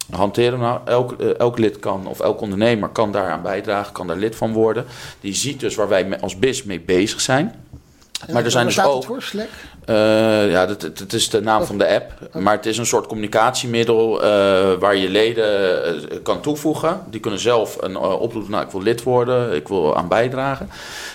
hanteren. 0.09 0.59
Nou, 0.59 0.79
elk, 0.85 1.15
uh, 1.21 1.39
elk 1.39 1.57
lid 1.57 1.79
kan, 1.79 2.07
of 2.07 2.19
elk 2.19 2.41
ondernemer 2.41 2.89
kan 2.89 3.11
daaraan 3.11 3.41
bijdragen, 3.41 3.93
kan 3.93 4.07
daar 4.07 4.17
lid 4.17 4.35
van 4.35 4.53
worden. 4.53 4.85
Die 5.19 5.33
ziet 5.33 5.59
dus 5.59 5.75
waar 5.75 5.87
wij 5.87 6.19
als 6.19 6.39
BIS 6.39 6.63
mee 6.63 6.79
bezig 6.79 7.21
zijn. 7.21 7.65
Maar 8.31 8.43
er 8.43 8.51
zijn 8.51 8.65
dus 8.65 8.81
ook. 8.81 9.03
Voor, 9.03 9.21
Slack? 9.21 9.47
Uh, 9.89 10.51
ja, 10.51 10.65
dat, 10.65 10.81
dat, 10.81 11.13
is 11.13 11.29
de 11.29 11.41
naam 11.41 11.65
van 11.65 11.77
de 11.77 11.87
app. 11.87 12.11
Maar 12.33 12.55
het 12.55 12.65
is 12.65 12.77
een 12.77 12.85
soort 12.85 13.07
communicatiemiddel 13.07 14.15
uh, 14.15 14.23
waar 14.73 14.95
je 14.95 15.09
leden 15.09 15.95
uh, 15.95 16.17
kan 16.23 16.41
toevoegen. 16.41 17.01
Die 17.09 17.19
kunnen 17.19 17.39
zelf 17.39 17.77
een 17.79 17.97
oproep. 17.97 18.49
Nou, 18.49 18.65
ik 18.65 18.71
wil 18.71 18.81
lid 18.81 19.03
worden, 19.03 19.55
ik 19.55 19.67
wil 19.67 19.97
aan 19.97 20.07
bijdragen. 20.07 20.69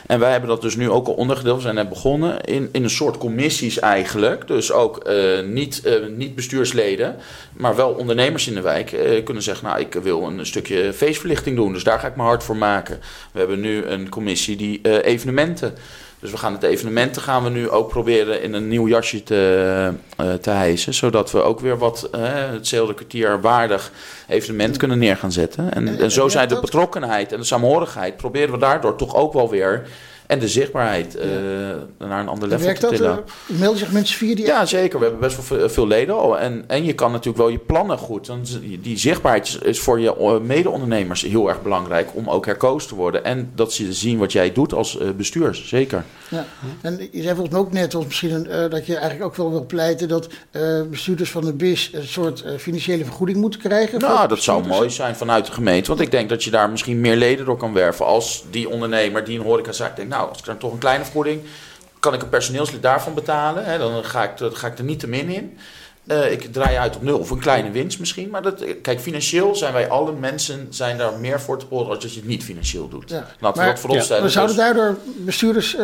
En 0.07 0.21
wij 0.21 0.31
hebben 0.31 0.49
dat 0.49 0.63
dus 0.63 0.77
nu 0.77 0.91
ook 0.91 1.07
al 1.07 1.13
ondergedeeld. 1.13 1.57
We 1.57 1.63
zijn 1.63 1.75
net 1.75 1.89
begonnen 1.89 2.41
in, 2.41 2.69
in 2.73 2.83
een 2.83 2.91
soort 2.91 3.19
commissies 3.19 3.79
eigenlijk. 3.79 4.47
Dus 4.47 4.73
ook 4.73 5.11
niet, 5.45 5.83
niet 6.17 6.35
bestuursleden, 6.35 7.17
maar 7.53 7.77
wel 7.77 7.91
ondernemers 7.91 8.47
in 8.47 8.55
de 8.55 8.61
wijk 8.61 8.97
kunnen 9.25 9.43
zeggen: 9.43 9.67
Nou, 9.67 9.81
ik 9.81 9.95
wil 9.95 10.23
een 10.23 10.47
stukje 10.47 10.93
feestverlichting 10.93 11.57
doen. 11.57 11.73
Dus 11.73 11.85
daar 11.85 11.99
ga 11.99 12.07
ik 12.07 12.17
me 12.17 12.23
hard 12.23 12.45
voor 12.45 12.57
maken. 12.57 13.01
We 13.33 13.39
hebben 13.39 13.61
nu 13.61 13.85
een 13.85 14.09
commissie 14.09 14.57
die 14.57 15.03
evenementen. 15.03 15.75
Dus 16.21 16.31
we 16.31 16.37
gaan 16.37 16.53
het 16.53 16.63
evenementen 16.63 17.23
gaan 17.23 17.45
we 17.45 17.51
nu 17.51 17.71
ook 17.71 17.89
proberen 17.89 18.43
in 18.43 18.53
een 18.53 18.69
nieuw 18.69 18.89
jasje 18.89 19.23
te, 19.23 19.93
uh, 20.21 20.33
te 20.35 20.51
hijsen. 20.51 20.95
Zodat 20.95 21.31
we 21.31 21.43
ook 21.43 21.61
weer 21.61 21.79
wat 21.79 22.09
uh, 22.15 22.21
hetzelfde 22.33 22.95
kwartier 22.95 23.41
waardig 23.41 23.93
evenement 24.29 24.77
kunnen 24.77 24.99
neer 24.99 25.17
gaan 25.17 25.33
zetten. 25.33 25.73
En, 25.73 25.99
en 25.99 26.11
zo 26.11 26.29
zijn 26.29 26.49
de 26.49 26.61
betrokkenheid 26.61 27.33
en 27.33 27.39
de 27.39 27.45
saamhorigheid 27.45 28.17
proberen 28.17 28.51
we 28.51 28.59
daardoor 28.59 28.97
toch 28.97 29.15
ook 29.15 29.33
wel 29.33 29.51
weer 29.51 29.89
en 30.29 30.39
de 30.39 30.49
zichtbaarheid 30.49 31.17
uh, 31.17 31.23
naar 31.99 32.21
een 32.21 32.29
ander 32.29 32.49
level 32.49 32.75
te 32.75 32.87
tillen. 32.87 33.25
Uh, 33.51 33.59
melden 33.59 33.79
zich 33.79 33.93
mensen 33.93 34.17
via 34.17 34.35
die 34.35 34.47
Ja, 34.47 34.67
zeker. 34.67 34.99
We 34.99 35.05
hebben 35.05 35.23
best 35.23 35.49
wel 35.49 35.69
veel, 35.69 35.87
leden 35.87 36.15
al. 36.15 36.39
En, 36.39 36.65
en 36.67 36.85
je 36.85 36.93
kan 36.93 37.11
natuurlijk 37.11 37.39
wel 37.39 37.49
je 37.49 37.59
plannen 37.59 37.99
goed. 37.99 38.27
Want 38.27 38.59
die 38.81 38.99
zichtbaarheid 38.99 39.59
is 39.63 39.81
voor 39.81 40.01
je 40.01 40.17
eh, 40.17 40.41
mede-ondernemers 40.41 41.23
heel 41.23 41.49
erg 41.49 41.63
belangrijk 41.63 42.09
om 42.13 42.31
ook 42.31 42.47
herkozen 42.47 42.89
te 42.89 42.95
worden. 42.95 43.25
En 43.25 43.51
dat 43.55 43.73
ze 43.73 43.93
zien 43.93 44.19
wat 44.19 44.33
jij 44.33 44.53
doet 44.53 44.73
als 44.73 44.99
bestuur. 45.17 45.55
Zeker. 45.55 46.05
Ja. 46.31 46.45
En 46.81 47.09
je 47.13 47.23
zei 47.23 47.35
volgens 47.35 47.51
mij 47.51 47.61
ook 47.61 47.73
net, 47.73 48.05
misschien 48.05 48.33
een, 48.33 48.71
dat 48.71 48.87
je 48.87 48.97
eigenlijk 48.97 49.25
ook 49.25 49.37
wel 49.37 49.51
wil 49.51 49.67
pleiten 49.67 50.09
dat 50.09 50.29
bestuurders 50.91 51.31
van 51.31 51.45
de 51.45 51.53
BIS 51.53 51.91
een 51.93 52.07
soort 52.07 52.45
financiële 52.59 53.05
vergoeding 53.05 53.39
moeten 53.39 53.61
krijgen. 53.61 54.01
Nou, 54.01 54.29
dat 54.29 54.43
zou 54.43 54.67
mooi 54.67 54.91
zijn 54.91 55.17
vanuit 55.17 55.47
de 55.47 55.53
gemeente. 55.53 55.89
Want 55.89 56.01
ik 56.01 56.11
denk 56.11 56.29
dat 56.29 56.45
je 56.45 56.51
daar 56.51 56.71
misschien 56.71 57.01
meer 57.01 57.17
leden 57.17 57.45
door 57.45 57.57
kan 57.57 57.73
werven. 57.73 58.07
Als 58.07 58.45
die 58.51 58.69
ondernemer 58.69 59.25
die 59.25 59.39
een 59.39 59.45
horecazaak 59.45 59.97
denkt, 59.97 60.11
nou, 60.11 60.18
als 60.27 60.39
ik 60.39 60.45
dan 60.45 60.59
toch 60.59 60.73
een 60.73 60.79
kleine 60.79 61.05
vergoeding, 61.05 61.43
kan 62.01 62.15
ik 62.15 62.23
een 62.23 62.29
personeelslid 62.29 62.83
daarvan 62.83 63.15
betalen. 63.15 63.65
Hè, 63.65 63.79
dan 63.79 64.05
ga 64.05 64.23
ik, 64.23 64.53
ga 64.53 64.67
ik 64.67 64.79
er 64.79 64.85
niet 64.85 65.01
te 65.01 65.09
min 65.09 65.29
in. 65.29 65.59
Uh, 66.09 66.33
ik 66.33 66.53
draai 66.53 66.77
uit 66.77 66.97
op 66.97 67.03
nul 67.03 67.19
of 67.19 67.31
een 67.31 67.39
kleine 67.39 67.71
winst 67.71 67.99
misschien. 67.99 68.31
Maar 68.31 68.43
dat, 68.43 68.65
kijk, 68.83 69.01
financieel 69.01 69.55
zijn 69.55 69.73
wij 69.73 69.89
alle 69.89 70.13
mensen 70.13 70.67
zijn 70.71 70.99
daar 70.99 71.19
meer 71.19 71.41
voor 71.41 71.59
te 71.59 71.65
horen 71.69 71.89
als 71.89 71.99
dat 72.03 72.13
je 72.13 72.21
het 72.21 72.29
niet 72.29 72.45
financieel 72.45 72.89
doet. 72.89 73.11
Ja. 73.11 73.27
Laten 73.41 73.63
we 73.63 73.69
dat 73.69 73.79
vooropstellen. 73.81 74.23
Ja. 74.23 74.29
zouden 74.29 74.57
dus- 74.57 74.65
daardoor 74.65 74.97
bestuurders, 75.17 75.75
uh, 75.75 75.81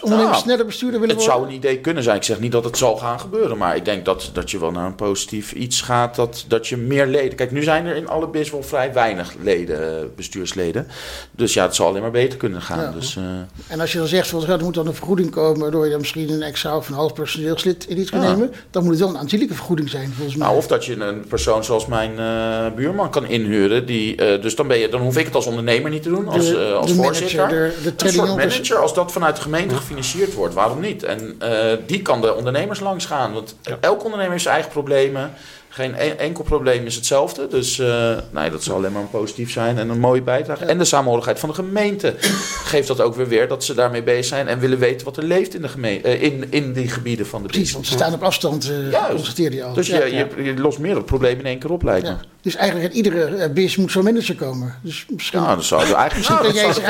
ondernemers 0.00 0.30
nou, 0.30 0.34
sneller 0.34 0.66
bestuurder 0.66 1.00
willen 1.00 1.16
het 1.16 1.24
worden? 1.24 1.42
Het 1.42 1.46
zou 1.46 1.46
een 1.46 1.70
idee 1.70 1.80
kunnen 1.80 2.02
zijn. 2.02 2.16
Ik 2.16 2.22
zeg 2.22 2.40
niet 2.40 2.52
dat 2.52 2.64
het 2.64 2.76
zal 2.76 2.96
gaan 2.96 3.20
gebeuren. 3.20 3.58
Maar 3.58 3.76
ik 3.76 3.84
denk 3.84 4.04
dat, 4.04 4.30
dat 4.32 4.50
je 4.50 4.58
wel 4.58 4.70
naar 4.70 4.86
een 4.86 4.94
positief 4.94 5.52
iets 5.52 5.80
gaat. 5.80 6.14
Dat, 6.14 6.44
dat 6.48 6.66
je 6.66 6.76
meer 6.76 7.06
leden... 7.06 7.34
Kijk, 7.34 7.50
nu 7.50 7.62
zijn 7.62 7.86
er 7.86 7.96
in 7.96 8.08
alle 8.08 8.28
BIS 8.28 8.50
wel 8.50 8.62
vrij 8.62 8.92
weinig 8.92 9.34
leden, 9.42 10.12
bestuursleden. 10.16 10.86
Dus 11.30 11.54
ja, 11.54 11.64
het 11.64 11.74
zal 11.74 11.86
alleen 11.86 12.02
maar 12.02 12.10
beter 12.10 12.38
kunnen 12.38 12.62
gaan. 12.62 12.92
Dus, 12.92 13.16
uh, 13.16 13.24
en 13.68 13.80
als 13.80 13.92
je 13.92 13.98
dan 13.98 14.06
zegt, 14.06 14.28
van, 14.28 14.46
er 14.46 14.64
moet 14.64 14.74
dan 14.74 14.86
een 14.86 14.94
vergoeding 14.94 15.30
komen... 15.30 15.60
waardoor 15.60 15.84
je 15.84 15.90
dan 15.90 16.00
misschien 16.00 16.30
een 16.30 16.42
extra 16.42 16.76
of 16.76 16.88
een 16.88 16.94
half 16.94 17.12
personeelslid 17.12 17.86
in 17.88 17.98
iets 17.98 18.10
kan 18.10 18.20
nemen... 18.20 18.52
dan 18.70 18.82
moet 18.82 18.92
het 18.92 19.00
wel 19.00 19.08
een 19.08 19.18
aanzienlijke 19.18 19.49
vergoeding 19.54 19.88
zijn, 19.90 20.12
volgens 20.12 20.36
mij. 20.36 20.46
Nou, 20.46 20.58
of 20.58 20.66
dat 20.66 20.84
je 20.84 20.96
een 21.00 21.24
persoon 21.28 21.64
zoals 21.64 21.86
mijn 21.86 22.12
uh, 22.18 22.76
buurman 22.76 23.10
kan 23.10 23.26
inhuren. 23.26 23.86
Die, 23.86 24.22
uh, 24.22 24.42
dus 24.42 24.54
dan, 24.54 24.68
ben 24.68 24.78
je, 24.78 24.88
dan 24.88 25.00
hoef 25.00 25.16
ik 25.16 25.24
het 25.24 25.34
als 25.34 25.46
ondernemer 25.46 25.90
niet 25.90 26.02
te 26.02 26.08
doen, 26.08 26.28
als, 26.28 26.50
uh, 26.50 26.72
als 26.72 26.86
de 26.86 26.94
voorzitter. 26.94 27.38
Manager, 27.38 27.72
de, 27.82 27.94
de 27.94 28.04
een 28.04 28.12
soort 28.12 28.36
manager, 28.36 28.76
als 28.76 28.94
dat 28.94 29.12
vanuit 29.12 29.36
de 29.36 29.42
gemeente 29.42 29.74
gefinancierd 29.74 30.34
wordt, 30.34 30.54
waarom 30.54 30.80
niet? 30.80 31.02
En 31.02 31.38
die 31.86 32.02
kan 32.02 32.20
de 32.20 32.34
ondernemers 32.34 32.80
langs 32.80 33.06
gaan. 33.06 33.32
Want 33.32 33.56
ja. 33.62 33.78
elk 33.80 34.04
ondernemer 34.04 34.30
heeft 34.30 34.42
zijn 34.42 34.54
eigen 34.54 34.72
problemen. 34.72 35.32
Geen 35.72 35.96
enkel 36.18 36.44
probleem 36.44 36.86
is 36.86 36.94
hetzelfde. 36.94 37.46
Dus 37.48 37.78
uh, 37.78 38.16
nee, 38.30 38.50
dat 38.50 38.62
zal 38.62 38.76
alleen 38.76 38.92
maar 38.92 39.02
positief 39.02 39.50
zijn 39.50 39.78
en 39.78 39.88
een 39.88 39.98
mooie 39.98 40.22
bijdrage. 40.22 40.64
En 40.64 40.78
de 40.78 40.84
samenhorigheid 40.84 41.38
van 41.38 41.48
de 41.48 41.54
gemeente 41.54 42.14
geeft 42.72 42.88
dat 42.88 43.00
ook 43.00 43.14
weer 43.14 43.28
weer 43.28 43.48
dat 43.48 43.64
ze 43.64 43.74
daarmee 43.74 44.02
bezig 44.02 44.24
zijn 44.24 44.48
en 44.48 44.58
willen 44.58 44.78
weten 44.78 45.04
wat 45.04 45.16
er 45.16 45.24
leeft 45.24 45.54
in, 45.54 45.62
de 45.62 45.68
gemeente, 45.68 46.18
uh, 46.18 46.22
in, 46.22 46.46
in 46.50 46.72
die 46.72 46.88
gebieden 46.88 47.26
van 47.26 47.42
de 47.42 47.48
Precies, 47.48 47.72
want 47.72 47.86
ze 47.86 47.92
staan 47.92 48.12
op 48.12 48.22
afstand, 48.22 48.70
uh, 48.70 49.08
constateer 49.08 49.52
je 49.54 49.64
al. 49.64 49.74
Dus 49.74 49.86
ja, 49.86 50.04
je, 50.04 50.28
je, 50.36 50.42
je, 50.42 50.54
lost 50.54 50.78
meer 50.78 50.96
het 50.96 51.06
probleem 51.06 51.38
in 51.38 51.46
één 51.46 51.58
keer 51.58 51.70
op, 51.70 51.82
lijkt 51.82 52.06
me. 52.06 52.14
Dus 52.42 52.54
eigenlijk 52.54 52.90
in 52.90 52.96
iedere 52.96 53.50
BIS 53.50 53.76
moet 53.76 53.90
zo'n 53.90 54.04
manager 54.04 54.34
komen. 54.34 54.74
Dus 54.82 55.06
misschien, 55.08 55.40
ja, 55.40 55.54
dat 55.54 55.64
zou 55.64 55.92
eigenlijk 55.94 56.28
nou, 56.28 56.52
jij 56.54 56.72
ze, 56.72 56.80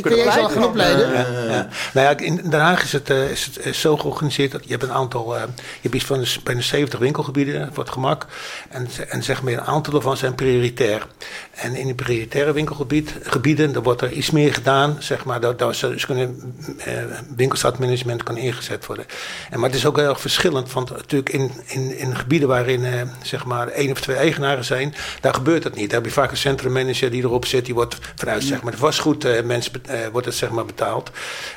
kun 0.00 0.16
jij 0.16 0.30
ze 0.32 0.48
gaan 0.48 0.64
opleiden. 0.64 1.12
Ja, 1.12 1.26
ja. 1.48 1.68
Nou 1.94 2.06
ja, 2.06 2.18
in 2.18 2.36
Den 2.36 2.60
Haag 2.60 2.82
is 2.82 2.92
het, 2.92 3.10
is 3.10 3.50
het 3.60 3.76
zo 3.76 3.96
georganiseerd 3.96 4.52
dat 4.52 4.64
je 4.64 4.70
hebt 4.70 4.82
een 4.82 4.92
aantal, 4.92 5.34
je 5.34 5.48
hebt 5.80 5.94
iets 5.94 6.04
van 6.04 6.24
bijna 6.44 6.60
70 6.60 6.98
winkelgebieden 6.98 7.70
voor 7.72 7.82
het 7.82 7.92
gemak. 7.92 8.21
En, 8.68 8.88
en 9.08 9.22
zeg 9.22 9.42
maar 9.42 9.52
een 9.52 9.60
aantal 9.60 9.92
daarvan 9.92 10.16
zijn 10.16 10.34
prioritair. 10.34 11.06
En 11.50 11.74
in 11.74 11.84
die 11.84 11.94
prioritaire 11.94 12.52
winkelgebieden, 12.52 13.72
daar 13.72 13.82
wordt 13.82 14.00
er 14.00 14.12
iets 14.12 14.30
meer 14.30 14.54
gedaan. 14.54 14.96
Zeg 14.98 15.24
maar, 15.24 15.40
dat, 15.40 15.58
dat 15.58 15.80
dus 15.80 16.06
kunnen, 16.06 16.54
eh, 16.78 16.94
winkelstadmanagement 17.36 18.22
kan 18.22 18.36
ingezet 18.36 18.86
worden. 18.86 19.04
En, 19.50 19.60
maar 19.60 19.68
het 19.68 19.78
is 19.78 19.86
ook 19.86 19.96
heel 19.96 20.08
erg 20.08 20.20
verschillend. 20.20 20.72
Want 20.72 20.90
natuurlijk 20.90 21.30
in, 21.30 21.50
in, 21.66 21.98
in 21.98 22.16
gebieden 22.16 22.48
waarin 22.48 22.84
eh, 22.84 23.00
zeg 23.22 23.44
maar 23.44 23.68
één 23.68 23.90
of 23.90 24.00
twee 24.00 24.16
eigenaren 24.16 24.64
zijn, 24.64 24.94
daar 25.20 25.34
gebeurt 25.34 25.62
dat 25.62 25.74
niet. 25.74 25.90
Daar 25.90 25.98
heb 25.98 26.08
je 26.08 26.14
vaak 26.14 26.30
een 26.30 26.36
centrummanager 26.36 27.10
die 27.10 27.22
erop 27.22 27.46
zit. 27.46 27.64
Die 27.64 27.74
wordt 27.74 27.98
vanuit 28.16 28.42
zeg 28.42 28.62
maar, 28.62 28.72
de 28.72 28.78
vastgoedmensen 28.78 29.72
eh, 29.86 29.98
wordt 30.12 30.26
het 30.26 30.36
zeg 30.36 30.50
maar 30.50 30.64
betaald. 30.64 31.10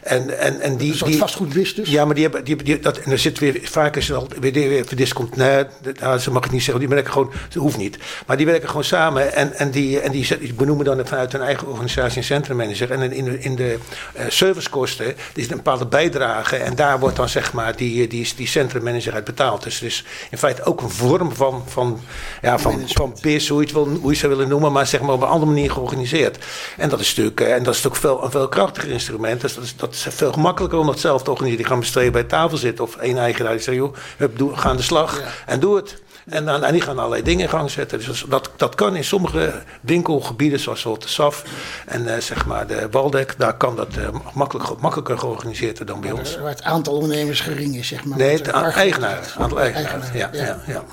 En, 0.04 0.40
en, 0.40 0.60
en 0.60 0.78
die, 0.78 1.04
die, 1.04 1.24
dus? 1.50 1.76
Ja, 1.84 2.06
maar 2.06 2.16
die 2.16 2.24
hebben, 2.24 2.44
die, 2.44 2.64
die, 2.64 2.80
dat, 2.80 2.98
en 2.98 3.12
er 3.12 3.20
zit 3.20 3.40
weer, 3.40 3.60
vaak 3.64 3.96
is 3.96 4.08
het 4.08 4.18
al 4.18 4.28
weer, 4.40 4.52
weer 4.52 4.86
verdiscont. 4.86 5.36
Nee, 5.36 5.66
dat, 6.00 6.22
ze 6.22 6.32
mag 6.32 6.46
ik 6.46 6.52
niet 6.52 6.55
zeggen. 6.62 6.80
Die 6.80 6.94
werken 6.94 7.12
gewoon, 7.12 7.32
dat 7.50 7.62
hoeft 7.62 7.78
niet. 7.78 7.98
Maar 8.28 8.38
die 8.38 8.46
werken 8.46 8.68
gewoon 8.68 8.84
samen 8.84 9.34
en, 9.34 9.54
en, 9.54 9.72
die, 9.72 10.00
en 10.00 10.12
die, 10.12 10.38
die 10.38 10.54
benoemen 10.54 10.86
dan 10.86 11.08
vanuit 11.08 11.32
hun 11.32 11.42
eigen 11.42 11.68
organisatie 11.68 12.18
een 12.18 12.24
centrummanager. 12.24 12.92
En 12.92 13.12
in 13.12 13.26
de, 13.26 13.40
in 13.40 13.56
de 13.56 13.78
uh, 14.16 14.22
servicekosten 14.28 15.16
is 15.34 15.50
een 15.50 15.56
bepaalde 15.56 15.86
bijdrage. 15.86 16.56
En 16.56 16.76
daar 16.76 17.00
wordt 17.00 17.16
dan 17.16 17.30
zeg 17.30 17.54
maar 17.54 17.76
die, 17.76 18.08
die, 18.08 18.34
die 18.36 18.48
centrummanager 18.48 19.14
uit 19.14 19.24
betaald. 19.24 19.64
Dus 19.64 19.80
het 19.80 19.90
is 19.90 20.06
in 20.32 20.38
feite 20.38 20.64
ook 20.64 20.82
een 20.82 20.90
vorm 20.90 21.36
van, 21.36 21.64
van, 21.68 22.00
ja, 22.42 22.60
van, 22.60 22.82
van 22.86 23.16
PIS, 23.22 23.48
hoe 23.48 23.60
je, 23.60 23.66
het 23.66 23.74
wil, 23.74 23.88
hoe 24.02 24.12
je 24.12 24.18
zou 24.18 24.32
willen 24.36 24.50
noemen, 24.50 24.72
maar 24.72 24.88
zeg 24.88 25.02
maar 25.02 25.14
op 25.14 25.22
een 25.22 25.28
andere 25.28 25.52
manier 25.52 25.72
georganiseerd. 25.72 26.38
En 26.78 26.90
dat 26.90 27.00
is 27.00 27.08
natuurlijk, 27.08 27.42
en 27.42 27.64
dat 27.64 27.76
is 27.76 27.82
natuurlijk 27.82 27.96
veel, 27.96 28.24
een 28.24 28.32
veel 28.32 28.48
krachtiger 28.48 28.90
instrument. 28.90 29.42
Dus 29.42 29.56
dat 29.56 29.64
is, 29.64 29.76
dat 29.76 29.94
is 29.94 30.08
veel 30.10 30.32
gemakkelijker 30.32 30.80
om 30.80 30.86
dat 30.86 31.00
zelf 31.00 31.24
te 31.24 31.30
organiseren. 31.30 31.64
Die 31.64 31.72
gaan 31.72 31.80
besteden 31.80 32.12
bij 32.12 32.24
tafel 32.24 32.58
zitten 32.58 32.84
of 32.84 32.96
één 32.96 33.18
eigenaar 33.18 33.52
die 33.52 33.62
zegt, 33.62 33.78
joh, 33.78 33.96
we 34.18 34.56
gaan 34.56 34.78
de 34.78 34.84
slag 34.84 35.22
en 35.46 35.60
doe 35.60 35.76
het. 35.76 36.04
En, 36.26 36.46
dan, 36.46 36.64
en 36.64 36.72
die 36.72 36.82
gaan 36.82 36.98
allerlei 36.98 37.24
dingen 37.24 37.44
in 37.44 37.50
gang 37.50 37.72
zetten. 37.72 38.00
Dus 38.00 38.26
dat, 38.30 38.52
dat 38.56 38.76
kan 38.76 38.96
in 38.96 39.04
sommige 39.04 39.54
winkelgebieden, 39.82 40.60
zoals 40.60 40.84
de 40.84 41.08
SAF 41.08 41.44
en 41.86 42.04
uh, 42.04 42.18
zeg 42.18 42.46
maar 42.46 42.68
de 42.68 42.88
Waldek, 42.92 43.36
daar 43.38 43.58
kan 43.58 43.76
dat 43.76 43.98
uh, 43.98 44.08
makkelijk, 44.34 44.82
makkelijker 44.82 45.18
georganiseerd 45.18 45.78
worden 45.78 45.96
dan 45.96 46.04
bij 46.04 46.20
ons. 46.20 46.38
Waar 46.38 46.50
het 46.50 46.64
aantal 46.64 46.94
ondernemers 46.94 47.40
gering 47.40 47.76
is, 47.76 47.88
zeg 47.88 48.06
maar. 48.06 48.18
Nee, 48.18 48.38
het 48.38 48.48
eigenaar. 48.48 49.34
Aantal 49.38 49.60
eigenaar. 49.60 50.18
Ja, 50.18 50.30
ja. 50.34 50.60
ja, 50.68 50.84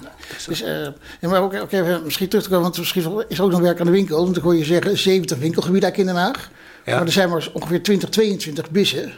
Dus, 0.47 0.63
uh, 0.63 0.69
ja, 1.21 1.29
maar 1.29 1.43
ook, 1.43 1.55
ook, 1.55 1.73
even 1.73 2.03
misschien 2.05 2.29
terug 2.29 2.45
te 2.45 2.51
komen, 2.51 2.65
want 2.65 2.79
misschien 2.79 3.25
is 3.29 3.39
er 3.39 3.45
ook 3.45 3.51
nog 3.51 3.61
werk 3.61 3.81
aan 3.81 3.87
de 3.87 3.93
winkel. 3.93 4.23
Want 4.23 4.35
dan 4.35 4.45
hoor 4.45 4.57
je 4.57 4.65
zeggen 4.65 4.99
70 4.99 5.39
winkelgebieden 5.39 5.95
in 5.95 6.07
Den 6.07 6.17
Haag. 6.17 6.51
Ja. 6.85 6.95
Maar 6.95 7.07
er 7.07 7.13
zijn 7.13 7.31
maar 7.31 7.49
ongeveer 7.53 7.83
20, 7.83 8.09
22 8.09 8.71
bissen. 8.71 9.13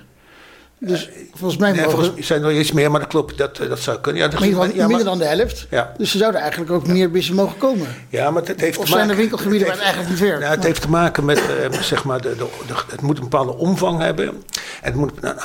Dus 0.79 1.09
volgens 1.35 1.61
mij 1.61 1.72
nee, 1.72 1.81
mogen... 1.81 1.99
volgens, 1.99 2.27
zijn 2.27 2.43
er 2.43 2.59
iets 2.59 2.72
meer, 2.72 2.91
maar 2.91 3.01
dat 3.01 3.09
klopt, 3.09 3.39
dat, 3.39 3.57
dat 3.57 3.79
zou 3.79 3.99
kunnen. 4.01 4.22
Ja, 4.22 4.29
dat 4.29 4.41
maar 4.41 4.49
ja, 4.49 4.57
minder 4.64 4.89
maar, 4.89 5.05
dan 5.05 5.18
de 5.18 5.25
helft. 5.25 5.66
Ja. 5.70 5.93
Dus 5.97 6.12
er 6.12 6.18
zouden 6.18 6.41
eigenlijk 6.41 6.70
ook 6.70 6.87
meer 6.87 7.11
bissen 7.11 7.35
mogen 7.35 7.57
komen. 7.59 7.87
Ja, 8.09 8.31
maar 8.31 8.43
het 8.43 8.61
heeft 8.61 8.79
of 8.79 8.85
te 8.85 8.91
zijn 8.91 9.11
er 9.11 9.16
winkelgebieden 9.16 9.66
waar 9.66 9.77
het 9.77 9.85
eigenlijk 9.85 10.14
niet 10.14 10.22
werkt? 10.22 10.41
Nou, 10.41 10.55
het 10.55 10.64
heeft 10.64 10.81
te 10.81 10.89
maken 10.89 11.25
met, 11.25 11.39
uh, 11.39 11.81
zeg 11.81 12.05
maar, 12.05 12.20
de, 12.20 12.37
de, 12.37 12.47
de, 12.66 12.75
het 12.89 13.01
moet 13.01 13.16
een 13.16 13.22
bepaalde 13.22 13.57
omvang 13.57 14.01
hebben. 14.01 14.43
Het 14.81 14.95
moet 14.95 15.12
een, 15.20 15.37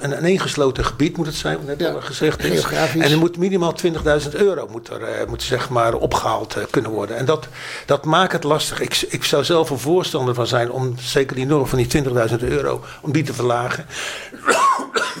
een, 0.00 0.16
een 0.16 0.24
ingesloten 0.24 0.84
gebied 0.84 1.16
moet 1.16 1.26
het 1.26 1.34
zijn, 1.34 1.56
wat 1.56 1.66
net 1.66 1.80
ja, 1.80 1.90
al 1.90 2.00
gezegd 2.00 2.44
is. 2.44 2.64
En 2.98 3.10
er 3.10 3.18
moet 3.18 3.38
minimaal 3.38 3.74
20.000 4.22 4.30
euro 4.30 4.68
moet 4.70 4.88
er, 4.88 5.28
moet, 5.28 5.42
zeg 5.42 5.68
maar, 5.68 5.94
opgehaald 5.94 6.56
kunnen 6.70 6.90
worden. 6.90 7.16
En 7.16 7.24
dat, 7.24 7.48
dat 7.86 8.04
maakt 8.04 8.32
het 8.32 8.44
lastig. 8.44 8.80
Ik, 8.80 9.06
ik 9.08 9.24
zou 9.24 9.44
zelf 9.44 9.70
een 9.70 9.78
voorstander 9.78 10.34
van 10.34 10.46
zijn 10.46 10.70
om 10.70 10.94
zeker 10.98 11.36
die 11.36 11.46
norm 11.46 11.66
van 11.66 11.78
die 11.78 12.04
20.000 12.04 12.36
euro, 12.38 12.84
om 13.00 13.12
die 13.12 13.22
te 13.22 13.34
verlagen. 13.34 13.86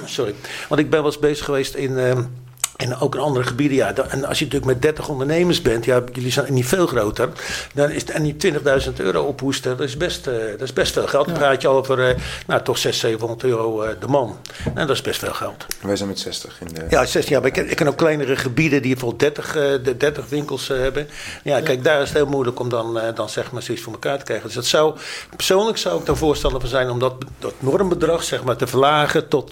Sorry. 0.04 0.34
Want 0.68 0.80
ik 0.80 0.90
ben 0.90 1.02
wel 1.02 1.10
eens 1.10 1.18
bezig 1.18 1.44
geweest 1.44 1.74
in. 1.74 1.98
En 2.76 2.98
ook 2.98 3.14
in 3.14 3.20
andere 3.20 3.46
gebieden, 3.46 3.76
ja. 3.76 3.94
En 3.94 4.24
als 4.24 4.38
je 4.38 4.44
natuurlijk 4.44 4.72
met 4.72 4.82
30 4.82 5.08
ondernemers 5.08 5.62
bent, 5.62 5.84
ja, 5.84 6.02
jullie 6.12 6.30
zijn 6.30 6.54
niet 6.54 6.66
veel 6.66 6.86
groter. 6.86 7.28
Dan 7.74 7.90
is, 7.90 8.04
en 8.04 8.22
die 8.22 8.36
20.000 8.86 8.92
euro 8.96 9.22
ophoesten, 9.22 9.76
dat 9.76 9.86
is 9.86 9.96
best, 9.96 10.26
uh, 10.26 10.34
dat 10.34 10.60
is 10.60 10.72
best 10.72 10.92
veel 10.92 11.06
geld. 11.06 11.26
Dan 11.26 11.34
praat 11.34 11.62
je 11.62 11.68
over, 11.68 12.08
uh, 12.08 12.14
nou, 12.46 12.62
toch 12.62 12.78
600, 12.78 13.40
700 13.40 13.44
euro 13.44 13.82
uh, 13.82 13.90
de 14.00 14.06
man. 14.06 14.38
En 14.64 14.86
dat 14.86 14.96
is 14.96 15.02
best 15.02 15.18
veel 15.18 15.32
geld. 15.32 15.66
Wij 15.80 15.96
zijn 15.96 16.08
met 16.08 16.18
60 16.18 16.60
in 16.60 16.74
de... 16.74 16.84
Ja, 16.88 17.04
60, 17.04 17.28
ja. 17.28 17.38
Maar 17.38 17.46
ik, 17.46 17.52
ken, 17.52 17.70
ik 17.70 17.76
ken 17.76 17.88
ook 17.88 17.96
kleinere 17.96 18.36
gebieden 18.36 18.82
die 18.82 18.92
bijvoorbeeld 18.92 19.20
30, 19.20 19.52
de 19.82 19.96
30 19.96 20.28
winkels 20.28 20.68
hebben. 20.68 21.08
Ja, 21.42 21.60
kijk, 21.60 21.84
daar 21.84 22.02
is 22.02 22.08
het 22.08 22.16
heel 22.16 22.26
moeilijk 22.26 22.60
om 22.60 22.68
dan, 22.68 23.00
dan 23.14 23.28
zeg 23.28 23.50
maar 23.52 23.62
zoiets 23.62 23.84
voor 23.84 23.92
elkaar 23.92 24.18
te 24.18 24.24
krijgen. 24.24 24.46
Dus 24.46 24.56
dat 24.56 24.66
zou, 24.66 24.96
persoonlijk 25.36 25.78
zou 25.78 26.00
ik 26.00 26.06
daar 26.06 26.16
voorstander 26.16 26.60
van 26.60 26.70
zijn 26.70 26.90
om 26.90 26.98
dat, 26.98 27.14
dat 27.38 27.54
normbedrag, 27.58 28.22
zeg 28.22 28.44
maar, 28.44 28.56
te 28.56 28.66
verlagen 28.66 29.28
tot, 29.28 29.50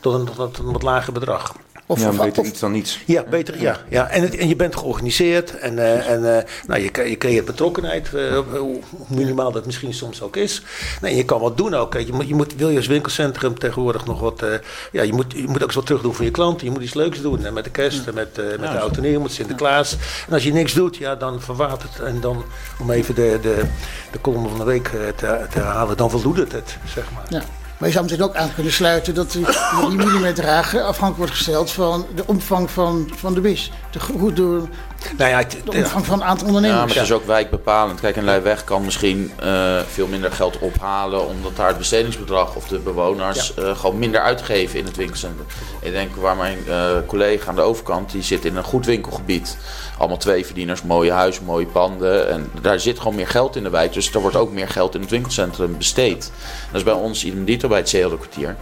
tot, 0.00 0.14
een, 0.14 0.24
tot 0.36 0.58
een 0.58 0.72
wat 0.72 0.82
lager 0.82 1.12
bedrag. 1.12 1.54
Of, 1.90 2.00
ja, 2.00 2.10
beter 2.10 2.44
iets 2.44 2.60
dan 2.60 2.72
niets. 2.72 3.00
Ja, 3.06 3.24
beter, 3.30 3.60
ja. 3.60 3.80
ja. 3.88 4.08
En, 4.08 4.22
het, 4.22 4.36
en 4.36 4.48
je 4.48 4.56
bent 4.56 4.76
georganiseerd 4.76 5.58
en, 5.58 5.74
uh, 5.76 6.08
en 6.08 6.20
uh, 6.20 6.38
nou, 6.66 6.80
je, 6.80 7.08
je 7.08 7.18
creëert 7.18 7.44
betrokkenheid, 7.44 8.10
uh, 8.14 8.38
hoe 8.58 8.78
minimaal 9.06 9.52
dat 9.52 9.66
misschien 9.66 9.94
soms 9.94 10.22
ook 10.22 10.36
is. 10.36 10.62
Nee, 11.00 11.16
je 11.16 11.24
kan 11.24 11.40
wat 11.40 11.56
doen 11.56 11.74
ook. 11.74 11.94
Je 11.94 12.12
moet, 12.12 12.28
je 12.28 12.34
moet, 12.34 12.54
wil 12.56 12.68
je 12.68 12.76
als 12.76 12.86
winkelcentrum 12.86 13.58
tegenwoordig 13.58 14.06
nog 14.06 14.20
wat... 14.20 14.44
ja, 14.92 15.02
je 15.02 15.12
moet, 15.12 15.32
je 15.32 15.46
moet 15.46 15.56
ook 15.56 15.66
eens 15.66 15.74
wat 15.74 15.86
terug 15.86 16.02
doen 16.02 16.14
voor 16.14 16.24
je 16.24 16.30
klanten. 16.30 16.66
Je 16.66 16.72
moet 16.72 16.82
iets 16.82 16.94
leuks 16.94 17.20
doen. 17.20 17.44
En 17.44 17.52
met 17.52 17.64
de 17.64 17.70
kerst, 17.70 18.06
en 18.06 18.14
met, 18.14 18.36
met 18.36 18.60
ja, 18.60 18.72
de 18.72 18.78
auto 18.78 19.20
met 19.20 19.32
Sinterklaas. 19.32 19.96
En 20.26 20.32
als 20.32 20.42
je 20.42 20.52
niks 20.52 20.72
doet, 20.72 20.96
ja, 20.96 21.14
dan 21.14 21.40
verwaart 21.40 21.82
het. 21.82 22.00
En 22.00 22.20
dan, 22.20 22.44
om 22.80 22.90
even 22.90 23.14
de, 23.14 23.38
de, 23.42 23.64
de 24.12 24.20
column 24.20 24.48
van 24.48 24.58
de 24.58 24.64
week 24.64 24.88
te, 25.16 25.16
te 25.50 25.58
herhalen, 25.58 25.96
dan 25.96 26.10
voldoet 26.10 26.52
het, 26.52 26.76
zeg 26.94 27.04
maar. 27.14 27.26
Ja. 27.28 27.59
Maar 27.80 27.88
je 27.88 27.94
zou 27.94 28.08
meteen 28.08 28.24
ook 28.24 28.34
aan 28.34 28.54
kunnen 28.54 28.72
sluiten 28.72 29.14
dat 29.14 29.32
die, 29.32 29.46
die 29.88 29.96
millimeterhagen 29.96 30.80
afhankelijk 30.86 31.16
wordt 31.16 31.32
gesteld 31.32 31.70
van 31.70 32.06
de 32.14 32.26
omvang 32.26 32.70
van, 32.70 33.10
van 33.16 33.34
de 33.34 33.40
bis. 33.40 33.70
De, 33.90 33.98
hoe 34.18 34.32
door, 34.32 34.68
nou 35.16 35.30
ja, 35.30 35.42
de 35.64 35.70
omvang 35.70 36.06
van 36.06 36.20
een 36.20 36.26
aantal 36.26 36.46
ondernemers. 36.46 36.80
Ja, 36.80 36.86
maar 36.86 36.94
het 36.94 37.04
is 37.04 37.12
ook 37.12 37.26
wijkbepalend. 37.26 38.00
Kijk, 38.00 38.16
een 38.16 38.24
Leiweg 38.24 38.64
kan 38.64 38.84
misschien 38.84 39.32
uh, 39.42 39.80
veel 39.86 40.06
minder 40.06 40.32
geld 40.32 40.58
ophalen... 40.58 41.26
omdat 41.26 41.56
daar 41.56 41.68
het 41.68 41.78
bestedingsbedrag 41.78 42.54
of 42.54 42.68
de 42.68 42.78
bewoners 42.78 43.52
ja. 43.56 43.62
uh, 43.62 43.76
gewoon 43.76 43.98
minder 43.98 44.20
uitgeven 44.20 44.78
in 44.78 44.84
het 44.84 44.96
winkelcentrum. 44.96 45.46
Ik 45.80 45.92
denk 45.92 46.16
waar 46.16 46.36
mijn 46.36 46.58
uh, 46.68 46.90
collega 47.06 47.48
aan 47.48 47.54
de 47.54 47.60
overkant, 47.60 48.10
die 48.10 48.22
zit 48.22 48.44
in 48.44 48.56
een 48.56 48.64
goed 48.64 48.86
winkelgebied. 48.86 49.56
Allemaal 49.98 50.16
twee 50.16 50.46
verdieners, 50.46 50.82
mooie 50.82 51.12
huizen, 51.12 51.44
mooie 51.44 51.66
panden. 51.66 52.28
En 52.28 52.50
daar 52.60 52.80
zit 52.80 52.98
gewoon 52.98 53.14
meer 53.14 53.28
geld 53.28 53.56
in 53.56 53.62
de 53.62 53.70
wijk. 53.70 53.92
Dus 53.92 54.14
er 54.14 54.20
wordt 54.20 54.36
ook 54.36 54.52
meer 54.52 54.68
geld 54.68 54.94
in 54.94 55.00
het 55.00 55.10
winkelcentrum 55.10 55.76
besteed. 55.76 56.32
Dat 56.66 56.76
is 56.76 56.82
bij 56.82 56.92
ons 56.92 57.24
idem 57.24 57.44
dito 57.44 57.68
bij 57.68 57.78
het 57.78 57.88
Zeelderkwartier. 57.88 58.56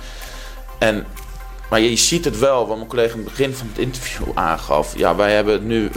En 0.78 1.06
maar 1.68 1.80
je 1.80 1.96
ziet 1.96 2.24
het 2.24 2.38
wel, 2.38 2.66
wat 2.66 2.76
mijn 2.76 2.88
collega 2.88 3.12
in 3.12 3.18
het 3.18 3.28
begin 3.28 3.54
van 3.54 3.68
het 3.68 3.78
interview 3.78 4.26
aangaf. 4.34 4.96
Ja, 4.96 5.16
wij 5.16 5.34
hebben 5.34 5.66
nu 5.66 5.90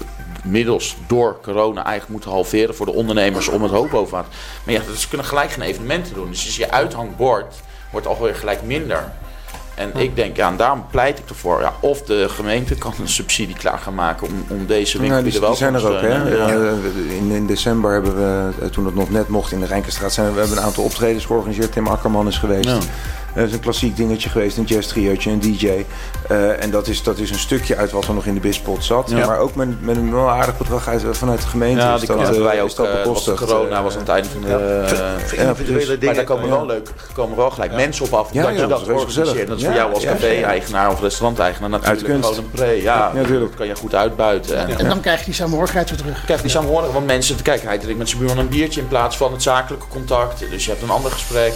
middels 0.44 0.96
door 1.08 1.40
corona 1.42 1.84
eigenlijk 1.84 2.12
moeten 2.12 2.32
halveren 2.32 2.76
voor 2.76 2.86
de 2.86 2.94
ondernemers 2.94 3.48
om 3.48 3.64
het 3.64 3.72
hoop 3.72 3.90
boven 3.90 4.14
water. 4.14 4.32
Maar 4.66 4.74
ja, 4.74 4.82
ze 4.98 5.08
kunnen 5.08 5.28
gelijk 5.28 5.52
geen 5.52 5.66
evenementen 5.66 6.14
doen. 6.14 6.30
Dus 6.30 6.56
je 6.56 6.72
uithangbord 6.72 7.56
wordt 7.92 8.08
alweer 8.08 8.36
gelijk 8.36 8.64
minder. 8.64 9.12
En 9.76 9.92
ik 9.96 10.16
denk, 10.16 10.36
ja, 10.36 10.48
en 10.48 10.58
daarom 10.58 10.86
pleit 10.92 11.20
ik 11.20 11.30
ervoor. 11.30 11.62
Ja, 11.62 11.74
of 11.80 12.02
de 12.02 12.30
gemeente 12.30 12.76
kan 12.76 12.94
een 13.00 13.08
subsidie 13.08 13.56
klaar 13.56 13.78
gaan 13.78 13.96
maken 13.96 14.28
om, 14.28 14.46
om 14.50 14.66
deze 14.66 14.98
winkelgebieden 14.98 15.42
ja, 15.42 15.46
wel 15.46 15.56
te 15.56 15.58
zijn 15.58 15.74
er 15.74 15.88
ook. 15.88 16.02
Hè? 16.02 16.36
Ja. 16.36 16.48
In, 17.18 17.32
in 17.32 17.48
december 17.48 17.92
hebben 17.92 18.16
we, 18.16 18.70
toen 18.70 18.86
het 18.86 18.96
nog 18.96 19.10
net 19.10 19.28
mocht 19.28 19.52
in 19.52 19.60
de 19.60 19.66
Rijnkenstraat, 19.66 20.14
zijn 20.14 20.28
we, 20.28 20.34
we 20.34 20.40
hebben 20.40 20.58
een 20.58 20.64
aantal 20.64 20.84
optredens 20.84 21.26
georganiseerd. 21.26 21.72
Tim 21.72 21.88
Akkerman 21.88 22.28
is 22.28 22.38
geweest. 22.38 22.70
Ja. 22.70 22.78
Dat 23.36 23.48
is 23.48 23.54
een 23.54 23.60
klassiek 23.60 23.96
dingetje 23.96 24.30
geweest, 24.30 24.58
een 24.58 24.64
jazz 24.64 24.88
triootje, 24.88 25.32
een 25.32 25.40
DJ. 25.40 25.86
Uh, 26.32 26.64
en 26.64 26.72
dat 26.72 26.88
is, 26.88 27.04
dat 27.04 27.18
is 27.18 27.30
een 27.30 27.40
stukje 27.40 27.76
uit 27.76 27.92
wat 27.92 28.08
er 28.08 28.14
nog 28.14 28.26
in 28.26 28.34
de 28.34 28.40
bispot 28.40 28.84
zat. 28.84 29.10
Ja. 29.10 29.26
Maar 29.26 29.40
ook 29.40 29.56
met, 29.56 29.82
met 29.82 29.96
een 29.96 30.12
wel 30.12 30.30
aardig 30.30 30.58
bedrag 30.58 30.88
uit, 30.88 31.04
vanuit 31.12 31.42
de 31.42 31.48
gemeente. 31.48 31.82
Ja, 31.82 31.94
is 31.94 32.00
die 32.00 32.16
dat, 32.16 32.38
uh, 32.38 32.44
wij 32.44 32.62
ook, 32.62 32.80
uh, 32.80 32.94
bekostigd. 32.94 33.46
corona 33.46 33.84
was 33.84 33.94
aan 33.94 34.00
het 34.00 34.10
einde 34.10 34.30
van 34.30 34.42
de... 34.42 34.48
Ja, 34.48 35.54
dus, 35.54 35.98
maar 36.02 36.14
daar 36.14 36.24
komen 36.24 36.50
wel 36.50 36.66
leuk, 36.66 36.90
komen 37.14 37.38
wel 37.38 37.50
gelijk 37.50 37.74
mensen 37.74 38.06
op 38.06 38.14
af. 38.14 38.34
Ja, 38.34 38.44
dat 38.44 38.60
je 38.60 38.68
dat 38.68 38.88
organiseert. 38.88 39.48
Dat 39.48 39.58
is 39.58 39.64
voor 39.64 39.74
jou 39.74 39.94
als 39.94 40.04
café-eigenaar 40.04 40.92
of 40.92 41.02
restaurant-eigenaar 41.02 41.70
natuurlijk 41.70 42.24
gewoon 42.24 42.38
een 42.38 42.52
pre. 42.52 42.82
Ja, 42.82 43.12
dat 43.14 43.56
kan 43.56 43.68
je 43.68 43.76
goed 43.76 43.96
uitbuiten. 43.96 44.58
En, 44.58 44.78
en 44.78 44.88
dan 44.88 45.00
krijg 45.00 45.20
je 45.20 45.26
die 45.26 45.34
samenhorigheid 45.34 45.90
weer 45.90 46.00
terug. 46.00 46.24
krijg 46.24 46.40
je 46.40 46.46
die 46.46 46.56
samenhorigheid, 46.56 46.94
want 46.94 47.06
mensen... 47.06 47.42
Kijk, 47.42 47.62
hij 47.62 47.78
drinkt 47.78 47.98
met 47.98 48.10
zijn 48.10 48.22
buurman 48.22 48.44
een 48.44 48.50
biertje 48.50 48.82
in 48.82 48.88
plaats 48.88 49.18
van 49.18 49.32
het 49.32 49.42
zakelijke 49.42 49.88
contact. 49.88 50.40
Dus 50.50 50.66
je 50.66 50.72
hebt 50.72 50.84
een 50.84 50.90
ander 50.90 51.12
gesprek. 51.12 51.54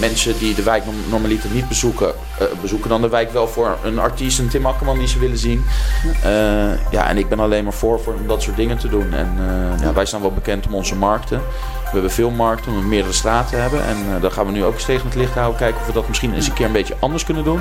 mensen 0.00 0.38
die 0.38 0.54
de 0.54 0.62
wijk 0.62 0.84
normaliter 1.08 1.50
niet 1.50 1.68
bezoeken 1.68 1.76
bezoeken, 1.88 2.14
uh, 2.40 2.60
bezoeken 2.60 2.88
dan 2.88 3.00
de 3.00 3.08
wijk 3.08 3.32
wel 3.32 3.48
voor 3.48 3.78
een 3.84 3.98
artiest, 3.98 4.38
een 4.38 4.48
Tim 4.48 4.66
Akkerman 4.66 4.98
die 4.98 5.08
ze 5.08 5.18
willen 5.18 5.38
zien. 5.38 5.64
Uh, 6.24 6.90
ja, 6.90 7.08
en 7.08 7.18
ik 7.18 7.28
ben 7.28 7.40
alleen 7.40 7.64
maar 7.64 7.72
voor, 7.72 8.00
voor 8.00 8.14
om 8.14 8.26
dat 8.26 8.42
soort 8.42 8.56
dingen 8.56 8.78
te 8.78 8.88
doen. 8.88 9.12
En 9.12 9.36
uh, 9.40 9.80
ja, 9.80 9.92
wij 9.92 10.06
staan 10.06 10.20
wel 10.20 10.32
bekend 10.32 10.66
om 10.66 10.74
onze 10.74 10.94
markten. 10.94 11.38
We 11.84 11.94
hebben 11.94 12.10
veel 12.10 12.30
markten, 12.30 12.72
om 12.72 12.88
meerdere 12.88 13.14
straten 13.14 13.62
hebben. 13.62 13.84
En 13.84 13.96
daar 14.20 14.30
gaan 14.30 14.46
we 14.46 14.52
nu 14.52 14.64
ook 14.64 14.78
steeds 14.78 15.02
met 15.02 15.14
licht 15.14 15.34
houden. 15.34 15.58
Kijken 15.58 15.80
of 15.80 15.86
we 15.86 15.92
dat 15.92 16.08
misschien 16.08 16.34
eens 16.34 16.46
een 16.46 16.52
keer 16.52 16.66
een 16.66 16.72
beetje 16.72 16.96
anders 17.00 17.24
kunnen 17.24 17.44
doen 17.44 17.60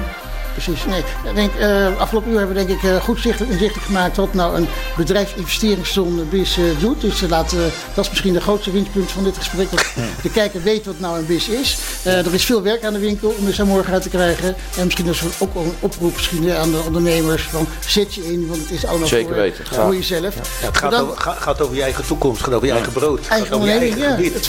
precies. 0.62 0.86
Nee, 0.86 1.00
ik 1.00 1.36
denk, 1.36 1.52
uh, 1.60 2.00
afgelopen 2.00 2.32
uur 2.32 2.38
hebben 2.38 2.56
we 2.56 2.66
denk 2.66 2.80
ik 2.80 2.90
uh, 2.90 2.96
goed 2.96 3.26
inzichtelijk 3.26 3.86
gemaakt 3.86 4.18
wat 4.18 4.34
nou 4.34 4.56
een 4.56 4.68
bedrijfsinvesteringszone 4.98 6.24
BIS 6.24 6.58
uh, 6.58 6.66
doet. 6.80 7.02
Dus 7.02 7.22
laat, 7.22 7.56
dat 7.94 8.04
is 8.04 8.10
misschien 8.10 8.34
de 8.34 8.42
grootste 8.42 8.72
winstpunt 8.72 9.12
van 9.12 9.24
dit 9.24 9.38
gesprek. 9.38 9.72
Dat 9.72 9.86
de 10.22 10.30
kijker 10.30 10.64
weet 10.64 10.86
wat 10.86 11.00
nou 11.00 11.18
een 11.18 11.26
BIS 11.26 11.48
is. 11.48 11.78
er 12.04 12.34
is 12.34 12.46
veel 12.46 12.62
werk 12.62 12.84
aan 12.84 12.94
de 12.94 13.00
winkel 13.00 13.36
om 13.40 13.46
dit 13.46 13.64
morgen 13.64 13.94
uit 13.94 14.02
te 14.02 14.10
krijgen. 14.10 14.56
En 14.78 14.84
misschien 14.84 15.06
dus 15.06 15.22
ook 15.40 15.56
een 15.56 15.74
oproep 15.80 16.16
misschien 16.16 16.52
aan 16.52 16.72
de 16.72 16.82
ondernemers 16.86 17.44
van 17.44 17.68
zet 17.88 18.14
je 18.14 18.32
in, 18.34 18.48
want 18.48 18.62
het 18.62 18.72
is 18.72 18.86
allemaal 18.86 19.08
Zeker 19.08 19.28
voor, 19.28 19.36
weten. 19.36 19.66
voor 19.66 19.96
jezelf. 19.96 20.36
Ja. 20.36 20.42
Ja, 20.62 20.68
het 20.68 20.78
gaat, 20.78 20.92
dan, 20.92 21.02
over, 21.02 21.18
gaat, 21.18 21.62
over 21.62 21.76
je 21.76 21.82
eigen 21.82 22.06
toekomst, 22.06 22.44
gaat 22.44 22.54
over 22.54 22.68
je 22.68 22.74
eigen 22.74 22.94
brood. 22.94 23.28
Eigen 23.28 23.56
onderneming, 23.56 23.98
ja. 23.98 24.10
Gebied. 24.10 24.34
Het 24.34 24.42
is 24.42 24.48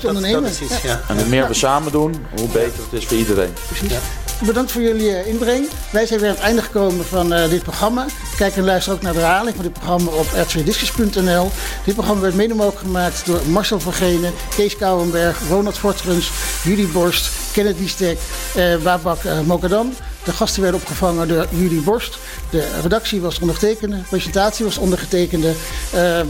te 0.00 0.06
ondernemen. 0.06 0.52
En 1.08 1.16
hoe 1.16 1.26
meer 1.26 1.48
we 1.48 1.54
samen 1.54 1.92
doen, 1.92 2.26
hoe 2.36 2.48
beter 2.48 2.82
het 2.90 3.00
is 3.00 3.06
voor 3.06 3.16
iedereen. 3.16 3.52
Precies. 3.66 3.92
Bedankt 4.44 4.72
voor 4.72 4.82
jullie 4.82 5.26
inbreng. 5.26 5.49
Wij 5.92 6.06
zijn 6.06 6.20
weer 6.20 6.28
aan 6.28 6.34
het 6.34 6.44
einde 6.44 6.62
gekomen 6.62 7.06
van 7.06 7.32
uh, 7.32 7.48
dit 7.48 7.62
programma. 7.62 8.06
Kijk 8.36 8.56
en 8.56 8.64
luister 8.64 8.92
ook 8.92 9.02
naar 9.02 9.12
de 9.12 9.18
herhaling 9.18 9.54
van 9.54 9.64
dit 9.64 9.72
programma 9.72 10.10
op 10.10 10.26
r2discus.nl. 10.26 11.50
Dit 11.84 11.94
programma 11.94 12.22
werd 12.22 12.34
mede 12.34 12.54
mogelijk 12.54 12.78
gemaakt 12.78 13.26
door 13.26 13.40
Marcel 13.46 13.80
van 13.80 13.92
Kees 14.56 14.76
Kouwenberg, 14.76 15.38
Ronald 15.48 15.78
Fortrens, 15.78 16.30
Julie 16.62 16.86
Borst, 16.86 17.30
Kenneth 17.52 17.76
Stek, 17.84 18.18
uh, 18.56 18.76
Babak 18.76 19.24
uh, 19.24 19.40
Mokadam. 19.40 19.92
De 20.24 20.32
gasten 20.32 20.62
werden 20.62 20.80
opgevangen 20.80 21.28
door 21.28 21.46
Julie 21.50 21.80
Borst. 21.80 22.18
De 22.50 22.68
redactie 22.82 23.20
was 23.20 23.38
ondergetekende, 23.38 23.96
de 23.96 24.02
presentatie 24.02 24.64
was 24.64 24.78
ondergetekende. 24.78 25.52
Uh, 25.94 26.20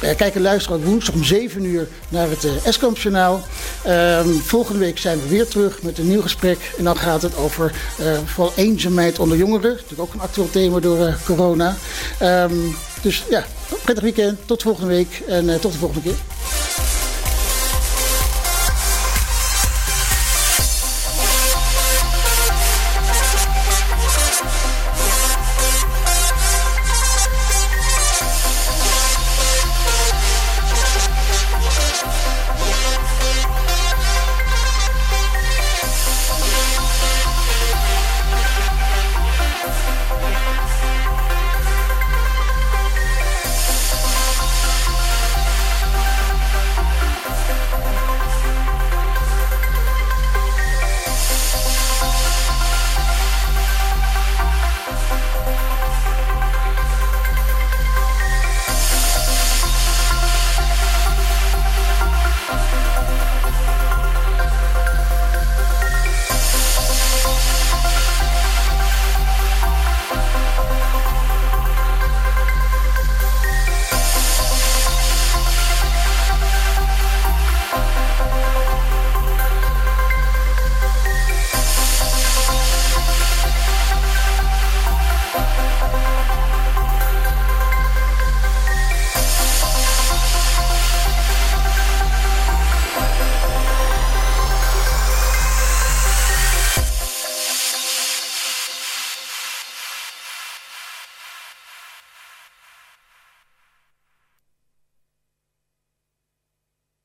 kijk 0.00 0.34
en 0.34 0.42
luister 0.42 0.72
ook 0.72 0.84
woensdag 0.84 1.14
om 1.14 1.24
7 1.24 1.64
uur 1.64 1.88
naar 2.08 2.28
het 2.28 2.44
uh, 2.44 2.66
Eskamp-journaal. 2.66 3.40
Uh, 3.86 4.20
volgende 4.26 4.78
week 4.78 4.98
zijn 4.98 5.20
we 5.20 5.28
weer 5.28 5.46
terug 5.48 5.82
met 5.82 5.98
een 5.98 6.08
nieuw 6.08 6.20
gesprek. 6.20 6.58
En 6.78 6.84
dan 6.84 6.96
gaat 6.96 7.22
het 7.22 7.36
over 7.36 7.72
uh, 8.00 8.18
vooral 8.24 8.52
eenzaamheid 8.56 9.18
onder 9.18 9.38
jongeren. 9.38 9.70
Natuurlijk 9.70 10.00
ook 10.00 10.14
een 10.14 10.20
actueel 10.20 10.50
thema 10.50 10.80
door 10.80 11.16
corona. 11.24 11.76
Um, 12.22 12.76
dus 13.02 13.24
ja, 13.30 13.44
prettig 13.84 14.04
weekend. 14.04 14.38
Tot 14.46 14.62
volgende 14.62 14.88
week 14.88 15.22
en 15.26 15.60
tot 15.60 15.72
de 15.72 15.78
volgende 15.78 16.02
keer. 16.02 16.16